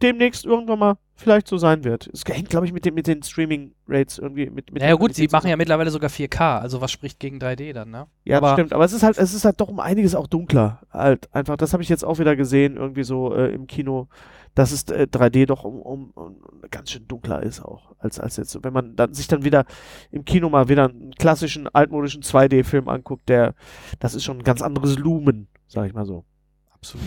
demnächst 0.00 0.44
irgendwann 0.44 0.78
mal 0.80 0.94
vielleicht 1.14 1.46
so 1.46 1.56
sein 1.58 1.84
wird. 1.84 2.08
Es 2.12 2.24
hängt, 2.26 2.48
glaube 2.50 2.66
ich, 2.66 2.72
mit, 2.72 2.84
den- 2.84 2.94
mit 2.94 3.06
den 3.06 3.22
Streaming-Rates 3.22 4.18
irgendwie 4.18 4.50
mit, 4.50 4.72
mit 4.72 4.82
Ja, 4.82 4.88
der 4.88 4.96
gut, 4.96 5.14
sie 5.14 5.28
machen 5.30 5.48
ja 5.48 5.56
mittlerweile 5.56 5.90
sogar 5.92 6.10
4K, 6.10 6.58
also 6.58 6.80
was 6.80 6.90
spricht 6.90 7.20
gegen 7.20 7.38
3D 7.38 7.72
dann, 7.72 7.90
ne? 7.90 8.06
Ja, 8.24 8.38
aber- 8.38 8.48
das 8.48 8.52
stimmt. 8.54 8.72
Aber 8.72 8.84
es 8.84 8.92
ist 8.92 9.04
halt, 9.04 9.16
es 9.18 9.32
ist 9.32 9.44
halt 9.44 9.60
doch 9.60 9.68
um 9.68 9.78
einiges 9.78 10.16
auch 10.16 10.26
dunkler. 10.26 10.80
Halt 10.90 11.32
einfach, 11.32 11.56
das 11.56 11.72
habe 11.72 11.82
ich 11.84 11.88
jetzt 11.88 12.04
auch 12.04 12.18
wieder 12.18 12.34
gesehen, 12.34 12.76
irgendwie 12.76 13.04
so 13.04 13.32
äh, 13.36 13.54
im 13.54 13.68
Kino, 13.68 14.08
dass 14.54 14.72
es 14.72 14.84
äh, 14.90 15.06
3D 15.10 15.46
doch 15.46 15.64
um, 15.64 15.80
um, 15.80 16.10
um 16.10 16.36
ganz 16.70 16.90
schön 16.90 17.06
dunkler 17.08 17.42
ist 17.42 17.64
auch, 17.64 17.94
als, 17.98 18.20
als 18.20 18.36
jetzt. 18.36 18.62
Wenn 18.62 18.72
man 18.72 18.96
dann 18.96 19.14
sich 19.14 19.28
dann 19.28 19.44
wieder 19.44 19.64
im 20.10 20.24
Kino 20.24 20.48
mal 20.50 20.68
wieder 20.68 20.88
einen 20.90 21.12
klassischen, 21.14 21.68
altmodischen 21.68 22.22
2D-Film 22.22 22.88
anguckt, 22.88 23.28
der, 23.28 23.54
das 23.98 24.14
ist 24.14 24.24
schon 24.24 24.38
ein 24.38 24.44
ganz 24.44 24.60
anderes 24.62 24.98
Lumen, 24.98 25.48
sag 25.68 25.86
ich 25.86 25.94
mal 25.94 26.04
so. 26.04 26.24
absolut. 26.72 27.04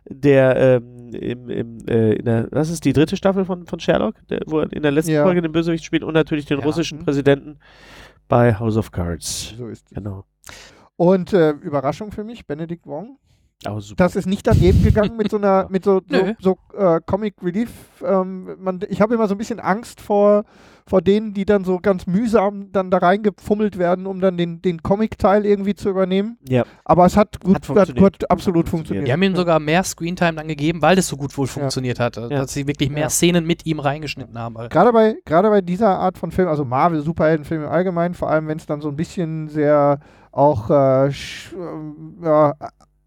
der, 0.10 0.56
ähm, 0.58 0.97
im, 1.14 1.50
im, 1.50 1.78
äh, 1.88 2.14
in 2.14 2.26
der, 2.26 2.48
was 2.52 2.70
ist 2.70 2.86
die 2.86 2.94
dritte 2.94 3.18
Staffel 3.18 3.46
von, 3.46 3.66
von 3.66 3.80
Sherlock, 3.80 4.16
der, 4.30 4.42
wo 4.48 4.60
er 4.60 4.72
in 4.72 4.82
der 4.84 4.92
letzten 4.92 5.12
Ja. 5.12 5.24
Folge 5.24 5.42
den 5.42 5.52
Bösewicht 5.52 5.84
spielt 5.84 6.04
und 6.04 6.14
natürlich 6.14 6.46
den 6.46 6.60
Ja. 6.60 6.66
russischen 6.66 7.00
Mhm. 7.00 7.06
Präsidenten 7.06 7.60
bei 8.28 8.54
House 8.58 8.78
of 8.78 8.92
Cards. 8.92 9.54
So 9.58 9.68
ist 9.68 9.86
es. 9.90 9.96
Genau. 9.96 10.26
Und 10.96 11.34
äh, 11.34 11.52
Überraschung 11.52 12.12
für 12.12 12.24
mich, 12.24 12.46
Benedict 12.48 12.86
Wong. 12.86 13.18
Aber 13.66 13.82
super. 13.82 14.04
Das 14.04 14.16
ist 14.16 14.28
nicht 14.28 14.46
daneben 14.46 14.84
gegangen 14.84 15.18
mit 15.18 15.32
so 15.32 15.38
einer, 15.38 15.68
mit 15.70 15.84
so, 15.84 16.02
so, 16.08 16.34
so 16.40 16.58
äh, 16.78 17.00
Comic 17.06 17.36
Relief. 17.44 17.72
Ähm, 18.06 18.56
man, 18.60 18.80
ich 18.88 19.02
habe 19.02 19.16
immer 19.16 19.28
so 19.28 19.34
ein 19.34 19.40
bisschen 19.40 19.60
Angst 19.60 20.00
vor, 20.00 20.44
vor 20.86 21.02
denen, 21.02 21.34
die 21.34 21.44
dann 21.44 21.64
so 21.66 21.80
ganz 21.80 22.06
mühsam 22.06 22.72
dann 22.72 22.92
da 22.92 23.00
reingefummelt 23.00 23.78
werden, 23.80 24.06
um 24.06 24.22
dann 24.22 24.38
den, 24.38 24.62
den 24.62 24.84
Comic-Teil 24.84 25.46
irgendwie 25.46 25.74
zu 25.74 25.90
übernehmen. 25.90 26.38
ja. 26.48 26.64
Aber 26.86 27.06
es 27.08 27.18
hat 27.18 27.40
gut, 27.42 27.56
Hat 27.56 27.62
hat 27.62 27.66
funktioniert. 27.66 27.98
gut 28.22 28.30
absolut 28.32 28.70
Funktioniert. 28.70 28.70
funktioniert. 28.70 29.08
Die 29.08 29.12
haben 29.12 29.24
ihm 29.24 29.36
sogar 29.36 29.60
mehr 29.60 29.84
Screentime 29.84 30.34
dann 30.36 30.48
gegeben, 30.48 30.82
weil 30.84 30.96
das 30.96 31.08
so 31.08 31.18
gut 31.18 31.36
wohl 31.38 31.48
funktioniert 31.48 32.00
hat. 32.00 32.18
Also, 32.18 32.30
Ja. 32.32 32.42
Dass 32.42 32.54
sie 32.54 32.68
wirklich 32.68 32.90
mehr 32.92 33.02
Ja. 33.04 33.10
Szenen 33.10 33.46
mit 33.46 33.66
ihm 33.66 33.80
reingeschnitten 33.80 34.38
haben. 34.38 34.56
Also, 34.56 34.70
Gerade 34.70 34.94
bei, 34.94 35.16
gerade 35.26 35.50
bei 35.50 35.62
dieser 35.62 35.98
Art 35.98 36.18
von 36.20 36.32
Film, 36.32 36.48
also 36.48 36.64
Marvel, 36.64 37.02
Superheldenfilme 37.02 37.66
im 37.66 37.72
Allgemeinen, 37.72 38.14
vor 38.14 38.30
allem 38.30 38.48
wenn 38.48 38.58
es 38.60 38.66
dann 38.68 38.82
so 38.82 38.88
ein 38.90 38.96
bisschen 38.96 39.48
sehr 39.50 40.00
auch 40.32 40.70
äh, 40.70 41.12
sch, 41.12 41.54
ähm, 41.54 42.20
ja, 42.24 42.54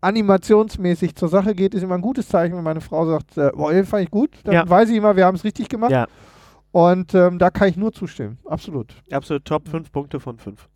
animationsmäßig 0.00 1.14
zur 1.14 1.28
Sache 1.28 1.54
geht, 1.54 1.74
ist 1.74 1.82
immer 1.82 1.94
ein 1.96 2.00
gutes 2.00 2.28
Zeichen, 2.28 2.56
wenn 2.56 2.64
meine 2.64 2.80
Frau 2.80 3.06
sagt, 3.06 3.36
äh, 3.36 3.50
boah, 3.54 3.72
den 3.72 3.84
fand 3.86 4.04
ich 4.04 4.10
gut, 4.10 4.30
dann 4.44 4.54
Ja. 4.54 4.68
weiß 4.68 4.88
ich 4.90 4.96
immer, 4.96 5.16
wir 5.16 5.26
haben 5.26 5.34
es 5.36 5.44
richtig 5.44 5.68
gemacht. 5.68 5.90
Ja. 5.92 6.06
Und 6.72 7.16
ähm, 7.16 7.40
da 7.40 7.50
kann 7.50 7.68
ich 7.68 7.76
nur 7.76 7.92
zustimmen, 7.92 8.38
absolut. 8.44 8.94
Absolut 9.10 9.44
top, 9.44 9.68
fünf 9.68 9.90
Punkte 9.90 10.20
von 10.20 10.38
fünf. 10.38 10.68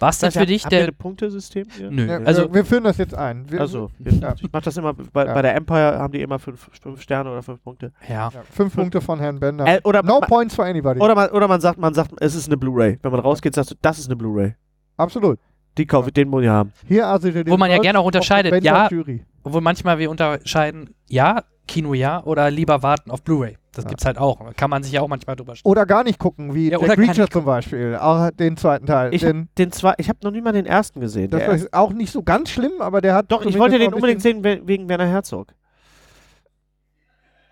War 0.00 0.08
es 0.08 0.20
dann 0.20 0.32
für 0.32 0.46
dich 0.46 0.64
der. 0.64 0.90
Punktesystem? 0.90 1.66
Ja. 1.78 1.90
Nö. 1.90 2.06
Ja, 2.06 2.16
also, 2.20 2.44
wir, 2.44 2.54
wir 2.54 2.64
führen 2.64 2.84
das 2.84 2.96
jetzt 2.96 3.14
ein. 3.14 3.44
Wir, 3.50 3.60
Also, 3.60 3.90
Ja. 3.98 4.34
ich 4.40 4.48
mach 4.50 4.62
das 4.62 4.74
immer, 4.78 4.94
bei, 4.94 5.26
Ja. 5.26 5.34
bei 5.34 5.42
der 5.42 5.54
Empire 5.54 5.98
haben 5.98 6.12
die 6.12 6.22
immer 6.22 6.38
fünf, 6.38 6.70
fünf 6.80 7.02
Sterne 7.02 7.30
oder 7.30 7.42
fünf 7.42 7.62
Punkte. 7.62 7.92
ja. 8.08 8.30
ja, 8.32 8.42
fünf 8.50 8.74
Punkte 8.74 9.02
von 9.02 9.18
Herrn 9.20 9.38
Bender. 9.38 9.66
Äh, 9.66 9.80
oder, 9.84 10.02
no 10.02 10.20
ma- 10.20 10.26
points 10.26 10.54
for 10.54 10.64
anybody. 10.64 10.98
oder, 10.98 11.14
man, 11.14 11.28
oder 11.28 11.46
man 11.46 11.60
sagt, 11.60 11.78
man 11.78 11.92
sagt, 11.92 12.12
es 12.20 12.34
ist 12.34 12.46
eine 12.46 12.56
Blu-ray. 12.56 12.98
Wenn 13.02 13.12
man 13.12 13.20
rausgeht, 13.20 13.54
sagst 13.54 13.72
du, 13.72 13.74
das 13.82 13.98
ist 13.98 14.06
eine 14.06 14.16
Blu-ray. 14.16 14.54
absolut. 14.96 15.38
Die 15.78 15.86
kaufe 15.86 16.08
ich, 16.08 16.14
den 16.14 16.28
muss 16.28 16.42
ich 16.42 16.48
haben. 16.48 16.72
Hier 16.86 17.06
also 17.06 17.30
den 17.30 17.46
Wo 17.48 17.56
man 17.56 17.70
ja 17.70 17.78
gerne 17.78 17.98
auch 17.98 18.04
unterscheidet, 18.06 18.62
ja. 18.64 18.88
Jury. 18.88 19.24
Obwohl 19.42 19.60
manchmal 19.60 19.98
wir 19.98 20.10
unterscheiden, 20.10 20.94
ja, 21.08 21.42
Kino 21.68 21.94
ja 21.94 22.22
oder 22.24 22.50
lieber 22.50 22.82
warten 22.82 23.10
auf 23.10 23.22
Blu-ray. 23.22 23.58
Das 23.72 23.84
Ja. 23.84 23.88
gibt's 23.90 24.04
halt 24.06 24.16
auch. 24.18 24.54
Kann 24.56 24.70
man 24.70 24.82
sich 24.82 24.92
ja 24.92 25.02
auch 25.02 25.08
manchmal 25.08 25.36
drüber 25.36 25.54
streiten. 25.54 25.68
Oder 25.68 25.84
gar 25.84 26.02
nicht 26.04 26.18
gucken, 26.18 26.54
wie 26.54 26.70
Ja, 26.70 26.78
Reacher 26.78 26.96
nicht 27.20 27.32
zum 27.32 27.44
Beispiel. 27.44 27.96
Auch 28.00 28.30
den 28.30 28.56
zweiten 28.56 28.86
Teil. 28.86 29.12
Ich 29.12 29.20
den, 29.20 29.42
hab 29.42 29.54
den 29.56 29.72
zwei, 29.72 29.94
ich 29.98 30.08
habe 30.08 30.18
noch 30.22 30.30
nie 30.30 30.40
mal 30.40 30.52
den 30.52 30.64
ersten 30.64 31.00
gesehen. 31.00 31.30
das 31.30 31.40
Der 31.40 31.50
ist 31.52 31.74
auch 31.74 31.92
nicht 31.92 32.10
so 32.12 32.22
ganz 32.22 32.50
schlimm, 32.50 32.80
aber 32.80 33.00
der 33.00 33.14
hat. 33.14 33.30
Doch, 33.30 33.44
ich 33.44 33.58
wollte 33.58 33.78
den 33.78 33.92
unbedingt 33.92 34.22
sehen 34.22 34.42
we- 34.42 34.62
wegen 34.64 34.88
Werner 34.88 35.06
Herzog. 35.06 35.52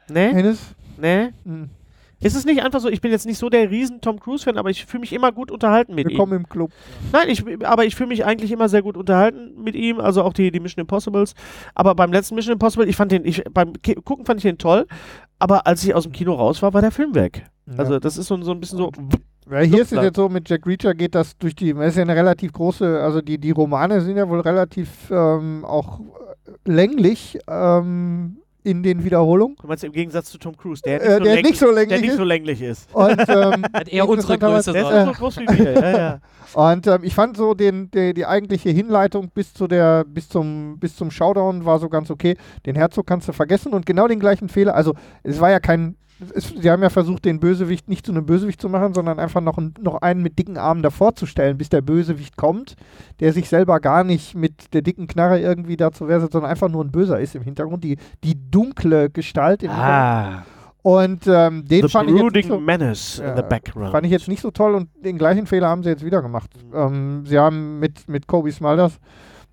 Ne? 0.08 0.30
Hennes? 0.32 0.58
Ne? 0.96 1.32
Hm. 1.44 1.70
Ist 2.24 2.34
es 2.34 2.46
nicht 2.46 2.62
einfach 2.62 2.80
so, 2.80 2.88
ich 2.88 3.02
bin 3.02 3.10
jetzt 3.10 3.26
nicht 3.26 3.36
so 3.36 3.50
der 3.50 3.70
riesen 3.70 4.00
Tom 4.00 4.18
Cruise-Fan, 4.18 4.56
aber 4.56 4.70
ich 4.70 4.86
fühle 4.86 5.02
mich 5.02 5.12
immer 5.12 5.30
gut 5.30 5.50
unterhalten 5.50 5.94
mit 5.94 6.06
ihm. 6.06 6.12
Willkommen 6.12 6.32
im 6.32 6.48
Club. 6.48 6.70
Nein, 7.12 7.28
ich, 7.28 7.44
aber 7.66 7.84
ich 7.84 7.94
fühle 7.94 8.08
mich 8.08 8.24
eigentlich 8.24 8.50
immer 8.50 8.70
sehr 8.70 8.80
gut 8.80 8.96
unterhalten 8.96 9.52
mit 9.62 9.74
ihm, 9.74 10.00
also 10.00 10.22
auch 10.22 10.32
die, 10.32 10.50
die 10.50 10.58
Mission 10.58 10.80
Impossibles. 10.80 11.34
Aber 11.74 11.94
beim 11.94 12.12
letzten 12.12 12.34
Mission 12.34 12.54
Impossible, 12.54 12.88
ich 12.88 12.96
fand 12.96 13.12
den, 13.12 13.26
ich, 13.26 13.44
beim 13.52 13.74
Ki- 13.82 13.96
Gucken 14.02 14.24
fand 14.24 14.38
ich 14.38 14.44
den 14.44 14.56
toll, 14.56 14.86
aber 15.38 15.66
als 15.66 15.84
ich 15.84 15.94
aus 15.94 16.04
dem 16.04 16.12
Kino 16.12 16.32
raus 16.32 16.62
war, 16.62 16.72
war 16.72 16.80
der 16.80 16.92
Film 16.92 17.14
weg. 17.14 17.44
Also 17.76 17.98
das 17.98 18.16
ist 18.16 18.28
so, 18.28 18.40
so 18.40 18.52
ein 18.52 18.60
bisschen 18.60 18.78
so, 18.78 18.90
Weil 19.44 19.66
hier 19.66 19.82
ist 19.82 19.92
es 19.92 20.02
jetzt 20.02 20.16
so, 20.16 20.30
mit 20.30 20.48
Jack 20.48 20.66
Reacher 20.66 20.94
geht 20.94 21.14
das 21.14 21.36
durch 21.36 21.54
die, 21.54 21.74
das 21.74 21.88
ist 21.88 21.96
ja 21.96 22.02
eine 22.02 22.16
relativ 22.16 22.54
große, 22.54 23.02
also 23.02 23.20
die, 23.20 23.36
die 23.36 23.50
Romane 23.50 24.00
sind 24.00 24.16
ja 24.16 24.26
wohl 24.30 24.40
relativ 24.40 25.10
ähm, 25.10 25.62
auch 25.66 26.00
äh, 26.00 26.70
länglich 26.70 27.38
ähm, 27.48 28.38
in 28.64 28.82
den 28.82 29.04
Wiederholungen. 29.04 29.56
du 29.60 29.66
meinst 29.68 29.84
im 29.84 29.92
Gegensatz 29.92 30.30
zu 30.30 30.38
Tom 30.38 30.56
Cruise, 30.56 30.82
der, 30.82 31.02
Äh, 31.02 31.20
der 31.20 31.42
nicht 31.42 31.58
so 31.58 31.66
der 31.66 31.74
länglich 31.74 32.00
nicht 32.00 32.10
ist. 32.10 32.16
so 32.16 32.24
länglich 32.24 32.62
ist. 32.62 32.94
Und, 32.94 33.20
ähm, 33.28 33.64
Hat 33.72 33.88
eher 33.88 34.08
unsere 34.08 34.38
Größe. 34.38 34.72
Der 34.72 34.82
ist 35.00 35.06
so 35.06 35.12
groß 35.12 35.36
wie 35.38 35.46
wir, 35.48 35.72
ja, 35.72 35.96
ja. 35.98 36.20
und 36.72 36.86
ähm, 36.86 37.00
ich 37.04 37.14
fand 37.14 37.36
so 37.36 37.52
den, 37.54 37.90
der, 37.90 38.14
die 38.14 38.24
eigentliche 38.26 38.70
Hinleitung 38.70 39.30
bis 39.34 39.52
zu 39.52 39.66
der, 39.68 40.04
bis 40.04 40.28
zum, 40.28 40.78
bis 40.78 40.96
zum 40.96 41.10
Showdown 41.10 41.64
war 41.64 41.78
so 41.78 41.88
ganz 41.88 42.10
okay. 42.10 42.36
Den 42.64 42.74
Herzog 42.74 43.06
kannst 43.06 43.28
du 43.28 43.32
vergessen 43.32 43.72
und 43.74 43.84
genau 43.86 44.08
den 44.08 44.18
gleichen 44.18 44.48
Fehler. 44.48 44.74
Also 44.74 44.94
es 45.22 45.40
war 45.40 45.50
ja 45.50 45.60
kein, 45.60 45.96
es, 46.34 46.48
sie 46.48 46.70
haben 46.70 46.82
ja 46.82 46.90
versucht, 46.90 47.24
den 47.24 47.40
Bösewicht 47.40 47.88
nicht 47.88 48.06
zu 48.06 48.12
einem 48.12 48.26
Bösewicht 48.26 48.60
zu 48.60 48.68
machen, 48.68 48.94
sondern 48.94 49.18
einfach 49.18 49.40
noch, 49.40 49.58
ein, 49.58 49.74
noch 49.80 50.02
einen 50.02 50.22
mit 50.22 50.38
dicken 50.38 50.56
Armen 50.56 50.82
davor 50.82 51.14
zu 51.14 51.26
stellen, 51.26 51.58
bis 51.58 51.68
der 51.68 51.82
Bösewicht 51.82 52.36
kommt, 52.36 52.76
der 53.20 53.32
sich 53.32 53.48
selber 53.48 53.80
gar 53.80 54.04
nicht 54.04 54.34
mit 54.34 54.72
der 54.74 54.82
dicken 54.82 55.06
Knarre 55.06 55.40
irgendwie 55.40 55.76
dazu 55.76 56.08
wehrt, 56.08 56.30
sondern 56.32 56.50
einfach 56.50 56.68
nur 56.68 56.84
ein 56.84 56.90
Böser 56.92 57.20
ist 57.20 57.34
im 57.34 57.42
Hintergrund. 57.42 57.84
Die, 57.84 57.98
die 58.22 58.36
dunkle 58.50 59.10
Gestalt 59.10 59.62
im 59.62 59.70
Hintergrund. 59.70 59.94
Ah, 59.94 60.42
Und 60.82 61.26
ähm, 61.26 61.64
den 61.64 61.82
the 61.82 61.88
fand 61.88 62.10
ich, 62.10 62.16
jetzt 62.16 62.34
nicht 62.34 62.48
so, 62.48 62.60
menace 62.60 63.18
in 63.18 63.36
the 63.36 63.42
background. 63.42 63.90
fand 63.90 64.04
ich 64.06 64.12
jetzt 64.12 64.28
nicht 64.28 64.42
so 64.42 64.50
toll 64.50 64.74
und 64.74 64.88
den 65.04 65.16
gleichen 65.18 65.46
Fehler 65.46 65.68
haben 65.68 65.82
sie 65.82 65.88
jetzt 65.90 66.04
wieder 66.04 66.22
gemacht. 66.22 66.50
Ähm, 66.74 67.24
sie 67.26 67.38
haben 67.38 67.78
mit, 67.78 68.08
mit 68.08 68.26
Kobe 68.26 68.52
Smulders 68.52 68.98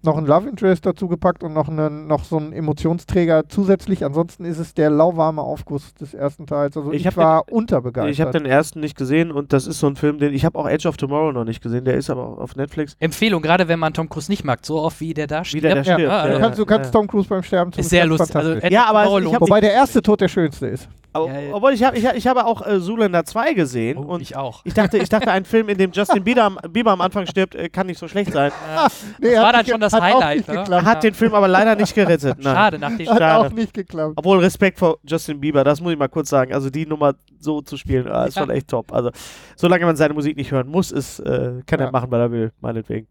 noch 0.03 0.17
einen 0.17 0.25
Love 0.27 0.49
Interest 0.49 0.85
dazu 0.85 1.07
gepackt 1.07 1.43
und 1.43 1.53
noch, 1.53 1.67
einen, 1.67 2.07
noch 2.07 2.23
so 2.23 2.37
einen 2.37 2.53
Emotionsträger 2.53 3.47
zusätzlich. 3.47 4.03
Ansonsten 4.05 4.45
ist 4.45 4.57
es 4.57 4.73
der 4.73 4.89
lauwarme 4.89 5.41
Aufguss 5.41 5.93
des 5.93 6.13
ersten 6.13 6.47
Teils. 6.47 6.75
Also 6.75 6.91
Ich 6.91 7.01
ich, 7.01 7.07
hab 7.07 7.17
war 7.17 7.51
unterbegeistert. 7.51 8.11
Ich 8.13 8.21
habe 8.21 8.31
den 8.31 8.45
ersten 8.45 8.79
nicht 8.79 8.97
gesehen 8.97 9.31
und 9.31 9.53
das 9.53 9.67
ist 9.67 9.79
so 9.79 9.87
ein 9.87 9.95
Film, 9.95 10.17
den 10.19 10.33
ich 10.33 10.45
habe 10.45 10.57
auch 10.57 10.67
Edge 10.67 10.87
of 10.87 10.97
Tomorrow 10.97 11.31
noch 11.31 11.45
nicht 11.45 11.61
gesehen. 11.61 11.85
Der 11.85 11.95
ist 11.95 12.09
aber 12.09 12.39
auf 12.39 12.55
Netflix. 12.55 12.95
Empfehlung, 12.99 13.41
gerade 13.41 13.67
wenn 13.67 13.79
man 13.79 13.93
Tom 13.93 14.09
Cruise 14.09 14.31
nicht 14.31 14.43
mag, 14.43 14.65
so 14.65 14.79
oft 14.81 14.99
wie 15.01 15.13
der 15.13 15.27
da 15.27 15.41
Wie 15.41 15.45
stirbt. 15.45 15.63
der 15.65 15.75
da 15.75 15.81
ja, 15.81 15.83
stirbt. 15.83 16.01
ja, 16.01 16.07
du 16.07 16.27
also- 16.29 16.39
kannst, 16.39 16.59
du 16.59 16.65
kannst 16.65 16.93
ja. 16.93 16.99
Tom 16.99 17.07
Cruise 17.07 17.27
beim 17.29 17.43
Sterben 17.43 17.71
Ist 17.75 17.89
sehr 17.89 18.05
lustig. 18.05 18.35
Also, 18.35 18.53
Ja, 18.67 18.85
aber 18.85 19.03
Tomorrow 19.03 19.27
ich 19.27 19.33
hab-. 19.33 19.41
Wobei 19.41 19.61
der 19.61 19.73
erste 19.73 20.01
Tod 20.01 20.21
der 20.21 20.27
schönste 20.27 20.67
ist. 20.67 20.87
Aber, 21.13 21.27
Ja, 21.27 21.39
ja. 21.41 21.53
Obwohl 21.53 21.73
ich 21.73 21.83
habe 21.83 21.97
ich, 21.97 22.05
hab- 22.05 22.15
ich 22.15 22.25
habe 22.25 22.45
auch 22.45 22.65
äh, 22.65 22.79
Zoolander 22.79 23.25
2 23.25 23.53
gesehen 23.53 23.97
Oh, 23.97 24.13
und 24.13 24.21
ich 24.21 24.37
auch. 24.37 24.61
ich 24.63 24.73
dachte, 24.73 24.97
ich 24.97 25.09
dachte, 25.09 25.29
ein 25.29 25.43
Film, 25.51 25.67
in 25.67 25.77
dem 25.77 25.91
Justin 25.91 26.23
Bieber 26.23 26.43
am, 26.43 26.57
Bieber 26.69 26.91
am 26.91 27.01
Anfang 27.01 27.25
stirbt, 27.27 27.53
äh, 27.53 27.67
kann 27.67 27.87
nicht 27.87 27.99
so 27.99 28.07
schlecht 28.07 28.31
sein. 28.31 28.51
Nee, 29.19 29.35
war 29.35 29.51
dann 29.51 29.65
schon 29.65 29.79
ge- 29.79 29.83
das 29.91 30.01
hat 30.01 30.13
auch 30.13 30.21
Highlight, 30.21 30.37
nicht 30.37 30.47
ne? 30.49 30.55
geklappt. 30.55 30.85
Hat 30.85 31.03
den 31.03 31.13
Film 31.13 31.33
aber 31.33 31.47
leider 31.47 31.75
nicht 31.75 31.93
gerettet. 31.95 32.37
Nein. 32.39 32.55
Schade, 32.55 32.79
nach 32.79 32.95
dem 32.97 33.07
Hat 33.09 33.17
Schade. 33.19 33.47
auch 33.47 33.51
nicht 33.51 33.73
geklappt. 33.73 34.13
Obwohl 34.15 34.39
Respekt 34.39 34.79
vor 34.79 34.97
Justin 35.03 35.39
Bieber, 35.39 35.63
das 35.63 35.79
muss 35.81 35.93
ich 35.93 35.99
mal 35.99 36.07
kurz 36.09 36.29
sagen. 36.29 36.53
Also 36.53 36.69
die 36.69 36.85
Nummer 36.85 37.13
so 37.39 37.61
zu 37.61 37.77
spielen, 37.77 38.07
ah, 38.07 38.25
ist 38.25 38.35
Ja. 38.35 38.41
schon 38.43 38.49
echt 38.51 38.67
top. 38.67 38.91
Also 38.93 39.11
solange 39.55 39.85
man 39.85 39.95
seine 39.95 40.13
Musik 40.13 40.35
nicht 40.37 40.51
hören 40.51 40.67
muss, 40.67 40.91
ist, 40.91 41.19
äh, 41.19 41.61
kann 41.65 41.79
Ja. 41.79 41.85
er 41.87 41.91
machen, 41.91 42.09
was 42.11 42.19
er 42.19 42.31
will, 42.31 42.51
meinetwegen. 42.61 43.07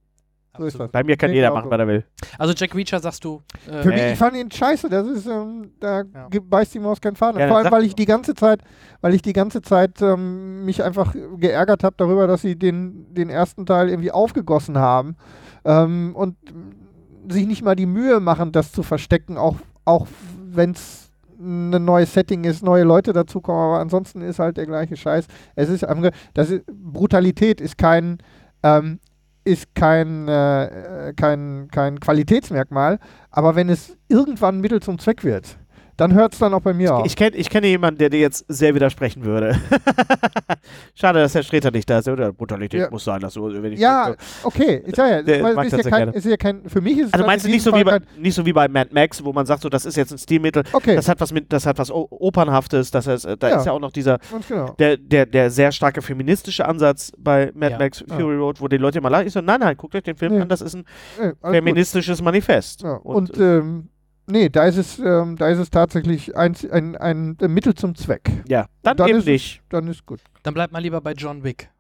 So 0.59 0.65
ist 0.65 0.79
das. 0.81 0.91
Bei 0.91 1.05
mir 1.05 1.17
kann 1.17 1.29
Denke 1.29 1.37
jeder 1.37 1.55
machen, 1.55 1.67
so. 1.67 1.71
was 1.71 1.79
er 1.79 1.87
will. 1.87 2.05
Also 2.37 2.53
Jack 2.55 2.75
Reacher 2.75 2.99
sagst 2.99 3.25
du. 3.25 3.41
Äh, 3.71 3.83
Für 3.83 3.89
mich, 3.89 4.01
Äh. 4.01 4.13
ich 4.13 4.19
fand 4.19 4.37
ihn 4.37 4.51
scheiße. 4.51 4.89
Das 4.91 5.07
ist, 5.07 5.25
ähm, 5.27 5.71
da 5.79 5.99
Ja. 6.03 6.29
beißt 6.43 6.75
die 6.75 6.81
Maus 6.81 7.01
keinen 7.01 7.15
Faden. 7.15 7.41
Ja, 7.41 7.47
Vor 7.47 7.59
allem, 7.59 7.71
weil 7.71 7.85
ich 7.85 7.95
die 7.95 8.05
ganze 8.05 8.35
Zeit, 8.35 8.61
weil 9.01 9.15
ich 9.15 9.23
die 9.23 9.33
ganze 9.33 9.63
Zeit 9.63 10.03
ähm, 10.03 10.65
mich 10.65 10.83
einfach 10.83 11.15
geärgert 11.39 11.85
habe 11.85 11.95
darüber, 11.97 12.27
dass 12.27 12.43
sie 12.43 12.57
den, 12.59 13.15
den 13.15 13.31
ersten 13.31 13.65
Teil 13.65 13.89
irgendwie 13.91 14.11
aufgegossen 14.11 14.77
haben 14.77 15.17
ähm, 15.65 16.15
und 16.15 16.37
sich 17.29 17.47
nicht 17.47 17.63
mal 17.63 17.77
die 17.77 17.87
Mühe 17.87 18.21
machen, 18.21 18.53
das 18.53 18.73
zu 18.73 18.83
verstecken, 18.83 19.37
auch, 19.37 19.57
auch 19.85 20.07
wenn 20.53 20.73
es 20.73 21.11
ein 21.39 21.85
neues 21.85 22.13
Setting 22.13 22.45
ist, 22.45 22.63
neue 22.63 22.85
Leute 22.85 23.13
dazukommen, 23.13 23.63
aber 23.63 23.79
ansonsten 23.79 24.21
ist 24.21 24.39
halt 24.39 24.59
der 24.59 24.67
gleiche 24.67 24.97
Scheiß. 24.97 25.27
Es 25.55 25.71
ist, 25.71 25.87
das 26.35 26.51
ist 26.51 26.67
Brutalität 26.67 27.61
ist 27.61 27.79
kein 27.79 28.19
ähm, 28.63 29.01
ist 29.45 29.75
kein, 29.75 30.29
äh, 30.29 31.13
kein, 31.17 31.69
kein 31.71 31.99
Qualitätsmerkmal, 31.99 32.99
aber 33.31 33.55
wenn 33.55 33.69
es 33.69 33.97
irgendwann 34.09 34.61
Mittel 34.61 34.81
zum 34.81 34.99
Zweck 34.99 35.25
wird, 35.25 35.59
dann 36.01 36.15
hört 36.15 36.33
es 36.33 36.39
dann 36.39 36.55
auch 36.55 36.61
bei 36.63 36.73
mir 36.73 36.95
auf. 36.95 37.07
Ich, 37.07 37.15
kenn, 37.17 37.33
ich 37.35 37.51
kenne 37.51 37.67
jemanden, 37.67 37.99
der 37.99 38.09
dir 38.11 38.21
jetzt 38.21 38.45
sehr 38.49 38.75
widersprechen 38.75 39.25
würde. 39.25 39.57
Schade, 40.95 41.21
dass 41.21 41.35
Herr 41.35 41.43
Streter 41.43 41.71
nicht 41.71 41.89
da 41.89 41.99
ist. 41.99 42.09
Oder 42.09 42.33
Brutalität 42.33 42.81
Ja. 42.81 42.91
muss 42.91 43.05
sein, 43.05 43.21
dass 43.21 43.35
du, 43.35 43.43
wenn 43.63 43.73
ich 43.73 43.81
ja, 43.81 44.15
okay, 44.43 44.83
ich 44.87 44.95
sag 44.97 45.11
ja, 45.11 45.19
es 45.21 45.71
das 45.71 45.73
ist, 45.73 45.85
ja 45.85 45.91
kein, 45.91 46.09
ist 46.09 46.25
ja 46.27 46.37
kein, 46.37 46.69
für 46.69 46.81
mich 46.81 46.99
ist 46.99 47.07
es 47.09 47.13
Also 47.15 47.27
meinst 47.27 47.45
du 47.47 47.51
nicht 47.51 47.63
so, 47.63 47.75
wie 47.75 47.85
bei, 47.85 48.01
nicht 48.19 48.35
so 48.35 48.45
wie 48.47 48.53
bei 48.53 48.69
Mad 48.69 48.91
Max, 48.93 49.25
wo 49.25 49.33
man 49.33 49.47
sagt, 49.47 49.63
so, 49.63 49.69
das 49.69 49.85
ist 49.85 49.97
jetzt 49.97 50.13
ein 50.13 50.19
Stilmittel, 50.19 50.63
Okay, 50.73 50.97
das 50.97 51.09
hat 51.09 51.21
was 51.21 51.33
mit, 51.33 51.53
das 51.53 51.67
hat 51.67 51.79
was 51.79 51.91
Opernhaftes, 51.91 52.91
das 52.91 53.07
heißt, 53.07 53.27
äh, 53.27 53.37
da 53.37 53.49
Ja. 53.49 53.57
ist 53.59 53.67
ja 53.67 53.73
auch 53.73 53.81
noch 53.81 53.93
dieser, 53.93 54.19
genau. 54.49 54.75
der, 54.79 54.97
der, 54.97 55.27
der 55.27 55.51
sehr 55.51 55.73
starke 55.73 56.03
feministische 56.03 56.67
Ansatz 56.67 57.13
bei 57.19 57.51
Mad 57.55 57.73
Ja. 57.73 57.79
Max 57.79 58.05
Fury 58.09 58.37
Road, 58.37 58.61
wo 58.61 58.69
die 58.69 58.77
Leute 58.79 58.99
immer 58.99 59.11
lachen. 59.11 59.27
Ich 59.27 59.33
so, 59.33 59.41
nein, 59.41 59.61
nein, 59.61 59.77
guckt 59.77 59.95
euch 59.95 60.03
den 60.03 60.17
Film 60.17 60.35
Nee. 60.35 60.41
an, 60.43 60.49
das 60.49 60.61
ist 60.61 60.75
ein 60.75 60.85
Äh, 61.19 61.23
alles 61.23 61.37
gut. 61.41 61.51
feministisches 61.55 62.23
Manifest. 62.23 62.83
Ja, 62.83 62.95
und 62.97 63.37
ähm, 63.39 63.89
nee, 64.31 64.49
da 64.49 64.65
ist 64.65 64.77
es, 64.77 64.99
ähm, 64.99 65.37
da 65.37 65.49
ist 65.49 65.59
es 65.59 65.71
tatsächlich 65.71 66.37
ein, 66.37 66.55
ein, 66.71 66.97
ein, 66.97 67.37
ein 67.41 67.53
Mittel 67.53 67.75
zum 67.75 67.95
Zweck. 67.95 68.31
ja, 68.49 68.67
dann, 68.83 68.97
dann 68.97 69.09
eben 69.09 69.19
ist 69.19 69.25
es- 69.25 69.29
nicht. 69.31 69.63
Dann 69.69 69.87
ist 69.89 70.07
gut. 70.07 70.21
Dann 70.43 70.55
bleibt 70.55 70.73
mal 70.73 70.79
lieber 70.81 71.01
bei 71.01 71.13
John 71.13 71.45
Wick. 71.45 71.71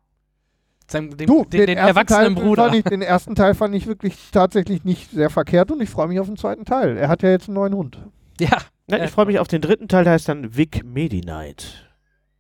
Seinem, 0.89 1.17
dem, 1.17 1.27
Du, 1.29 1.45
den, 1.45 1.67
den, 1.67 1.79
ersten 1.79 1.97
erwachsenen 1.97 2.35
Teil 2.35 2.45
Bruder. 2.45 2.65
Fand 2.65 2.75
ich, 2.77 2.83
den 2.85 3.03
ersten 3.03 3.35
Teil 3.37 3.55
fand 3.55 3.75
ich 3.77 3.87
wirklich 3.87 4.17
tatsächlich 4.33 4.83
nicht 4.85 5.11
sehr 5.13 5.31
verkehrt 5.31 5.71
und 5.71 5.81
ich 5.81 5.89
freue 5.89 6.09
mich 6.09 6.19
auf 6.19 6.27
den 6.27 6.37
zweiten 6.37 6.65
Teil. 6.65 6.97
Er 6.97 7.09
hat 7.09 7.23
ja 7.23 7.31
jetzt 7.31 7.49
einen 7.49 7.55
neuen 7.55 7.75
Hund. 7.75 7.99
Ja. 8.41 8.59
Ja, 8.89 9.05
ich 9.05 9.11
freue 9.11 9.27
mich 9.27 9.39
auf 9.39 9.47
den 9.47 9.61
dritten 9.61 9.87
Teil, 9.87 10.03
der 10.03 10.15
heißt 10.15 10.29
dann 10.29 10.57
Vic 10.57 10.83
Medi-Night. 10.85 11.87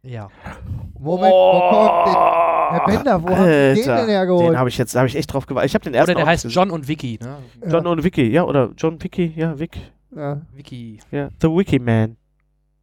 Ja. 0.02 0.28
Moment, 0.98 1.30
wo 1.32 1.60
kommt 1.60 2.06
den, 2.08 2.14
Herr 2.72 2.84
Bender, 2.86 3.22
wo 3.22 3.28
Sie 3.28 3.82
den 3.82 3.90
Alter, 3.90 3.96
denn 4.00 4.08
hergeholt? 4.08 4.48
Den 4.48 4.58
habe 4.58 4.68
ich 4.68 4.78
jetzt, 4.78 4.96
habe 4.96 5.06
ich 5.06 5.14
echt 5.14 5.32
drauf 5.32 5.46
gewartet. 5.46 5.70
Ich 5.70 5.74
habe 5.74 5.84
den 5.84 5.94
ersten 5.94 6.10
Oder 6.12 6.20
der 6.20 6.26
heißt 6.26 6.42
gesehen. 6.44 6.54
John 6.60 6.70
und 6.70 6.88
Vicky, 6.88 7.18
ne? 7.22 7.36
John 7.70 7.86
und 7.86 8.02
Vicky, 8.02 8.26
ja, 8.32 8.42
oder 8.44 8.70
John 8.76 9.00
Vicky, 9.00 9.32
ja, 9.36 9.58
Vic, 9.60 9.78
Ja. 10.14 10.40
Vicky. 10.54 10.98
ja, 11.10 11.28
The 11.40 11.48
Wiki 11.48 11.78
Man. 11.78 12.16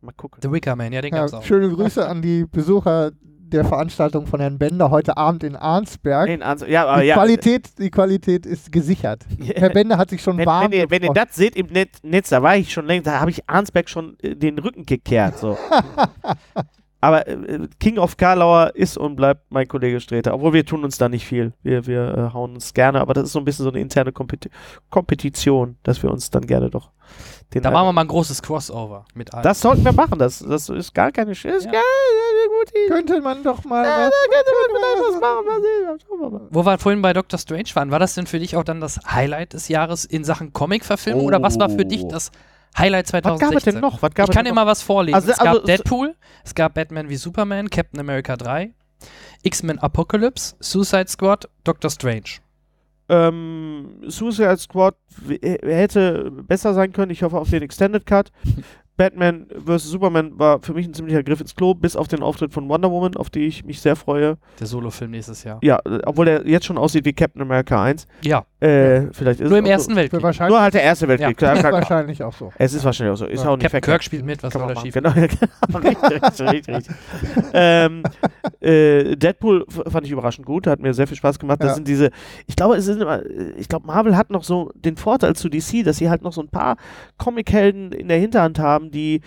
Mal 0.01 0.11
gucken. 0.13 0.39
The 0.41 0.51
Wicker 0.51 0.75
Man, 0.75 0.93
ja, 0.93 1.01
den 1.01 1.13
Ja, 1.13 1.21
gab's 1.21 1.33
auch. 1.33 1.43
schöne 1.43 1.69
Grüße 1.69 2.07
an 2.07 2.21
die 2.21 2.45
Besucher 2.45 3.11
der 3.19 3.63
Veranstaltung 3.65 4.27
von 4.27 4.39
Herrn 4.41 4.57
Bender 4.57 4.91
heute 4.91 5.15
Abend 5.15 5.43
in 5.43 5.55
Arnsberg. 5.55 6.27
Den 6.27 6.43
Ans- 6.43 6.65
ja, 6.67 6.85
aber 6.85 7.01
Die, 7.01 7.07
ja. 7.07 7.15
Qualität, 7.15 7.79
die 7.79 7.89
Qualität 7.89 8.45
ist 8.45 8.71
gesichert. 8.73 9.25
Herr 9.55 9.69
Bender 9.69 9.97
hat 9.97 10.09
sich 10.09 10.21
schon 10.21 10.37
Wenn, 10.37 10.45
warm 10.45 10.65
wenn, 10.71 10.79
ihr, 10.79 10.89
wenn 10.91 11.01
ihr 11.03 11.13
das 11.13 11.33
seht 11.35 11.55
im 11.55 11.67
Net, 11.67 11.91
Netz, 12.03 12.29
da 12.29 12.43
war 12.43 12.57
ich 12.57 12.71
schon 12.73 12.85
längst, 12.85 13.07
da 13.07 13.19
habe 13.21 13.31
ich 13.31 13.49
Arnsberg 13.49 13.89
schon 13.89 14.17
äh, 14.21 14.35
den 14.35 14.59
Rücken 14.59 14.85
gekehrt. 14.85 15.37
So. 15.39 15.57
Aber 16.99 17.27
äh, 17.27 17.67
King 17.79 17.97
of 17.99 18.17
Karlauer 18.17 18.71
ist 18.75 18.97
und 18.97 19.15
bleibt 19.15 19.51
mein 19.51 19.67
Kollege 19.67 19.99
Streter. 19.99 20.33
Obwohl 20.33 20.53
wir 20.53 20.65
tun 20.65 20.83
uns 20.83 20.97
da 20.97 21.09
nicht 21.09 21.25
viel. 21.25 21.53
Wir, 21.61 21.85
wir 21.85 22.17
äh, 22.31 22.33
hauen 22.33 22.55
uns 22.55 22.73
gerne, 22.73 23.01
aber 23.01 23.13
das 23.13 23.25
ist 23.25 23.33
so 23.33 23.39
ein 23.39 23.45
bisschen 23.45 23.63
so 23.63 23.69
eine 23.69 23.79
interne 23.79 24.11
Kompeti 24.11 24.49
Kompetition, 24.89 25.77
dass 25.83 26.01
wir 26.01 26.09
uns 26.11 26.31
dann 26.31 26.47
gerne 26.47 26.69
doch 26.69 26.89
den 27.53 27.61
Da 27.63 27.71
machen 27.71 27.87
wir 27.87 27.93
mal 27.93 28.01
ein 28.01 28.07
großes 28.07 28.41
Crossover 28.41 29.05
mit 29.13 29.33
allen. 29.33 29.43
Das 29.43 29.61
sollten 29.61 29.85
wir 29.85 29.93
machen. 29.93 30.19
Das, 30.19 30.39
das 30.39 30.69
ist 30.69 30.93
gar 30.93 31.11
keine 31.11 31.35
Sch 31.35 31.45
ist 31.45 31.65
Ja. 31.65 31.71
gar 31.71 31.81
Idee. 32.67 32.87
Könnte 32.89 33.21
man 33.21 33.43
doch 33.43 33.63
mal 33.63 33.85
Ja, 33.85 33.99
was, 33.99 34.11
da 34.11 34.35
könnte 34.35 34.51
man 34.53 34.81
vielleicht 34.81 35.13
was 35.13 35.21
machen. 35.21 35.45
Mal 35.45 36.39
sehen. 36.41 36.47
Wo 36.51 36.65
wir 36.65 36.77
vorhin 36.77 37.01
bei 37.01 37.13
Doctor 37.13 37.37
Strange 37.39 37.69
waren, 37.73 37.91
war 37.91 37.99
das 37.99 38.15
denn 38.15 38.27
für 38.27 38.39
dich 38.39 38.55
auch 38.55 38.63
dann 38.63 38.81
das 38.81 38.99
Highlight 39.09 39.53
des 39.53 39.67
Jahres 39.67 40.05
in 40.05 40.23
Sachen 40.23 40.53
Comic-Verfilmung 40.53 41.25
oder 41.25 41.41
was 41.41 41.59
war 41.59 41.69
für 41.69 41.85
dich 41.85 42.03
Oh. 42.03 42.09
das 42.09 42.31
Highlight 42.77 43.05
Was 43.05 43.21
2016? 43.21 43.49
gab 43.49 43.57
es 43.57 43.63
denn 43.63 43.81
noch? 43.81 44.01
Was 44.01 44.13
gab 44.13 44.29
ich 44.29 44.35
kann 44.35 44.45
denn 44.45 44.53
immer 44.53 44.67
was 44.67 44.81
vorlesen. 44.81 45.15
Also- 45.15 45.31
es 45.31 45.37
gab 45.37 45.47
also- 45.47 45.65
Deadpool, 45.65 46.15
es 46.43 46.55
gab 46.55 46.73
Batman 46.75 47.09
wie 47.09 47.15
Superman, 47.15 47.69
Captain 47.69 47.99
America 47.99 48.35
3, 48.37 48.71
X-Men 49.43 49.79
Apocalypse, 49.79 50.55
Suicide 50.59 51.07
Squad, 51.07 51.49
Doctor 51.63 51.89
Strange. 51.89 52.39
Ähm, 53.09 54.01
Suicide 54.07 54.57
Squad 54.57 54.95
hätte 55.29 56.29
besser 56.31 56.73
sein 56.73 56.91
können. 56.91 57.11
Ich 57.11 57.23
hoffe 57.23 57.37
auf 57.37 57.49
den 57.49 57.63
Extended 57.63 58.05
Cut. 58.05 58.31
Batman 58.97 59.45
vs. 59.65 59.83
Superman 59.83 60.37
war 60.39 60.59
für 60.61 60.73
mich 60.73 60.87
ein 60.87 60.93
ziemlicher 60.93 61.23
Griff 61.23 61.39
ins 61.39 61.55
Klo, 61.55 61.73
bis 61.75 61.95
auf 61.95 62.07
den 62.07 62.21
Auftritt 62.23 62.51
von 62.53 62.67
Wonder 62.67 62.91
Woman, 62.91 63.15
auf 63.15 63.29
die 63.29 63.45
ich 63.45 63.63
mich 63.63 63.79
sehr 63.79 63.95
freue. 63.95 64.37
Der 64.59 64.67
Solo-Film 64.67 65.11
nächstes 65.11 65.43
Jahr. 65.43 65.59
Ja, 65.63 65.79
äh, 65.85 65.99
obwohl 66.05 66.25
der 66.25 66.47
jetzt 66.47 66.65
schon 66.65 66.77
aussieht 66.77 67.05
wie 67.05 67.13
Captain 67.13 67.41
America 67.41 67.81
1. 67.83 68.07
Ja, 68.23 68.43
Äh, 68.59 69.13
vielleicht 69.13 69.39
ist 69.39 69.49
nur 69.49 69.59
im 69.59 69.67
Ersten 69.67 69.91
so. 69.91 69.97
Weltkrieg. 69.97 70.23
wahrscheinlich, 70.23 70.51
Nur 70.51 70.61
halt 70.61 70.73
der 70.73 70.81
Erste 70.81 71.07
Weltkrieg. 71.07 71.39
Ja. 71.41 71.53
Klar, 71.53 71.57
ist 71.57 71.63
wahrscheinlich 71.63 72.23
auch 72.23 72.33
so. 72.33 72.51
Es 72.57 72.73
ist 72.73 72.83
wahrscheinlich 72.83 73.13
auch 73.13 73.17
so. 73.17 73.25
Ist 73.27 73.43
Ja. 73.43 73.49
auch 73.51 73.55
nicht 73.55 73.63
Captain. 73.65 73.81
Kirk 73.81 74.03
spielt 74.03 74.25
mit, 74.25 74.41
was 74.41 74.51
soll 74.51 74.63
machen. 74.65 74.77
schief? 74.81 74.95
Genau, 74.95 75.11
richtig, 75.11 75.39
richtig, 75.83 76.41
richtig, 76.49 76.75
richtig. 76.75 76.95
ähm, 77.53 78.01
äh, 78.59 79.15
Deadpool 79.15 79.63
fand 79.69 80.05
ich 80.07 80.11
überraschend 80.11 80.47
gut, 80.47 80.65
hat 80.65 80.79
mir 80.79 80.91
sehr 80.95 81.05
viel 81.05 81.17
Spaß 81.17 81.37
gemacht. 81.37 81.61
Das 81.61 81.69
Ja. 81.69 81.75
sind 81.75 81.87
diese, 81.87 82.09
ich 82.47 82.55
glaube, 82.55 82.75
es 82.77 82.85
sind 82.85 82.99
immer, 82.99 83.23
äh, 83.23 83.51
ich 83.57 83.67
glaube, 83.69 83.85
Marvel 83.85 84.17
hat 84.17 84.31
noch 84.31 84.43
so 84.43 84.71
den 84.73 84.97
Vorteil 84.97 85.35
zu 85.35 85.49
DC, 85.49 85.83
dass 85.83 85.97
sie 85.97 86.09
halt 86.09 86.23
noch 86.23 86.33
so 86.33 86.41
ein 86.41 86.49
paar 86.49 86.77
Comic-Helden 87.19 87.91
in 87.91 88.07
der 88.07 88.17
Hinterhand 88.17 88.57
haben, 88.57 88.86
die 88.91 89.21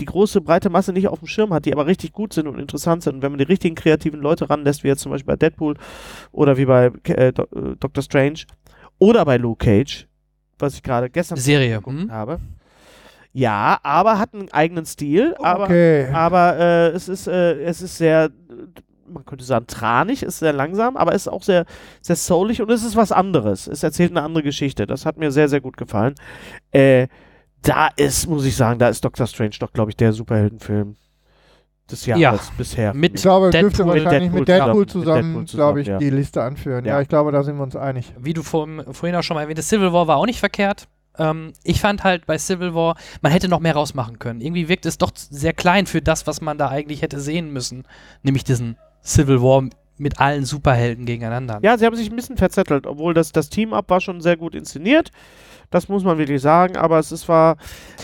die 0.00 0.04
große 0.04 0.40
breite 0.40 0.70
Masse 0.70 0.92
nicht 0.92 1.08
auf 1.08 1.18
dem 1.18 1.26
Schirm 1.26 1.52
hat, 1.52 1.64
die 1.64 1.72
aber 1.72 1.86
richtig 1.86 2.12
gut 2.12 2.32
sind 2.32 2.46
und 2.46 2.58
interessant 2.60 3.02
sind. 3.02 3.16
Und 3.16 3.22
wenn 3.22 3.32
man 3.32 3.38
die 3.38 3.44
richtigen 3.44 3.74
kreativen 3.74 4.20
Leute 4.20 4.48
ranlässt, 4.48 4.84
wie 4.84 4.88
jetzt 4.88 5.00
zum 5.00 5.10
Beispiel 5.10 5.26
bei 5.26 5.36
Deadpool 5.36 5.74
oder 6.30 6.56
wie 6.56 6.66
bei 6.66 6.92
äh, 7.04 7.32
Do 7.32 7.42
äh, 7.54 7.74
Doctor 7.80 8.02
Strange 8.04 8.40
oder 8.98 9.24
bei 9.24 9.36
Luke 9.38 9.64
Cage, 9.64 10.06
was 10.60 10.74
ich 10.74 10.82
gerade 10.84 11.10
gestern 11.10 11.36
Serie. 11.38 11.76
geguckt 11.78 11.98
Hm? 12.02 12.12
habe. 12.12 12.38
Ja, 13.32 13.78
aber 13.82 14.18
hat 14.18 14.34
einen 14.34 14.50
eigenen 14.52 14.86
Stil, 14.86 15.34
aber, 15.42 15.64
Okay. 15.64 16.08
aber 16.12 16.56
äh, 16.58 16.88
es, 16.90 17.08
ist, 17.08 17.26
äh, 17.26 17.60
es 17.62 17.82
ist 17.82 17.98
sehr, 17.98 18.30
man 19.06 19.24
könnte 19.24 19.44
sagen, 19.44 19.66
tranig, 19.66 20.22
ist 20.22 20.38
sehr 20.38 20.52
langsam, 20.52 20.96
aber 20.96 21.12
es 21.14 21.22
ist 21.22 21.28
auch 21.28 21.42
sehr, 21.42 21.64
sehr 22.02 22.16
soulig 22.16 22.62
und 22.62 22.70
es 22.70 22.84
ist 22.84 22.96
was 22.96 23.12
anderes. 23.12 23.66
Es 23.66 23.82
erzählt 23.82 24.12
eine 24.12 24.22
andere 24.22 24.42
Geschichte. 24.44 24.86
Das 24.86 25.04
hat 25.06 25.18
mir 25.18 25.30
sehr, 25.30 25.48
sehr 25.48 25.60
gut 25.60 25.76
gefallen. 25.76 26.14
Äh, 26.72 27.08
da 27.62 27.88
ist, 27.96 28.26
muss 28.28 28.44
ich 28.44 28.56
sagen, 28.56 28.78
da 28.78 28.88
ist 28.88 29.04
Doctor 29.04 29.26
Strange 29.26 29.56
doch, 29.60 29.72
glaube 29.72 29.90
ich, 29.90 29.96
der 29.96 30.12
Superheldenfilm 30.12 30.96
des 31.90 32.06
Ja. 32.06 32.16
Jahres 32.16 32.50
bisher. 32.56 32.92
Mit 32.94 33.14
Ich 33.16 33.22
glaube, 33.22 33.50
Deadpool. 33.50 33.70
dürfte 33.70 33.86
wahrscheinlich 33.86 34.30
Deadpool 34.30 34.38
mit 34.40 34.48
Deadpool 34.48 34.86
zusammen. 34.86 35.06
zusammen, 35.22 35.38
Mit 35.40 35.50
glaube 35.50 35.80
ich, 35.80 35.86
zusammen, 35.86 36.00
die 36.00 36.10
Liste 36.10 36.42
anführen. 36.42 36.84
Ja. 36.84 36.94
Ja. 36.96 37.00
ich 37.00 37.08
glaube, 37.08 37.32
da 37.32 37.42
sind 37.42 37.56
wir 37.56 37.62
uns 37.62 37.76
einig. 37.76 38.12
wie 38.18 38.34
du 38.34 38.42
vor, 38.42 38.68
vorhin 38.92 39.16
auch 39.16 39.22
schon 39.22 39.34
mal 39.36 39.42
erwähnt 39.42 39.58
hast, 39.58 39.68
Civil 39.68 39.92
War 39.92 40.06
war 40.06 40.16
auch 40.18 40.26
nicht 40.26 40.38
verkehrt. 40.40 40.86
Ähm, 41.18 41.52
ich 41.64 41.80
fand 41.80 42.04
halt 42.04 42.26
bei 42.26 42.38
Civil 42.38 42.74
War, 42.74 42.96
man 43.22 43.32
hätte 43.32 43.48
noch 43.48 43.60
mehr 43.60 43.74
rausmachen 43.74 44.18
können. 44.18 44.40
Irgendwie 44.40 44.68
wirkt 44.68 44.86
es 44.86 44.98
doch 44.98 45.10
sehr 45.14 45.52
klein 45.52 45.86
für 45.86 46.00
das, 46.02 46.26
was 46.26 46.40
man 46.40 46.58
da 46.58 46.68
eigentlich 46.68 47.02
hätte 47.02 47.20
sehen 47.20 47.52
müssen. 47.52 47.84
Nämlich 48.22 48.44
diesen 48.44 48.76
Civil 49.02 49.40
War 49.42 49.64
mit 50.00 50.20
allen 50.20 50.44
Superhelden 50.44 51.04
gegeneinander. 51.06 51.58
Ja, 51.62 51.76
sie 51.78 51.86
haben 51.86 51.96
sich 51.96 52.10
ein 52.10 52.16
bisschen 52.16 52.36
verzettelt, 52.36 52.86
obwohl 52.86 53.14
das, 53.14 53.32
das 53.32 53.48
Team-Up 53.48 53.88
war 53.90 54.00
schon 54.00 54.20
sehr 54.20 54.36
gut 54.36 54.54
inszeniert. 54.54 55.10
Das 55.70 55.90
muss 55.90 56.02
man 56.02 56.16
wirklich 56.16 56.40
sagen, 56.40 56.78
aber 56.78 56.98
es 56.98 57.12
ist 57.12 57.28
war. 57.28 57.58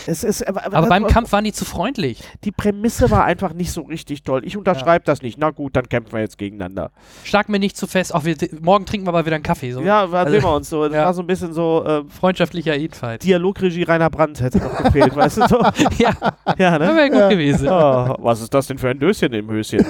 Es 0.06 0.22
ist, 0.22 0.46
aber 0.46 0.66
Aber 0.66 0.86
beim 0.86 1.06
Kampf 1.06 1.32
waren 1.32 1.44
die 1.44 1.52
zu 1.52 1.64
freundlich. 1.64 2.22
Die 2.44 2.52
Prämisse 2.52 3.10
war 3.10 3.24
einfach 3.24 3.54
nicht 3.54 3.72
so 3.72 3.80
richtig 3.80 4.22
toll. 4.22 4.42
Ich 4.44 4.58
unterschreibe 4.58 5.06
das 5.06 5.22
nicht. 5.22 5.38
Na 5.38 5.48
gut, 5.48 5.74
dann 5.74 5.88
kämpfen 5.88 6.12
wir 6.12 6.20
jetzt 6.20 6.36
gegeneinander. 6.36 6.90
Schlag 7.24 7.48
mir 7.48 7.58
nicht 7.58 7.78
zu 7.78 7.86
fest. 7.86 8.14
Auch 8.14 8.26
wir, 8.26 8.36
morgen 8.60 8.84
trinken 8.84 9.06
wir 9.06 9.10
aber 9.12 9.24
wieder 9.24 9.36
einen 9.36 9.44
Kaffee. 9.44 9.72
So. 9.72 9.80
Ja, 9.80 10.02
Also- 10.06 10.30
sehen 10.30 10.42
wir 10.42 10.52
uns 10.54 10.68
so. 10.68 10.84
Das 10.84 10.92
Ja. 10.94 11.06
war 11.06 11.14
so 11.14 11.22
ein 11.22 11.26
bisschen 11.26 11.54
so 11.54 11.82
äh, 11.86 12.02
Freundschaftlicher 12.10 12.76
Eatfight. 12.76 13.22
Dialogregie 13.24 13.84
Rainer 13.84 14.10
Brandt 14.10 14.42
hätte 14.42 14.58
noch 14.58 14.76
gefehlt, 14.84 15.16
weißt 15.16 15.38
du 15.38 15.48
so? 15.48 15.62
ja, 15.96 16.12
Ja, 16.58 16.78
das 16.78 16.90
ne? 16.90 16.96
wäre 16.96 17.08
gut 17.08 17.18
Ja. 17.20 17.28
gewesen. 17.30 17.68
Oh, 17.70 18.14
was 18.18 18.42
ist 18.42 18.52
das 18.52 18.66
denn 18.66 18.76
für 18.76 18.90
ein 18.90 18.98
Döschen 18.98 19.32
im 19.32 19.48
Höschen? 19.50 19.82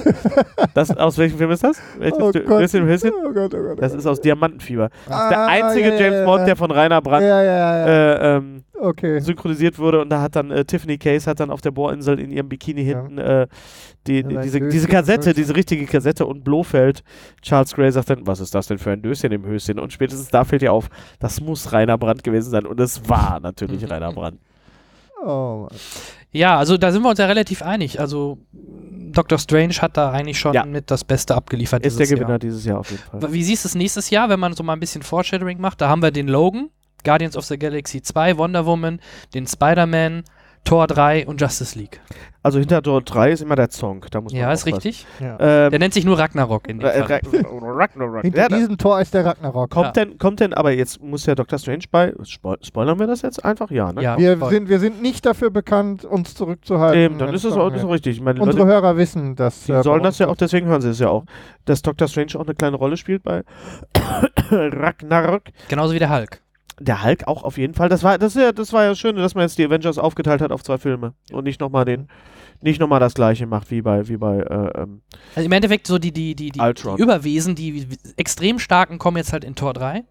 Das, 0.75 0.97
aus 0.97 1.19
welchem 1.19 1.39
Film 1.39 1.51
ist 1.51 1.65
das? 1.65 1.81
Welches 1.99 2.19
Oh 2.21 2.33
Gott. 2.33 2.73
Höschen? 2.73 3.13
Oh 3.27 3.33
Gott, 3.33 3.55
oh 3.55 3.63
Gott. 3.63 3.81
Das 3.83 3.95
ist 3.95 4.07
aus 4.07 4.21
Diamantenfieber. 4.21 4.89
Das 5.09 5.23
ist 5.25 5.31
der 5.31 5.39
Ah, 5.39 5.47
einzige 5.47 5.89
ja, 5.89 5.95
ja, 5.95 6.01
James 6.01 6.19
ja, 6.21 6.25
Bond, 6.25 6.39
ja. 6.41 6.45
der 6.47 6.57
von 6.57 6.71
Rainer 6.71 7.01
Brandt 7.03 7.27
Ja, 7.27 7.43
ja, 7.43 7.87
ja. 7.87 7.87
äh, 7.87 8.37
ähm, 8.37 8.65
okay. 8.79 9.21
synchronisiert 9.21 9.79
wurde 9.79 10.01
und 10.01 10.11
da 10.11 10.21
hat 10.23 10.37
dann 10.37 10.51
äh, 10.51 10.65
Tiffany 10.65 10.99
Case 10.99 11.29
hat 11.31 11.41
dann 11.41 11.51
auf 11.51 11.61
der 11.61 11.71
Bohrinsel 11.71 12.19
in 12.19 12.31
ihrem 12.31 12.49
Bikini 12.49 12.83
Ja. 12.83 12.99
hinten 13.01 13.19
äh, 13.19 13.47
die, 14.07 14.23
die, 14.23 14.37
diese, 14.39 14.61
diese 14.61 14.89
Kassette, 14.89 15.33
diese 15.33 15.57
richtige 15.57 15.87
Kassette 15.87 16.27
und 16.27 16.45
Blofeld, 16.45 17.03
Charles 17.43 17.75
Gray 17.75 17.91
sagt 17.91 18.11
dann, 18.11 18.27
was 18.27 18.41
ist 18.41 18.55
das 18.55 18.67
denn 18.67 18.79
für 18.79 18.91
ein 18.91 19.01
Döschen 19.03 19.33
im 19.33 19.47
Höschen? 19.47 19.79
Und 19.79 19.93
spätestens 19.93 20.29
da 20.29 20.45
fällt 20.45 20.63
ihr 20.63 20.73
auf, 20.73 20.89
das 21.21 21.41
muss 21.41 21.73
Rainer 21.73 21.97
Brandt 21.97 22.23
gewesen 22.23 22.51
sein 22.51 22.67
und 22.67 22.79
es 22.81 23.09
war 23.09 23.41
natürlich. 23.41 23.91
Rainer 23.91 24.13
Brandt. 24.13 24.39
Oh, 25.25 25.69
Mann. 25.71 25.79
Ja, 26.33 26.59
also 26.59 26.77
da 26.77 26.91
sind 26.93 27.03
wir 27.03 27.09
uns 27.11 27.19
ja 27.19 27.27
relativ 27.27 27.63
einig. 27.63 28.01
Also 28.01 28.39
Doctor 29.15 29.39
Strange 29.39 29.75
hat 29.75 29.97
da 29.97 30.11
eigentlich 30.11 30.39
schon 30.39 30.53
Ja. 30.55 30.65
mit 30.65 30.91
das 30.91 31.05
Beste 31.05 31.35
abgeliefert. 31.35 31.85
Ist 31.87 31.99
der 31.99 32.07
Gewinner 32.07 32.31
Jahr. 32.31 32.39
dieses 32.39 32.65
Jahr 32.65 32.79
auf 32.81 32.91
jeden 32.91 33.03
Fall. 33.03 33.33
Wie 33.33 33.43
siehst 33.45 33.65
du 33.65 33.69
es 33.69 33.75
nächstes 33.75 34.11
Jahr, 34.11 34.29
wenn 34.29 34.41
man 34.41 34.55
so 34.55 34.63
mal 34.63 34.73
ein 34.75 34.81
bisschen 34.81 35.03
Foreshadowing 35.03 35.61
macht? 35.61 35.81
Da 35.81 35.89
haben 35.89 36.03
wir 36.03 36.11
den 36.11 36.29
Logan, 36.29 36.71
Guardians 37.05 37.37
of 37.37 37.45
the 37.45 37.59
Galaxy 37.59 38.03
2, 38.03 38.37
Wonder 38.39 38.67
Woman, 38.67 39.01
den 39.35 39.47
Spider-Man, 39.47 40.25
Thor 40.65 40.87
3 40.87 41.27
und 41.27 41.41
Justice 41.41 41.79
League. 41.79 42.01
Also 42.43 42.59
hinter 42.59 42.83
Tor 42.83 43.01
3 43.03 43.33
ist 43.33 43.41
immer 43.43 43.55
der 43.57 43.71
Song. 43.71 44.05
Da 44.11 44.21
muss 44.21 44.33
man 44.33 44.41
Ja, 44.41 44.53
ist 44.53 44.67
richtig. 44.67 45.07
Ja. 45.21 45.37
Ähm, 45.41 45.71
Der 45.71 45.79
nennt 45.79 45.95
sich 45.95 46.05
nur 46.05 46.19
Ragnarok 46.19 46.69
in 46.69 46.79
dem 46.79 46.87
Ra- 46.87 46.93
Fall. 47.07 47.21
Ra- 47.21 47.21
Ragnarok. 47.63 48.23
Hinter 48.23 48.39
Ja, 48.43 48.49
diesem 48.49 48.77
Tor 48.79 49.01
ist 49.01 49.13
der 49.15 49.25
Ragnarok. 49.25 49.71
kommt, 49.71 49.87
Ja. 49.87 49.93
denn, 50.05 50.19
kommt 50.19 50.41
denn, 50.41 50.53
aber 50.55 50.73
jetzt 50.73 51.03
muss 51.03 51.25
ja 51.27 51.35
Dr. 51.35 51.59
Strange 51.59 51.85
bei. 51.91 52.13
Spo 52.25 52.57
spoilern 52.63 52.99
wir 52.99 53.07
das 53.07 53.23
jetzt 53.23 53.45
einfach? 53.45 53.71
Ja, 53.71 53.93
ne? 53.93 54.03
Ja, 54.03 54.19
Wir 54.19 54.37
voll. 54.39 54.51
sind, 54.51 54.69
wir 54.69 54.79
sind 54.79 55.01
nicht 55.03 55.25
dafür 55.25 55.51
bekannt, 55.51 56.05
uns 56.05 56.35
zurückzuhalten. 56.35 57.01
Eben, 57.01 57.19
dann 57.19 57.33
ist 57.35 57.45
es 57.45 57.55
auch, 57.55 57.69
ist 57.69 57.75
geht. 57.75 57.85
auch 57.85 57.91
richtig. 57.93 58.17
Ich 58.17 58.23
meine, 58.23 58.41
Unsere 58.41 58.59
Leute, 58.65 58.71
Hörer 58.73 58.97
wissen, 58.97 59.37
dass. 59.37 59.65
die 59.65 59.73
äh, 59.73 59.83
sollen 59.83 60.03
das 60.03 60.19
ja 60.19 60.29
auch, 60.29 60.37
deswegen 60.37 60.67
hören 60.67 60.81
sie 60.83 60.91
es 60.91 60.99
ja 60.99 61.09
auch. 61.09 61.25
Dass 61.67 61.81
Dr. 61.83 62.09
Strange 62.09 62.33
auch 62.37 62.45
eine 62.45 62.55
kleine 62.55 62.77
Rolle 62.77 62.97
spielt 62.97 63.23
bei 63.23 63.43
Ragnarok. 64.51 65.43
Genauso 65.69 65.95
wie 65.95 65.99
der 65.99 66.11
Hulk. 66.15 66.41
Der 66.81 67.05
Hulk 67.05 67.27
auch 67.27 67.45
auf 67.45 67.57
jeden 67.57 67.75
Fall. 67.75 67.89
Das 67.89 68.03
war, 68.03 68.19
das, 68.19 68.35
ist 68.35 68.43
ja, 68.43 68.53
das 68.53 68.73
war 68.73 68.85
ja 68.85 68.95
schön, 68.95 69.17
dass 69.17 69.35
man 69.35 69.43
jetzt 69.43 69.59
die 69.59 69.65
Avengers 69.65 69.99
aufgeteilt 69.99 70.41
hat 70.41 70.53
auf 70.53 70.63
zwei 70.63 70.79
Filme 70.79 71.15
und 71.33 71.45
nicht 71.45 71.61
nochmal 71.61 71.85
den, 71.85 72.09
nicht 72.61 72.81
noch 72.81 72.89
mal 72.89 73.01
das 73.01 73.15
gleiche 73.15 73.47
macht 73.47 73.71
wie 73.71 73.83
bei, 73.83 74.09
wie 74.09 74.17
bei 74.17 74.39
äh, 74.39 74.83
ähm, 74.83 75.03
Also 75.35 75.47
im 75.47 75.53
Endeffekt 75.53 75.87
so 75.87 75.99
die, 75.99 76.13
die, 76.13 76.35
die, 76.35 76.51
die, 76.51 76.61
Ultron. 76.61 76.97
die 76.97 77.03
Überwesen, 77.03 77.55
die 77.55 77.87
extrem 78.17 78.59
starken 78.59 78.99
kommen 78.99 79.19
jetzt 79.19 79.33
halt 79.33 79.45
in 79.45 79.55
Tor 79.55 79.73
3 79.73 80.05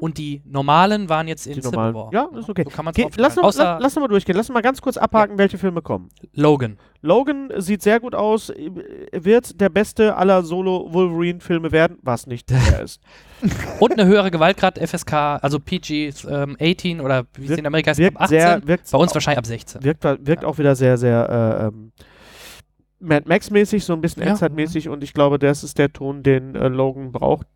und 0.00 0.18
die 0.18 0.42
normalen 0.44 1.08
waren 1.08 1.28
jetzt 1.28 1.46
in 1.46 1.54
die 1.54 1.62
Civil. 1.62 1.94
War. 1.94 2.10
Ja, 2.12 2.28
ist 2.36 2.48
okay. 2.48 2.64
So 2.64 2.70
kann 2.70 2.90
Geh, 2.94 3.06
lass, 3.16 3.36
noch, 3.36 3.44
Außer 3.44 3.64
lass, 3.64 3.82
lass 3.82 3.94
noch 3.94 4.02
mal 4.02 4.08
durchgehen. 4.08 4.36
Lass 4.36 4.48
noch 4.48 4.54
mal 4.54 4.62
ganz 4.62 4.80
kurz 4.80 4.96
abhaken, 4.96 5.38
welche 5.38 5.58
Filme 5.58 5.82
kommen. 5.82 6.08
Logan. 6.34 6.78
Logan 7.00 7.50
sieht 7.58 7.82
sehr 7.82 8.00
gut 8.00 8.14
aus, 8.14 8.52
wird 9.12 9.60
der 9.60 9.68
beste 9.68 10.16
aller 10.16 10.42
Solo-Wolverine-Filme 10.42 11.70
werden, 11.70 11.98
was 12.02 12.26
nicht 12.26 12.50
der 12.50 12.80
ist. 12.82 13.00
Und 13.78 13.92
eine 13.92 14.06
höhere 14.06 14.30
Gewaltgrad 14.30 14.78
FSK, 14.78 15.12
also 15.12 15.60
PG 15.60 16.12
ähm, 16.28 16.56
18 16.60 17.00
oder 17.00 17.24
wie 17.34 17.46
es 17.46 17.58
in 17.58 17.66
Amerika 17.66 17.96
Wirkt 17.96 18.16
ab 18.16 18.22
18. 18.24 18.38
sehr, 18.38 18.66
wirkt, 18.66 18.90
Bei 18.90 18.98
uns 18.98 19.14
wahrscheinlich 19.14 19.38
ab 19.38 19.46
16. 19.46 19.84
wirkt, 19.84 20.04
wirkt 20.04 20.44
auch 20.44 20.58
wieder 20.58 20.74
sehr, 20.74 20.98
sehr 20.98 21.28
äh, 21.28 21.66
ähm, 21.66 21.92
Mad 23.00 23.28
Max-mäßig, 23.28 23.84
so 23.84 23.92
ein 23.92 24.00
bisschen 24.00 24.24
Ja. 24.24 24.30
Endzeit-mäßig 24.30 24.88
und 24.88 25.04
ich 25.04 25.14
glaube, 25.14 25.38
das 25.38 25.62
ist 25.62 25.78
der 25.78 25.92
Ton, 25.92 26.22
den 26.22 26.56
äh, 26.56 26.68
Logan 26.68 27.12
braucht. 27.12 27.46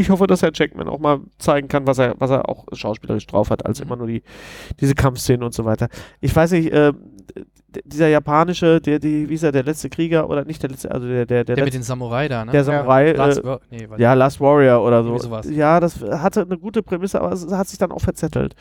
Ich 0.00 0.08
hoffe, 0.10 0.26
dass 0.26 0.42
Herr 0.42 0.50
Jackman 0.54 0.88
auch 0.88 0.98
mal 0.98 1.20
zeigen 1.38 1.68
kann, 1.68 1.86
was 1.86 1.98
er, 1.98 2.14
was 2.18 2.30
er 2.30 2.48
auch 2.48 2.64
schauspielerisch 2.72 3.26
drauf 3.26 3.50
hat, 3.50 3.66
als 3.66 3.80
Mhm. 3.80 3.86
immer 3.86 3.96
nur 3.96 4.06
die, 4.06 4.22
diese 4.80 4.94
Kampfszenen 4.94 5.42
und 5.42 5.52
so 5.54 5.64
weiter. 5.64 5.88
Ich 6.20 6.34
weiß 6.34 6.52
nicht, 6.52 6.72
äh, 6.72 6.92
dieser 7.84 8.08
japanische, 8.08 8.80
der, 8.80 8.98
die, 8.98 9.28
wie 9.28 9.34
ist 9.34 9.42
er, 9.42 9.52
der 9.52 9.62
letzte 9.62 9.90
Krieger 9.90 10.28
oder 10.28 10.44
nicht 10.44 10.62
der 10.62 10.70
letzte, 10.70 10.90
also 10.90 11.06
der, 11.06 11.26
der, 11.26 11.44
der, 11.44 11.54
Der 11.56 11.64
mit 11.64 11.74
letzte, 11.74 11.78
den 11.78 11.84
Samurai 11.84 12.28
da, 12.28 12.44
ne? 12.44 12.50
der 12.52 12.64
Samurai, 12.64 13.12
Last 13.12 13.44
äh, 13.44 13.58
nee, 13.70 13.86
ja, 13.98 14.14
Last 14.14 14.40
Warrior 14.40 14.82
oder 14.84 15.04
so. 15.04 15.16
Sowas. 15.18 15.48
Ja, 15.50 15.78
das 15.78 16.00
hatte 16.02 16.42
eine 16.42 16.58
gute 16.58 16.82
Prämisse, 16.82 17.20
aber 17.20 17.32
es 17.32 17.46
hat 17.52 17.68
sich 17.68 17.78
dann 17.78 17.92
auch 17.92 18.00
verzettelt. 18.00 18.54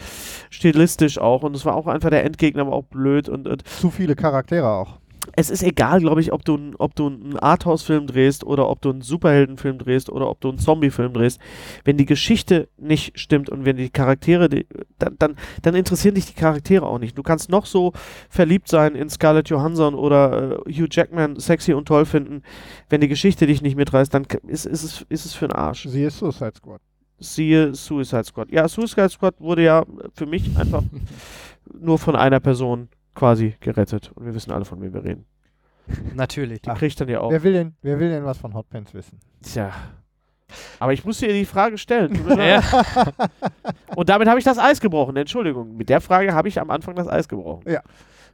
Stilistisch 0.50 1.18
auch. 1.18 1.44
Und 1.44 1.56
es 1.56 1.66
war 1.66 1.76
auch 1.76 1.88
einfach 1.88 2.10
der 2.10 2.24
Endgegner, 2.26 2.62
aber 2.64 2.74
auch 2.74 2.84
blöd. 2.84 3.30
Und, 3.30 3.48
und 3.48 3.68
Zu 3.68 3.90
viele 3.90 4.16
Charaktere 4.16 4.68
auch. 4.68 5.00
Es 5.36 5.50
ist 5.50 5.64
egal, 5.64 6.00
glaube 6.00 6.22
ich, 6.22 6.32
ob 6.34 6.46
du, 6.46 6.74
ob 6.78 6.96
du 6.96 7.08
einen 7.08 7.38
Arthouse-Film 7.38 8.08
drehst 8.08 8.44
oder 8.44 8.70
ob 8.70 8.82
du 8.82 8.90
einen 8.90 9.02
Superheldenfilm 9.02 9.78
drehst 9.78 10.10
oder 10.10 10.30
ob 10.30 10.42
du 10.42 10.50
einen 10.50 10.60
Zombie-Film 10.60 11.14
drehst. 11.14 11.40
Wenn 11.84 11.98
die 11.98 12.06
Geschichte 12.06 12.70
nicht 12.78 13.20
stimmt 13.20 13.50
und 13.50 13.66
wenn 13.66 13.78
die 13.78 13.90
Charaktere, 13.90 14.50
die, 14.50 14.68
dann, 14.98 15.16
dann, 15.20 15.36
dann 15.62 15.76
interessieren 15.76 16.16
dich 16.16 16.26
die 16.28 16.34
Charaktere 16.34 16.86
auch 16.86 17.00
nicht. 17.00 17.18
Du 17.18 17.24
kannst 17.24 17.50
noch 17.50 17.66
so 17.66 17.94
verliebt 18.30 18.68
sein 18.68 18.96
in 18.96 19.10
Scarlett 19.10 19.50
Johansson 19.50 19.96
oder 19.96 20.64
äh, 20.68 20.74
Hugh 20.74 20.88
Jackman 20.90 21.40
sexy 21.40 21.74
und 21.74 21.88
toll 21.88 22.06
finden. 22.06 22.44
Wenn 22.90 23.02
die 23.02 23.08
Geschichte 23.08 23.48
dich 23.48 23.62
nicht 23.62 23.76
mitreißt, 23.76 24.14
dann 24.14 24.26
ist, 24.48 24.66
ist, 24.66 24.84
es, 24.84 25.06
ist 25.10 25.26
es 25.26 25.34
für 25.34 25.48
den 25.48 25.56
Arsch. 25.56 25.88
Siehe 25.88 26.10
Suicide 26.10 26.54
Squad. 26.56 26.82
Siehe 27.20 27.76
Suicide 27.76 28.24
Squad. 28.24 28.52
Ja, 28.52 28.68
Suicide 28.68 29.10
Squad 29.10 29.40
wurde 29.40 29.64
ja 29.64 29.86
für 30.14 30.26
mich 30.26 30.58
einfach 30.58 30.84
nur 31.80 32.00
von 32.00 32.16
einer 32.16 32.40
Person 32.40 32.90
quasi 33.20 33.56
gerettet. 33.60 34.12
Und 34.16 34.26
wir 34.26 34.34
wissen 34.34 34.52
alle, 34.52 34.66
von 34.66 34.82
wem 34.82 34.94
wir 34.94 35.04
reden. 35.04 35.26
Natürlich. 36.16 36.62
Die 36.62 36.70
kriegt 36.72 37.00
dann 37.02 37.10
ja 37.10 37.20
auch. 37.20 37.32
Wer 37.32 37.44
will, 37.44 37.54
denn, 37.54 37.76
wer 37.82 38.00
will 38.00 38.10
denn 38.10 38.24
was 38.24 38.38
von 38.38 38.54
Hotpants 38.54 38.94
wissen? 38.94 39.20
Tja. 39.42 39.72
Aber 40.80 40.94
ich 40.94 41.04
musste 41.06 41.28
ihr 41.28 41.34
die 41.34 41.46
Frage 41.46 41.78
stellen. 41.78 42.12
Und 43.96 44.10
damit 44.10 44.28
habe 44.28 44.40
ich 44.40 44.46
das 44.46 44.58
Eis 44.58 44.80
gebrochen. 44.80 45.16
Entschuldigung. 45.16 45.76
Mit 45.76 45.90
der 45.90 46.02
Frage 46.02 46.34
habe 46.34 46.48
ich 46.48 46.60
am 46.60 46.70
Anfang 46.72 46.96
das 46.96 47.08
Eis 47.08 47.28
gebrochen. 47.28 47.70
Ja. 47.70 47.82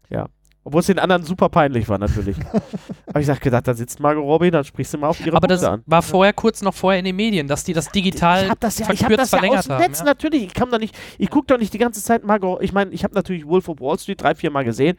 Ja. 0.09 0.27
Obwohl 0.67 0.79
es 0.79 0.87
den 0.87 0.97
anderen 0.97 1.23
super 1.23 1.47
peinlich 1.49 1.87
war, 1.87 1.99
natürlich. 1.99 2.35
Aber 3.05 3.19
ich 3.19 3.27
sag 3.27 3.39
gedacht, 3.39 3.67
da 3.67 3.75
sitzt 3.75 3.99
Margot 3.99 4.23
Robbie, 4.23 4.49
dann 4.49 4.63
sprichst 4.63 4.95
du 4.95 4.97
mal 4.97 5.09
auf 5.09 5.23
ihre 5.23 5.37
Aber 5.37 5.47
das 5.47 5.61
Punkte 5.61 5.73
an. 5.75 5.83
war 5.85 6.01
vorher 6.01 6.33
kurz 6.33 6.63
noch 6.63 6.73
vorher 6.73 6.97
in 6.99 7.05
den 7.05 7.15
Medien, 7.15 7.47
dass 7.47 7.63
die 7.63 7.73
das 7.73 7.91
digital 7.91 8.43
ich 8.45 8.49
habe 8.49 8.59
das 8.59 8.79
ja, 8.79 8.85
ich 8.91 9.03
hab 9.03 9.07
verkürzt 9.07 9.21
das 9.21 9.31
ja 9.31 9.37
aus 9.37 9.41
verlängert 9.41 9.65
dem 9.67 9.71
haben. 9.73 9.81
Netz 9.81 9.99
ja. 9.99 10.05
natürlich. 10.05 10.43
Ich 10.43 10.53
kann 10.55 10.71
doch 10.71 10.79
nicht, 10.79 10.97
ich 11.19 11.29
gucke 11.29 11.45
doch 11.47 11.59
nicht 11.59 11.71
die 11.71 11.77
ganze 11.77 12.01
Zeit 12.03 12.23
Margot. 12.25 12.61
Ich 12.63 12.73
meine, 12.73 12.91
ich 12.91 13.03
habe 13.03 13.13
natürlich 13.13 13.45
Wolf 13.47 13.69
of 13.69 13.79
Wall 13.79 13.97
Street 13.99 14.21
drei, 14.21 14.33
vier 14.33 14.49
Mal 14.49 14.65
gesehen. 14.65 14.97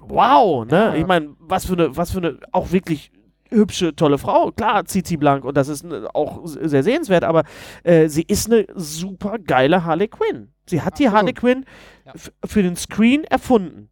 Wow, 0.00 0.66
ne? 0.66 0.72
Ja. 0.72 0.94
Ich 0.94 1.06
meine, 1.06 1.30
was 1.38 1.66
für 1.66 1.74
eine, 1.74 1.96
was 1.96 2.10
für 2.10 2.18
eine 2.18 2.38
auch 2.52 2.72
wirklich 2.72 3.12
hübsche, 3.50 3.94
tolle 3.94 4.18
Frau. 4.18 4.50
Klar, 4.50 4.84
Zizi 4.86 5.16
Blank 5.16 5.44
und 5.44 5.56
das 5.56 5.68
ist 5.68 5.84
ne, 5.84 6.08
auch 6.12 6.40
sehr 6.44 6.82
sehenswert, 6.82 7.22
aber 7.22 7.44
äh, 7.84 8.08
sie 8.08 8.22
ist 8.22 8.50
eine 8.50 8.66
super 8.74 9.38
geile 9.38 9.84
Harley 9.84 10.08
Quinn. 10.08 10.48
Sie 10.68 10.82
hat 10.82 10.98
die 10.98 11.06
Absolut. 11.06 11.16
Harley 11.16 11.32
Quinn 11.34 11.64
Ja. 12.04 12.12
für 12.44 12.62
den 12.64 12.74
Screen 12.74 13.22
erfunden. 13.24 13.90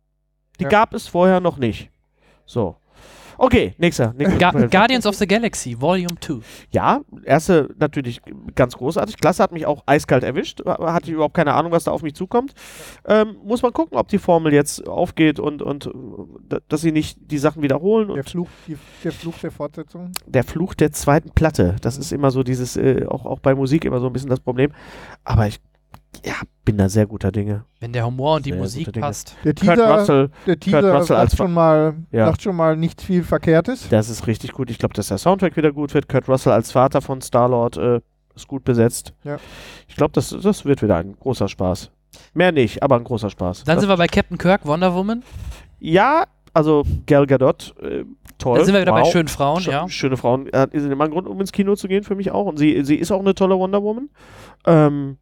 Die 0.59 0.64
Ja. 0.64 0.68
gab 0.70 0.94
es 0.94 1.09
vorher 1.09 1.40
noch 1.40 1.57
nicht. 1.59 1.90
So. 2.46 2.76
Okay, 3.36 3.74
nächster. 3.78 4.14
nächster 4.16 4.38
Ga. 4.38 4.52
Guardians 4.68 5.07
of 5.07 5.16
the 5.16 5.26
Galaxy, 5.26 5.80
Volume 5.80 6.14
2. 6.20 6.34
Ja, 6.70 7.00
erste 7.24 7.68
natürlich 7.80 8.20
ganz 8.55 8.76
großartig. 8.76 9.16
Klasse 9.16 9.42
hat 9.42 9.50
mich 9.50 9.66
auch 9.66 9.82
eiskalt 9.86 10.22
erwischt. 10.22 10.64
Hatte 10.64 11.07
ich 11.09 11.14
überhaupt 11.14 11.34
keine 11.34 11.52
Ahnung, 11.55 11.72
was 11.72 11.82
da 11.82 11.90
auf 11.90 12.02
mich 12.02 12.14
zukommt. 12.14 12.55
Ähm, 13.09 13.34
muss 13.44 13.62
man 13.62 13.72
gucken, 13.72 13.98
ob 13.98 14.07
die 14.07 14.18
Formel 14.18 14.52
jetzt 14.52 14.86
aufgeht 14.86 15.40
und, 15.40 15.62
und 15.62 15.86
äh, 15.86 16.61
dass 16.68 16.82
sie 16.82 16.92
nicht 16.92 17.18
die 17.28 17.38
Sachen 17.38 17.61
wiederholen. 17.62 18.14
Der 18.14 18.22
Fluch, 18.22 18.48
die, 18.68 18.76
der 19.02 19.11
Fluch 19.11 19.38
der 19.38 19.50
Fortsetzung. 19.50 20.12
der 20.26 20.44
Fluch 20.44 20.74
der 20.74 20.92
zweiten 20.92 21.30
Platte, 21.30 21.74
das 21.80 21.98
ist 21.98 22.12
immer 22.12 22.30
so 22.30 22.44
dieses, 22.44 22.76
äh, 22.76 23.05
auch, 23.09 23.26
auch 23.26 23.40
bei 23.40 23.57
Musik 23.57 23.84
immer 23.84 23.98
so 23.98 24.07
ein 24.07 24.12
bisschen 24.12 24.30
das 24.30 24.38
Problem. 24.40 24.70
Aber 25.24 25.48
ich 25.48 25.59
ja, 26.24 26.34
bin 26.64 26.76
da 26.78 26.88
sehr 26.88 27.06
guter 27.06 27.32
Dinge. 27.32 27.64
Wenn 27.80 27.92
der 27.92 28.06
Humor 28.06 28.36
und 28.36 28.46
die 28.46 28.50
Sehr 28.50 28.58
Musik 28.60 28.80
gute 28.86 28.92
Dinge. 28.92 29.06
passt. 29.06 29.36
Der 29.44 29.54
Kurt 29.54 29.60
Teaser, 29.76 29.98
Russell, 29.98 30.30
der 30.46 30.60
Teaser 30.60 30.94
Russell 30.94 31.16
als 31.16 31.36
schon 31.36 31.52
mal, 31.52 31.94
Ja. 32.10 32.26
sagt 32.26 32.42
schon 32.42 32.56
mal 32.56 32.76
nichts 32.76 33.04
viel 33.04 33.22
Verkehrtes. 33.22 33.88
das 33.90 34.08
ist 34.08 34.26
richtig 34.26 34.52
gut. 34.52 34.70
Ich 34.70 34.78
glaube, 34.78 34.94
dass 34.94 35.08
der 35.08 35.18
Soundtrack 35.18 35.56
wieder 35.56 35.72
gut 35.72 35.92
wird. 35.94 36.08
Kurt 36.08 36.28
Russell 36.28 36.52
als 36.52 36.72
Vater 36.72 37.00
von 37.02 37.20
Star-Lord 37.20 37.76
äh, 37.76 38.00
ist 38.34 38.48
gut 38.48 38.64
besetzt. 38.64 39.12
Ja. 39.24 39.36
Ich 39.88 39.96
glaube, 39.96 40.12
das, 40.12 40.30
das 40.30 40.64
wird 40.64 40.82
wieder 40.82 40.96
ein 40.96 41.14
großer 41.18 41.48
Spaß. 41.48 41.90
Mehr 42.32 42.52
nicht, 42.52 42.82
aber 42.82 42.96
ein 42.96 43.04
großer 43.04 43.30
Spaß. 43.30 43.64
Dann 43.64 43.76
das 43.76 43.82
sind 43.82 43.90
wir 43.90 43.96
bei 43.96 44.06
Captain 44.06 44.38
Kirk, 44.38 44.64
Wonder 44.66 44.94
Woman. 44.94 45.22
Ja, 45.80 46.24
also 46.52 46.84
Gal 47.06 47.26
Gadot, 47.26 47.74
äh, 47.82 48.04
toll. 48.38 48.56
Dann 48.58 48.64
sind 48.64 48.74
wir 48.74 48.80
wieder 48.82 48.92
bei 48.92 49.02
wow. 49.02 49.10
schönen 49.12 49.28
Frauen, 49.28 49.60
Sch- 49.60 49.70
ja. 49.70 49.88
Schöne 49.88 50.16
Frauen. 50.16 50.46
Äh, 50.52 50.68
ist 50.70 50.84
immer 50.84 51.04
ein 51.04 51.10
Grund, 51.10 51.26
um 51.28 51.40
ins 51.40 51.50
Kino 51.52 51.74
zu 51.74 51.88
gehen, 51.88 52.04
für 52.04 52.14
mich 52.14 52.30
auch. 52.30 52.46
Und 52.46 52.56
sie, 52.58 52.84
sie 52.84 52.94
ist 52.96 53.10
auch 53.10 53.20
eine 53.20 53.34
tolle 53.34 53.58
Wonder 53.58 53.82
Woman. 53.82 54.08
Ähm, 54.66 55.18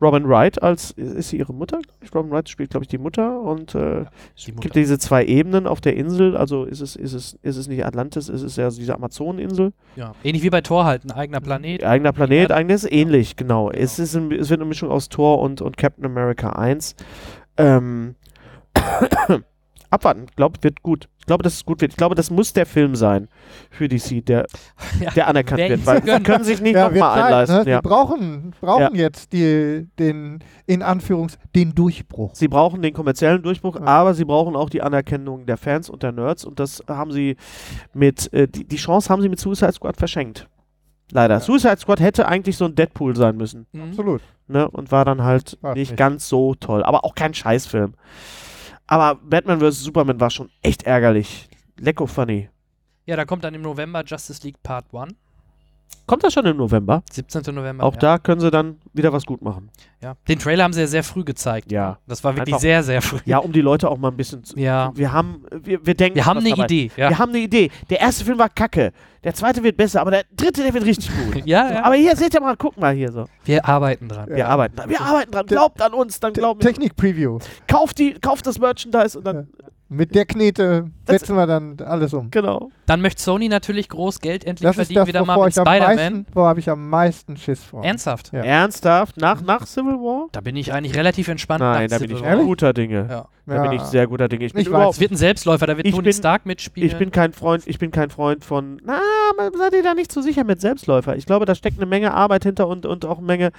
Robin 0.00 0.28
Wright 0.28 0.62
als, 0.62 0.92
ist 0.92 1.30
sie 1.30 1.38
ihre 1.38 1.52
Mutter? 1.52 1.80
Robin 2.14 2.30
Wright 2.30 2.48
spielt, 2.48 2.70
glaube 2.70 2.84
ich, 2.84 2.88
die 2.88 2.98
Mutter. 2.98 3.40
Und 3.40 3.74
äh, 3.74 4.02
es 4.02 4.06
die 4.36 4.44
gibt 4.52 4.56
Mutter. 4.58 4.68
diese 4.80 4.98
zwei 4.98 5.24
Ebenen 5.24 5.66
auf 5.66 5.80
der 5.80 5.96
Insel. 5.96 6.36
Also 6.36 6.64
ist 6.64 6.80
es, 6.80 6.94
ist 6.94 7.14
es, 7.14 7.36
ist 7.42 7.56
es 7.56 7.66
nicht 7.66 7.84
Atlantis, 7.84 8.28
ist 8.28 8.42
es 8.42 8.56
ja 8.56 8.70
diese 8.70 8.94
Amazoneninsel. 8.94 9.72
ja. 9.96 10.12
Ähnlich 10.22 10.42
wie 10.44 10.50
bei 10.50 10.60
Thor 10.60 10.84
halt, 10.84 11.04
ein 11.04 11.10
eigener 11.10 11.40
Planet. 11.40 11.82
Eigener 11.84 12.12
Planet, 12.12 12.50
Ja. 12.50 12.56
eigenes 12.56 12.84
ähnlich, 12.90 13.34
genau. 13.36 13.70
Es, 13.70 13.98
ist 13.98 14.14
ein, 14.14 14.30
es 14.30 14.50
wird 14.50 14.60
eine 14.60 14.68
Mischung 14.68 14.90
aus 14.90 15.08
Thor 15.08 15.40
und, 15.40 15.60
und 15.60 15.76
Captain 15.76 16.04
America 16.06 16.50
1. 16.50 16.94
Ähm, 17.56 18.14
abwarten, 19.90 20.26
ich 20.28 20.36
glaube, 20.36 20.58
wird 20.62 20.82
gut. 20.82 21.08
Ich 21.18 21.26
glaube, 21.26 21.42
dass 21.42 21.54
es 21.54 21.64
gut 21.66 21.82
wird. 21.82 21.92
Ich 21.92 21.96
glaube, 21.98 22.14
das 22.14 22.30
muss 22.30 22.54
der 22.54 22.64
Film 22.64 22.94
sein 22.94 23.28
für 23.70 23.86
DC, 23.86 24.24
der, 24.24 24.46
Ja. 25.00 25.10
der 25.10 25.26
anerkannt 25.28 25.60
wird, 25.60 25.84
weil 25.84 26.02
sie 26.02 26.22
können 26.22 26.42
sich 26.44 26.60
nicht 26.62 26.74
Ja, 26.74 26.88
nochmal 26.88 27.22
einleisten. 27.22 27.56
ne? 27.64 27.70
Ja. 27.70 27.76
Wir 27.78 27.82
brauchen, 27.82 28.54
brauchen 28.60 28.94
jetzt 28.94 29.32
die, 29.34 29.86
den, 29.98 30.38
in 30.66 30.82
Anführungs, 30.82 31.38
den 31.54 31.74
Durchbruch. 31.74 32.34
Sie 32.34 32.48
brauchen 32.48 32.80
den 32.80 32.94
kommerziellen 32.94 33.42
Durchbruch, 33.42 33.76
Ja. 33.76 33.82
aber 33.84 34.14
sie 34.14 34.24
brauchen 34.24 34.56
auch 34.56 34.70
die 34.70 34.80
Anerkennung 34.80 35.44
der 35.44 35.58
Fans 35.58 35.90
und 35.90 36.02
der 36.02 36.12
Nerds 36.12 36.44
und 36.46 36.58
das 36.60 36.82
haben 36.88 37.12
sie 37.12 37.36
mit, 37.92 38.32
äh, 38.32 38.48
die, 38.48 38.64
die 38.66 38.76
Chance 38.76 39.10
haben 39.10 39.20
sie 39.20 39.28
mit 39.28 39.38
Suicide 39.38 39.72
Squad 39.72 39.98
verschenkt. 39.98 40.48
Leider. 41.12 41.40
Suicide 41.40 41.78
Squad 41.78 42.00
hätte 42.00 42.26
eigentlich 42.28 42.56
so 42.56 42.64
ein 42.66 42.74
Deadpool 42.74 43.16
sein 43.16 43.36
müssen. 43.36 43.66
Mhm. 43.72 43.82
Absolut. 43.82 44.22
ne? 44.46 44.68
Und 44.70 44.92
war 44.92 45.04
dann 45.04 45.22
halt 45.24 45.56
War's 45.60 45.74
nicht, 45.74 45.90
nicht. 45.90 45.98
ganz 45.98 46.28
so 46.28 46.54
toll. 46.54 46.82
Aber 46.82 47.04
auch 47.04 47.14
kein 47.14 47.32
Scheißfilm. 47.34 47.94
Aber 48.88 49.16
Batman 49.16 49.60
vs. 49.60 49.84
Superman 49.84 50.18
war 50.18 50.30
schon 50.30 50.50
echt 50.62 50.82
ärgerlich. 50.84 51.48
Lecko 51.78 52.06
funny. 52.06 52.48
Ja, 53.06 53.16
da 53.16 53.24
kommt 53.24 53.44
dann 53.44 53.54
im 53.54 53.62
November 53.62 54.02
Justice 54.04 54.42
League 54.44 54.62
Part 54.62 54.86
1. 54.92 55.14
Kommt 56.06 56.24
das 56.24 56.32
schon 56.32 56.46
im 56.46 56.56
November? 56.56 57.02
17. 57.12 57.54
November. 57.54 57.84
Auch 57.84 57.92
ja. 57.94 57.98
da 58.00 58.18
können 58.18 58.40
sie 58.40 58.50
dann 58.50 58.78
wieder 58.94 59.12
was 59.12 59.26
gut 59.26 59.42
machen. 59.42 59.70
Ja. 60.00 60.14
Den 60.26 60.38
Trailer 60.38 60.64
haben 60.64 60.72
sie 60.72 60.80
ja 60.80 60.86
sehr 60.86 61.04
früh 61.04 61.22
gezeigt. 61.22 61.70
Ja. 61.70 61.98
Das 62.06 62.24
war 62.24 62.34
wirklich 62.34 62.54
Einfach- 62.54 62.60
sehr, 62.62 62.82
sehr 62.82 63.02
früh. 63.02 63.18
Ja, 63.26 63.38
um 63.38 63.52
die 63.52 63.60
Leute 63.60 63.90
auch 63.90 63.98
mal 63.98 64.08
ein 64.08 64.16
bisschen 64.16 64.42
zu. 64.42 64.58
Ja. 64.58 64.90
Wir 64.94 65.12
haben, 65.12 65.44
wir, 65.52 65.84
wir 65.84 65.94
denken. 65.94 66.16
Wir 66.16 66.24
haben 66.24 66.38
eine 66.38 66.48
dabei. 66.50 66.64
Idee. 66.64 66.90
Ja. 66.96 67.10
Wir 67.10 67.18
haben 67.18 67.28
eine 67.30 67.40
Idee. 67.40 67.70
Der 67.90 68.00
erste 68.00 68.24
Film 68.24 68.38
war 68.38 68.48
kacke. 68.48 68.92
Der 69.22 69.34
zweite 69.34 69.62
wird 69.62 69.76
besser, 69.76 70.00
aber 70.00 70.12
der 70.12 70.24
dritte, 70.34 70.62
der 70.62 70.72
wird 70.72 70.84
richtig 70.86 71.10
gut. 71.10 71.42
Ja, 71.46 71.68
So, 71.68 71.74
ja. 71.74 71.84
aber 71.84 71.94
hier, 71.96 72.16
seht 72.16 72.32
ihr 72.32 72.40
mal, 72.40 72.56
guck 72.56 72.78
mal 72.78 72.94
hier 72.94 73.12
so. 73.12 73.26
Wir 73.44 73.64
arbeiten 73.68 74.08
dran. 74.08 74.30
Wir 74.30 74.48
arbeiten 74.48 74.76
dran. 74.76 74.88
Wir 74.88 75.00
arbeiten 75.02 75.30
dran. 75.30 75.44
Glaubt 75.46 75.82
an 75.82 75.92
uns, 75.92 76.18
dann 76.20 76.34
wir. 76.34 76.58
Technik-Preview. 76.58 77.38
Kauft, 77.66 77.98
die, 77.98 78.14
kauft 78.14 78.46
das 78.46 78.58
Merchandise 78.58 79.18
und 79.18 79.26
dann. 79.26 79.48
Mit 79.90 80.14
der 80.14 80.24
Knete 80.26 80.90
Das- 81.04 81.20
setzen 81.20 81.36
wir 81.36 81.46
dann 81.46 81.76
alles 81.80 82.14
um. 82.14 82.30
Genau. 82.30 82.70
Dann 82.88 83.00
möchte 83.02 83.22
Sony 83.22 83.48
natürlich 83.48 83.88
groß 83.88 84.20
Geld 84.20 84.44
endlich 84.44 84.62
Das 84.66 84.70
ist 84.78 84.86
verdienen, 84.86 84.98
das, 85.00 85.08
wieder 85.08 85.24
mal 85.24 85.44
mit 85.44 85.54
Spider-Man. 85.54 86.26
wo 86.32 86.44
habe 86.44 86.58
ich 86.60 86.68
am 86.70 86.88
meisten 86.88 87.36
Schiss 87.36 87.62
vor. 87.62 87.84
Ernsthaft? 87.84 88.32
Ja. 88.32 88.40
Ernsthaft? 88.42 89.18
Nach, 89.18 89.40
nach 89.42 89.66
Civil 89.66 89.94
War? 89.94 90.28
Da 90.32 90.40
bin 90.40 90.56
ich 90.56 90.72
eigentlich 90.72 90.96
relativ 90.96 91.28
entspannt. 91.28 91.60
Nein, 91.60 91.88
nach 91.90 91.98
da 91.98 91.98
bin 91.98 92.08
Civil 92.16 92.16
ich 92.16 92.36
War. 92.38 92.44
guter 92.44 92.72
Dinge. 92.72 93.06
Ja. 93.08 93.28
Da 93.46 93.62
bin 93.62 93.72
ich 93.72 93.82
sehr 93.84 94.06
guter 94.06 94.28
Dinge. 94.28 94.44
Ich 94.44 94.52
bin 94.52 94.60
Ich 94.60 94.66
weiß. 94.66 94.70
überhaupt 94.74 94.94
Es 94.96 95.00
wird 95.00 95.10
ein 95.12 95.16
Selbstläufer, 95.16 95.66
da 95.66 95.74
wird 95.78 95.86
Ich 95.86 95.94
Tony 95.94 96.04
bin- 96.04 96.12
Stark 96.12 96.44
mitspielen. 96.44 96.86
Ich 96.90 96.96
bin 96.98 97.10
kein 97.10 97.32
Freund, 97.32 97.66
ich 97.66 97.78
bin 97.78 97.90
kein 97.90 98.10
Freund 98.10 98.44
von, 98.44 98.78
na, 98.84 99.00
seid 99.56 99.72
ihr 99.72 99.82
da 99.82 99.94
nicht 99.94 100.12
so 100.12 100.20
sicher 100.20 100.44
mit 100.44 100.60
Selbstläufer. 100.60 101.16
Ich 101.16 101.24
glaube, 101.24 101.46
da 101.46 101.54
steckt 101.54 101.78
eine 101.78 101.86
Menge 101.86 102.12
Arbeit 102.12 102.42
hinter 102.44 102.68
und, 102.68 102.84
und 102.84 103.06
auch 103.06 103.16
eine 103.18 103.26
Menge, 103.26 103.52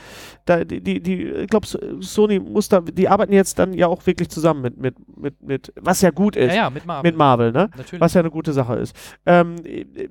da, 0.45 0.63
die, 0.63 0.81
die, 0.81 1.01
die 1.01 1.23
ich 1.31 1.47
glaube, 1.47 1.65
Sony 2.01 2.39
muss 2.39 2.69
da, 2.69 2.81
die 2.81 3.09
arbeiten 3.09 3.33
jetzt 3.33 3.57
dann 3.57 3.73
ja 3.73 3.87
auch 3.87 4.05
wirklich 4.05 4.29
zusammen 4.29 4.61
mit, 4.61 4.77
mit, 4.77 4.95
mit, 5.17 5.41
mit 5.41 5.73
was 5.75 6.01
ja 6.01 6.11
gut 6.11 6.35
ist, 6.35 6.49
ja, 6.49 6.65
ja, 6.65 6.69
mit 6.69 6.85
Marvel. 6.85 7.09
mit 7.11 7.17
Marvel, 7.17 7.51
ne? 7.51 7.71
Natürlich. 7.75 7.99
Was 7.99 8.13
ja 8.13 8.19
eine 8.21 8.29
gute 8.29 8.53
Sache 8.53 8.75
ist. 8.75 8.95
Ähm, 9.25 9.57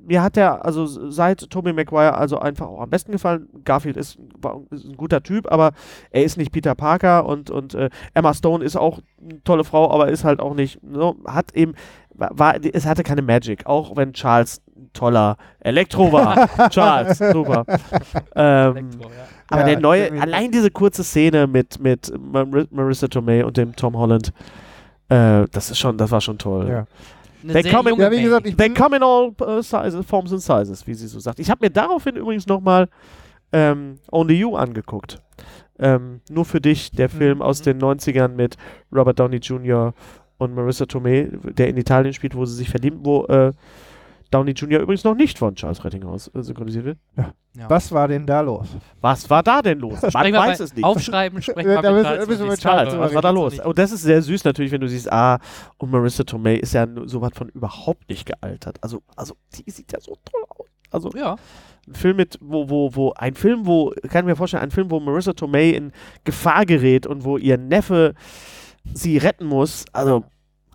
mir 0.06 0.22
hat 0.22 0.36
der, 0.36 0.64
also 0.64 0.86
seit 0.86 1.50
Tobey 1.50 1.72
Maguire, 1.72 2.16
also 2.16 2.38
einfach 2.38 2.66
auch 2.66 2.80
am 2.80 2.90
besten 2.90 3.12
gefallen. 3.12 3.48
Garfield 3.64 3.96
ist, 3.96 4.18
ist 4.70 4.84
ein 4.84 4.96
guter 4.96 5.22
Typ, 5.22 5.50
aber 5.50 5.72
er 6.10 6.24
ist 6.24 6.36
nicht 6.36 6.52
Peter 6.52 6.74
Parker 6.74 7.26
und, 7.26 7.50
und 7.50 7.74
äh, 7.74 7.90
Emma 8.14 8.34
Stone 8.34 8.64
ist 8.64 8.76
auch 8.76 9.00
eine 9.20 9.42
tolle 9.44 9.64
Frau, 9.64 9.90
aber 9.90 10.08
ist 10.08 10.24
halt 10.24 10.40
auch 10.40 10.54
nicht, 10.54 10.78
so, 10.92 11.16
hat 11.26 11.52
eben, 11.54 11.74
war, 12.14 12.30
war, 12.38 12.56
es 12.62 12.84
hatte 12.86 13.02
keine 13.02 13.22
Magic, 13.22 13.66
auch 13.66 13.96
wenn 13.96 14.12
Charles 14.12 14.60
ein 14.76 14.90
toller 14.92 15.36
Elektro 15.60 16.12
war. 16.12 16.48
Charles, 16.70 17.18
super. 17.18 17.64
Ähm, 18.34 18.76
Elektro, 18.76 19.08
ja. 19.08 19.28
aber 19.48 19.60
Ja, 19.60 19.66
der 19.66 19.80
neue, 19.80 20.20
allein 20.20 20.50
diese 20.52 20.70
kurze 20.70 21.02
Szene 21.02 21.46
mit, 21.46 21.80
mit 21.80 22.12
Mar 22.20 22.46
Marissa 22.70 23.08
Tomei 23.08 23.44
und 23.44 23.56
dem 23.56 23.74
Tom 23.74 23.96
Holland, 23.96 24.32
äh, 25.08 25.46
das 25.50 25.70
ist 25.70 25.78
schon, 25.78 25.96
das 25.96 26.10
war 26.10 26.20
schon 26.20 26.38
toll. 26.38 26.68
Ja. 26.68 26.86
They 27.46 27.62
come 27.62 27.90
in- 27.90 27.98
Ja, 27.98 28.08
gesagt, 28.08 28.46
ich 28.46 28.56
They 28.56 28.70
come 28.70 28.96
in 28.96 29.02
all 29.02 29.32
uh, 29.40 29.62
sizes, 29.62 30.04
forms 30.06 30.32
and 30.32 30.42
sizes, 30.42 30.86
wie 30.86 30.94
sie 30.94 31.06
so 31.06 31.20
sagt. 31.20 31.38
Ich 31.38 31.50
habe 31.50 31.64
mir 31.64 31.70
daraufhin 31.70 32.16
übrigens 32.16 32.46
nochmal 32.46 32.88
ähm, 33.52 33.98
Only 34.10 34.34
You 34.34 34.56
angeguckt. 34.56 35.22
Ähm, 35.78 36.20
nur 36.28 36.44
für 36.44 36.60
dich, 36.60 36.90
der 36.90 37.08
Film 37.08 37.40
aus 37.40 37.60
Mhm. 37.60 37.64
den 37.64 37.78
90ern 37.80 38.28
mit 38.28 38.56
Robert 38.92 39.18
Downey 39.20 39.36
Jr. 39.36 39.94
und 40.38 40.54
Marissa 40.54 40.86
Tomei, 40.86 41.28
der 41.44 41.68
in 41.68 41.76
Italien 41.76 42.12
spielt, 42.12 42.34
wo 42.34 42.44
sie 42.44 42.56
sich 42.56 42.68
verlieben, 42.68 43.00
wo 43.04 43.24
äh, 43.26 43.52
Downey 44.30 44.52
Jr. 44.52 44.80
übrigens 44.80 45.04
noch 45.04 45.14
nicht 45.14 45.38
von 45.38 45.54
Charles 45.54 45.84
Rettinghaus 45.84 46.28
äh, 46.34 46.42
synchronisiert 46.42 46.84
wird. 46.84 46.98
was 47.68 47.90
war 47.92 48.08
denn 48.08 48.26
da 48.26 48.40
los? 48.42 48.68
Was 49.00 49.28
war 49.30 49.42
da 49.42 49.62
denn 49.62 49.78
los? 49.78 50.02
Man 50.12 50.32
weiß 50.32 50.58
bei- 50.58 50.64
es 50.64 50.74
nicht. 50.74 50.84
Aufschreiben, 50.84 51.40
sprechen 51.40 51.70
Ja, 51.70 51.76
wir 51.76 51.82
da 51.82 51.92
mit 52.18 52.28
müssen- 52.28 52.48
mit 52.48 52.60
Charles 52.60 52.96
was 52.98 53.14
war 53.14 53.22
da 53.22 53.30
los? 53.30 53.58
Und 53.58 53.78
das 53.78 53.92
ist 53.92 54.02
sehr 54.02 54.20
süß 54.20 54.44
natürlich, 54.44 54.70
wenn 54.72 54.80
du 54.82 54.88
siehst, 54.88 55.10
ah, 55.10 55.38
und 55.78 55.90
Marissa 55.90 56.24
Tomei 56.24 56.56
ist 56.56 56.74
ja 56.74 56.86
sowas 57.06 57.30
von 57.34 57.48
überhaupt 57.48 58.08
nicht 58.10 58.26
gealtert. 58.26 58.78
Also, 58.82 59.02
also 59.16 59.34
die 59.54 59.70
sieht 59.70 59.92
ja 59.92 60.00
so 60.00 60.16
toll 60.24 60.42
aus. 60.50 60.66
Also 60.90 61.10
Ja, 61.16 61.36
ein 61.86 61.94
Film 61.94 62.16
mit, 62.16 62.38
wo, 62.42 62.68
wo, 62.68 62.94
wo, 62.94 63.12
ein 63.14 63.34
Film, 63.34 63.66
wo, 63.66 63.92
kann 64.08 64.24
ich 64.24 64.30
mir 64.30 64.36
vorstellen, 64.36 64.62
ein 64.62 64.70
Film, 64.70 64.90
wo 64.90 65.00
Marissa 65.00 65.32
Tomei 65.32 65.70
in 65.70 65.92
Gefahr 66.24 66.64
gerät 66.66 67.06
und 67.06 67.24
wo 67.24 67.38
ihr 67.38 67.56
Neffe 67.58 68.14
sie 68.94 69.18
retten 69.18 69.46
muss. 69.46 69.84
Also, 69.92 70.24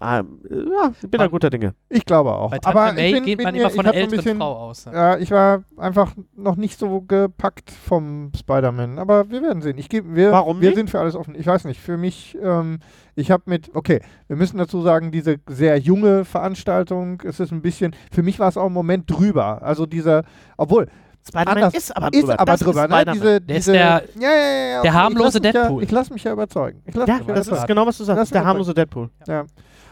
ja, 0.03 0.91
ich 1.01 1.09
bin 1.09 1.19
da 1.19 1.27
guter 1.27 1.49
Dinge. 1.49 1.73
Ich 1.89 2.05
glaube 2.05 2.33
auch. 2.33 2.51
Aber 2.65 2.93
May 2.93 3.07
ich 3.07 3.13
bin, 3.15 3.23
geht 3.25 3.37
bin 3.37 3.43
man 3.45 3.53
mir- 3.53 3.61
immer 3.61 3.69
von 3.69 3.85
hab 3.87 3.93
einer 3.95 4.03
ein 4.03 4.09
bisschen, 4.11 4.37
Frau 4.37 4.55
aus. 4.69 4.85
Ja. 4.85 5.17
Ich 5.17 5.31
war 5.31 5.63
einfach 5.77 6.13
noch 6.35 6.55
nicht 6.55 6.77
so 6.77 7.01
gepackt 7.01 7.71
vom 7.71 8.31
Spider-Man. 8.37 8.99
Aber 8.99 9.29
wir 9.29 9.41
werden 9.41 9.61
sehen. 9.61 9.77
Ich 9.77 9.89
gebe, 9.89 10.15
wir, 10.15 10.31
Warum 10.31 10.61
wir 10.61 10.69
nicht? 10.69 10.77
sind 10.77 10.89
für 10.89 10.99
alles 10.99 11.15
offen. 11.15 11.35
Ich 11.35 11.47
weiß 11.47 11.65
nicht. 11.65 11.79
Für 11.79 11.97
mich, 11.97 12.37
ähm, 12.41 12.79
ich 13.15 13.31
habe 13.31 13.43
mit, 13.45 13.71
okay, 13.75 14.01
wir 14.27 14.35
müssen 14.35 14.57
dazu 14.57 14.81
sagen, 14.81 15.11
diese 15.11 15.37
sehr 15.47 15.77
junge 15.77 16.25
Veranstaltung, 16.25 17.21
es 17.25 17.39
ist 17.39 17.51
ein 17.51 17.61
bisschen, 17.61 17.95
für 18.11 18.23
mich 18.23 18.39
war 18.39 18.49
es 18.49 18.57
auch 18.57 18.67
im 18.67 18.73
Moment 18.73 19.09
drüber. 19.09 19.61
Also 19.63 19.85
dieser, 19.85 20.23
obwohl, 20.57 20.87
Spider-Man 21.27 21.47
Anders. 21.57 21.73
ist 21.73 21.95
aber 21.95 22.07
ist 22.13 22.21
drüber. 22.21 22.33
aber 22.39 22.51
Das 22.51 22.59
drüber, 22.61 22.81
ne? 22.87 22.95
Spider-Man. 22.95 23.13
Diese, 23.13 23.41
Der 23.41 23.55
ist 23.57 23.67
diese, 23.67 23.71
der- 23.71 23.81
ja, 23.81 24.01
ja, 24.21 24.29
ja, 24.29 24.29
ja, 24.29 24.81
der 24.83 24.91
okay. 24.91 24.91
harmlose 24.91 25.37
ich 25.37 25.43
lass 25.43 25.53
Deadpool. 25.53 25.81
Ja, 25.81 25.85
ich 25.85 25.91
lasse 25.91 26.13
mich 26.13 26.23
ja 26.23 26.31
überzeugen. 26.33 26.81
Ich 26.85 26.95
lass 26.95 27.07
Ja, 27.07 27.15
mich 27.17 27.27
das 27.27 27.47
ist 27.47 27.67
genau, 27.67 27.85
was 27.85 27.97
du 27.97 28.03
sagst. 28.03 28.21
Das 28.21 28.29
der 28.29 28.41
ist 28.41 28.47
harmlose 28.47 28.73
Deadpool. 28.73 29.09
Ja. 29.27 29.45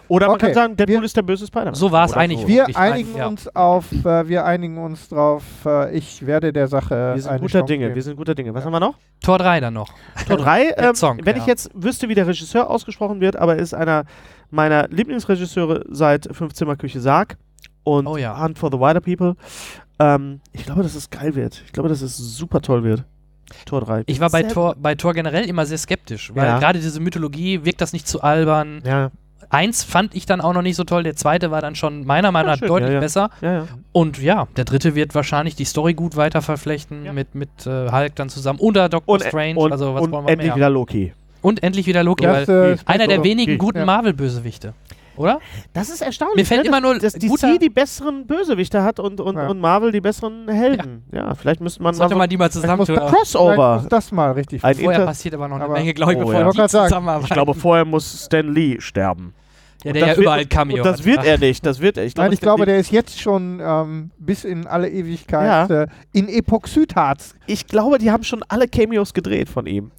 Oder 0.10 0.28
man 0.28 0.36
Okay, 0.36 0.48
kann 0.48 0.54
sagen, 0.56 0.76
Deadpool 0.76 0.98
wir- 1.00 1.06
ist 1.06 1.16
der 1.16 1.22
böse 1.22 1.48
Spider-Man. 1.48 1.74
So 1.74 1.90
war 1.90 2.04
es 2.06 2.12
eigentlich. 2.14 2.42
so. 2.42 2.48
Wir 2.50 2.68
einigen 2.78 3.16
Ja. 3.16 3.28
uns 3.28 3.48
auf, 3.56 3.86
äh, 3.94 4.28
wir 4.28 4.44
einigen 4.44 4.78
uns 4.78 5.08
drauf, 5.08 5.44
äh, 5.66 5.96
ich 5.98 6.26
werde 6.28 6.52
der 6.52 6.68
Sache 6.68 7.14
Wir 7.16 7.22
sind 7.22 7.32
eine 7.32 7.40
guter 7.40 7.60
Chance 7.60 7.66
Dinge. 7.74 7.86
geben. 7.86 7.96
Wir 7.96 8.02
sind 8.04 8.18
guter 8.18 8.36
Dinge. 8.36 8.54
Was 8.54 8.66
haben 8.66 8.74
wir 8.74 8.82
noch? 8.82 8.96
Tor 9.24 9.38
3 9.38 9.62
dann 9.62 9.74
noch. 9.74 9.88
Tor 10.28 10.36
3. 10.36 10.64
Der 10.78 10.90
Ähm, 10.90 10.96
Song, 10.96 11.20
wenn 11.24 11.38
ja. 11.38 11.42
ich 11.42 11.48
jetzt 11.48 11.70
wüsste, 11.74 12.10
wie 12.10 12.16
der 12.16 12.28
Regisseur 12.28 12.70
ausgesprochen 12.70 13.22
wird, 13.22 13.38
aber 13.38 13.56
er 13.56 13.62
ist 13.62 13.74
einer 13.74 14.04
meiner 14.50 14.90
Lieblingsregisseure 14.90 15.86
seit 15.90 16.28
Fünfzimmerküche 16.36 17.00
Sarg 17.00 17.38
und 17.86 18.06
Oh 18.06 18.18
ja. 18.18 18.38
Hunt 18.44 18.60
for 18.60 18.70
the 18.70 18.78
Wider 18.78 19.00
People. 19.00 19.36
Ähm, 20.00 20.40
ich 20.52 20.66
glaube, 20.66 20.84
dass 20.84 20.96
es 20.96 21.10
geil 21.10 21.36
wird. 21.36 21.62
Ich 21.66 21.74
glaube, 21.74 21.90
dass 21.90 22.02
es 22.02 22.18
super 22.18 22.62
toll 22.62 22.84
wird. 22.84 23.04
Tor 23.66 23.82
3. 23.82 24.04
Ich 24.06 24.20
war 24.22 24.30
bei 24.30 24.44
Tor, 24.44 24.76
bei 24.80 24.96
Tor 24.96 25.14
generell 25.14 25.44
immer 25.46 25.66
sehr 25.66 25.78
skeptisch, 25.78 26.32
weil 26.34 26.46
Ja. 26.46 26.60
gerade 26.60 26.80
diese 26.80 27.00
Mythologie 27.02 27.66
wirkt 27.66 27.82
das 27.82 27.92
nicht 27.94 28.08
zu 28.08 28.22
albern. 28.22 28.82
Ja, 28.86 29.12
Eins 29.50 29.84
fand 29.84 30.16
ich 30.16 30.26
dann 30.26 30.40
auch 30.40 30.54
noch 30.54 30.62
nicht 30.62 30.78
so 30.78 30.86
toll, 30.86 31.04
der 31.04 31.18
zweite 31.18 31.52
war 31.52 31.60
dann 31.62 31.76
schon 31.76 32.06
meiner 32.06 32.32
Meinung 32.32 32.52
nach 32.54 32.60
deutlich 32.62 32.88
ja, 32.90 32.94
ja. 32.94 33.00
besser. 33.02 33.30
ja, 33.42 33.54
ja. 33.54 33.68
Und 33.92 34.18
ja, 34.22 34.48
der 34.56 34.64
dritte 34.64 34.96
wird 34.96 35.14
wahrscheinlich 35.14 35.56
die 35.58 35.66
Story 35.66 35.94
gut 35.94 36.16
weiter 36.16 36.42
verflechten 36.42 37.04
Ja. 37.04 37.12
mit, 37.12 37.36
mit 37.36 37.50
äh, 37.66 37.92
Hulk 37.92 38.16
dann 38.16 38.30
zusammen. 38.30 38.60
Oder 38.60 38.88
Doctor 38.88 39.16
Und, 39.16 39.24
Strange, 39.24 39.60
und, 39.60 39.74
also 39.74 39.94
was 39.94 40.04
und 40.04 40.12
wollen 40.12 40.26
wir 40.26 40.32
endlich 40.32 40.48
mehr? 40.52 40.56
wieder 40.56 40.70
Loki. 40.70 41.14
Und 41.42 41.64
endlich 41.64 41.86
wieder 41.88 42.02
Loki, 42.04 42.26
weil 42.26 42.50
äh, 42.50 42.78
einer 42.86 43.08
der 43.08 43.26
wenigen 43.26 43.58
guten 43.58 43.80
Ja. 43.80 43.86
Marvel-Bösewichte. 43.86 44.74
Oder? 45.18 45.40
Das 45.74 45.90
ist 45.90 46.02
erstaunlich. 46.02 46.38
Mir 46.38 46.46
fällt 46.46 46.62
ne? 46.64 46.68
immer 46.70 46.82
nur 46.82 46.98
dass, 47.00 47.14
DC 47.14 47.60
die 47.60 47.70
besseren 47.70 48.26
Bösewichte 48.28 48.82
hat 48.84 49.00
und, 49.00 49.20
und, 49.20 49.36
Ja. 49.38 49.48
und 49.48 49.60
Marvel 49.60 49.92
die 49.92 50.02
besseren 50.02 50.48
Helden. 50.48 51.04
Ja, 51.12 51.36
vielleicht 51.36 51.62
müsste 51.62 51.84
man 51.84 51.94
Sollte 51.94 52.16
mal 52.16 52.20
man 52.20 52.30
die 52.30 52.38
mal 52.38 52.50
zusammentun. 52.52 52.96
Crossover. 52.96 53.76
muss 53.82 53.88
das 53.90 54.12
mal 54.12 54.32
richtig 54.32 54.64
Ein 54.64 54.76
Vorher 54.76 54.92
Inter- 55.02 55.06
passiert 55.06 55.34
aber 55.36 55.48
noch 55.48 55.56
eine 55.56 55.66
aber- 55.66 55.74
Menge, 55.74 55.94
glaube 55.94 56.14
ich, 56.14 56.18
Oh, 56.18 56.22
bevor 56.26 56.40
ja. 56.40 56.50
die 56.52 56.68
zusammenarbeiten. 56.68 57.26
Ich 57.26 57.34
glaube, 57.34 57.54
vorher 57.54 57.86
muss 57.86 58.26
Stan 58.26 58.48
Lee 58.54 58.78
sterben. 58.80 59.34
Ja, 59.84 59.90
Und 59.90 59.94
der 59.96 60.02
ja 60.02 60.08
das 60.08 60.18
wird- 60.18 60.24
überall 60.26 60.46
Cameo 60.46 60.78
Und 60.78 60.86
das 60.86 61.00
hat. 61.00 61.06
wird 61.06 61.26
er 61.26 61.38
nicht. 61.38 61.66
Das 61.66 61.80
wird 61.80 61.98
er. 61.98 62.06
Ich 62.06 62.16
Nein, 62.16 62.32
ich 62.34 62.40
glaube, 62.42 62.66
der 62.66 62.78
ist 62.78 62.92
jetzt 62.92 63.20
schon 63.20 63.60
ähm, 63.64 64.12
bis 64.20 64.44
in 64.44 64.68
alle 64.68 64.90
Ewigkeit 64.90 65.70
Ja. 65.70 65.84
äh, 65.84 65.88
in 66.14 66.28
Epoxidharz. 66.30 67.36
ich 67.48 67.68
glaube, 67.68 67.98
die 67.98 68.12
haben 68.12 68.24
schon 68.24 68.44
alle 68.48 68.68
Cameos 68.68 69.14
gedreht 69.14 69.50
von 69.50 69.66
ihm. 69.66 69.92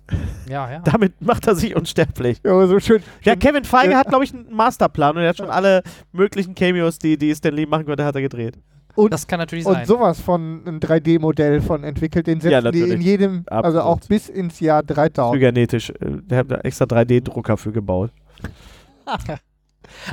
Ja, 0.49 0.71
ja. 0.71 0.79
Damit 0.85 1.21
macht 1.21 1.47
er 1.47 1.55
sich 1.55 1.75
unsterblich. 1.77 2.39
Ja, 2.45 2.67
so 2.67 2.79
schön. 2.81 3.03
Ja, 3.23 3.35
Kevin 3.37 3.65
Feige 3.65 3.93
Ja. 3.93 3.99
hat, 3.99 4.09
glaube 4.09 4.25
ich, 4.25 4.33
einen 4.35 4.53
Masterplan 4.53 5.17
und 5.17 5.23
er 5.23 5.31
hat 5.31 5.37
schon 5.39 5.51
alle 5.51 5.83
möglichen 6.13 6.55
Cameos, 6.55 6.99
die, 6.99 7.17
die 7.17 7.35
Stan 7.35 7.53
Lee 7.55 7.67
machen 7.67 7.87
konnte, 7.87 8.05
hat 8.05 8.15
er 8.15 8.23
gedreht. 8.23 8.59
und, 8.95 9.13
Das 9.13 9.27
kann 9.27 9.39
natürlich 9.39 9.65
und 9.67 9.73
sein. 9.75 9.87
sowas 9.87 10.21
von 10.21 10.61
einem 10.67 10.79
3D-Modell 10.79 11.61
von 11.63 11.83
entwickelt. 11.83 12.27
Den 12.27 12.41
Ja, 12.41 12.61
setzen 12.61 12.73
die 12.73 12.83
in 12.93 13.01
jedem, 13.01 13.45
also 13.47 13.79
Absolut. 13.81 13.83
auch 14.05 14.09
bis 14.09 14.29
ins 14.29 14.61
Jahr 14.61 14.83
3000. 14.83 15.41
Genetisch. 15.41 15.91
Äh, 15.91 15.95
Der 16.29 16.39
hat 16.39 16.51
da 16.51 16.57
extra 16.59 16.85
3D-Drucker 16.85 17.57
für 17.57 17.73
gebaut. 17.73 18.11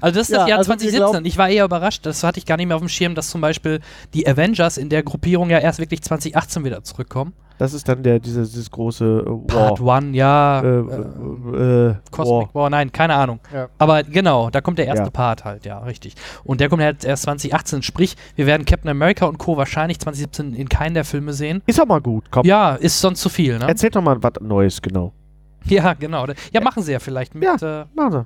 Also 0.02 0.20
das 0.20 0.30
ist 0.30 0.34
Ja, 0.34 0.40
das 0.40 0.50
Jahr 0.50 0.58
also 0.60 0.70
wir 0.72 0.78
2017. 0.78 0.98
glauben- 1.12 1.26
ich 1.26 1.38
war 1.38 1.50
eher 1.50 1.66
überrascht. 1.66 2.06
Das 2.06 2.24
hatte 2.24 2.38
ich 2.40 2.46
gar 2.46 2.58
nicht 2.58 2.68
mehr 2.68 2.76
auf 2.76 2.82
dem 2.82 2.90
Schirm, 2.90 3.16
dass 3.16 3.30
zum 3.30 3.42
Beispiel 3.42 3.80
die 4.14 4.28
Avengers 4.28 4.78
in 4.78 4.90
der 4.90 5.04
Gruppierung 5.04 5.50
ja 5.50 5.60
erst 5.60 5.80
wirklich 5.80 6.02
2018 6.02 6.64
wieder 6.64 6.84
zurückkommen. 6.84 7.34
Das 7.58 7.74
ist 7.74 7.90
dann 7.90 8.04
der, 8.04 8.20
dieses, 8.20 8.52
dieses 8.52 8.72
große 8.72 9.26
äh, 9.28 9.48
Part 9.48 9.84
War. 9.84 9.98
1, 9.98 10.16
ja. 10.16 10.62
Äh, 10.62 10.66
äh, 10.68 11.88
äh, 11.90 11.96
Cosmic 12.10 12.56
War. 12.56 12.70
nein, 12.70 12.90
keine 12.94 13.16
Ahnung. 13.16 13.42
Ja. 13.54 13.68
Aber 13.78 14.04
genau, 14.04 14.50
da 14.50 14.62
kommt 14.62 14.78
der 14.78 14.88
erste 14.88 15.04
Ja. 15.06 15.10
Part 15.10 15.44
halt, 15.44 15.66
ja, 15.66 15.80
richtig. 15.80 16.16
Und 16.46 16.62
der 16.62 16.70
kommt 16.70 16.82
halt 16.82 17.04
erst 17.04 17.24
2018, 17.24 17.82
sprich, 17.82 18.16
wir 18.38 18.46
werden 18.46 18.66
Captain 18.66 18.90
America 18.90 19.26
und 19.26 19.40
Co. 19.40 19.58
wahrscheinlich 19.58 20.00
2017 20.00 20.54
in 20.54 20.70
keinen 20.70 20.94
der 20.94 21.04
Filme 21.04 21.34
sehen. 21.34 21.62
Ist 21.66 21.82
auch 21.82 21.86
mal 21.86 22.00
gut. 22.00 22.26
Komm, 22.32 22.46
Ja, 22.46 22.76
ist 22.76 23.02
sonst 23.02 23.20
zu 23.20 23.28
viel, 23.28 23.60
ne? 23.60 23.66
erzähl 23.68 23.90
doch 23.90 24.02
mal 24.02 24.16
was 24.24 24.34
Neues, 24.40 24.82
genau. 24.82 25.12
Ja, 25.66 25.94
genau. 25.96 26.28
Ja, 26.54 26.62
machen 26.62 26.82
sie 26.82 26.94
ja 26.94 27.00
vielleicht 27.00 27.36
mit 27.36 27.62
äh, 27.62 27.84
Machen 27.94 28.12
Sie. 28.12 28.26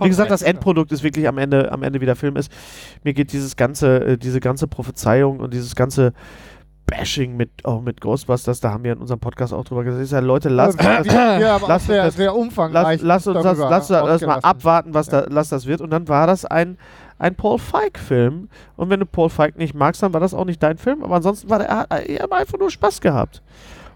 Wie 0.00 0.08
gesagt, 0.08 0.30
das. 0.30 0.42
Endprodukt 0.42 0.92
ist 0.92 1.02
wirklich 1.02 1.28
am 1.28 1.38
Ende, 1.38 1.70
am 1.72 1.82
Ende 1.82 2.00
wie 2.00 2.06
der 2.06 2.16
Film 2.16 2.36
ist. 2.36 2.50
Mir 3.02 3.14
geht 3.14 3.32
dieses 3.32 3.56
ganze, 3.56 3.96
äh, 4.04 4.18
diese 4.18 4.40
ganze 4.40 4.66
Prophezeiung 4.66 5.40
und 5.40 5.52
dieses 5.54 5.74
ganze 5.76 6.12
Bashing 6.86 7.36
mit, 7.36 7.50
auch 7.64 7.80
mit 7.80 8.00
Ghostbusters, 8.02 8.60
da 8.60 8.70
haben 8.72 8.84
wir 8.84 8.92
in 8.92 8.98
unserem 8.98 9.18
Podcast 9.20 9.54
auch 9.54 9.64
drüber 9.64 9.84
gesagt. 9.84 10.04
Ich 10.04 10.10
sage, 10.10 10.26
Leute, 10.26 10.50
lasst, 10.50 10.78
haben 10.82 11.08
auch 11.62 11.68
lass- 11.68 11.86
sehr, 11.86 12.04
das- 12.04 12.14
sehr 12.16 12.26
lass, 12.26 12.34
umfangreich 12.36 13.00
lass 13.02 13.26
uns 13.26 13.36
das, 13.42 13.44
darüber 13.58 13.70
lass, 13.70 13.88
lass 13.88 14.20
mal 14.22 14.38
abwarten, 14.40 14.92
was, 14.92 15.06
Ja. 15.06 15.22
da, 15.22 15.34
was 15.34 15.48
das 15.48 15.66
wird. 15.66 15.80
Und 15.80 15.90
dann 15.90 16.08
war 16.08 16.26
das 16.26 16.44
ein, 16.44 16.76
ein 17.18 17.34
Paul 17.36 17.58
Feig-Film. 17.58 18.48
Und 18.76 18.90
wenn 18.90 19.00
du 19.00 19.06
Paul 19.06 19.30
Feig 19.30 19.56
nicht 19.56 19.74
magst, 19.74 20.02
dann 20.02 20.12
war 20.12 20.20
das 20.20 20.34
auch 20.34 20.44
nicht 20.44 20.62
dein 20.62 20.76
Film. 20.76 21.02
Aber 21.02 21.16
ansonsten 21.16 21.48
war 21.48 21.58
der, 21.58 21.68
er 21.68 21.76
hat 21.78 21.90
er 22.06 22.22
hat 22.24 22.32
einfach 22.32 22.58
nur 22.58 22.70
Spaß 22.70 23.00
gehabt. 23.00 23.42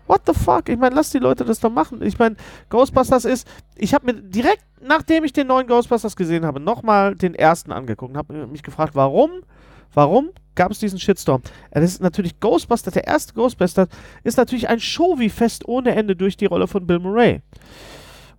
What 0.08 0.22
the 0.26 0.32
fuck? 0.32 0.68
Ich 0.68 0.78
meine, 0.78 0.94
lass 0.94 1.10
die 1.10 1.18
Leute 1.18 1.44
das 1.44 1.60
doch 1.60 1.70
machen. 1.70 2.02
Ich 2.02 2.18
meine, 2.18 2.36
Ghostbusters 2.70 3.26
ist. 3.26 3.46
Ich 3.76 3.94
habe 3.94 4.06
mir 4.06 4.14
direkt, 4.14 4.64
nachdem 4.80 5.22
ich 5.22 5.34
den 5.34 5.46
neuen 5.46 5.66
Ghostbusters 5.66 6.16
gesehen 6.16 6.46
habe, 6.46 6.60
nochmal 6.60 7.14
den 7.14 7.34
ersten 7.34 7.70
angeguckt 7.72 8.12
und 8.12 8.16
habe 8.16 8.46
mich 8.46 8.62
gefragt, 8.62 8.94
warum? 8.94 9.30
Warum 9.92 10.30
gab 10.54 10.70
es 10.70 10.78
diesen 10.78 10.98
Shitstorm? 10.98 11.42
Das 11.70 11.84
ist 11.84 12.00
natürlich 12.00 12.40
Ghostbusters, 12.40 12.94
der 12.94 13.06
erste 13.06 13.34
Ghostbusters 13.34 13.88
ist 14.24 14.38
natürlich 14.38 14.68
ein 14.68 14.80
Show 14.80 15.18
wie 15.18 15.30
fest 15.30 15.68
ohne 15.68 15.94
Ende 15.94 16.16
durch 16.16 16.36
die 16.36 16.46
Rolle 16.46 16.66
von 16.66 16.86
Bill 16.86 16.98
Murray. 16.98 17.42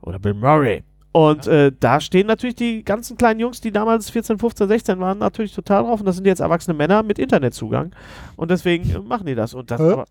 Oder 0.01 0.19
Bill 0.19 0.33
Murray. 0.33 0.83
Und 1.11 1.47
äh, 1.47 1.71
da 1.79 1.99
stehen 1.99 2.27
natürlich 2.27 2.55
die 2.55 2.83
ganzen 2.83 3.17
kleinen 3.17 3.39
Jungs, 3.39 3.61
die 3.61 3.71
damals 3.71 4.11
14, 4.11 4.37
15, 4.37 4.67
16 4.67 4.99
waren, 4.99 5.17
natürlich 5.17 5.53
total 5.55 5.83
drauf. 5.83 5.99
Und 6.01 6.05
das 6.05 6.15
sind 6.17 6.27
jetzt 6.27 6.39
erwachsene 6.39 6.75
Männer 6.77 7.01
mit 7.01 7.17
Internetzugang. 7.17 7.95
Und 8.35 8.51
deswegen 8.51 8.87
äh, 8.91 8.99
machen 8.99 9.25
die 9.25 9.33
das. 9.33 9.55
Und 9.55 9.71
das 9.71 9.81
aber, 9.81 10.05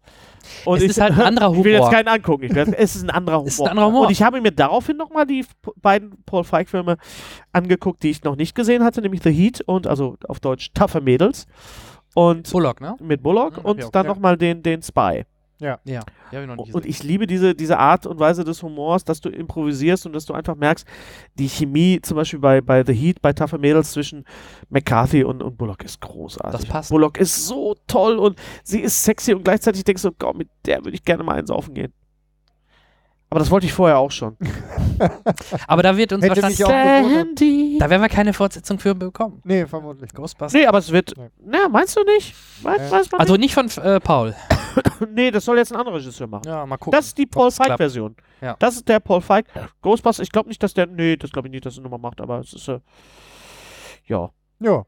und 0.64 0.78
Es 0.78 0.82
ist 0.84 1.00
halt 1.00 1.12
ein 1.12 1.20
anderer 1.38 1.52
Ich 1.52 1.62
will 1.64 1.72
jetzt 1.72 1.82
Humor. 1.82 1.92
keinen 1.92 2.08
angucken. 2.08 2.44
Ich 2.44 2.54
will, 2.54 2.74
es 2.76 2.96
ist 2.96 3.04
ein 3.04 3.10
anderer 3.10 3.38
Humor. 3.38 3.46
Es 3.48 3.54
ist 3.54 3.60
ein 3.60 3.68
anderer 3.68 3.86
Humor. 3.86 4.06
Und 4.06 4.12
ich 4.12 4.22
habe 4.22 4.40
mir 4.40 4.50
daraufhin 4.50 4.96
nochmal 4.96 5.24
die 5.26 5.44
beiden 5.80 6.22
Paul 6.26 6.42
Feig-Filme 6.42 6.96
angeguckt, 7.52 8.02
die 8.02 8.10
ich 8.10 8.24
noch 8.24 8.34
nicht 8.34 8.56
gesehen 8.56 8.82
hatte, 8.82 9.00
nämlich 9.00 9.22
The 9.22 9.30
Heat 9.30 9.60
und 9.66 9.86
also 9.86 10.16
auf 10.26 10.40
Deutsch 10.40 10.72
Toughe 10.74 11.00
Mädels. 11.00 11.46
Und 12.14 12.50
Bullock, 12.50 12.80
ne? 12.80 12.96
mit 13.00 13.22
Bullock 13.22 13.52
Mhm, 13.52 13.56
hab 13.58 13.64
und 13.66 13.78
ich 13.78 13.88
dann 13.90 14.06
ja. 14.06 14.12
nochmal 14.12 14.36
den, 14.36 14.62
den 14.64 14.82
Spy. 14.82 15.24
Ja, 15.60 15.80
die 15.84 15.96
habe 15.96 16.06
ich 16.42 16.46
noch 16.46 16.54
nicht 16.56 16.72
Und 16.74 16.82
gesehen. 16.82 16.90
ich 16.90 17.02
liebe 17.02 17.26
diese, 17.26 17.54
diese 17.54 17.78
Art 17.78 18.06
und 18.06 18.20
Weise 18.20 18.44
des 18.44 18.62
Humors, 18.62 19.04
dass 19.04 19.20
du 19.20 19.28
improvisierst 19.28 20.06
und 20.06 20.12
dass 20.12 20.24
du 20.24 20.32
einfach 20.32 20.54
merkst, 20.54 20.86
die 21.34 21.48
Chemie 21.48 22.00
zum 22.00 22.16
Beispiel 22.16 22.38
bei, 22.38 22.60
bei 22.60 22.84
The 22.84 22.92
Heat, 22.94 23.20
bei 23.20 23.32
Toughe 23.32 23.58
Mädels 23.58 23.90
zwischen 23.90 24.24
McCarthy 24.68 25.24
und, 25.24 25.42
und 25.42 25.58
Bullock 25.58 25.82
ist 25.82 26.00
großartig. 26.00 26.60
Das 26.60 26.66
passt. 26.68 26.90
Bullock 26.90 27.18
ist 27.18 27.46
so 27.46 27.74
toll 27.88 28.18
und 28.18 28.38
sie 28.62 28.80
ist 28.80 29.02
sexy 29.02 29.34
und 29.34 29.42
gleichzeitig 29.44 29.82
denkst 29.82 30.02
du, 30.02 30.12
Gott, 30.12 30.36
mit 30.38 30.48
der 30.64 30.78
würde 30.84 30.92
ich 30.94 31.04
gerne 31.04 31.24
mal 31.24 31.34
einsaufen 31.36 31.74
gehen. 31.74 31.92
Aber 33.30 33.40
das 33.40 33.50
wollte 33.50 33.66
ich 33.66 33.74
vorher 33.74 33.98
auch 33.98 34.10
schon. 34.10 34.38
Aber 35.66 35.82
da 35.82 35.96
wird 35.96 36.12
uns 36.14 36.24
Hätte 36.24 36.40
wahrscheinlich. 36.42 36.64
auch. 36.64 37.78
Da 37.78 37.90
werden 37.90 38.00
wir 38.00 38.08
keine 38.08 38.32
Fortsetzung 38.32 38.78
für 38.78 38.94
bekommen. 38.94 39.40
Nee, 39.44 39.66
vermutlich. 39.66 40.12
Ghostbusters. 40.14 40.54
Nee, 40.58 40.66
aber 40.66 40.78
es 40.78 40.90
wird. 40.90 41.12
Nee. 41.16 41.28
Na, 41.44 41.68
meinst 41.68 41.94
du 41.96 42.04
nicht? 42.04 42.34
Weiß, 42.62 42.80
Ja. 42.80 42.90
weiß 42.90 43.10
man 43.12 43.20
Also 43.20 43.36
nicht 43.36 43.52
von 43.54 43.68
äh, 43.82 44.00
Paul. 44.00 44.34
Nee, 45.14 45.30
das 45.30 45.44
soll 45.44 45.58
jetzt 45.58 45.72
ein 45.72 45.78
anderer 45.78 45.96
Regisseur 45.96 46.26
machen. 46.26 46.44
Ja, 46.46 46.64
mal 46.66 46.76
gucken. 46.76 46.96
Das 46.96 47.06
ist 47.06 47.18
die 47.18 47.26
Paul. 47.26 47.50
Feig-Version. 47.50 48.16
Ja. 48.40 48.56
Das 48.58 48.76
ist 48.76 48.88
der 48.88 49.00
Paul 49.00 49.20
Feig. 49.20 49.46
Ghostbusters, 49.82 50.24
ich 50.24 50.32
glaube 50.32 50.48
nicht, 50.48 50.62
dass 50.62 50.74
der. 50.74 50.86
Nee, 50.86 51.16
das 51.16 51.30
glaube 51.30 51.48
ich 51.48 51.52
nicht, 51.52 51.66
dass 51.66 51.76
er 51.76 51.82
Nummer 51.82 51.98
macht, 51.98 52.20
aber 52.20 52.40
es 52.40 52.52
ist. 52.52 52.68
Äh, 52.68 52.80
ja. 54.06 54.30
Ja. 54.60 54.84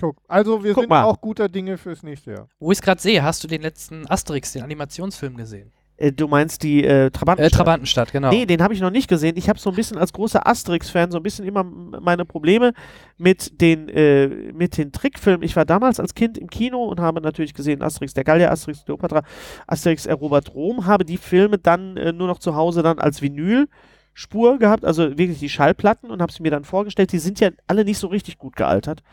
Guck. 0.00 0.16
Also 0.26 0.64
wir 0.64 0.74
Guck 0.74 0.82
sind 0.82 0.90
mal. 0.90 1.04
auch 1.04 1.20
guter 1.20 1.48
Dinge 1.48 1.78
fürs 1.78 2.02
nächste 2.02 2.32
Jahr. 2.32 2.48
Wo 2.58 2.72
ich 2.72 2.78
es 2.78 2.82
gerade 2.82 3.00
sehe, 3.00 3.22
hast 3.22 3.44
du 3.44 3.48
den 3.48 3.62
letzten 3.62 4.10
Asterix, 4.10 4.52
den 4.52 4.62
Animationsfilm 4.62 5.36
gesehen? 5.36 5.72
Äh, 6.02 6.12
du 6.12 6.26
meinst 6.26 6.62
die 6.62 6.84
äh, 6.84 7.10
Trabanten? 7.10 7.44
Äh, 7.44 7.50
Trabantenstadt, 7.50 8.12
genau. 8.12 8.30
Nee, 8.30 8.44
den 8.44 8.62
habe 8.62 8.74
ich 8.74 8.80
noch 8.80 8.90
nicht 8.90 9.08
gesehen. 9.08 9.36
Ich 9.36 9.48
habe 9.48 9.58
so 9.58 9.70
ein 9.70 9.76
bisschen 9.76 9.98
als 9.98 10.12
großer 10.12 10.46
Asterix-Fan 10.46 11.12
so 11.12 11.18
ein 11.18 11.22
bisschen 11.22 11.46
immer 11.46 11.62
meine 11.62 12.24
Probleme 12.24 12.72
mit 13.18 13.60
den, 13.60 13.88
äh, 13.88 14.26
mit 14.26 14.76
den 14.76 14.90
Trickfilmen. 14.90 15.44
Ich 15.44 15.54
war 15.54 15.64
damals 15.64 16.00
als 16.00 16.14
Kind 16.14 16.38
im 16.38 16.50
Kino 16.50 16.82
und 16.84 16.98
habe 16.98 17.20
natürlich 17.20 17.54
gesehen 17.54 17.82
Asterix 17.82 18.14
der 18.14 18.24
Gallier, 18.24 18.50
Asterix 18.50 18.84
Cleopatra, 18.84 19.22
Asterix 19.68 20.06
erobert 20.06 20.52
Rom, 20.54 20.86
habe 20.86 21.04
die 21.04 21.18
Filme 21.18 21.58
dann 21.58 21.96
äh, 21.96 22.12
nur 22.12 22.26
noch 22.26 22.40
zu 22.40 22.56
Hause 22.56 22.82
dann 22.82 22.98
als 22.98 23.22
Vinylspur 23.22 24.58
gehabt, 24.58 24.84
also 24.84 25.16
wirklich 25.16 25.38
die 25.38 25.48
Schallplatten 25.48 26.10
und 26.10 26.20
habe 26.20 26.32
sie 26.32 26.42
mir 26.42 26.50
dann 26.50 26.64
vorgestellt. 26.64 27.12
Die 27.12 27.18
sind 27.18 27.38
ja 27.38 27.50
alle 27.68 27.84
nicht 27.84 27.98
so 27.98 28.08
richtig 28.08 28.38
gut 28.38 28.56
gealtert. 28.56 29.04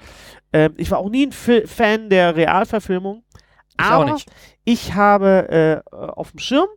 Ähm, 0.54 0.74
ich 0.78 0.90
war 0.90 0.98
auch 0.98 1.10
nie 1.10 1.28
ein 1.28 1.32
Fi 1.34 1.68
Fan 1.68 2.10
der 2.10 2.36
Realverfilmung. 2.36 3.24
Ich 3.80 3.86
aber 3.86 4.12
nicht. 4.14 4.30
ich 4.64 4.94
habe 4.96 5.84
äh, 5.92 5.92
auf 5.92 6.32
dem 6.32 6.40
Schirm, 6.40 6.68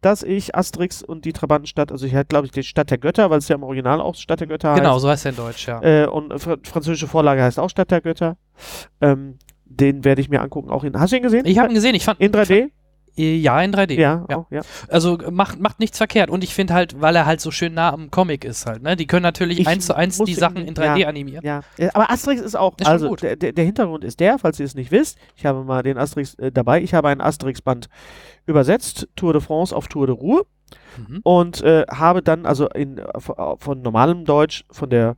dass 0.00 0.22
ich 0.22 0.54
Asterix 0.54 1.02
und 1.02 1.24
die 1.24 1.32
Trabantenstadt, 1.32 1.90
also 1.90 2.06
ich 2.06 2.14
hatte, 2.14 2.26
glaube 2.28 2.46
ich, 2.46 2.52
die 2.52 2.62
Stadt 2.62 2.90
der 2.90 2.98
Götter, 2.98 3.30
weil 3.30 3.38
es 3.38 3.48
ja 3.48 3.56
im 3.56 3.62
Original 3.62 4.00
auch 4.00 4.14
Stadt 4.14 4.40
der 4.40 4.46
Götter 4.46 4.74
Genau, 4.74 4.92
heißt. 4.94 5.00
so 5.02 5.08
heißt 5.08 5.26
er 5.26 5.30
in 5.30 5.36
Deutsch, 5.36 5.66
ja. 5.66 5.82
Äh, 5.82 6.06
und 6.06 6.38
fr 6.38 6.56
französische 6.62 7.08
Vorlage 7.08 7.42
heißt 7.42 7.58
auch 7.58 7.70
Stadt 7.70 7.90
der 7.90 8.00
Götter. 8.02 8.36
Ähm, 9.00 9.38
den 9.64 10.04
werde 10.04 10.20
ich 10.20 10.28
mir 10.28 10.40
angucken. 10.42 10.70
Auch 10.70 10.84
in, 10.84 10.98
hast 10.98 11.12
du 11.12 11.16
ihn 11.16 11.22
gesehen? 11.22 11.44
Ich 11.44 11.58
habe 11.58 11.68
ihn 11.70 11.74
gesehen, 11.74 11.94
ich 11.94 12.04
fand. 12.04 12.20
in 12.20 12.32
3D? 12.32 12.70
Äh, 13.16 13.36
Ja, 13.36 13.60
in 13.60 13.72
3D. 13.72 13.94
Ja, 13.94 14.24
Ja. 14.28 14.36
Auch, 14.36 14.50
ja. 14.50 14.60
Also 14.88 15.18
äh, 15.18 15.30
macht, 15.30 15.60
macht 15.60 15.80
nichts 15.80 15.98
verkehrt. 15.98 16.30
Und 16.30 16.44
ich 16.44 16.54
finde 16.54 16.74
halt, 16.74 17.00
weil 17.00 17.16
er 17.16 17.26
halt 17.26 17.40
so 17.40 17.50
schön 17.50 17.74
nah 17.74 17.92
am 17.92 18.10
Comic 18.10 18.44
ist 18.44 18.66
halt, 18.66 18.82
ne? 18.82 18.96
Die 18.96 19.06
können 19.06 19.22
natürlich 19.22 19.60
Ich 19.60 19.66
eins 19.68 19.86
zu 19.86 19.94
eins 19.94 20.18
die 20.18 20.34
Sachen 20.34 20.58
in 20.58 20.74
3D 20.74 20.98
ja. 20.98 21.08
animieren. 21.08 21.44
Ja, 21.44 21.60
äh, 21.78 21.88
aber 21.92 22.10
Asterix 22.10 22.40
ist 22.40 22.56
auch, 22.56 22.74
Ist 22.78 22.86
also 22.86 23.14
der, 23.16 23.36
der, 23.36 23.64
Hintergrund 23.64 24.04
ist 24.04 24.20
der, 24.20 24.38
falls 24.38 24.60
ihr 24.60 24.66
es 24.66 24.74
nicht 24.74 24.90
wisst, 24.90 25.18
ich 25.36 25.46
habe 25.46 25.64
mal 25.64 25.82
den 25.82 25.98
Asterix 25.98 26.34
äh, 26.34 26.52
dabei, 26.52 26.82
ich 26.82 26.94
habe 26.94 27.08
ein 27.08 27.20
Asterix-Band 27.20 27.88
übersetzt, 28.46 29.08
Tour 29.16 29.32
de 29.32 29.42
France 29.42 29.74
auf 29.74 29.88
Tour 29.88 30.06
de 30.06 30.14
Ruhr 30.14 30.46
Mhm. 30.98 31.20
und 31.22 31.62
äh, 31.62 31.84
habe 31.88 32.22
dann 32.22 32.46
also 32.46 32.68
in, 32.68 33.00
von, 33.18 33.36
von 33.58 33.82
normalem 33.82 34.24
Deutsch, 34.24 34.64
von 34.70 34.90
der, 34.90 35.16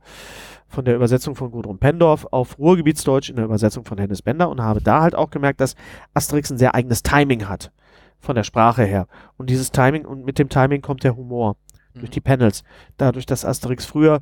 von 0.67 0.85
der 0.85 0.95
Übersetzung 0.95 1.35
von 1.35 1.51
Gudrun 1.51 1.79
Pendorf 1.79 2.27
auf 2.31 2.59
Ruhrgebietsdeutsch 2.59 3.29
in 3.29 3.37
der 3.37 3.45
Übersetzung 3.45 3.85
von 3.85 3.97
Hennes 3.97 4.21
Bender 4.21 4.49
und 4.49 4.61
habe 4.61 4.81
da 4.81 5.01
halt 5.01 5.15
auch 5.15 5.31
gemerkt, 5.31 5.61
dass 5.61 5.75
Asterix 6.13 6.51
ein 6.51 6.57
sehr 6.57 6.75
eigenes 6.75 7.01
Timing 7.01 7.47
hat, 7.47 7.71
von 8.19 8.35
der 8.35 8.43
Sprache 8.43 8.83
her. 8.83 9.07
Und 9.37 9.49
dieses 9.49 9.71
Timing, 9.71 10.05
und 10.05 10.25
mit 10.25 10.39
dem 10.39 10.49
Timing 10.49 10.81
kommt 10.81 11.03
der 11.03 11.15
Humor 11.15 11.55
durch 11.93 12.09
Mhm. 12.09 12.11
die 12.11 12.21
Panels. 12.21 12.63
Dadurch, 12.97 13.25
dass 13.25 13.45
Asterix 13.45 13.85
früher 13.85 14.21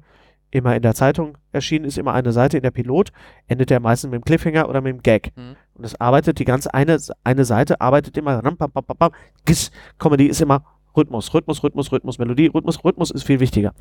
immer 0.50 0.76
in 0.76 0.82
der 0.82 0.96
Zeitung 0.96 1.38
erschienen 1.52 1.86
ist, 1.86 1.98
immer 1.98 2.14
eine 2.14 2.32
Seite 2.32 2.58
in 2.58 2.64
der 2.64 2.72
Pilot, 2.72 3.12
endet 3.48 3.70
er 3.70 3.82
meistens 3.82 4.12
mit 4.12 4.22
dem 4.22 4.26
Cliffhanger 4.26 4.70
oder 4.70 4.82
mit 4.82 4.94
dem 4.94 5.02
Gag. 5.04 5.34
Mhm. 5.36 5.56
Und 5.74 5.84
es 5.84 6.00
arbeitet, 6.00 6.40
die 6.40 6.46
ganze 6.46 6.74
eine, 6.74 6.98
eine 7.24 7.46
Seite 7.46 7.82
arbeitet 7.82 8.18
immer, 8.18 8.44
ram, 8.44 8.56
pam, 8.56 8.72
pam, 8.72 8.84
pam, 8.84 8.98
pam, 8.98 9.12
giss, 9.46 9.72
Comedy 10.00 10.28
ist 10.28 10.42
immer 10.42 10.64
Rhythmus, 10.96 11.34
Rhythmus, 11.34 11.64
Rhythmus, 11.64 11.92
Rhythmus, 11.92 12.18
Melodie, 12.18 12.48
Rhythmus, 12.48 12.84
Rhythmus 12.84 13.12
ist 13.12 13.24
viel 13.24 13.40
wichtiger. 13.40 13.74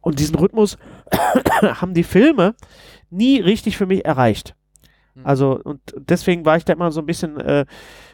Und 0.00 0.20
diesen 0.20 0.36
Rhythmus 0.36 0.78
haben 1.62 1.94
die 1.94 2.04
Filme 2.04 2.54
nie 3.08 3.40
richtig 3.40 3.76
für 3.76 3.86
mich 3.86 4.04
erreicht. 4.04 4.54
Mhm. 5.14 5.26
Also, 5.26 5.58
und 5.62 5.80
deswegen 5.96 6.44
war 6.44 6.56
ich 6.56 6.64
da 6.64 6.74
immer 6.74 6.92
so 6.92 7.00
ein 7.00 7.06
bisschen 7.06 7.40
äh, 7.40 7.64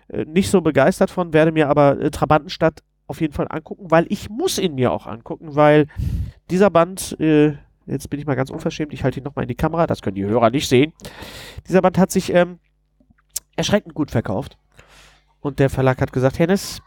nicht 0.09 0.51
so 0.51 0.61
begeistert 0.61 1.11
von, 1.11 1.33
werde 1.33 1.53
mir 1.53 1.69
aber 1.69 2.01
äh, 2.01 2.11
Trabantenstadt 2.11 2.83
auf 3.07 3.21
jeden 3.21 3.33
Fall 3.33 3.47
angucken, 3.49 3.91
weil 3.91 4.07
ich 4.09 4.29
muss 4.31 4.59
ihn 4.59 4.75
mir 4.75 4.93
auch 4.93 5.07
angucken, 5.07 5.55
weil 5.55 5.87
dieser 6.51 6.71
Band, 6.71 7.19
äh, 7.21 7.55
jetzt 7.87 8.11
bin 8.11 8.19
ich 8.19 8.27
mal 8.27 8.35
ganz 8.35 8.51
unverschämt, 8.51 8.93
ich 8.93 9.05
halte 9.05 9.21
ihn 9.21 9.25
nochmal 9.25 9.45
in 9.45 9.49
die 9.49 9.55
Kamera, 9.55 9.87
das 9.87 10.03
können 10.03 10.17
die 10.17 10.25
Hörer 10.25 10.51
nicht 10.51 10.69
sehen. 10.69 10.93
Dieser 11.69 11.83
Band 11.83 11.99
hat 11.99 12.11
sich 12.11 12.33
ähm, 12.33 12.59
erschreckend 13.57 13.95
gut 13.95 14.11
verkauft. 14.11 14.59
Und 15.41 15.59
der 15.61 15.71
Verlag 15.71 16.01
hat 16.01 16.13
gesagt, 16.13 16.39
Hennes, 16.41 16.81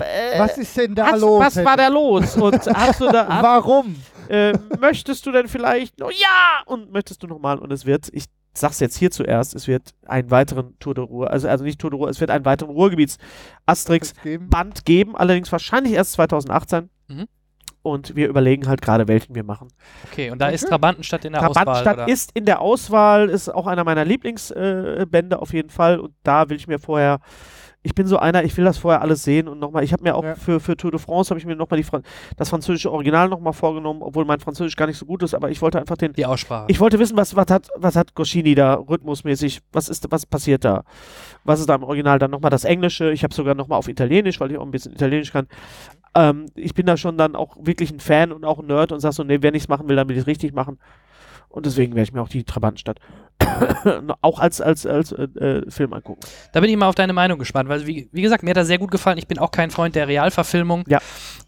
äh, 0.00 0.38
Was 0.38 0.58
ist 0.58 0.76
denn 0.76 0.94
da 0.94 1.12
hast, 1.12 1.20
los? 1.20 1.40
was 1.44 1.64
war 1.64 1.76
da 1.76 1.88
los? 1.88 2.36
Und 2.36 2.66
hast 2.74 3.00
du 3.00 3.10
da, 3.10 3.28
hast, 3.28 3.42
Warum? 3.42 3.96
äh, 4.28 4.52
möchtest 4.80 5.26
du 5.26 5.32
denn 5.32 5.46
vielleicht 5.48 5.98
noch, 5.98 6.10
ja, 6.10 6.62
und 6.66 6.90
möchtest 6.90 7.22
du 7.22 7.26
nochmal, 7.26 7.58
und 7.58 7.70
es 7.72 7.84
wird, 7.84 8.08
ich 8.12 8.24
sag's 8.54 8.80
jetzt 8.80 8.96
hier 8.96 9.10
zuerst, 9.10 9.54
es 9.54 9.66
wird 9.68 9.94
einen 10.06 10.30
weiteren 10.30 10.78
Tour 10.78 10.94
de 10.94 11.04
Ruhr, 11.04 11.30
also, 11.30 11.48
also 11.48 11.64
nicht 11.64 11.80
Tour 11.80 11.90
de 11.90 11.98
Ruhr, 11.98 12.08
es 12.08 12.20
wird 12.20 12.30
einen 12.30 12.44
weiteren 12.44 12.70
Ruhrgebiets 12.70 13.18
Asterix 13.66 14.14
Geben? 14.22 14.48
Band 14.48 14.84
geben, 14.84 15.16
allerdings 15.16 15.50
wahrscheinlich 15.52 15.94
erst 15.94 16.12
2018. 16.12 16.88
Mhm. 17.08 17.26
Und 17.82 18.16
wir 18.16 18.28
überlegen 18.28 18.66
halt 18.66 18.80
gerade, 18.80 19.08
welchen 19.08 19.34
wir 19.34 19.44
machen. 19.44 19.68
Okay, 20.10 20.30
und 20.30 20.38
da 20.38 20.48
ist 20.48 20.62
Okay. 20.62 20.70
Trabantenstadt 20.70 21.26
in 21.26 21.34
der 21.34 21.42
Auswahl. 21.42 21.64
Trabantenstadt 21.64 22.08
ist 22.08 22.30
in 22.32 22.46
der 22.46 22.62
Auswahl, 22.62 23.28
ist 23.28 23.50
auch 23.50 23.66
einer 23.66 23.84
meiner 23.84 24.06
Lieblingsbände 24.06 25.36
äh, 25.36 25.38
auf 25.38 25.52
jeden 25.52 25.68
Fall. 25.68 26.00
Und 26.00 26.14
da 26.22 26.48
will 26.48 26.56
ich 26.56 26.66
mir 26.66 26.78
vorher, 26.78 27.20
ich 27.86 27.94
bin 27.94 28.06
so 28.06 28.18
einer, 28.18 28.42
ich 28.44 28.56
will 28.56 28.64
das 28.64 28.78
vorher 28.78 29.02
alles 29.02 29.22
sehen 29.24 29.46
und 29.46 29.60
nochmal, 29.60 29.84
ich 29.84 29.92
habe 29.92 30.02
mir 30.02 30.14
auch 30.16 30.24
Ja. 30.24 30.34
für, 30.34 30.58
für 30.58 30.74
Tour 30.74 30.90
de 30.90 30.98
France, 30.98 31.28
habe 31.30 31.38
ich 31.38 31.44
mir 31.44 31.54
nochmal 31.54 31.82
Fran 31.82 32.02
das 32.38 32.48
französische 32.48 32.90
Original 32.90 33.28
nochmal 33.28 33.52
vorgenommen, 33.52 34.00
obwohl 34.02 34.24
mein 34.24 34.40
Französisch 34.40 34.74
gar 34.74 34.86
nicht 34.86 34.96
so 34.96 35.04
gut 35.04 35.22
ist, 35.22 35.34
aber 35.34 35.50
ich 35.50 35.60
wollte 35.60 35.78
einfach 35.78 35.98
den, 35.98 36.14
die 36.14 36.24
Aussprache. 36.24 36.64
ich 36.68 36.80
wollte 36.80 36.98
wissen, 36.98 37.16
was, 37.16 37.36
was, 37.36 37.46
hat, 37.50 37.68
was 37.76 37.94
hat 37.94 38.14
Goscinny 38.14 38.54
da 38.54 38.74
rhythmusmäßig, 38.74 39.60
was 39.72 39.90
ist, 39.90 40.10
was 40.10 40.24
passiert 40.24 40.64
da? 40.64 40.82
Was 41.44 41.60
ist 41.60 41.68
da 41.68 41.74
im 41.74 41.82
Original? 41.82 42.18
Dann 42.18 42.30
nochmal 42.30 42.50
das 42.50 42.64
Englische, 42.64 43.12
ich 43.12 43.22
habe 43.22 43.34
sogar 43.34 43.54
nochmal 43.54 43.78
auf 43.78 43.88
Italienisch, 43.88 44.40
weil 44.40 44.50
ich 44.50 44.56
auch 44.58 44.64
ein 44.64 44.70
bisschen 44.70 44.92
Italienisch 44.94 45.30
kann. 45.30 45.46
Ähm, 46.14 46.46
ich 46.54 46.72
bin 46.72 46.86
da 46.86 46.96
schon 46.96 47.18
dann 47.18 47.36
auch 47.36 47.54
wirklich 47.60 47.90
ein 47.92 48.00
Fan 48.00 48.32
und 48.32 48.46
auch 48.46 48.60
ein 48.60 48.66
Nerd 48.66 48.92
und 48.92 49.00
sag 49.00 49.12
so, 49.12 49.24
nee, 49.24 49.42
wenn 49.42 49.54
ich 49.54 49.64
es 49.64 49.68
machen 49.68 49.88
will, 49.88 49.96
dann 49.96 50.08
will 50.08 50.16
ich 50.16 50.22
es 50.22 50.26
richtig 50.26 50.54
machen. 50.54 50.78
Und 51.54 51.66
deswegen 51.66 51.94
werde 51.94 52.02
ich 52.08 52.12
mir 52.12 52.20
auch 52.20 52.28
die 52.28 52.42
Trabantenstadt 52.42 52.98
auch 54.22 54.38
als, 54.40 54.60
als, 54.60 54.86
als 54.86 55.12
äh, 55.12 55.22
äh, 55.22 55.70
Film 55.70 55.92
angucken. 55.92 56.20
Da 56.52 56.60
bin 56.60 56.68
ich 56.68 56.76
mal 56.76 56.88
auf 56.88 56.94
deine 56.96 57.12
Meinung 57.12 57.38
gespannt, 57.38 57.68
weil, 57.68 57.86
wie, 57.86 58.08
wie 58.10 58.22
gesagt, 58.22 58.42
mir 58.42 58.50
hat 58.50 58.56
er 58.56 58.64
sehr 58.64 58.78
gut 58.78 58.90
gefallen. 58.90 59.18
Ich 59.18 59.28
bin 59.28 59.38
auch 59.38 59.50
kein 59.52 59.70
Freund 59.70 59.94
der 59.94 60.08
Realverfilmung. 60.08 60.84
Ja. 60.88 60.98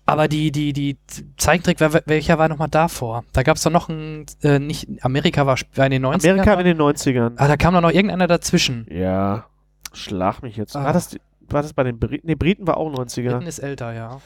Aber 0.05 0.29
die, 0.29 0.53
die, 0.53 0.73
die 0.73 0.97
Zeichentrick, 1.37 1.81
welcher 1.81 2.39
war 2.39 2.49
nochmal 2.49 2.69
davor? 2.69 3.25
Da 3.33 3.43
gab 3.43 3.57
es 3.57 3.63
doch 3.65 3.71
noch 3.73 3.89
ein, 3.89 4.27
äh, 4.43 4.59
nicht, 4.61 4.87
Amerika 5.05 5.45
war, 5.47 5.57
war 5.75 5.87
in 5.87 5.91
den 5.93 6.07
90ern. 6.07 6.31
Amerika 6.31 6.53
war- 6.53 6.61
in 6.61 6.67
den 6.67 6.79
90ern. 6.81 7.33
ah, 7.37 7.49
da 7.49 7.57
kam 7.57 7.75
doch 7.75 7.81
noch 7.81 7.91
irgendeiner 7.93 8.29
dazwischen. 8.29 8.87
Ja. 8.91 9.47
Schlag 9.93 10.43
mich 10.43 10.57
jetzt. 10.57 10.77
Ah. 10.77 10.85
War, 10.85 10.93
das, 10.93 11.17
war 11.49 11.63
das 11.63 11.73
bei 11.73 11.83
den 11.83 11.99
Briten? 11.99 12.27
Ne, 12.29 12.37
Briten 12.37 12.67
war 12.67 12.77
auch 12.77 12.91
90er. 12.93 13.31
Briten 13.33 13.47
ist 13.49 13.59
älter, 13.59 13.93
ja. 13.93 14.21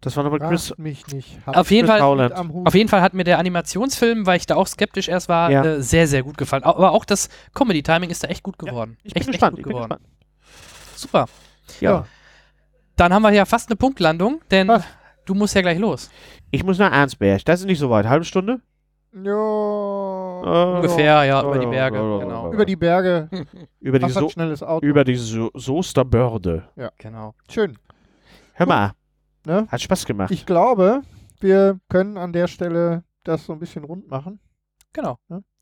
Das 0.00 0.16
war 0.16 0.22
nochmal 0.24 0.40
Chris. 0.40 0.74
Mich 0.78 1.06
nicht. 1.08 1.38
Hab 1.46 1.56
Auf 1.56 1.70
jeden 1.70 1.88
Chris 1.88 1.98
Fall, 1.98 2.32
auf 2.64 2.74
jeden 2.74 2.88
Fall 2.88 3.00
hat 3.00 3.14
mir 3.14 3.24
der 3.24 3.38
Animationsfilm, 3.38 4.26
weil 4.26 4.36
ich 4.36 4.46
da 4.46 4.54
auch 4.56 4.66
skeptisch 4.66 5.08
erst 5.08 5.28
war, 5.28 5.50
Ja. 5.50 5.64
äh, 5.64 5.82
sehr, 5.82 6.06
sehr 6.06 6.22
gut 6.22 6.36
gefallen. 6.36 6.62
Aber 6.64 6.92
auch 6.92 7.04
das 7.04 7.28
Comedy-Timing 7.54 8.10
ist 8.10 8.22
da 8.22 8.28
echt 8.28 8.42
gut 8.42 8.56
Ja, 8.62 8.70
geworden. 8.70 8.96
Ich 9.02 9.14
bin 9.14 9.20
echt, 9.22 9.30
gespannt. 9.32 9.58
echt 9.58 9.58
Ich 9.60 9.64
gut 9.64 9.72
bin 9.72 9.82
geworden. 9.82 10.02
gespannt. 10.02 10.96
Super. 10.96 11.26
Ja. 11.80 11.90
Ja. 11.90 12.06
Dann 12.96 13.12
haben 13.12 13.22
wir 13.22 13.32
ja 13.32 13.44
fast 13.46 13.68
eine 13.68 13.76
Punktlandung, 13.76 14.40
denn 14.50 14.68
Was? 14.68 14.84
du 15.24 15.34
musst 15.34 15.54
ja 15.54 15.60
gleich 15.62 15.78
los. 15.78 16.10
Ich 16.50 16.62
muss 16.62 16.78
nach 16.78 16.92
Arnsberg. 16.92 17.44
Das 17.44 17.60
ist 17.60 17.66
nicht 17.66 17.78
so 17.78 17.90
weit. 17.90 18.06
Halbe 18.06 18.24
Stunde? 18.24 18.60
Ja. 19.12 20.76
Ungefähr, 20.76 21.24
ja, 21.24 21.42
Oh, 21.44 21.48
über 21.50 21.58
die 21.58 21.64
ja, 21.64 21.70
Berge. 21.70 21.96
ja, 21.96 22.02
ja, 22.04 22.18
Genau. 22.24 22.46
ja. 22.48 22.52
Über 22.52 22.64
die 22.66 22.76
Berge. 22.76 23.28
Über 23.80 23.98
die, 23.98 24.08
so 24.10 24.28
schnelles 24.28 24.62
Auto. 24.62 24.84
über 24.86 25.04
die 25.04 25.16
so 25.16 25.50
Soesterbörde. 25.54 26.64
genau. 26.98 27.34
Schön. 27.50 27.78
Hör 28.54 28.66
mal. 28.66 28.92
Ne? 29.46 29.68
Hat 29.68 29.80
Spaß 29.80 30.06
gemacht. 30.06 30.32
Ich 30.32 30.44
glaube, 30.44 31.02
wir 31.38 31.78
können 31.88 32.18
an 32.18 32.32
der 32.32 32.48
Stelle 32.48 33.04
das 33.22 33.46
so 33.46 33.52
ein 33.52 33.60
bisschen 33.60 33.84
rund 33.84 34.08
machen. 34.10 34.40
Genau. 34.92 35.18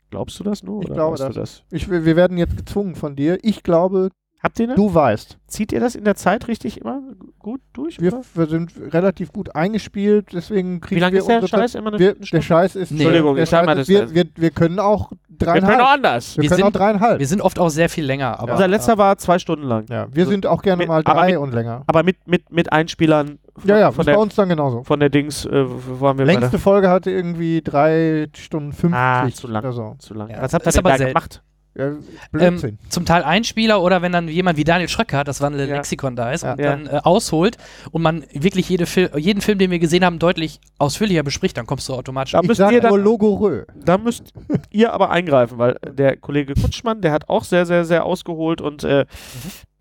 Glaubst 0.09 0.41
du 0.41 0.45
das 0.45 0.63
nur? 0.63 0.81
Ich 0.83 0.87
oder 0.87 0.95
glaube 0.95 1.19
das. 1.19 1.35
das? 1.35 1.65
Ich, 1.71 1.91
wir 1.91 2.17
werden 2.17 2.39
jetzt 2.39 2.57
gezwungen 2.57 2.95
von 2.95 3.15
dir. 3.15 3.39
Ich 3.43 3.63
glaube, 3.63 4.09
Habt 4.45 4.61
ihr 4.61 4.67
das? 4.67 4.77
du 4.77 4.93
weißt. 4.93 5.39
Zieht 5.49 5.73
ihr 5.73 5.81
das 5.81 5.95
in 5.95 6.05
der 6.05 6.17
Zeit 6.17 6.49
richtig 6.49 6.81
immer 6.81 7.01
gut 7.39 7.61
durch? 7.73 7.99
Wir, 8.01 8.13
wir 8.35 8.47
sind 8.47 8.73
relativ 8.93 9.33
gut 9.33 9.57
eingespielt, 9.57 10.29
deswegen 10.35 10.81
kriegen 10.83 10.97
Wie 10.97 11.01
lange 11.01 11.15
wir 11.15 11.21
ist 11.21 11.29
der 11.29 11.47
Scheiß 11.47 11.75
immer 11.77 11.89
eine 11.89 11.99
wir, 11.99 12.15
Der? 12.15 12.43
Scheiß 12.43 12.77
ist. 12.77 12.91
Nee. 12.91 12.99
Entschuldigung, 12.99 13.35
der 13.37 13.45
ich 13.45 13.51
sag 13.51 13.65
mal, 13.65 13.75
Scheiß 13.77 13.87
das- 13.87 13.89
ist, 13.89 14.15
wir, 14.15 14.25
wir, 14.25 14.31
wir 14.37 14.51
können 14.51 14.79
auch 14.79 15.11
Wir 15.29 15.47
können 15.47 15.65
auch 15.65 15.69
dreieinhalb. 15.69 15.89
anders. 15.95 16.37
Wir 16.37 16.43
Wir 16.43 16.49
können 16.51 16.57
sind- 16.59 16.67
auch 16.67 16.73
dreieinhalb. 16.73 17.19
Wir 17.21 17.27
sind 17.27 17.41
oft 17.41 17.59
auch 17.59 17.71
sehr 17.71 17.89
viel 17.89 18.05
länger, 18.05 18.39
aber 18.39 18.53
Unser 18.53 18.69
letzter 18.69 18.99
war 18.99 19.17
zwei 19.17 19.39
Stunden 19.39 19.65
lang. 19.65 19.87
ja, 19.89 20.07
wir 20.13 20.27
sind 20.27 20.47
auch 20.47 20.61
gerne 20.63 20.79
Mit- 20.81 20.89
mal 20.89 21.03
drei 21.03 21.29
mit- 21.33 21.37
und 21.39 21.53
länger. 21.55 21.83
Aber 21.87 22.03
mit, 22.03 22.17
mit, 22.29 22.53
mit 22.53 22.71
Einspielern 22.71 23.39
von, 23.57 23.69
Ja, 23.71 23.79
ja, 23.79 23.93
von, 23.93 24.03
ist 24.03 24.07
bei 24.07 24.13
der, 24.13 24.21
uns 24.21 24.35
dann 24.35 24.49
genauso. 24.51 24.83
von 24.83 25.01
der 25.01 25.09
Dings, 25.09 25.47
äh, 25.47 25.65
wo 25.67 26.01
waren 26.03 26.19
wir 26.19 26.27
Längste 26.27 26.59
Folge 26.59 26.91
hatte 26.91 27.11
irgendwie 27.11 27.63
drei 27.63 28.27
Stunden 28.37 28.73
50 28.73 28.95
Ah, 28.95 29.29
zu 29.33 29.47
lang. 29.47 29.63
oder 29.65 29.73
so. 29.73 29.95
Zu 30.01 30.13
lang. 30.15 30.29
Ja, 30.29 30.43
Was 30.43 30.53
habt 30.53 30.67
ihr 30.67 30.73
denn 30.73 30.85
aber 30.85 30.99
da 30.99 31.07
gemacht? 31.07 31.43
Ja, 31.77 31.93
Blödsinn. 32.31 32.79
zum 32.89 33.05
Teil 33.05 33.25
Einspieler 33.25 33.83
oder 33.83 34.01
wenn 34.01 34.13
dann 34.13 34.29
jemand 34.29 34.57
wie 34.57 34.65
Daniel 34.65 34.89
Schröcker, 34.89 35.25
das 35.25 35.41
wandelnde 35.41 35.69
Ja. 35.69 35.77
Lexikon 35.77 36.15
da 36.15 36.31
ist 36.33 36.43
Ja. 36.45 36.53
und 36.53 36.61
Ja. 36.61 36.71
dann 36.71 36.87
äh, 36.87 37.01
ausholt 37.03 37.57
und 37.91 38.01
man 38.03 38.25
wirklich 38.33 38.69
jede 38.69 38.87
Fil 38.87 39.11
jeden 39.17 39.41
Film, 39.41 39.59
den 39.59 39.71
wir 39.73 39.81
gesehen 39.81 40.05
haben, 40.05 40.19
deutlich 40.21 40.61
ausführlicher 40.79 41.23
bespricht, 41.25 41.57
dann 41.57 41.67
kommst 41.67 41.89
du 41.89 41.95
automatisch. 41.95 42.33
Da 42.33 42.41
ich 42.43 42.47
müsst 42.49 42.61
ihr 42.61 42.81
dann- 42.81 42.91
nur 42.91 42.99
Logorö. 43.01 43.65
Da 43.85 43.99
müsst 43.99 44.33
ihr 44.71 44.93
aber 44.93 45.11
eingreifen, 45.11 45.59
weil 45.59 45.77
der 45.85 46.17
Kollege 46.17 46.55
Kutschmann, 46.55 47.01
der 47.01 47.11
hat 47.13 47.29
auch 47.29 47.43
sehr, 47.45 47.67
sehr, 47.67 47.85
sehr 47.85 48.05
ausgeholt 48.05 48.61
und 48.61 48.85
äh, 48.85 49.05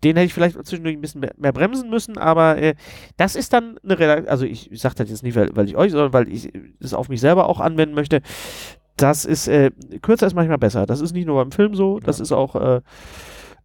den 0.02 0.16
hätte 0.16 0.26
ich 0.26 0.34
vielleicht 0.34 0.56
zwischendurch 0.66 0.96
ein 0.96 1.00
bisschen 1.00 1.20
mehr, 1.20 1.32
mehr 1.38 1.52
bremsen 1.52 1.88
müssen, 1.90 2.18
aber 2.18 2.58
äh, 2.58 2.74
das 3.16 3.36
ist 3.36 3.52
dann 3.52 3.78
eine 3.84 3.98
Redaktion, 3.98 4.28
also 4.28 4.44
ich, 4.44 4.70
ich 4.70 4.80
sage 4.80 4.96
das 4.96 5.08
jetzt 5.08 5.22
nicht, 5.22 5.34
weil, 5.36 5.54
weil 5.56 5.66
ich 5.66 5.76
euch, 5.76 5.92
sondern 5.92 6.12
weil 6.12 6.28
ich 6.28 6.52
das 6.80 6.92
auf 6.92 7.08
mich 7.08 7.20
selber 7.20 7.48
auch 7.48 7.60
anwenden 7.60 7.94
möchte. 7.94 8.20
Das 8.96 9.24
ist, 9.24 9.48
äh, 9.48 9.70
kürzer 10.02 10.26
ist 10.26 10.34
manchmal 10.34 10.58
besser. 10.58 10.86
Das 10.86 11.00
ist 11.00 11.12
nicht 11.12 11.26
nur 11.26 11.36
beim 11.36 11.50
Film 11.50 11.74
so, 11.74 11.98
das 11.98 12.20
ist 12.20 12.32
auch 12.32 12.54
äh, 12.54 12.80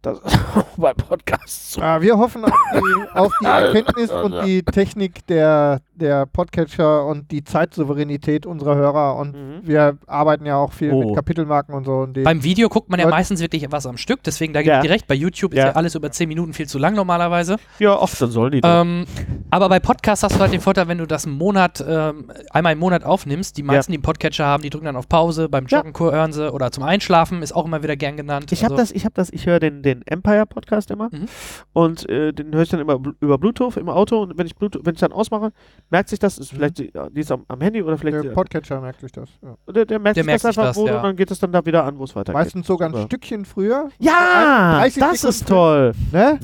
das 0.02 0.18
auch 0.24 0.64
beim 0.76 0.96
Podcast 0.96 1.72
so. 1.72 1.82
Ah, 1.82 2.00
wir 2.00 2.16
hoffen 2.16 2.44
auf 2.44 2.52
die, 2.74 3.18
auf 3.18 3.32
die 3.40 3.44
Erkenntnis 3.46 4.10
und 4.10 4.44
die 4.46 4.62
Technik 4.62 5.26
der, 5.26 5.80
der 5.94 6.26
Podcatcher 6.26 7.04
und 7.06 7.30
die 7.30 7.44
Zeitsouveränität 7.44 8.46
unserer 8.46 8.76
Hörer. 8.76 9.16
Und 9.16 9.30
Mhm. 9.34 9.60
wir 9.62 9.98
arbeiten 10.06 10.46
ja 10.46 10.56
auch 10.56 10.72
viel 10.72 10.92
Oh. 10.92 11.00
mit 11.04 11.14
Kapitelmarken 11.14 11.74
und 11.74 11.84
so. 11.84 11.92
Und 11.98 12.22
Beim 12.22 12.42
Video 12.42 12.68
guckt 12.68 12.88
man 12.90 12.98
ja 12.98 13.08
meistens 13.08 13.40
wirklich 13.40 13.66
was 13.70 13.86
am 13.86 13.96
Stück, 13.96 14.22
deswegen 14.24 14.52
da 14.52 14.60
gebe 14.62 14.70
Ja. 14.72 14.78
ich 14.78 14.86
dir 14.86 14.90
recht. 14.90 15.06
Bei 15.06 15.14
YouTube 15.14 15.52
ist 15.52 15.58
Ja. 15.58 15.66
ja 15.66 15.72
alles 15.72 15.94
über 15.94 16.10
10 16.10 16.28
Minuten 16.28 16.52
viel 16.52 16.66
zu 16.66 16.78
lang 16.78 16.94
normalerweise. 16.94 17.56
Ja, 17.78 17.96
oft, 17.98 18.20
dann 18.20 18.30
sollen 18.30 18.52
die 18.52 18.60
doch. 18.60 18.80
Ähm, 18.82 19.04
aber 19.50 19.68
bei 19.68 19.80
Podcasts 19.80 20.22
hast 20.24 20.36
du 20.36 20.40
halt 20.40 20.52
den 20.52 20.60
Vorteil, 20.60 20.88
wenn 20.88 20.98
du 20.98 21.06
das 21.06 21.26
einen 21.26 21.36
Monat, 21.36 21.84
ähm, 21.86 22.30
einmal 22.50 22.72
im 22.72 22.78
Monat 22.78 23.04
aufnimmst, 23.04 23.56
die 23.56 23.62
meisten, 23.62 23.92
die 23.92 23.96
einen 23.98 24.02
Podcatcher 24.02 24.46
haben, 24.46 24.62
die 24.62 24.70
drücken 24.70 24.86
dann 24.86 24.96
auf 24.96 25.08
Pause, 25.08 25.48
beim 25.48 25.66
Ja. 25.68 25.78
Joggen 25.82 25.92
hören 25.98 26.32
sie 26.32 26.50
oder 26.52 26.72
zum 26.72 26.84
Einschlafen, 26.84 27.42
ist 27.42 27.52
auch 27.54 27.66
immer 27.66 27.82
wieder 27.82 27.96
gern 27.96 28.16
genannt. 28.16 28.50
Ich 28.52 28.64
habe 28.64 28.74
Also- 28.74 28.82
das, 28.84 28.92
ich 28.92 29.04
habe 29.04 29.14
das, 29.14 29.30
ich 29.30 29.46
höre 29.46 29.60
den, 29.60 29.82
den 29.82 29.89
Empire 30.06 30.46
Podcast 30.46 30.90
immer 30.90 31.08
Mhm. 31.12 31.26
und 31.72 32.08
äh, 32.08 32.32
den 32.32 32.52
höre 32.54 32.62
ich 32.62 32.68
dann 32.68 32.80
immer 32.80 32.94
bl- 32.94 33.14
über 33.20 33.36
Bluetooth 33.38 33.76
im 33.76 33.88
Auto 33.88 34.22
und 34.22 34.38
wenn 34.38 34.46
ich 34.46 34.54
Bluetooth, 34.56 34.84
wenn 34.84 34.94
ich 34.94 35.00
dann 35.00 35.12
ausmache, 35.12 35.52
merkt 35.90 36.08
sich 36.08 36.18
das, 36.18 36.38
ist 36.38 36.50
vielleicht 36.52 36.78
die, 36.78 36.92
die 37.12 37.20
ist 37.20 37.30
am, 37.32 37.44
am 37.48 37.60
Handy 37.60 37.82
oder 37.82 37.98
vielleicht 37.98 38.18
Mhm. 38.18 38.22
der 38.22 38.30
Podcatcher 38.30 38.80
merkt 38.80 39.00
sich 39.00 39.12
das. 39.12 39.28
Ja. 39.42 39.72
der, 39.72 39.84
der 39.86 39.98
merkt 39.98 40.16
Der 40.16 40.22
sich 40.24 40.26
merkt 40.26 40.44
das 40.44 40.54
sich 40.54 40.58
einfach 40.58 40.70
das, 40.70 40.76
wo 40.76 40.86
ja. 40.86 40.96
und 40.96 41.02
dann 41.02 41.16
geht 41.16 41.30
es 41.30 41.38
dann 41.38 41.52
da 41.52 41.64
wieder 41.66 41.84
an, 41.84 41.98
wo 41.98 42.04
es 42.04 42.14
weitergeht. 42.16 42.34
Meistens 42.40 42.66
sogar 42.66 42.88
ein 42.88 42.92
Super. 42.92 43.04
Stückchen 43.06 43.44
früher. 43.44 43.88
Ja, 43.98 44.78
30 44.80 45.00
das 45.00 45.20
Sekunden 45.20 45.28
ist 45.28 45.48
toll. 45.48 45.92
Ne? 46.12 46.38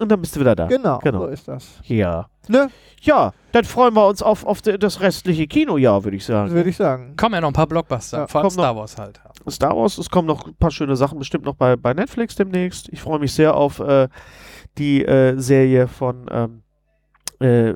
Und 0.00 0.10
dann 0.12 0.20
bist 0.20 0.36
du 0.36 0.40
wieder 0.40 0.54
da. 0.54 0.66
Genau, 0.66 0.98
Genau. 1.00 1.22
so 1.22 1.26
ist 1.26 1.48
das. 1.48 1.80
Ja. 1.84 2.26
Ne? 2.46 2.68
Ja, 3.02 3.32
dann 3.52 3.64
freuen 3.64 3.94
wir 3.94 4.06
uns 4.06 4.22
auf, 4.22 4.46
auf 4.46 4.62
das 4.62 5.00
restliche 5.00 5.46
Kinojahr, 5.48 6.04
würde 6.04 6.16
ich 6.16 6.24
sagen. 6.24 6.52
würde 6.52 6.70
ich 6.70 6.76
sagen. 6.76 7.14
kommen 7.16 7.34
ja 7.34 7.40
noch 7.40 7.48
ein 7.48 7.52
paar 7.52 7.66
Blockbuster, 7.66 8.18
Ja, 8.18 8.26
vor 8.28 8.42
allem 8.42 8.50
Star 8.50 8.76
Wars 8.76 8.96
halt. 8.96 9.20
Star 9.50 9.76
Wars, 9.76 9.98
es 9.98 10.10
kommen 10.10 10.28
noch 10.28 10.46
ein 10.46 10.56
paar 10.56 10.70
schöne 10.70 10.96
Sachen 10.96 11.18
bestimmt 11.18 11.44
noch 11.44 11.54
bei, 11.54 11.76
bei 11.76 11.94
Netflix 11.94 12.34
demnächst. 12.36 12.88
Ich 12.90 13.00
freue 13.00 13.18
mich 13.18 13.32
sehr 13.32 13.54
auf 13.54 13.80
äh, 13.80 14.08
die 14.78 15.04
äh, 15.04 15.38
Serie 15.38 15.88
von 15.88 16.26
ähm, 16.30 16.62
äh, 17.40 17.68
äh, 17.70 17.74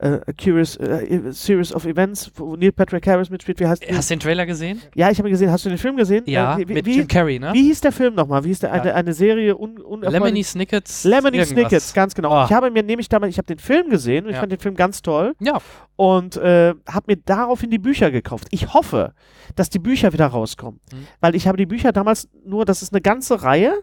A 0.00 0.20
Curious 0.42 0.76
äh, 0.76 1.20
Series 1.30 1.72
of 1.72 1.84
Events, 1.86 2.32
wo 2.34 2.56
Neil 2.56 2.72
Patrick 2.72 3.06
Harris 3.06 3.30
mitspielt. 3.30 3.60
Wie 3.60 3.66
heißt? 3.66 3.84
Hast 3.92 4.10
du 4.10 4.14
den 4.14 4.20
Trailer 4.20 4.44
gesehen? 4.46 4.80
Ja, 4.96 5.10
ich 5.10 5.18
habe 5.18 5.28
ihn 5.28 5.32
gesehen. 5.32 5.50
Hast 5.52 5.64
du 5.64 5.68
den 5.68 5.78
Film 5.78 5.96
gesehen? 5.96 6.24
Ja, 6.26 6.58
Äh, 6.58 6.66
wie, 6.68 6.74
mit 6.74 6.86
wie, 6.86 6.96
Jim 6.96 7.06
Carrey, 7.06 7.38
ne? 7.38 7.52
wie 7.52 7.62
hieß 7.62 7.80
der 7.82 7.92
Film 7.92 8.14
nochmal? 8.16 8.42
Wie 8.42 8.48
hieß 8.48 8.58
der? 8.60 8.72
Eine, 8.72 8.88
Ja. 8.88 8.94
eine 8.96 9.12
Serie 9.14 9.56
un, 9.56 9.78
unerfolgreich- 9.78 10.10
Lemony 10.10 10.42
Snickets. 10.42 11.04
Lemony 11.04 11.36
irgendwas. 11.36 11.48
Snickets, 11.50 11.94
ganz 11.94 12.14
genau. 12.14 12.42
Oh. 12.42 12.44
Ich 12.46 12.52
habe 12.52 12.70
mir 12.72 12.82
nämlich 12.82 13.08
damals, 13.08 13.30
ich 13.30 13.38
habe 13.38 13.46
den 13.46 13.58
Film 13.60 13.88
gesehen 13.90 14.24
und 14.24 14.30
ich 14.30 14.34
Ja. 14.34 14.40
fand 14.40 14.50
den 14.50 14.58
Film 14.58 14.74
ganz 14.74 15.02
toll 15.02 15.34
Ja, 15.38 15.58
und 15.94 16.36
äh, 16.38 16.74
habe 16.88 17.04
mir 17.12 17.16
daraufhin 17.24 17.70
die 17.70 17.78
Bücher 17.78 18.10
gekauft. 18.10 18.48
Ich 18.50 18.74
hoffe, 18.74 19.14
dass 19.54 19.70
die 19.70 19.78
Bücher 19.78 20.12
wieder 20.12 20.26
rauskommen, 20.26 20.80
Mhm. 20.92 21.06
weil 21.20 21.36
ich 21.36 21.46
habe 21.46 21.56
die 21.56 21.66
Bücher 21.66 21.92
damals 21.92 22.28
nur, 22.44 22.64
das 22.64 22.82
ist 22.82 22.92
eine 22.92 23.00
ganze 23.02 23.42
Reihe. 23.44 23.74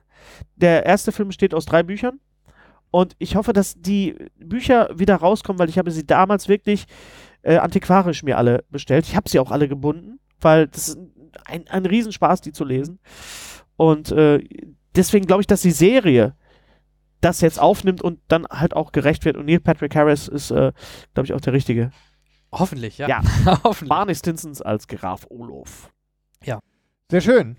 Der 0.57 0.85
erste 0.85 1.13
Film 1.13 1.29
besteht 1.29 1.53
aus 1.53 1.65
drei 1.65 1.81
Büchern 1.83 2.19
und 2.91 3.15
ich 3.19 3.35
hoffe, 3.35 3.53
dass 3.53 3.75
die 3.79 4.15
Bücher 4.37 4.89
wieder 4.97 5.15
rauskommen, 5.15 5.59
weil 5.59 5.69
ich 5.69 5.77
habe 5.77 5.91
sie 5.91 6.05
damals 6.05 6.47
wirklich 6.47 6.85
äh, 7.41 7.57
antiquarisch 7.57 8.23
mir 8.23 8.37
alle 8.37 8.63
bestellt. 8.69 9.05
Ich 9.07 9.15
habe 9.15 9.29
sie 9.29 9.39
auch 9.39 9.51
alle 9.51 9.67
gebunden, 9.67 10.19
weil 10.41 10.67
das 10.67 10.89
ist 10.89 10.99
ein, 11.45 11.67
ein 11.67 11.85
Riesenspaß, 11.85 12.41
die 12.41 12.51
zu 12.51 12.65
lesen. 12.65 12.99
Und 13.75 14.11
äh, 14.11 14.43
deswegen 14.95 15.27
glaube 15.27 15.41
ich, 15.41 15.47
dass 15.47 15.61
die 15.61 15.71
Serie 15.71 16.35
das 17.21 17.41
jetzt 17.41 17.59
aufnimmt 17.59 18.01
und 18.01 18.19
dann 18.27 18.45
halt 18.47 18.75
auch 18.75 18.91
gerecht 18.91 19.25
wird. 19.25 19.37
Und 19.37 19.45
Neil 19.45 19.59
Patrick 19.59 19.95
Harris 19.95 20.27
ist, 20.27 20.51
äh, 20.51 20.71
glaube 21.13 21.25
ich, 21.25 21.33
auch 21.33 21.41
der 21.41 21.53
Richtige. 21.53 21.91
hoffentlich, 22.51 22.97
ja. 22.97 23.07
Ja. 23.07 23.21
hoffentlich. 23.63 23.89
Barney 23.89 24.15
Stinsons 24.15 24.61
als 24.61 24.87
Graf 24.87 25.27
Olof. 25.29 25.91
Sehr 27.11 27.21
schön. 27.21 27.57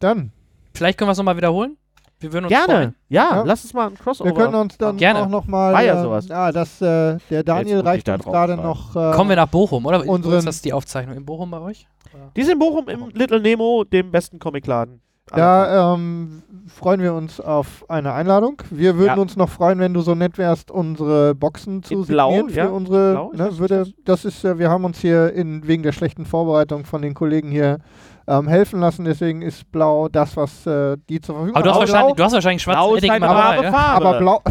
Dann, 0.00 0.32
Vielleicht 0.74 0.98
können 0.98 1.08
wir 1.08 1.12
es 1.12 1.18
nochmal 1.18 1.36
wiederholen. 1.36 1.76
Wir 2.22 2.32
würden 2.32 2.44
uns 2.46 2.50
Gerne. 2.52 2.72
freuen. 2.72 2.94
Ja, 3.08 3.28
Ja. 3.30 3.42
lass 3.44 3.64
uns 3.64 3.74
mal 3.74 3.88
ein 3.88 3.98
Crossover. 3.98 4.30
wir 4.30 4.34
können 4.34 4.54
uns 4.54 4.78
dann 4.78 4.96
Gerne. 4.96 5.20
auch 5.22 5.28
nochmal. 5.28 5.72
War 5.74 5.82
ja 5.84 6.02
sowas. 6.02 6.30
Ah, 6.30 6.52
das, 6.52 6.80
äh, 6.80 7.18
der 7.30 7.42
Daniel 7.42 7.80
reicht 7.80 8.08
da 8.08 8.14
uns 8.14 8.24
gerade 8.24 8.56
noch. 8.56 8.94
Äh, 8.96 9.12
Kommen 9.14 9.30
wir 9.30 9.36
nach 9.36 9.48
Bochum, 9.48 9.84
oder? 9.86 10.06
Unseren- 10.08 10.38
ist 10.38 10.46
das 10.46 10.62
die 10.62 10.72
Aufzeichnung? 10.72 11.16
In 11.16 11.24
Bochum 11.24 11.50
bei 11.50 11.60
euch? 11.60 11.86
Die 12.36 12.42
sind 12.42 12.54
in 12.54 12.58
Bochum 12.58 12.88
im 12.88 13.08
Little 13.14 13.40
Nemo, 13.40 13.84
dem 13.84 14.10
besten 14.10 14.38
Comicladen. 14.38 15.00
Da 15.34 15.94
ähm, 15.94 16.42
freuen 16.66 17.00
wir 17.00 17.14
uns 17.14 17.40
auf 17.40 17.86
eine 17.88 18.12
Einladung. 18.12 18.60
Wir 18.70 18.96
würden 18.96 19.16
Ja. 19.16 19.22
uns 19.22 19.34
noch 19.36 19.48
freuen, 19.48 19.78
wenn 19.78 19.94
du 19.94 20.00
so 20.02 20.14
nett 20.14 20.36
wärst, 20.36 20.70
unsere 20.70 21.34
Boxen 21.34 21.82
zu 21.82 21.94
In 21.94 22.04
Blau, 22.06 22.28
signieren 22.32 22.50
für 22.50 22.58
ja. 22.58 22.66
unsere. 22.66 23.12
Blau, 23.12 23.32
ne, 23.34 23.58
würde, 23.58 23.86
das 24.04 24.24
ist, 24.26 24.44
äh, 24.44 24.58
wir 24.58 24.68
haben 24.68 24.84
uns 24.84 24.98
hier 24.98 25.32
in, 25.32 25.66
wegen 25.66 25.82
der 25.84 25.92
schlechten 25.92 26.26
Vorbereitung 26.26 26.84
von 26.84 27.00
den 27.00 27.14
Kollegen 27.14 27.50
hier 27.50 27.78
ähm, 28.26 28.48
helfen 28.48 28.80
lassen. 28.80 29.04
Deswegen 29.04 29.42
ist 29.42 29.70
Blau 29.72 30.08
das, 30.08 30.36
was 30.36 30.66
äh, 30.66 30.96
die 31.08 31.20
zur 31.20 31.34
Verfügung 31.36 31.56
Aber 31.56 31.64
du 31.64 31.70
hast, 31.70 31.76
haben. 31.76 31.88
wahrscheinlich, 31.88 32.16
du 32.16 32.24
hast 32.24 32.32
wahrscheinlich 32.32 32.62
schwarze 32.62 32.78
Blau 32.78 32.94
ist? 32.94 33.06
Farbe. 33.70 34.06
aber 34.06 34.18
Blau, 34.18 34.42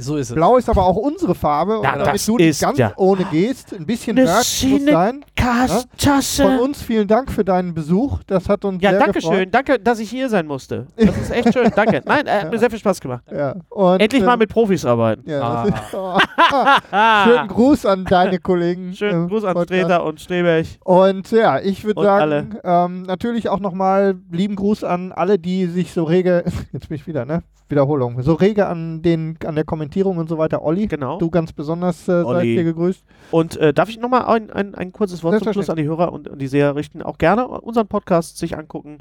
So 0.00 0.16
ist 0.16 0.30
es. 0.30 0.34
Blau 0.36 0.56
ist 0.56 0.68
aber 0.68 0.86
auch 0.86 0.94
unsere 0.96 1.34
Farbe. 1.34 1.80
Ja, 1.82 1.92
und 1.94 1.98
damit 2.00 2.14
das 2.14 2.24
du 2.26 2.36
nicht 2.36 2.46
ist 2.50 2.60
ganz 2.62 2.78
ja- 2.78 2.92
ohne 2.96 3.24
gehst, 3.24 3.74
ein 3.74 3.84
bisschen 3.84 4.16
Eine 4.16 4.26
Merch 4.28 4.64
muss 4.68 4.84
sein. 4.84 5.24
Von 5.24 5.24
Kastasse. 5.34 6.60
uns 6.60 6.80
vielen 6.82 7.08
Dank 7.08 7.32
für 7.32 7.44
deinen 7.44 7.74
Besuch. 7.74 8.20
Das 8.28 8.48
hat 8.48 8.64
uns 8.64 8.80
Ja, 8.82 8.90
sehr 8.90 9.00
danke 9.00 9.14
gefreut. 9.20 9.34
schön. 9.38 9.50
Danke, 9.50 9.78
dass 9.80 9.98
ich 9.98 10.08
hier 10.08 10.28
sein 10.28 10.46
musste. 10.46 10.86
Das 10.96 11.16
ist 11.16 11.30
echt 11.32 11.52
schön. 11.52 11.70
Danke. 11.74 12.00
Nein, 12.06 12.26
äh, 12.26 12.30
hat 12.42 12.50
mir 12.52 12.58
sehr 12.58 12.70
viel 12.70 12.78
Spaß 12.78 13.00
gemacht. 13.00 13.24
Ja. 13.30 13.56
Und, 13.70 14.00
Endlich 14.00 14.22
mal 14.22 14.34
ähm, 14.34 14.38
mit 14.38 14.50
Profis 14.50 14.84
arbeiten. 14.84 15.28
Ja, 15.28 15.40
Ah. 15.42 15.64
ist, 15.64 15.94
oh. 15.94 16.18
Schönen 17.24 17.48
Gruß 17.48 17.86
an 17.86 18.04
deine 18.04 18.38
Kollegen. 18.40 18.92
Schönen 18.94 19.22
im 19.24 19.28
Gruß 19.28 19.44
an. 19.44 19.56
Streter 19.64 20.04
und 20.04 20.20
Streberg. 20.20 20.66
Und 20.84 21.30
ja, 21.32 21.58
ich 21.60 21.84
würde 21.84 22.02
sagen, 22.02 22.56
ähm, 22.62 23.02
natürlich 23.02 23.48
auch 23.48 23.60
nochmal 23.60 24.16
lieben 24.30 24.54
Gruß 24.56 24.84
an 24.84 25.12
alle, 25.12 25.38
die 25.38 25.66
sich 25.66 25.92
so 25.92 26.04
rege, 26.04 26.44
jetzt 26.72 26.88
bin 26.88 26.94
ich 26.96 27.06
wieder, 27.06 27.24
ne? 27.24 27.42
Wiederholung, 27.70 28.22
so 28.22 28.32
rege 28.32 28.66
an 28.66 29.02
den, 29.02 29.36
an 29.44 29.54
der 29.54 29.64
Präsentierung 29.88 30.18
und 30.18 30.28
so 30.28 30.38
weiter. 30.38 30.62
Olli, 30.62 30.86
Genau. 30.86 31.18
du 31.18 31.30
ganz 31.30 31.52
besonders 31.52 32.06
äh, 32.08 32.22
seid 32.22 32.42
hier 32.44 32.64
gegrüßt. 32.64 33.02
Und 33.30 33.56
äh, 33.56 33.72
darf 33.72 33.88
ich 33.88 33.98
nochmal 33.98 34.24
ein, 34.26 34.50
ein, 34.50 34.74
ein 34.74 34.92
kurzes 34.92 35.22
Wort 35.24 35.42
zum 35.42 35.52
Schluss 35.52 35.70
an 35.70 35.76
die 35.76 35.84
Hörer 35.84 36.12
und, 36.12 36.28
und 36.28 36.40
die 36.40 36.46
Seher 36.46 36.76
richten? 36.76 37.02
Auch 37.02 37.18
gerne 37.18 37.48
unseren 37.48 37.88
Podcast 37.88 38.38
sich 38.38 38.56
angucken. 38.56 38.98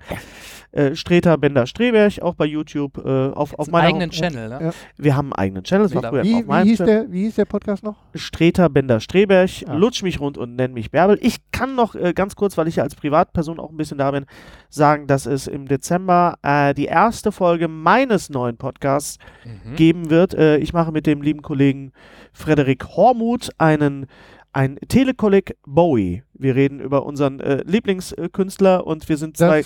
Äh, 0.72 0.96
Streter 0.96 1.38
Bender 1.38 1.66
Streberg, 1.66 2.22
auch 2.22 2.36
bei 2.36 2.46
YouTube. 2.46 2.98
Äh, 2.98 3.30
auf, 3.32 3.58
auf 3.58 3.68
meiner 3.70 3.88
eigenen 3.88 4.10
Home- 4.10 4.18
Channel, 4.18 4.50
ne? 4.50 4.60
Ja. 4.62 4.72
Wir 4.98 5.16
haben 5.16 5.28
einen 5.28 5.34
eigenen 5.48 5.64
Channel. 5.64 5.88
Das 5.90 5.96
war 5.96 6.10
früher 6.10 6.24
Wie, 6.24 6.36
auf 6.36 6.48
wie, 6.66 6.70
hieß 6.70 6.78
der, 6.80 7.12
wie 7.12 7.22
hieß 7.24 7.36
der 7.36 7.46
Podcast 7.46 7.84
noch? 7.84 7.96
Streter 8.16 8.70
Bender 8.70 9.00
Streberg, 9.00 9.50
Ah. 9.68 9.76
lutsch 9.76 10.04
mich 10.04 10.20
rund 10.20 10.38
und 10.38 10.56
nenn 10.56 10.74
mich 10.74 10.92
Bärbel. 10.92 11.18
Ich 11.22 11.38
kann 11.52 11.76
noch 11.76 11.96
äh, 11.96 12.14
ganz 12.14 12.36
kurz, 12.36 12.58
weil 12.58 12.68
ich 12.68 12.76
ja 12.78 12.84
als 12.84 12.96
Privatperson 12.96 13.60
auch 13.60 13.70
ein 13.70 13.78
bisschen 13.78 13.98
da 13.98 14.12
bin, 14.12 14.26
sagen, 14.70 15.08
dass 15.08 15.26
es 15.26 15.48
im 15.48 15.68
Dezember 15.68 16.36
äh, 16.44 16.74
die 16.74 16.86
erste 16.86 17.32
Folge 17.32 17.68
meines 17.68 18.30
neuen 18.30 18.58
Podcasts 18.58 19.18
Mhm. 19.46 19.76
geben 19.76 20.10
wird. 20.10 20.34
Äh, 20.34 20.58
ich 20.58 20.74
mache 20.78 20.92
mit 20.92 21.08
dem 21.08 21.22
lieben 21.24 21.42
Kollegen 21.42 21.92
Frederik 22.34 22.86
Hormuth 22.96 23.50
einen 23.58 24.06
ein 24.54 24.78
Telekolleg 24.88 25.56
Bowie. 25.66 26.24
Wir 26.34 26.56
reden 26.56 26.80
über 26.80 27.06
unseren 27.06 27.40
äh, 27.40 27.64
Lieblingskünstler 27.66 28.86
und 28.88 29.08
wir 29.10 29.18
sind 29.18 29.38
zwei 29.38 29.62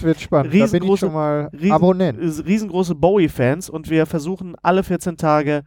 riesengroße- 0.50 1.06
riesen- 1.54 1.72
äh, 2.18 2.42
riesengroße 2.46 2.96
Bowie-Fans 2.96 3.70
und 3.70 3.90
wir 3.90 4.06
versuchen 4.06 4.56
alle 4.62 4.84
14 4.84 5.18
Tage 5.18 5.64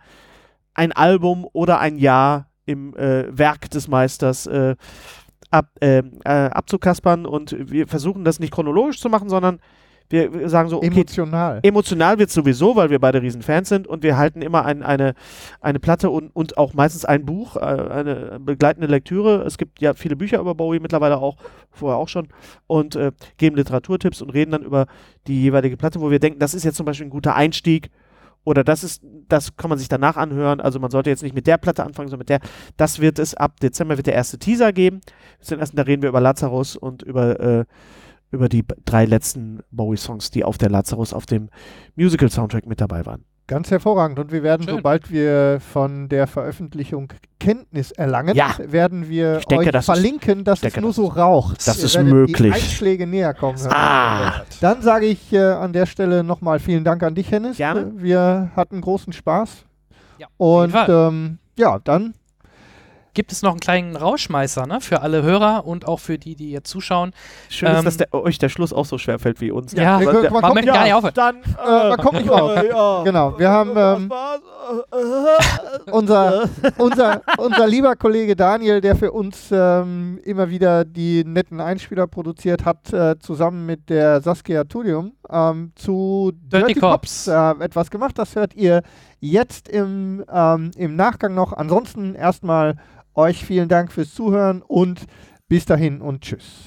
ein 0.74 0.92
Album 0.92 1.46
oder 1.52 1.78
ein 1.78 1.98
Jahr 1.98 2.48
im 2.66 2.94
äh, 2.96 3.26
Werk 3.36 3.70
des 3.70 3.86
Meisters 3.88 4.46
äh, 4.46 4.74
ab, 5.50 5.68
ähm, 5.80 6.18
äh, 6.24 6.30
abzukaspern 6.30 7.26
und 7.26 7.54
wir 7.70 7.86
versuchen 7.86 8.24
das 8.24 8.40
nicht 8.40 8.52
chronologisch 8.52 8.98
zu 9.00 9.08
machen, 9.10 9.28
sondern 9.28 9.58
wir 10.10 10.48
sagen 10.48 10.68
so, 10.68 10.78
okay, 10.78 10.88
Emotional. 10.88 11.60
Emotional 11.62 12.18
wird 12.18 12.30
sowieso, 12.30 12.76
weil 12.76 12.90
wir 12.90 12.98
beide 12.98 13.22
riesen 13.22 13.42
Fans 13.42 13.68
sind 13.68 13.86
und 13.86 14.02
wir 14.02 14.16
halten 14.16 14.42
immer 14.42 14.64
ein, 14.64 14.82
eine, 14.82 15.14
eine 15.60 15.80
Platte 15.80 16.10
und, 16.10 16.34
und 16.34 16.56
auch 16.58 16.74
meistens 16.74 17.04
ein 17.04 17.24
Buch, 17.24 17.56
äh, 17.56 17.60
eine 17.60 18.38
begleitende 18.40 18.86
Lektüre. 18.86 19.42
Es 19.42 19.58
gibt 19.58 19.80
ja 19.80 19.94
viele 19.94 20.16
Bücher 20.16 20.38
über 20.38 20.54
Bowie 20.54 20.80
mittlerweile 20.80 21.18
auch, 21.18 21.36
vorher 21.70 21.98
auch 21.98 22.08
schon, 22.08 22.28
und 22.66 22.96
äh, 22.96 23.12
geben 23.38 23.56
Literaturtipps 23.56 24.22
und 24.22 24.30
reden 24.30 24.52
dann 24.52 24.62
über 24.62 24.86
die 25.26 25.42
jeweilige 25.42 25.76
Platte, 25.76 26.00
wo 26.00 26.10
wir 26.10 26.20
denken, 26.20 26.38
das 26.38 26.54
ist 26.54 26.64
jetzt 26.64 26.76
zum 26.76 26.86
Beispiel 26.86 27.06
ein 27.06 27.10
guter 27.10 27.34
Einstieg 27.34 27.90
oder 28.44 28.62
das 28.62 28.84
ist, 28.84 29.02
das 29.28 29.56
kann 29.56 29.70
man 29.70 29.78
sich 29.78 29.88
danach 29.88 30.16
anhören. 30.16 30.60
Also 30.60 30.78
man 30.78 30.90
sollte 30.90 31.10
jetzt 31.10 31.22
nicht 31.22 31.34
mit 31.34 31.46
der 31.46 31.56
Platte 31.56 31.82
anfangen, 31.82 32.08
sondern 32.08 32.20
mit 32.20 32.28
der. 32.28 32.40
Das 32.76 33.00
wird 33.00 33.18
es 33.18 33.34
ab 33.34 33.58
Dezember 33.60 33.96
wird 33.96 34.06
der 34.06 34.14
erste 34.14 34.38
Teaser 34.38 34.72
geben. 34.72 35.00
Den 35.48 35.60
ersten, 35.60 35.76
da 35.76 35.82
reden 35.82 36.02
wir 36.02 36.10
über 36.10 36.20
Lazarus 36.20 36.76
und 36.76 37.02
über 37.02 37.40
äh, 37.40 37.64
über 38.34 38.48
die 38.48 38.64
drei 38.84 39.04
letzten 39.06 39.60
Bowie-Songs, 39.70 40.30
die 40.30 40.44
auf 40.44 40.58
der 40.58 40.68
Lazarus 40.70 41.12
auf 41.14 41.24
dem 41.26 41.48
Musical-Soundtrack 41.96 42.66
mit 42.66 42.80
dabei 42.80 43.06
waren. 43.06 43.24
Ganz 43.46 43.70
hervorragend. 43.70 44.18
Und 44.18 44.32
wir 44.32 44.42
werden, 44.42 44.62
Schön. 44.66 44.76
sobald 44.76 45.10
wir 45.10 45.60
von 45.60 46.08
der 46.08 46.26
Veröffentlichung 46.26 47.12
Kenntnis 47.38 47.90
erlangen, 47.90 48.34
Ja. 48.34 48.54
werden 48.58 49.08
wir 49.10 49.38
Ich 49.38 49.44
denke, 49.44 49.66
euch 49.66 49.70
das 49.70 49.84
verlinken, 49.84 50.44
dass 50.44 50.60
denke, 50.60 50.78
es 50.78 50.80
nur 50.80 50.90
das 50.90 50.96
so 50.96 51.06
raucht. 51.08 51.66
das 51.68 51.78
Ihr 51.78 51.84
ist 51.84 52.02
möglich. 52.02 52.38
Die 52.38 52.52
Einschläge 52.52 53.06
näher 53.06 53.34
kommen. 53.34 53.58
Ah, 53.68 54.42
Dann 54.62 54.80
sage 54.80 55.04
ich 55.06 55.30
äh, 55.34 55.40
an 55.40 55.74
der 55.74 55.84
Stelle 55.84 56.24
nochmal 56.24 56.58
vielen 56.58 56.84
Dank 56.84 57.02
an 57.02 57.14
dich, 57.14 57.30
Hennes. 57.30 57.58
Gerne. 57.58 57.92
Wir 57.96 58.50
hatten 58.56 58.80
großen 58.80 59.12
Spaß. 59.12 59.66
Ja, 60.18 60.28
Und 60.38 60.74
ähm, 60.88 61.38
ja, 61.58 61.78
dann 61.84 62.14
Gibt 63.14 63.32
es 63.32 63.42
noch 63.42 63.52
einen 63.52 63.60
kleinen 63.60 63.96
Rauschmeißer, 63.96 64.66
ne? 64.66 64.80
Für 64.80 65.00
alle 65.02 65.22
Hörer 65.22 65.64
und 65.66 65.86
auch 65.86 66.00
für 66.00 66.18
die, 66.18 66.34
die 66.34 66.50
jetzt 66.50 66.68
zuschauen. 66.68 67.12
schön 67.48 67.70
ist, 67.70 67.78
Ähm, 67.78 67.84
dass 67.84 67.96
der, 67.96 68.12
euch 68.12 68.38
der 68.38 68.48
Schluss 68.48 68.72
auch 68.72 68.84
so 68.84 68.98
schwer 68.98 69.18
fällt 69.18 69.40
wie 69.40 69.50
uns. 69.52 69.72
Ja, 69.72 69.98
der- 69.98 70.12
man 70.12 70.22
man 70.32 70.42
kommt 70.42 70.54
möchte 70.56 70.70
nicht 70.70 70.74
gar 70.74 70.84
nicht 70.84 70.94
auf. 70.94 71.04
aufhören. 71.04 71.14
dann, 71.14 71.84
Äh, 71.84 71.88
man 71.90 71.98
kommt 71.98 72.18
nicht 72.18 72.30
raus. 72.30 72.58
ja. 72.68 73.02
Genau, 73.04 73.38
wir 73.38 73.48
haben, 73.50 73.70
ähm, 73.76 74.12
unser, 75.90 76.48
unser, 76.78 77.22
unser 77.38 77.66
lieber 77.66 77.96
Kollege 77.96 78.36
Daniel, 78.36 78.80
der 78.80 78.96
für 78.96 79.12
uns 79.12 79.48
ähm, 79.52 80.18
immer 80.24 80.50
wieder 80.50 80.84
die 80.84 81.24
netten 81.24 81.60
Einspieler 81.60 82.06
produziert 82.06 82.64
hat, 82.64 82.92
äh, 82.92 83.18
zusammen 83.18 83.66
mit 83.66 83.88
der 83.90 84.20
Saskia 84.20 84.64
Tudium 84.64 85.12
ähm, 85.30 85.72
zu 85.76 86.32
Dirty 86.34 86.74
Cops. 86.74 87.28
äh, 87.28 87.50
etwas 87.60 87.90
gemacht. 87.90 88.18
Das 88.18 88.34
hört 88.36 88.54
ihr 88.54 88.82
jetzt 89.20 89.68
im, 89.68 90.24
ähm, 90.32 90.70
im 90.76 90.96
Nachgang 90.96 91.34
noch. 91.34 91.52
Ansonsten 91.52 92.14
erstmal 92.14 92.76
euch 93.14 93.44
vielen 93.44 93.68
Dank 93.68 93.92
fürs 93.92 94.14
Zuhören 94.14 94.62
und 94.62 95.04
bis 95.48 95.66
dahin 95.66 96.00
und 96.00 96.22
tschüss. 96.22 96.64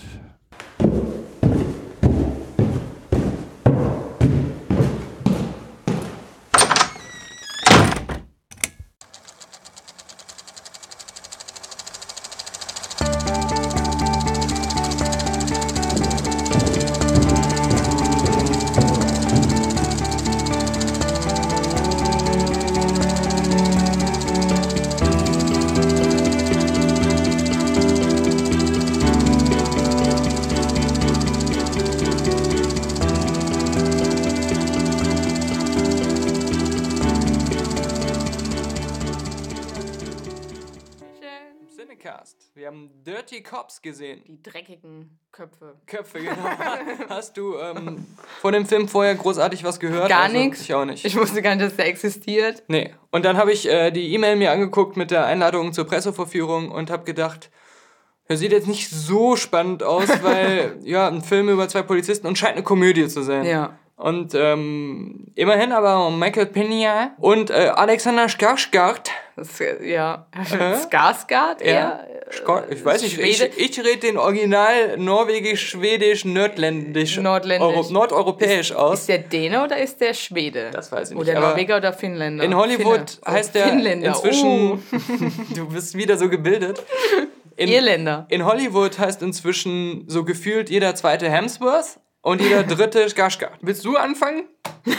Gesehen. 43.82 44.22
Die 44.28 44.42
dreckigen 44.42 45.20
Köpfe. 45.32 45.76
Köpfe, 45.86 46.20
genau. 46.20 46.36
Hast 47.10 47.38
du 47.38 47.56
ähm, 47.58 48.06
vor 48.42 48.52
dem 48.52 48.66
Film 48.66 48.88
vorher 48.88 49.16
großartig 49.16 49.64
was 49.64 49.80
gehört? 49.80 50.10
Gar 50.10 50.24
Also, 50.24 50.38
nichts. 50.38 50.62
Ich 50.62 50.74
auch 50.74 50.86
nicht. 50.86 51.06
Ich 51.06 51.16
wusste 51.16 51.42
gar 51.42 51.56
nicht, 51.56 51.66
dass 51.66 51.76
der 51.76 51.88
existiert. 51.88 52.64
Nee. 52.68 52.94
Und 53.12 53.26
dann 53.26 53.38
habe 53.38 53.52
ich 53.52 53.68
äh, 53.70 53.92
die 53.92 54.14
E-Mail 54.14 54.36
mir 54.36 54.52
angeguckt 54.52 54.98
mit 54.98 55.12
der 55.12 55.26
Einladung 55.26 55.74
zur 55.74 55.86
Pressevorführung 55.86 56.72
und 56.72 56.90
habe 56.90 57.04
gedacht, 57.04 57.50
er 58.28 58.36
sieht 58.38 58.52
jetzt 58.52 58.68
nicht 58.68 58.90
so 58.90 59.36
spannend 59.36 59.84
aus, 59.84 60.08
weil 60.24 60.80
ja, 60.84 61.08
ein 61.08 61.22
Film 61.22 61.50
über 61.50 61.70
zwei 61.70 61.82
Polizisten 61.84 62.28
und 62.28 62.38
scheint 62.38 62.54
eine 62.56 62.64
Komödie 62.64 63.08
zu 63.08 63.22
sein. 63.22 63.46
Ja. 63.46 63.78
Und 63.98 64.36
ähm, 64.36 65.26
immerhin 65.34 65.72
aber 65.72 66.12
Michael 66.12 66.46
Pena 66.46 67.16
und 67.18 67.50
äh, 67.50 67.72
Alexander 67.76 68.28
Skarsgård. 68.28 69.10
Äh, 69.60 69.92
ja. 69.92 70.28
Äh? 70.36 70.76
Skarsgård 70.76 71.62
Ja. 71.62 71.66
eher? 71.66 72.08
Skor 72.32 72.66
ich 72.70 72.84
weiß 72.84 73.02
nicht, 73.02 73.18
ich, 73.18 73.38
Schwede? 73.38 73.56
ich 73.58 73.80
rede 73.80 73.98
den 74.00 74.18
Original 74.18 74.98
norwegisch, 74.98 75.70
schwedisch, 75.70 76.26
nordländisch, 76.26 77.18
Nordländisch. 77.18 77.76
Euro, 77.76 77.90
nordeuropäisch 77.92 78.72
aus. 78.74 79.00
Ist 79.00 79.10
der 79.10 79.20
Däne 79.20 79.64
oder 79.64 79.78
ist 79.78 80.00
der 80.02 80.14
Schwede? 80.14 80.70
Das 80.72 80.92
weiß 80.92 81.12
ich 81.12 81.18
nicht, 81.18 81.28
Oder 81.30 81.40
Norweger 81.40 81.78
oder 81.78 81.94
Finnländer? 81.94 82.44
In 82.44 82.56
Hollywood 82.56 83.10
Finne. 83.12 83.34
heißt 83.36 83.52
oh, 83.56 83.58
der 83.58 83.68
Finnländer. 83.70 84.10
inzwischen. 84.10 84.72
Oh. 84.74 84.80
du 85.56 85.70
bist 85.70 85.96
wieder 85.98 86.18
so 86.18 86.30
gebildet. 86.30 86.84
In, 87.56 87.70
Irländer. 87.70 88.28
in 88.30 88.46
Hollywood 88.46 89.00
heißt 89.00 89.22
inzwischen 89.24 90.04
so 90.08 90.24
gefühlt 90.24 90.70
jeder 90.70 90.94
zweite 90.96 91.30
Hemsworth 91.30 92.00
und 92.22 92.42
jeder 92.42 92.64
dritte 92.76 93.06
Skarsgård. 93.08 93.52
Willst 93.62 93.86
du 93.86 93.98
anfangen? 93.98 94.46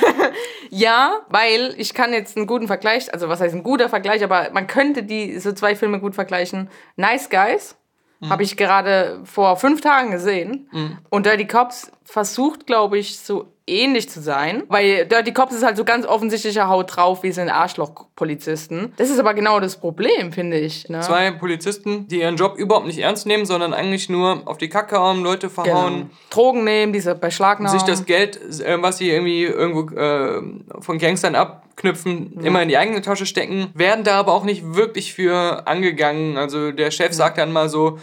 Ja, 0.71 1.21
weil 1.31 1.75
ich 1.79 1.95
kann 1.95 2.13
jetzt 2.13 2.37
einen 2.37 2.47
guten 2.47 2.67
Vergleich, 2.67 3.11
also 3.13 3.29
was 3.31 3.41
heißt 3.41 3.55
ein 3.55 3.63
guter 3.63 3.89
Vergleich, 3.89 4.23
aber 4.23 4.51
man 4.53 4.67
könnte 4.67 5.03
die 5.03 5.39
so 5.39 5.53
zwei 5.53 5.75
Filme 5.75 5.99
gut 5.99 6.15
vergleichen. 6.15 6.69
Nice 6.97 7.31
Guys 7.31 7.75
Mhm. 8.21 8.31
habe 8.31 8.43
ich 8.43 8.57
gerade 8.57 9.21
vor 9.25 9.57
fünf 9.57 9.81
Tagen 9.81 10.11
gesehen 10.11 10.69
und 11.09 11.25
Dirty 11.25 11.47
Cops 11.47 11.93
versucht, 12.09 12.67
glaube 12.67 12.97
ich, 12.99 13.19
so 13.19 13.53
ähnlich 13.67 14.09
zu 14.09 14.23
sein, 14.23 14.63
weil 14.69 15.05
Dirty 15.05 15.35
Cops 15.35 15.55
ist 15.55 15.63
halt 15.63 15.77
so 15.77 15.85
ganz 15.85 16.07
offensichtlicher 16.07 16.67
Haut 16.67 16.97
drauf, 16.97 17.23
wie 17.23 17.33
sind 17.33 17.51
Arschloch-Polizisten. 17.51 18.95
Das 18.97 19.11
ist 19.11 19.19
aber 19.19 19.35
genau 19.35 19.61
das 19.61 19.77
Problem, 19.77 20.33
finde 20.33 20.59
ich. 20.59 20.89
Ne? 20.89 21.01
Zwei 21.01 21.31
Polizisten, 21.33 22.09
die 22.09 22.21
ihren 22.21 22.37
Job 22.37 22.57
überhaupt 22.57 22.87
nicht 22.87 22.99
ernst 22.99 23.27
nehmen, 23.27 23.45
sondern 23.45 23.75
eigentlich 23.75 24.09
nur 24.09 24.41
auf 24.47 24.57
die 24.57 24.71
Kacke 24.71 24.99
hauen, 24.99 25.23
Leute 25.23 25.49
genau. 25.49 25.65
verhauen. 25.65 26.11
Drogen 26.31 26.65
nehmen, 26.65 26.95
diese 26.95 27.15
Beschlagnahmen. 27.15 27.79
sich 27.79 27.87
das 27.87 28.07
Geld, 28.07 28.41
äh, 28.63 28.81
was 28.81 28.97
sie 28.97 29.11
irgendwie 29.11 29.45
irgendwo 29.45 29.95
äh, 29.95 30.41
von 30.81 30.97
Gangstern 30.97 31.35
abknüpfen, 31.35 32.41
immer 32.43 32.63
in 32.63 32.71
die 32.71 32.79
eigene 32.79 33.03
Tasche 33.03 33.27
stecken, 33.27 33.69
werden 33.75 34.03
da 34.03 34.19
aber 34.19 34.33
auch 34.33 34.45
nicht 34.45 34.75
wirklich 34.75 35.13
für 35.13 35.67
angegangen. 35.67 36.39
Also 36.39 36.73
der 36.73 36.91
Chef 36.91 37.13
sagt 37.13 37.37
dann 37.37 37.53
mal 37.53 37.69
so, 37.69 37.99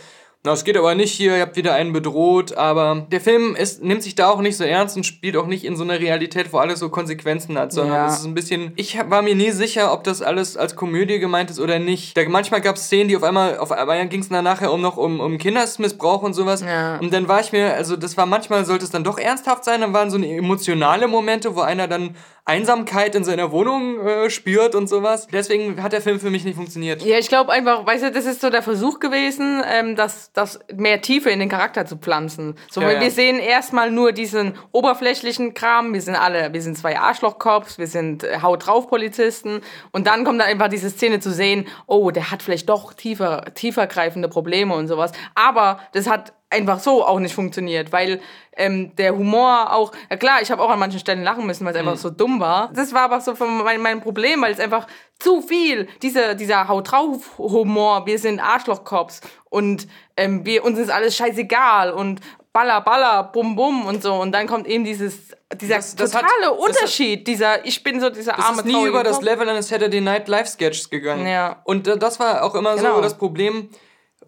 na, 0.46 0.54
es 0.54 0.64
geht 0.64 0.78
aber 0.78 0.96
nicht 0.96 1.12
hier, 1.12 1.36
ihr 1.36 1.42
habt 1.42 1.56
wieder 1.58 1.74
einen 1.74 1.92
bedroht, 1.92 2.56
aber 2.56 3.06
der 3.12 3.20
Film 3.20 3.56
ist, 3.56 3.84
nimmt 3.84 4.04
sich 4.04 4.16
da 4.16 4.30
auch 4.30 4.42
nicht 4.42 4.56
so 4.58 4.64
ernst 4.64 4.96
und 4.96 5.04
spielt 5.06 5.36
auch 5.38 5.48
nicht 5.48 5.66
in 5.66 5.76
so 5.76 5.84
einer 5.84 6.00
Realität, 6.00 6.54
wo 6.54 6.58
alles 6.60 6.80
so 6.80 6.90
Konsequenzen 6.90 7.58
hat, 7.58 7.74
sondern 7.74 7.96
Ja. 7.96 8.08
es 8.08 8.20
ist 8.20 8.26
ein 8.26 8.34
bisschen, 8.36 8.72
ich 8.76 8.98
war 9.10 9.22
mir 9.22 9.36
nie 9.36 9.52
sicher, 9.52 9.92
ob 9.92 10.04
das 10.04 10.22
alles 10.22 10.56
als 10.56 10.76
Komödie 10.76 11.20
gemeint 11.20 11.50
ist 11.50 11.60
oder 11.60 11.80
nicht. 11.80 12.16
Da, 12.16 12.22
manchmal 12.30 12.62
gab 12.62 12.76
es 12.76 12.84
Szenen, 12.86 13.08
die 13.10 13.18
auf 13.18 13.24
einmal, 13.24 13.58
auf 13.58 13.72
einmal 13.72 14.08
ging 14.08 14.22
es 14.22 14.30
dann 14.30 14.44
nachher 14.44 14.72
um 14.72 14.82
noch 14.82 14.98
um, 14.98 15.20
um 15.20 15.38
Kindesmissbrauch 15.38 16.22
und 16.22 16.34
sowas. 16.34 16.62
Ja. 16.62 16.98
Und 17.00 17.12
dann 17.14 17.28
war 17.28 17.40
ich 17.40 17.52
mir, 17.52 17.74
also 17.74 17.96
das 17.96 18.16
war 18.16 18.26
manchmal, 18.26 18.66
sollte 18.66 18.86
es 18.86 18.92
dann 18.92 19.04
doch 19.04 19.18
ernsthaft 19.18 19.66
sein, 19.66 19.82
dann 19.82 19.94
waren 19.94 20.12
so 20.12 20.18
emotionale 20.18 21.08
Momente, 21.08 21.56
wo 21.56 21.62
einer 21.62 21.88
dann 21.88 22.16
Einsamkeit 22.48 23.16
in 23.16 23.24
seiner 23.24 23.52
Wohnung 23.52 24.00
äh, 24.06 24.30
spürt 24.30 24.76
und 24.76 24.88
sowas. 24.88 25.28
Deswegen 25.34 25.82
hat 25.82 25.94
der 25.94 26.02
Film 26.02 26.20
für 26.20 26.30
mich 26.30 26.46
nicht 26.46 26.56
funktioniert. 26.56 27.02
Ja, 27.02 27.18
ich 27.18 27.28
glaube 27.28 27.52
einfach, 27.52 27.88
weißt 27.88 28.04
du, 28.04 28.12
das 28.12 28.26
ist 28.26 28.40
so 28.40 28.52
der 28.52 28.62
Versuch 28.62 29.00
gewesen, 29.00 29.64
ähm, 29.68 29.96
das, 29.96 30.32
das 30.32 30.60
mehr 30.72 31.02
Tiefe 31.02 31.32
in 31.32 31.40
den 31.40 31.50
Charakter 31.50 31.88
zu 31.88 31.98
pflanzen. 31.98 32.56
So, 32.70 32.82
Ja, 32.82 32.88
weil 32.88 32.96
ja. 32.98 33.02
wir 33.02 33.10
sehen 33.10 33.40
erstmal 33.40 33.90
nur 33.90 34.12
diesen 34.12 34.54
oberflächlichen 34.72 35.56
Kram, 35.56 35.96
wir 35.96 36.02
sind 36.04 36.16
alle, 36.16 36.54
wir 36.54 36.62
sind 36.62 36.78
zwei 36.78 37.00
Arschlochkops, 37.00 37.80
wir 37.80 37.88
sind 37.88 38.24
äh, 38.24 38.38
Haut 38.44 38.68
drauf 38.68 38.88
Polizisten 38.90 39.62
und 39.92 40.06
dann 40.06 40.24
kommt 40.24 40.40
da 40.40 40.46
einfach 40.46 40.68
diese 40.68 40.92
Szene 40.92 41.20
zu 41.20 41.32
sehen, 41.32 41.66
oh, 41.88 42.12
der 42.12 42.30
hat 42.30 42.44
vielleicht 42.44 42.70
doch 42.70 42.94
tiefer, 42.94 43.46
tiefergreifende 43.56 44.30
Probleme 44.30 44.76
und 44.76 44.88
sowas. 44.88 45.14
Aber 45.34 45.80
das 45.94 46.08
hat 46.08 46.34
einfach 46.50 46.80
so 46.80 47.06
auch 47.06 47.20
nicht 47.20 47.34
funktioniert, 47.36 47.92
weil 47.92 48.22
ähm, 48.56 48.96
der 48.96 49.16
Humor 49.18 49.74
auch, 49.74 49.92
ja 50.10 50.16
klar, 50.16 50.42
ich 50.42 50.52
habe 50.52 50.62
auch 50.62 50.70
an 50.70 50.80
manchen 50.80 51.00
Stellen 51.00 51.24
lachen 51.24 51.46
müssen, 51.46 51.66
weil 51.66 51.74
es 51.74 51.80
einfach 51.80 51.98
so 51.98 52.10
dumm 52.10 52.40
war. 52.40 52.72
Das 52.74 52.94
war 52.94 53.02
aber 53.02 53.20
so 53.20 53.36
von 53.36 53.64
mein, 53.64 53.82
mein 53.82 54.00
Problem, 54.02 54.42
weil 54.42 54.54
es 54.54 54.60
einfach 54.60 54.88
zu 55.20 55.42
viel, 55.42 55.88
diese, 56.02 56.36
dieser 56.36 56.68
Haut 56.68 56.92
drauf 56.92 57.38
Humor, 57.38 58.06
wir 58.06 58.20
sind 58.20 58.40
Arschlochcops 58.40 59.22
und 59.50 59.88
ähm, 60.16 60.46
wir, 60.46 60.64
uns 60.64 60.80
ist 60.80 60.90
alles 60.92 61.16
scheißegal 61.18 61.92
und 61.92 62.22
baller, 62.54 62.80
baller, 62.82 63.24
bum, 63.24 63.56
bum 63.58 63.86
und 63.86 64.02
so 64.02 64.14
und 64.14 64.32
dann 64.32 64.48
kommt 64.48 64.68
eben 64.68 64.86
dieses, 64.86 65.32
dieser 65.60 65.76
Das- 65.78 65.96
das 65.98 66.16
hat- 66.16 66.22
totale 66.22 66.42
das 66.44 66.52
hat- 66.52 66.60
Unterschied, 66.60 67.28
dieser, 67.28 67.66
ich 67.66 67.84
bin 67.84 68.00
so 68.00 68.10
dieser 68.10 68.38
Es 68.38 68.46
arme, 68.46 68.60
ist 68.60 68.66
nie 68.66 68.86
über 68.86 69.04
das 69.04 69.16
Kopf. 69.18 69.26
Level 69.26 69.50
eines 69.50 69.68
Saturday 69.68 70.00
Night 70.00 70.30
Live 70.30 70.48
Sketches 70.48 70.90
gegangen. 70.90 71.28
Ja. 71.28 71.60
Und 71.66 71.88
das 71.88 72.20
war 72.20 72.44
auch 72.46 72.56
immer 72.56 72.76
Genau. 72.78 72.96
so 72.98 73.02
das 73.02 73.18
Problem 73.18 73.70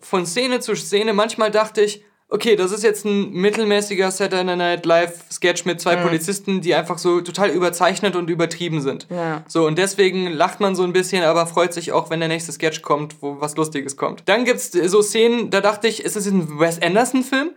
von 0.01 0.25
Szene 0.25 0.59
zu 0.59 0.75
Szene. 0.75 1.13
Manchmal 1.13 1.51
dachte 1.51 1.81
ich, 1.81 2.03
okay, 2.29 2.55
das 2.55 2.71
ist 2.71 2.83
jetzt 2.83 3.05
ein 3.05 3.31
mittelmäßiger 3.31 4.11
Saturday 4.11 4.55
Night 4.55 4.85
Live 4.85 5.23
Sketch 5.31 5.65
mit 5.65 5.79
zwei 5.79 5.95
Polizisten, 5.95 6.61
die 6.61 6.75
einfach 6.75 6.97
so 6.97 7.21
total 7.21 7.49
überzeichnet 7.49 8.15
und 8.15 8.29
übertrieben 8.29 8.81
sind. 8.81 9.07
Ja. 9.09 9.43
So, 9.47 9.65
und 9.65 9.77
deswegen 9.77 10.31
lacht 10.31 10.59
man 10.59 10.75
so 10.75 10.83
ein 10.83 10.93
bisschen, 10.93 11.23
aber 11.23 11.47
freut 11.47 11.73
sich 11.73 11.91
auch, 11.91 12.09
wenn 12.09 12.19
der 12.19 12.29
nächste 12.29 12.51
Sketch 12.51 12.81
kommt, 12.81 13.21
wo 13.21 13.39
was 13.39 13.55
Lustiges 13.55 13.95
kommt. 13.95 14.23
Dann 14.25 14.43
gibt's 14.45 14.71
so 14.71 15.01
Szenen, 15.01 15.49
da 15.49 15.61
dachte 15.61 15.87
ich, 15.87 16.03
ist 16.03 16.15
das 16.15 16.25
ein 16.25 16.59
Wes 16.59 16.81
Anderson-Film? 16.81 17.51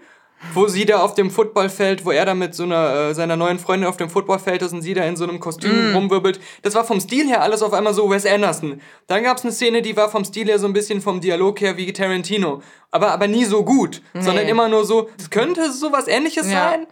Wo 0.54 0.68
sie 0.68 0.86
da 0.86 1.00
auf 1.00 1.14
dem 1.14 1.30
Footballfeld, 1.30 2.04
wo 2.06 2.10
er 2.10 2.24
da 2.24 2.34
mit 2.34 2.54
so 2.54 2.62
einer, 2.62 3.10
äh, 3.10 3.14
seiner 3.14 3.36
neuen 3.36 3.58
Freundin 3.58 3.88
auf 3.88 3.98
dem 3.98 4.08
Footballfeld 4.08 4.62
ist 4.62 4.72
und 4.72 4.80
sie 4.82 4.94
da 4.94 5.04
in 5.04 5.14
so 5.16 5.24
einem 5.24 5.38
Kostüm 5.38 5.94
rumwirbelt. 5.94 6.40
Das 6.62 6.74
war 6.74 6.84
vom 6.84 6.98
Stil 6.98 7.28
her 7.28 7.42
alles 7.42 7.62
auf 7.62 7.72
einmal 7.74 7.92
so 7.94 8.10
Wes 8.10 8.24
Anderson. 8.26 8.80
Dann 9.06 9.22
gab's 9.22 9.42
eine 9.42 9.52
Szene, 9.52 9.82
die 9.82 9.96
war 9.96 10.08
vom 10.10 10.24
Stil 10.24 10.46
her 10.48 10.58
so 10.58 10.66
ein 10.66 10.72
bisschen 10.72 11.02
vom 11.02 11.20
Dialog 11.20 11.60
her 11.60 11.76
wie 11.76 11.92
Tarantino. 11.92 12.62
Aber, 12.90 13.12
aber 13.12 13.28
nie 13.28 13.44
so 13.44 13.64
gut, 13.64 14.02
sondern 14.18 14.48
immer 14.48 14.68
nur 14.68 14.84
so, 14.86 15.08
es 15.18 15.30
könnte 15.30 15.70
sowas 15.72 16.08
ähnliches 16.08 16.50
Ja. 16.50 16.70
sein, 16.70 16.86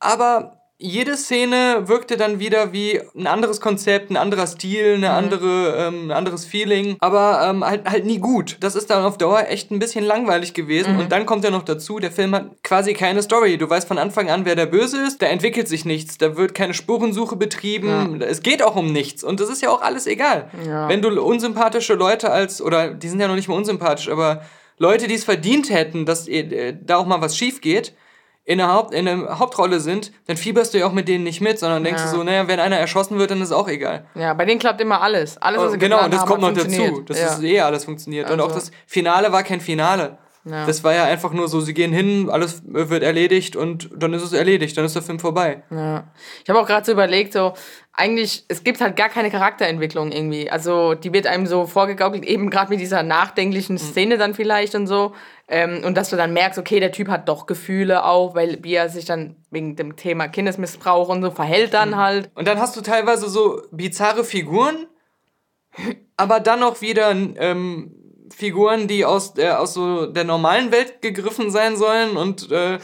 aber 0.00 0.63
jede 0.78 1.16
Szene 1.16 1.84
wirkte 1.86 2.16
dann 2.16 2.40
wieder 2.40 2.72
wie 2.72 3.00
ein 3.16 3.28
anderes 3.28 3.60
Konzept, 3.60 4.10
ein 4.10 4.16
anderer 4.16 4.46
Stil, 4.46 4.94
eine 4.94 5.10
andere, 5.10 5.76
ähm, 5.78 6.08
ein 6.08 6.10
anderes 6.10 6.44
Feeling, 6.44 6.96
aber 6.98 7.48
ähm, 7.48 7.64
halt, 7.64 7.88
halt 7.88 8.04
nie 8.04 8.18
gut. 8.18 8.56
Das 8.60 8.74
ist 8.74 8.90
dann 8.90 9.04
auf 9.04 9.16
Dauer 9.16 9.46
echt 9.48 9.70
ein 9.70 9.78
bisschen 9.78 10.04
langweilig 10.04 10.52
gewesen. 10.52 10.98
Und 10.98 11.12
dann 11.12 11.26
kommt 11.26 11.44
ja 11.44 11.50
noch 11.50 11.62
dazu, 11.62 12.00
der 12.00 12.10
Film 12.10 12.34
hat 12.34 12.62
quasi 12.64 12.92
keine 12.92 13.22
Story. 13.22 13.56
Du 13.56 13.70
weißt 13.70 13.86
von 13.86 13.98
Anfang 13.98 14.30
an, 14.30 14.44
wer 14.44 14.56
der 14.56 14.66
Böse 14.66 15.00
ist. 15.06 15.22
Da 15.22 15.26
entwickelt 15.26 15.68
sich 15.68 15.84
nichts. 15.84 16.18
Da 16.18 16.36
wird 16.36 16.54
keine 16.54 16.74
Spurensuche 16.74 17.36
betrieben. 17.36 18.20
Es 18.20 18.42
geht 18.42 18.62
auch 18.62 18.74
um 18.74 18.92
nichts. 18.92 19.22
Und 19.22 19.38
das 19.38 19.50
ist 19.50 19.62
ja 19.62 19.70
auch 19.70 19.80
alles 19.80 20.06
egal. 20.06 20.50
Ja. 20.66 20.88
Wenn 20.88 21.02
du 21.02 21.08
unsympathische 21.22 21.94
Leute 21.94 22.30
als, 22.30 22.60
oder 22.60 22.92
die 22.92 23.08
sind 23.08 23.20
ja 23.20 23.28
noch 23.28 23.36
nicht 23.36 23.48
mal 23.48 23.56
unsympathisch, 23.56 24.08
aber 24.08 24.42
Leute, 24.78 25.06
die 25.06 25.14
es 25.14 25.24
verdient 25.24 25.70
hätten, 25.70 26.04
dass 26.04 26.26
äh, 26.26 26.74
da 26.80 26.96
auch 26.96 27.06
mal 27.06 27.20
was 27.20 27.36
schief 27.36 27.60
geht, 27.60 27.94
in 28.46 28.58
der, 28.58 28.70
Haupt, 28.72 28.92
in 28.92 29.06
der 29.06 29.38
Hauptrolle 29.38 29.80
sind, 29.80 30.12
dann 30.26 30.36
fieberst 30.36 30.74
du 30.74 30.78
ja 30.78 30.86
auch 30.86 30.92
mit 30.92 31.08
denen 31.08 31.24
nicht 31.24 31.40
mit, 31.40 31.58
sondern 31.58 31.82
denkst 31.82 32.02
Ja. 32.02 32.10
du 32.10 32.16
so, 32.18 32.24
naja, 32.24 32.46
wenn 32.46 32.60
einer 32.60 32.76
erschossen 32.76 33.18
wird, 33.18 33.30
dann 33.30 33.40
ist 33.40 33.52
auch 33.52 33.68
egal. 33.68 34.04
Ja, 34.14 34.34
bei 34.34 34.44
denen 34.44 34.60
klappt 34.60 34.80
immer 34.82 35.00
alles. 35.00 35.38
Alles, 35.40 35.60
was 35.60 35.72
sie 35.72 35.78
genau, 35.78 35.96
geplant 35.96 36.04
und 36.04 36.12
das 36.14 36.20
haben, 36.20 36.28
kommt 36.28 36.40
noch 36.42 36.48
dazu. 36.52 36.64
funktioniert. 36.76 37.10
Das 37.10 37.18
ja. 37.20 37.26
ist 37.28 37.42
eh 37.42 37.60
alles 37.60 37.84
funktioniert. 37.86 38.30
und 38.30 38.40
auch 38.40 38.48
Also- 38.48 38.60
das 38.60 38.70
Finale 38.86 39.32
war 39.32 39.42
kein 39.42 39.60
Finale. 39.60 40.18
Ja. 40.44 40.66
Das 40.66 40.84
war 40.84 40.92
ja 40.94 41.04
einfach 41.04 41.32
nur 41.32 41.48
so, 41.48 41.60
sie 41.60 41.72
gehen 41.72 41.92
hin, 41.92 42.28
alles 42.28 42.62
wird 42.66 43.02
erledigt 43.02 43.56
und 43.56 43.88
dann 43.96 44.12
ist 44.12 44.22
es 44.22 44.34
erledigt, 44.34 44.76
dann 44.76 44.84
ist 44.84 44.94
der 44.94 45.02
Film 45.02 45.18
vorbei. 45.18 45.62
Ja. 45.70 46.04
Ich 46.42 46.50
habe 46.50 46.60
auch 46.60 46.66
gerade 46.66 46.84
so 46.84 46.92
überlegt, 46.92 47.32
so 47.32 47.54
eigentlich, 47.94 48.44
es 48.48 48.62
gibt 48.62 48.80
halt 48.80 48.96
gar 48.96 49.08
keine 49.08 49.30
Charakterentwicklung 49.30 50.12
irgendwie. 50.12 50.50
Also 50.50 50.94
die 50.94 51.12
wird 51.12 51.26
einem 51.26 51.46
so 51.46 51.66
vorgegaukelt, 51.66 52.24
eben 52.24 52.50
gerade 52.50 52.70
mit 52.70 52.80
dieser 52.80 53.02
nachdenklichen 53.02 53.78
Szene 53.78 54.18
dann 54.18 54.34
vielleicht 54.34 54.74
und 54.74 54.86
so. 54.86 55.14
Ähm, 55.48 55.82
und 55.84 55.96
dass 55.96 56.10
du 56.10 56.16
dann 56.16 56.32
merkst, 56.32 56.58
okay, 56.58 56.80
der 56.80 56.92
Typ 56.92 57.08
hat 57.08 57.28
doch 57.28 57.46
Gefühle 57.46 58.04
auch, 58.04 58.34
weil 58.34 58.58
wie 58.62 58.74
er 58.74 58.88
sich 58.88 59.04
dann 59.04 59.36
wegen 59.50 59.76
dem 59.76 59.96
Thema 59.96 60.28
Kindesmissbrauch 60.28 61.08
und 61.08 61.22
so 61.22 61.30
verhält 61.30 61.72
dann 61.72 61.96
halt. 61.96 62.30
Und 62.34 62.48
dann 62.48 62.58
hast 62.58 62.76
du 62.76 62.80
teilweise 62.80 63.28
so 63.28 63.62
bizarre 63.70 64.24
Figuren, 64.24 64.86
aber 66.16 66.40
dann 66.40 66.62
auch 66.62 66.80
wieder 66.80 67.10
ähm, 67.12 67.94
Figuren, 68.36 68.88
die 68.88 69.04
aus, 69.04 69.34
der 69.34 69.60
aus 69.60 69.74
so 69.74 70.06
der 70.06 70.24
normalen 70.24 70.72
Welt 70.72 71.00
gegriffen 71.02 71.50
sein 71.50 71.76
sollen 71.76 72.16
und 72.16 72.50
äh, 72.50 72.78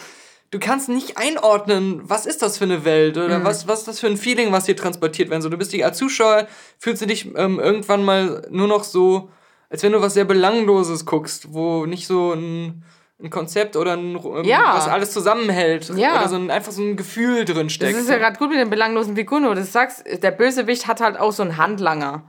du 0.50 0.58
kannst 0.58 0.88
nicht 0.88 1.16
einordnen, 1.18 2.00
was 2.04 2.26
ist 2.26 2.42
das 2.42 2.58
für 2.58 2.64
eine 2.64 2.84
Welt 2.84 3.16
oder 3.16 3.44
was, 3.44 3.66
was 3.68 3.80
ist 3.80 3.88
das 3.88 4.00
für 4.00 4.06
ein 4.08 4.16
Feeling, 4.16 4.52
was 4.52 4.66
hier 4.66 4.76
transportiert 4.76 5.30
werden 5.30 5.42
soll. 5.42 5.50
Du 5.50 5.56
bist 5.58 5.72
die 5.72 5.84
als 5.84 5.98
Zuschauer, 5.98 6.46
fühlst 6.78 7.02
du 7.02 7.06
dich 7.06 7.26
ähm, 7.36 7.58
irgendwann 7.60 8.04
mal 8.04 8.46
nur 8.50 8.66
noch 8.68 8.84
so, 8.84 9.30
als 9.68 9.82
wenn 9.82 9.92
du 9.92 10.00
was 10.00 10.14
sehr 10.14 10.24
Belangloses 10.24 11.06
guckst, 11.06 11.52
wo 11.52 11.86
nicht 11.86 12.06
so 12.06 12.32
ein, 12.32 12.84
ein 13.22 13.30
Konzept 13.30 13.76
oder 13.76 13.92
ein, 13.92 14.16
ähm, 14.16 14.44
Ja. 14.44 14.72
was 14.74 14.88
alles 14.88 15.12
zusammenhält 15.12 15.90
Ja. 15.96 16.18
oder 16.18 16.28
so 16.28 16.36
ein, 16.36 16.50
einfach 16.50 16.72
so 16.72 16.82
ein 16.82 16.96
Gefühl 16.96 17.44
drin 17.44 17.66
Das 17.68 17.72
steckt. 17.74 17.96
ist 17.98 18.08
ja 18.08 18.18
gerade 18.18 18.36
gut 18.38 18.48
mit 18.50 18.58
den 18.58 18.70
belanglosen 18.70 19.14
Figuren, 19.14 19.46
wo 19.48 19.54
du 19.54 19.62
sagst, 19.62 20.04
der 20.22 20.30
Bösewicht 20.32 20.86
hat 20.88 21.00
halt 21.00 21.18
auch 21.20 21.32
so 21.32 21.42
einen 21.42 21.56
Handlanger. 21.56 22.24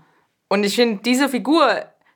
Und 0.49 0.63
ich 0.63 0.75
finde, 0.75 1.01
diese 1.03 1.29
Figur, 1.29 1.67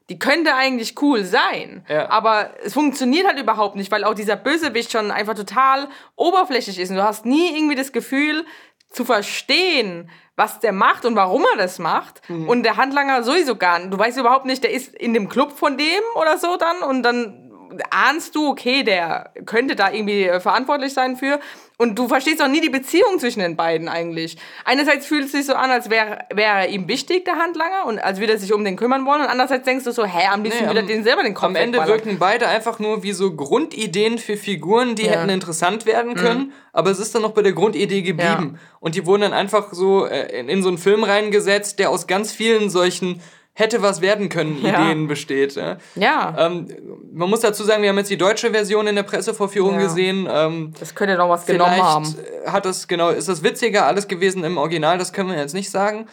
die 0.09 0.19
könnte 0.19 0.53
eigentlich 0.55 1.01
cool 1.01 1.23
sein. 1.23 1.85
Ja. 1.89 2.09
Aber 2.09 2.51
es 2.63 2.73
funktioniert 2.73 3.27
halt 3.27 3.39
überhaupt 3.39 3.75
nicht, 3.75 3.91
weil 3.91 4.03
auch 4.03 4.13
dieser 4.13 4.35
Bösewicht 4.35 4.91
schon 4.91 5.11
einfach 5.11 5.33
total 5.33 5.87
oberflächlich 6.15 6.79
ist. 6.79 6.91
Und 6.91 6.97
du 6.97 7.03
hast 7.03 7.25
nie 7.25 7.55
irgendwie 7.55 7.75
das 7.75 7.91
Gefühl 7.91 8.45
zu 8.91 9.03
verstehen, 9.03 10.09
was 10.35 10.59
der 10.59 10.73
macht 10.73 11.05
und 11.05 11.15
warum 11.15 11.45
er 11.53 11.57
das 11.57 11.79
macht. 11.79 12.21
Und 12.29 12.63
der 12.63 12.77
Handlanger 12.77 13.23
sowieso 13.23 13.55
gar 13.55 13.79
nicht. 13.79 13.93
Du 13.93 13.97
weißt 13.97 14.17
überhaupt 14.17 14.45
nicht, 14.45 14.63
der 14.63 14.71
ist 14.71 14.93
in 14.93 15.13
dem 15.13 15.29
Club 15.29 15.57
von 15.57 15.77
dem 15.77 16.01
oder 16.15 16.37
so 16.37 16.57
dann 16.57 16.81
und 16.81 17.03
dann 17.03 17.44
ahnst 17.89 18.35
du, 18.35 18.49
okay, 18.49 18.83
der 18.83 19.31
könnte 19.45 19.75
da 19.75 19.91
irgendwie 19.91 20.23
äh, 20.25 20.39
verantwortlich 20.39 20.93
sein 20.93 21.15
für. 21.17 21.39
Und 21.77 21.99
du 21.99 22.07
verstehst 22.07 22.41
auch 22.41 22.47
nie 22.47 22.61
die 22.61 22.69
Beziehung 22.69 23.19
zwischen 23.19 23.41
den 23.41 23.57
beiden 23.57 23.89
eigentlich. 23.89 24.37
Einerseits 24.63 25.05
fühlt 25.07 25.25
es 25.25 25.33
sich 25.33 25.45
so 25.45 25.55
an, 25.55 25.69
als 25.71 25.89
wäre 25.89 26.19
er 26.33 26.69
ihm 26.69 26.87
wichtig, 26.87 27.25
der 27.25 27.35
Handlanger, 27.35 27.85
und 27.87 27.99
als 27.99 28.21
würde 28.21 28.31
er 28.33 28.39
sich 28.39 28.53
um 28.53 28.63
den 28.63 28.77
kümmern 28.77 29.05
wollen. 29.05 29.19
Und 29.21 29.27
andererseits 29.27 29.65
denkst 29.65 29.83
du 29.83 29.91
so, 29.91 30.05
hä, 30.05 30.27
am 30.31 30.41
liebsten 30.43 30.63
Nee, 30.63 30.69
wieder 30.69 30.83
den 30.83 31.03
selber 31.03 31.23
den 31.23 31.33
Kopf 31.33 31.47
Am 31.47 31.55
Ende 31.57 31.85
wirken 31.85 32.17
beide 32.17 32.47
einfach 32.47 32.79
nur 32.79 33.03
wie 33.03 33.11
so 33.11 33.35
Grundideen 33.35 34.19
für 34.19 34.37
Figuren, 34.37 34.95
die 34.95 35.03
Ja. 35.03 35.09
Mhm. 35.09 35.13
hätten 35.15 35.29
interessant 35.31 35.85
werden 35.85 36.15
können, 36.15 36.53
aber 36.71 36.91
es 36.91 36.99
ist 36.99 37.13
dann 37.13 37.23
noch 37.23 37.31
bei 37.31 37.41
der 37.41 37.51
Grundidee 37.53 38.03
geblieben. 38.03 38.57
Und 38.79 38.95
die 38.95 39.05
wurden 39.05 39.23
dann 39.23 39.33
einfach 39.33 39.73
so 39.73 40.05
äh, 40.05 40.39
in, 40.39 40.47
in 40.47 40.63
so 40.63 40.69
einen 40.69 40.77
Film 40.77 41.03
reingesetzt, 41.03 41.79
der 41.79 41.89
aus 41.89 42.07
ganz 42.07 42.31
vielen 42.31 42.69
solchen 42.69 43.21
hätte 43.57 43.81
was 43.81 44.01
werden 44.01 44.29
können 44.29 44.63
Ja. 44.63 44.83
Ideen 44.83 45.07
besteht. 45.07 45.55
Ja. 45.55 45.77
Ja, 45.95 46.35
Ähm, 46.37 46.67
man 47.13 47.29
muss 47.29 47.39
dazu 47.39 47.63
sagen, 47.63 47.81
wir 47.81 47.89
haben 47.89 47.97
jetzt 47.97 48.11
die 48.11 48.17
deutsche 48.17 48.51
Version 48.51 48.85
in 48.85 48.95
der 48.95 49.03
Pressevorführung 49.03 49.75
Ja. 49.75 49.81
gesehen. 49.87 50.27
Ähm, 50.29 50.73
das 50.79 50.93
könnte 50.93 51.15
noch 51.15 51.29
was 51.29 51.45
genommen 51.45 51.81
haben. 51.81 52.15
hat 52.45 52.65
das, 52.65 52.87
genau, 52.87 53.09
ist 53.09 53.27
das 53.29 53.41
witziger 53.43 53.85
alles 53.87 54.07
gewesen 54.07 54.43
im 54.43 54.57
Original, 54.57 54.97
das 54.97 55.11
können 55.13 55.29
wir 55.29 55.37
jetzt 55.37 55.53
nicht 55.53 55.71
sagen. 55.71 56.07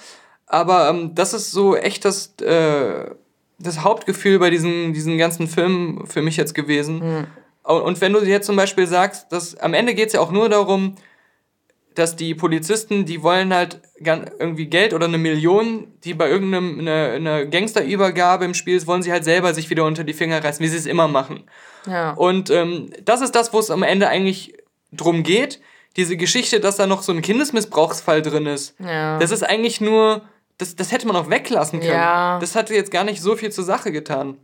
Aber 0.46 0.88
ähm, 0.88 1.14
das 1.14 1.34
ist 1.34 1.50
so 1.50 1.76
echt 1.76 2.04
das, 2.04 2.34
äh, 2.40 3.10
das 3.58 3.82
Hauptgefühl 3.84 4.38
bei 4.38 4.50
diesen, 4.50 4.92
diesen 4.92 5.18
ganzen 5.18 5.48
Filmen 5.48 6.06
für 6.06 6.22
mich 6.22 6.36
jetzt 6.36 6.54
gewesen. 6.54 7.26
Und, 7.64 7.80
und 7.82 8.00
wenn 8.00 8.12
du 8.12 8.20
jetzt 8.20 8.46
zum 8.46 8.56
Beispiel 8.56 8.86
sagst, 8.86 9.30
dass 9.32 9.56
am 9.58 9.72
Ende 9.74 9.94
geht 9.94 10.08
es 10.08 10.12
ja 10.14 10.20
auch 10.20 10.30
nur 10.32 10.48
darum, 10.48 10.96
dass 11.94 12.16
die 12.16 12.34
Polizisten, 12.34 13.04
die 13.04 13.22
wollen 13.22 13.52
halt 13.52 13.80
irgendwie 13.98 14.66
Geld 14.66 14.94
oder 14.94 15.06
eine 15.06 15.18
Million, 15.18 15.88
die 16.04 16.14
bei 16.14 16.28
irgendeinem 16.28 16.80
eine, 16.80 17.12
eine 17.12 17.48
Gangsterübergabe 17.48 18.44
im 18.44 18.54
Spiel 18.54 18.76
ist, 18.76 18.86
wollen 18.86 19.02
sie 19.02 19.12
halt 19.12 19.24
selber 19.24 19.54
sich 19.54 19.70
wieder 19.70 19.84
unter 19.84 20.04
die 20.04 20.12
Finger 20.12 20.42
reißen, 20.42 20.64
wie 20.64 20.68
sie 20.68 20.76
es 20.76 20.86
immer 20.86 21.08
machen. 21.08 21.44
Ja. 21.86 22.12
Und 22.12 22.50
ähm, 22.50 22.90
das 23.04 23.20
ist 23.20 23.34
das, 23.34 23.52
wo 23.52 23.58
es 23.58 23.70
am 23.70 23.82
Ende 23.82 24.08
eigentlich 24.08 24.54
drum 24.92 25.22
geht. 25.22 25.60
Diese 25.96 26.16
Geschichte, 26.16 26.60
dass 26.60 26.76
da 26.76 26.86
noch 26.86 27.02
so 27.02 27.12
ein 27.12 27.22
Kindesmissbrauchsfall 27.22 28.22
drin 28.22 28.46
ist. 28.46 28.74
Ja. 28.78 29.18
Das 29.18 29.30
ist 29.30 29.42
eigentlich 29.42 29.80
nur, 29.80 30.22
das, 30.58 30.76
das 30.76 30.92
hätte 30.92 31.06
man 31.06 31.16
auch 31.16 31.28
weglassen 31.28 31.80
können. 31.80 31.92
Ja. 31.92 32.38
Das 32.38 32.56
hatte 32.56 32.74
jetzt 32.74 32.90
gar 32.90 33.04
nicht 33.04 33.20
so 33.20 33.36
viel 33.36 33.50
zur 33.52 33.64
Sache 33.64 33.92
getan. 33.92 34.38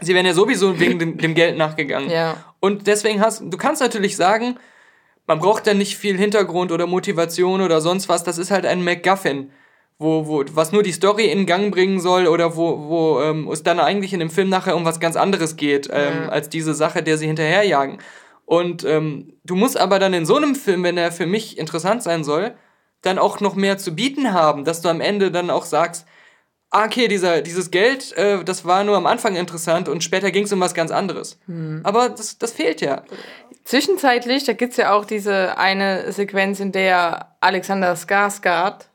Sie 0.00 0.14
wären 0.14 0.26
ja 0.26 0.34
sowieso 0.34 0.78
wegen 0.80 0.98
dem, 0.98 1.18
dem 1.18 1.34
Geld 1.34 1.56
nachgegangen. 1.56 2.10
Ja. 2.10 2.36
Und 2.60 2.86
deswegen 2.86 3.20
hast 3.20 3.42
du 3.44 3.56
kannst 3.56 3.82
natürlich 3.82 4.16
sagen, 4.16 4.56
man 5.26 5.38
braucht 5.38 5.66
da 5.66 5.74
nicht 5.74 5.96
viel 5.96 6.16
Hintergrund 6.18 6.72
oder 6.72 6.86
Motivation 6.86 7.60
oder 7.60 7.80
sonst 7.80 8.08
was. 8.08 8.24
Das 8.24 8.38
ist 8.38 8.50
halt 8.50 8.66
ein 8.66 8.82
MacGuffin, 8.84 9.50
wo, 9.98 10.26
wo, 10.26 10.44
was 10.52 10.72
nur 10.72 10.82
die 10.82 10.92
Story 10.92 11.26
in 11.26 11.46
Gang 11.46 11.72
bringen 11.72 12.00
soll 12.00 12.26
oder 12.26 12.56
wo, 12.56 12.88
wo 12.88 13.20
ähm, 13.22 13.48
es 13.52 13.62
dann 13.62 13.78
eigentlich 13.78 14.12
in 14.12 14.20
dem 14.20 14.30
Film 14.30 14.48
nachher 14.48 14.76
um 14.76 14.84
was 14.84 14.98
ganz 15.00 15.16
anderes 15.16 15.56
geht, 15.56 15.88
ähm, 15.92 16.24
Ja. 16.24 16.28
als 16.28 16.48
diese 16.48 16.74
Sache, 16.74 17.02
der 17.02 17.18
sie 17.18 17.26
hinterherjagen. 17.26 17.98
Und 18.44 18.84
ähm, 18.84 19.34
du 19.44 19.54
musst 19.54 19.78
aber 19.78 19.98
dann 19.98 20.12
in 20.12 20.26
so 20.26 20.36
einem 20.36 20.54
Film, 20.56 20.82
wenn 20.82 20.98
er 20.98 21.12
für 21.12 21.26
mich 21.26 21.56
interessant 21.58 22.02
sein 22.02 22.24
soll, 22.24 22.54
dann 23.00 23.18
auch 23.18 23.40
noch 23.40 23.54
mehr 23.54 23.78
zu 23.78 23.94
bieten 23.94 24.32
haben, 24.32 24.64
dass 24.64 24.80
du 24.82 24.88
am 24.88 25.00
Ende 25.00 25.30
dann 25.30 25.50
auch 25.50 25.64
sagst, 25.64 26.06
ah, 26.70 26.84
okay, 26.86 27.06
dieser, 27.06 27.42
dieses 27.42 27.70
Geld, 27.70 28.16
äh, 28.16 28.42
das 28.44 28.64
war 28.64 28.82
nur 28.84 28.96
am 28.96 29.06
Anfang 29.06 29.36
interessant 29.36 29.88
und 29.88 30.02
später 30.02 30.30
ging 30.30 30.44
es 30.44 30.52
um 30.52 30.60
was 30.60 30.72
ganz 30.74 30.90
anderes. 30.90 31.38
Aber 31.84 32.08
das, 32.08 32.38
das 32.38 32.52
fehlt 32.52 32.80
ja. 32.80 33.02
Zwischenzeitlich, 33.64 34.44
da 34.44 34.52
gibt's 34.54 34.76
ja 34.76 34.92
auch 34.92 35.04
diese 35.04 35.56
eine 35.58 36.10
Sequenz, 36.12 36.60
in 36.60 36.72
der 36.72 37.34
Alexander 37.40 37.94
Skarsgård 37.94 38.86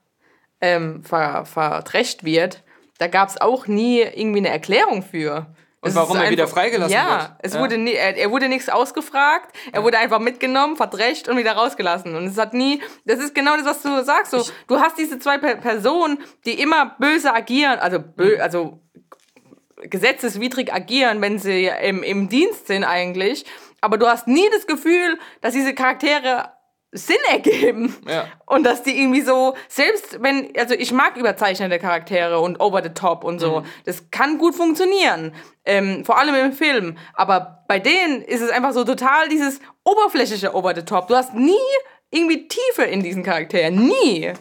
ähm, 0.61 1.03
ver 1.03 1.45
verdrescht 1.45 2.23
wird. 2.23 2.63
Da 2.97 3.07
gab's 3.07 3.39
auch 3.39 3.67
nie 3.67 4.01
irgendwie 4.01 4.39
eine 4.39 4.49
Erklärung 4.49 5.03
für. 5.03 5.47
Und 5.79 5.89
Es 5.89 5.95
warum 5.95 6.17
er 6.17 6.31
wieder 6.31 6.43
einfach- 6.43 6.55
freigelassen 6.55 6.93
ja, 6.93 7.19
wird. 7.19 7.31
Es 7.43 7.53
Ja. 7.53 7.59
wurde 7.59 7.77
nie, 7.77 7.93
er, 7.93 8.17
er 8.17 8.31
wurde 8.31 8.49
nichts 8.49 8.67
ausgefragt, 8.67 9.55
er 9.71 9.83
wurde 9.83 9.99
einfach 9.99 10.19
mitgenommen, 10.19 10.75
verdrescht 10.75 11.27
und 11.29 11.37
wieder 11.37 11.51
rausgelassen. 11.53 12.15
Und 12.15 12.25
es 12.25 12.37
hat 12.37 12.53
nie, 12.55 12.81
das 13.05 13.19
ist 13.19 13.35
genau 13.35 13.55
das, 13.55 13.65
was 13.65 13.81
du 13.83 14.03
sagst. 14.03 14.31
So, 14.31 14.43
du 14.67 14.79
hast 14.79 14.97
diese 14.97 15.19
zwei 15.19 15.37
per 15.37 15.55
Personen, 15.55 16.17
die 16.45 16.59
immer 16.59 16.95
böse 16.99 17.31
agieren, 17.33 17.77
also, 17.79 17.99
bö, 17.99 18.39
also 18.41 18.79
gesetzeswidrig 19.83 20.73
agieren, 20.73 21.21
wenn 21.21 21.37
sie 21.37 21.69
im, 21.83 22.01
im 22.03 22.29
Dienst 22.29 22.67
sind 22.67 22.83
eigentlich. 22.83 23.45
Aber 23.81 23.97
du 23.97 24.07
hast 24.07 24.27
nie 24.27 24.47
das 24.51 24.67
Gefühl, 24.67 25.19
dass 25.41 25.53
diese 25.53 25.73
Charaktere 25.73 26.51
Sinn 26.91 27.17
ergeben. 27.29 27.95
Ja. 28.07 28.27
Und 28.45 28.63
dass 28.63 28.83
die 28.83 28.97
irgendwie 28.97 29.21
so, 29.21 29.55
selbst 29.67 30.21
wenn, 30.21 30.51
also 30.57 30.73
ich 30.73 30.91
mag 30.91 31.17
überzeichnete 31.17 31.79
Charaktere 31.79 32.39
und 32.39 32.59
over 32.59 32.81
the 32.81 32.89
top 32.89 33.23
und 33.23 33.39
so, 33.39 33.63
das 33.85 34.09
kann 34.09 34.37
gut 34.37 34.55
funktionieren. 34.55 35.33
Ähm, 35.65 36.05
vor 36.05 36.17
allem 36.17 36.33
im 36.35 36.53
Film. 36.53 36.97
Aber 37.13 37.65
bei 37.67 37.79
denen 37.79 38.21
ist 38.21 38.41
es 38.41 38.49
einfach 38.49 38.71
so 38.71 38.83
total 38.85 39.27
dieses 39.29 39.59
oberflächliche 39.83 40.55
over 40.55 40.73
the 40.73 40.83
top. 40.83 41.07
Du 41.07 41.15
hast 41.15 41.33
nie 41.33 41.55
irgendwie 42.09 42.47
Tiefe 42.47 42.83
in 42.83 43.03
diesen 43.03 43.23
Charakteren. 43.23 43.75
Nie. 43.75 44.33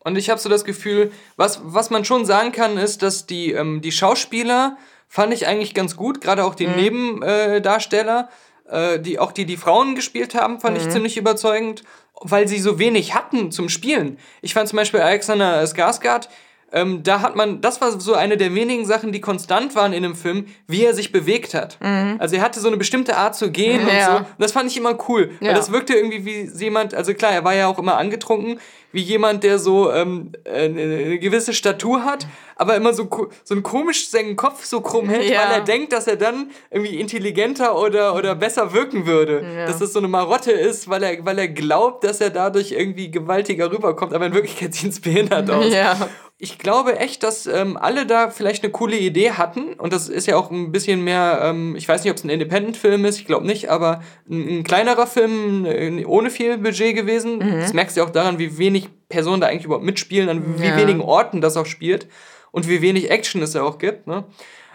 Und 0.00 0.18
ich 0.18 0.30
habe 0.30 0.40
so 0.40 0.48
das 0.48 0.64
Gefühl, 0.64 1.12
was, 1.36 1.60
was 1.62 1.90
man 1.90 2.04
schon 2.04 2.26
sagen 2.26 2.50
kann, 2.50 2.76
ist, 2.76 3.02
dass 3.02 3.26
die, 3.26 3.52
ähm, 3.52 3.80
die 3.80 3.92
Schauspieler 3.92 4.76
fand 5.06 5.32
ich 5.32 5.46
eigentlich 5.46 5.74
ganz 5.74 5.96
gut, 5.96 6.20
gerade 6.20 6.44
auch 6.44 6.56
die 6.56 6.66
Nebendarsteller, 6.66 8.28
äh, 8.28 8.32
äh, 8.68 8.98
die 8.98 9.18
auch 9.18 9.32
die 9.32 9.46
die 9.46 9.56
Frauen 9.56 9.94
gespielt 9.94 10.34
haben, 10.34 10.60
fand 10.60 10.78
ich 10.78 10.88
ziemlich 10.88 11.16
überzeugend, 11.16 11.84
weil 12.20 12.48
sie 12.48 12.58
so 12.58 12.78
wenig 12.78 13.14
hatten 13.14 13.50
zum 13.50 13.68
Spielen. 13.68 14.18
Ich 14.42 14.54
fand 14.54 14.68
zum 14.68 14.76
Beispiel 14.76 15.00
Alexander 15.00 15.62
Skarsgård, 15.64 16.28
ähm, 16.74 17.02
da 17.02 17.20
hat 17.22 17.36
man, 17.36 17.60
das 17.62 17.80
war 17.80 17.98
so 17.98 18.12
eine 18.14 18.36
der 18.36 18.54
wenigen 18.54 18.84
Sachen, 18.84 19.12
die 19.12 19.20
konstant 19.20 19.74
waren 19.74 19.92
in 19.94 20.02
dem 20.02 20.14
Film, 20.16 20.46
wie 20.66 20.84
er 20.84 20.92
sich 20.92 21.12
bewegt 21.12 21.54
hat. 21.54 21.78
Also 22.18 22.36
er 22.36 22.42
hatte 22.42 22.60
so 22.60 22.68
eine 22.68 22.76
bestimmte 22.76 23.16
Art 23.16 23.34
zu 23.36 23.50
gehen 23.50 23.86
Ja. 23.86 23.94
und 23.94 24.04
so. 24.04 24.16
Und 24.18 24.26
das 24.40 24.52
fand 24.52 24.70
ich 24.70 24.76
immer 24.76 24.98
cool, 25.08 25.30
Ja. 25.40 25.48
weil 25.48 25.54
das 25.54 25.70
wirkte 25.72 25.94
irgendwie 25.94 26.24
wie 26.26 26.50
jemand, 26.62 26.92
also 26.94 27.14
klar, 27.14 27.32
er 27.32 27.44
war 27.44 27.54
ja 27.54 27.68
auch 27.68 27.78
immer 27.78 27.96
angetrunken, 27.96 28.58
wie 28.92 29.00
jemand, 29.02 29.42
der 29.42 29.58
so 29.58 29.90
ähm, 29.92 30.30
äh, 30.44 30.66
eine, 30.66 31.18
gewisse 31.18 31.52
Statur 31.52 32.04
hat, 32.04 32.28
aber 32.54 32.76
immer 32.76 32.92
so, 32.94 33.08
so 33.42 33.54
ein 33.54 33.64
komisch 33.64 34.08
seinen 34.08 34.36
Kopf 34.36 34.64
so 34.64 34.80
krumm 34.80 35.08
hält, 35.08 35.28
Ja. 35.28 35.40
weil 35.48 35.52
er 35.52 35.60
denkt, 35.62 35.92
dass 35.92 36.06
er 36.06 36.14
dann 36.16 36.50
irgendwie 36.70 37.00
intelligenter 37.00 37.76
oder, 37.76 38.14
oder 38.14 38.36
besser 38.36 38.72
wirken 38.72 39.04
würde. 39.06 39.44
Dass 39.66 39.78
das 39.80 39.92
so 39.92 39.98
eine 39.98 40.06
Marotte 40.06 40.52
ist, 40.52 40.88
weil 40.88 41.02
er, 41.02 41.24
weil 41.26 41.38
er 41.40 41.48
glaubt, 41.48 42.04
dass 42.04 42.20
er 42.20 42.30
dadurch 42.30 42.70
irgendwie 42.70 43.10
gewaltiger 43.10 43.72
rüberkommt, 43.72 44.12
aber 44.14 44.26
in 44.26 44.34
Wirklichkeit 44.34 44.74
sieht 44.74 44.92
es 44.92 45.00
behindert 45.00 45.50
aus. 45.50 45.72
Ja. 45.72 45.96
Ich 46.44 46.58
glaube 46.58 46.98
echt, 46.98 47.22
dass 47.22 47.46
ähm, 47.46 47.78
alle 47.78 48.04
da 48.04 48.28
vielleicht 48.28 48.62
eine 48.62 48.70
coole 48.70 48.98
Idee 48.98 49.30
hatten 49.32 49.72
und 49.72 49.94
das 49.94 50.10
ist 50.10 50.26
ja 50.26 50.36
auch 50.36 50.50
ein 50.50 50.72
bisschen 50.72 51.02
mehr, 51.02 51.40
ähm, 51.42 51.74
ich 51.74 51.88
weiß 51.88 52.04
nicht, 52.04 52.10
ob 52.10 52.18
es 52.18 52.24
ein 52.24 52.28
Independent-Film 52.28 53.02
ist, 53.06 53.18
ich 53.18 53.24
glaube 53.26 53.46
nicht, 53.46 53.70
aber 53.70 54.02
ein, 54.30 54.58
ein 54.58 54.62
kleinerer 54.64 55.06
Film 55.06 55.64
äh, 55.64 56.04
ohne 56.04 56.28
viel 56.30 56.58
Budget 56.58 56.94
gewesen. 56.94 57.40
Das 57.60 57.72
merkst 57.72 57.96
du 57.96 58.00
ja 58.02 58.06
auch 58.06 58.10
daran, 58.10 58.38
wie 58.38 58.58
wenig 58.58 58.88
Personen 59.08 59.40
da 59.40 59.46
eigentlich 59.46 59.64
überhaupt 59.64 59.86
mitspielen, 59.86 60.28
an 60.28 60.60
wie 60.60 60.66
Ja. 60.66 60.76
wenigen 60.76 61.00
Orten 61.00 61.40
das 61.40 61.56
auch 61.56 61.66
spielt 61.66 62.08
und 62.52 62.68
wie 62.68 62.82
wenig 62.82 63.10
Action 63.10 63.40
es 63.42 63.54
ja 63.54 63.62
auch 63.62 63.78
gibt. 63.78 64.06
Ne? 64.06 64.24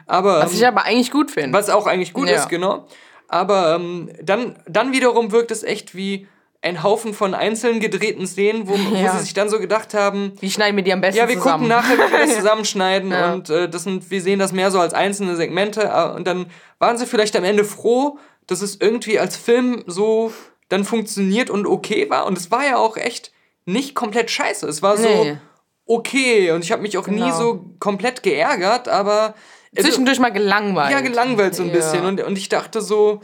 Aber 0.08 0.40
Was 0.40 0.52
ähm, 0.54 0.58
ich 0.58 0.66
aber 0.68 0.86
eigentlich 0.86 1.12
gut 1.12 1.30
finde. 1.30 1.56
was 1.56 1.70
auch 1.70 1.86
eigentlich 1.86 2.14
gut 2.14 2.30
Ja. 2.30 2.36
ist, 2.38 2.50
genau. 2.50 2.88
Aber 3.28 3.76
ähm, 3.76 4.10
dann, 4.24 4.58
dann 4.68 4.92
wiederum 4.92 5.32
wirkt 5.32 5.52
es 5.52 5.62
echt 5.64 5.94
wie 5.96 6.28
ein 6.62 6.84
Haufen 6.84 7.14
von 7.14 7.34
einzeln 7.34 7.80
gedrehten 7.80 8.28
Szenen, 8.28 8.68
wo, 8.68 8.74
wo 8.92 8.96
Ja. 8.96 9.14
sie 9.14 9.24
sich 9.24 9.34
dann 9.34 9.50
so 9.50 9.60
gedacht 9.60 9.94
haben, 9.94 10.34
Wie 10.42 10.52
schneiden 10.52 10.76
wir 10.76 10.84
die 10.84 10.92
am 10.94 11.02
besten 11.02 11.20
ja, 11.20 11.28
wir 11.30 11.36
zusammen? 11.38 11.54
gucken 11.64 11.68
nachher, 11.70 11.96
wie 11.98 12.12
wir 12.12 12.20
das 12.26 12.36
zusammenschneiden 12.42 13.12
Ja. 13.12 13.34
und 13.34 13.50
äh, 13.50 13.70
das 13.70 13.84
sind, 13.84 14.10
wir 14.12 14.22
sehen 14.22 14.40
das 14.40 14.52
mehr 14.52 14.70
so 14.72 14.80
als 14.80 14.94
einzelne 14.94 15.36
Segmente 15.36 15.84
äh, 15.84 16.16
und 16.16 16.26
dann 16.28 16.48
waren 16.80 16.98
sie 16.98 17.06
vielleicht 17.06 17.36
am 17.38 17.44
Ende 17.44 17.64
froh, 17.64 18.18
dass 18.48 18.62
es 18.62 18.76
irgendwie 18.82 19.20
als 19.20 19.38
Film 19.38 19.84
so 19.88 20.34
dann 20.70 20.84
funktioniert 20.86 21.50
und 21.50 21.66
okay 21.66 22.10
war 22.10 22.26
und 22.26 22.38
es 22.38 22.52
war 22.52 22.66
ja 22.66 22.78
auch 22.78 22.98
echt 22.98 23.32
nicht 23.66 23.96
komplett 23.96 24.30
scheiße. 24.32 24.68
Es 24.68 24.82
war 24.82 24.98
so 24.98 25.08
Nee. 25.08 25.38
okay 25.86 26.52
und 26.52 26.64
ich 26.64 26.72
habe 26.72 26.82
mich 26.82 26.98
auch 26.98 27.08
nie 27.08 27.18
Genau. 27.20 27.38
so 27.38 27.66
komplett 27.80 28.22
geärgert, 28.24 28.88
aber 28.88 29.34
also- 29.76 29.88
Zwischendurch 29.90 30.20
mal 30.20 30.32
gelangweilt. 30.32 30.92
ja, 30.92 31.02
gelangweilt 31.02 31.56
so 31.56 31.64
ein 31.64 31.70
Ja. 31.70 31.76
bisschen. 31.76 32.06
Und, 32.06 32.22
und 32.22 32.38
ich 32.38 32.50
dachte 32.50 32.82
so, 32.82 33.22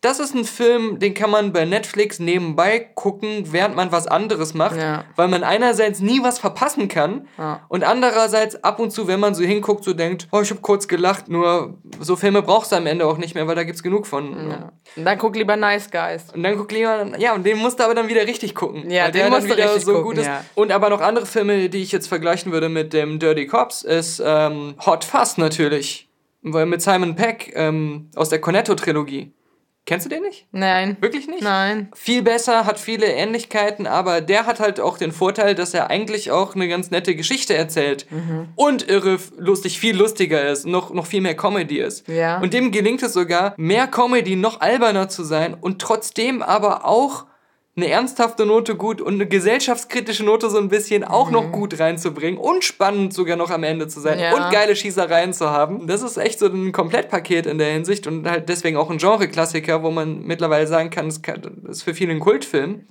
das 0.00 0.20
ist 0.20 0.32
ein 0.34 0.44
Film, 0.44 1.00
den 1.00 1.12
kann 1.12 1.28
man 1.30 1.52
bei 1.52 1.64
Netflix 1.64 2.20
nebenbei 2.20 2.78
gucken, 2.94 3.52
während 3.52 3.74
man 3.74 3.90
was 3.90 4.06
anderes 4.06 4.54
macht, 4.54 4.76
Ja. 4.76 5.04
weil 5.16 5.26
man 5.26 5.42
einerseits 5.42 5.98
nie 5.98 6.22
was 6.22 6.38
verpassen 6.38 6.86
kann 6.86 7.26
Ja. 7.36 7.62
und 7.68 7.82
andererseits 7.82 8.62
ab 8.62 8.78
und 8.78 8.92
zu, 8.92 9.08
wenn 9.08 9.18
man 9.18 9.34
so 9.34 9.42
hinguckt, 9.42 9.82
so 9.82 9.94
denkt, 9.94 10.28
oh, 10.30 10.40
ich 10.40 10.50
habe 10.50 10.60
kurz 10.60 10.86
gelacht, 10.86 11.28
nur 11.28 11.78
so 11.98 12.14
Filme 12.14 12.42
brauchst 12.42 12.70
du 12.70 12.76
am 12.76 12.86
Ende 12.86 13.06
auch 13.06 13.18
nicht 13.18 13.34
mehr, 13.34 13.48
weil 13.48 13.56
da 13.56 13.64
gibt's 13.64 13.82
genug 13.82 14.06
von. 14.06 14.50
Ja. 14.50 14.72
Und 14.94 15.04
dann 15.04 15.18
guck 15.18 15.34
lieber 15.34 15.56
Nice 15.56 15.90
Guys. 15.90 16.26
Und 16.32 16.44
dann 16.44 16.56
guck 16.56 16.70
lieber, 16.70 17.18
ja, 17.18 17.34
und 17.34 17.44
den 17.44 17.58
musst 17.58 17.80
du 17.80 17.84
aber 17.84 17.94
dann 17.96 18.08
wieder 18.08 18.24
richtig 18.26 18.54
gucken. 18.54 18.88
Ja, 18.90 19.06
weil 19.06 19.12
den 19.12 19.22
der 19.22 19.30
musst 19.30 19.42
dann 19.50 19.56
wieder 19.56 19.64
richtig 19.66 19.84
so 19.84 19.92
gucken, 19.94 20.06
gut 20.10 20.18
ist. 20.18 20.26
ja. 20.26 20.44
Und 20.54 20.70
aber 20.70 20.90
noch 20.90 21.00
andere 21.00 21.26
Filme, 21.26 21.68
die 21.68 21.82
ich 21.82 21.90
jetzt 21.90 22.06
vergleichen 22.06 22.52
würde 22.52 22.68
mit 22.68 22.92
dem 22.92 23.18
Dirty 23.18 23.46
Cops, 23.46 23.82
ist 23.82 24.22
ähm, 24.24 24.74
Hot 24.86 25.02
Fuzz 25.04 25.38
natürlich. 25.38 26.08
Weil 26.42 26.66
mit 26.66 26.80
Simon 26.82 27.16
Peck 27.16 27.52
ähm, 27.56 28.10
aus 28.14 28.28
der 28.28 28.40
Cornetto-Trilogie. 28.40 29.32
Kennst 29.88 30.04
du 30.04 30.10
den 30.10 30.20
nicht? 30.22 30.46
Nein. 30.52 30.98
Wirklich 31.00 31.28
nicht? 31.28 31.40
Nein. 31.40 31.88
Viel 31.94 32.20
besser, 32.20 32.66
hat 32.66 32.78
viele 32.78 33.06
Ähnlichkeiten, 33.06 33.86
aber 33.86 34.20
der 34.20 34.44
hat 34.44 34.60
halt 34.60 34.80
auch 34.80 34.98
den 34.98 35.12
Vorteil, 35.12 35.54
dass 35.54 35.72
er 35.72 35.88
eigentlich 35.88 36.30
auch 36.30 36.54
eine 36.54 36.68
ganz 36.68 36.90
nette 36.90 37.16
Geschichte 37.16 37.54
erzählt. 37.54 38.04
Mhm. 38.10 38.48
Und 38.54 38.86
irre 38.86 39.18
lustig, 39.38 39.78
viel 39.78 39.96
lustiger 39.96 40.46
ist, 40.46 40.66
noch, 40.66 40.92
noch 40.92 41.06
viel 41.06 41.22
mehr 41.22 41.34
Comedy 41.34 41.78
ist. 41.78 42.06
Ja. 42.06 42.38
Und 42.38 42.52
dem 42.52 42.70
gelingt 42.70 43.02
es 43.02 43.14
sogar, 43.14 43.54
mehr 43.56 43.86
Comedy, 43.86 44.36
noch 44.36 44.60
alberner 44.60 45.08
zu 45.08 45.24
sein 45.24 45.54
und 45.58 45.80
trotzdem 45.80 46.42
aber 46.42 46.84
auch 46.84 47.24
eine 47.78 47.88
ernsthafte 47.90 48.44
Note 48.44 48.74
gut 48.76 49.00
und 49.00 49.14
eine 49.14 49.26
gesellschaftskritische 49.26 50.24
Note 50.24 50.50
so 50.50 50.58
ein 50.58 50.68
bisschen 50.68 51.04
auch 51.04 51.30
noch 51.30 51.50
gut 51.52 51.78
reinzubringen 51.80 52.38
und 52.38 52.64
spannend 52.64 53.14
sogar 53.14 53.36
noch 53.36 53.50
am 53.50 53.62
Ende 53.62 53.88
zu 53.88 54.00
sein 54.00 54.18
Mhm. 54.18 54.22
Ja. 54.24 54.34
und 54.34 54.52
geile 54.52 54.76
Schießereien 54.76 55.32
zu 55.32 55.50
haben. 55.50 55.86
Das 55.86 56.02
ist 56.02 56.16
echt 56.18 56.38
so 56.38 56.46
ein 56.46 56.72
Komplettpaket 56.72 57.46
in 57.46 57.58
der 57.58 57.68
Hinsicht 57.72 58.06
und 58.06 58.28
halt 58.28 58.48
deswegen 58.48 58.76
auch 58.76 58.90
ein 58.90 58.98
Genre-Klassiker, 58.98 59.82
wo 59.82 59.90
man 59.90 60.22
mittlerweile 60.24 60.66
sagen 60.66 60.90
kann, 60.90 61.06
es 61.08 61.18
ist 61.68 61.82
für 61.82 61.94
viele 61.94 62.12
ein 62.12 62.20
Kultfilm. 62.20 62.86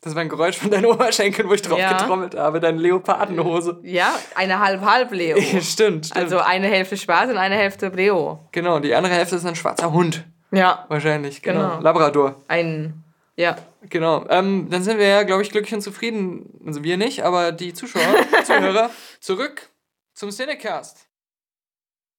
Das 0.00 0.14
war 0.14 0.22
ein 0.22 0.28
Geräusch 0.28 0.56
von 0.56 0.70
deinen 0.70 0.86
Oberschenkeln, 0.92 1.48
wo 1.48 1.54
ich 1.54 1.62
drauf 1.62 1.78
Ja. 1.78 1.98
getrommelt 1.98 2.36
habe, 2.36 2.60
deine 2.60 2.78
Leopardenhose. 2.78 3.80
Ja, 3.82 4.14
eine 4.36 4.60
halb-halb-Leo. 4.60 5.36
stimmt, 5.60 6.06
stimmt. 6.06 6.16
Also 6.16 6.38
eine 6.38 6.68
Hälfte 6.68 6.96
schwarz 6.96 7.28
und 7.30 7.36
eine 7.36 7.56
Hälfte 7.56 7.88
Leo. 7.88 8.38
genau, 8.52 8.76
und 8.76 8.84
die 8.84 8.94
andere 8.94 9.14
Hälfte 9.14 9.36
ist 9.36 9.44
ein 9.44 9.56
schwarzer 9.56 9.92
Hund. 9.92 10.24
Ja, 10.50 10.86
Wahrscheinlich, 10.88 11.42
genau. 11.42 11.60
Genau. 11.70 11.80
Labrador. 11.82 12.36
ein. 12.48 13.02
Ja. 13.38 13.56
Genau. 13.88 14.26
Ähm, 14.28 14.68
dann 14.68 14.82
sind 14.82 14.98
wir 14.98 15.06
ja, 15.06 15.22
glaube 15.22 15.42
ich, 15.42 15.50
glücklich 15.50 15.72
und 15.72 15.80
zufrieden. 15.80 16.60
Also 16.66 16.82
wir 16.82 16.96
nicht, 16.96 17.22
aber 17.22 17.52
die 17.52 17.72
Zuschauer, 17.72 18.02
Zuhörer, 18.44 18.90
zurück 19.20 19.70
zum 20.12 20.30
Cinecast. 20.30 21.07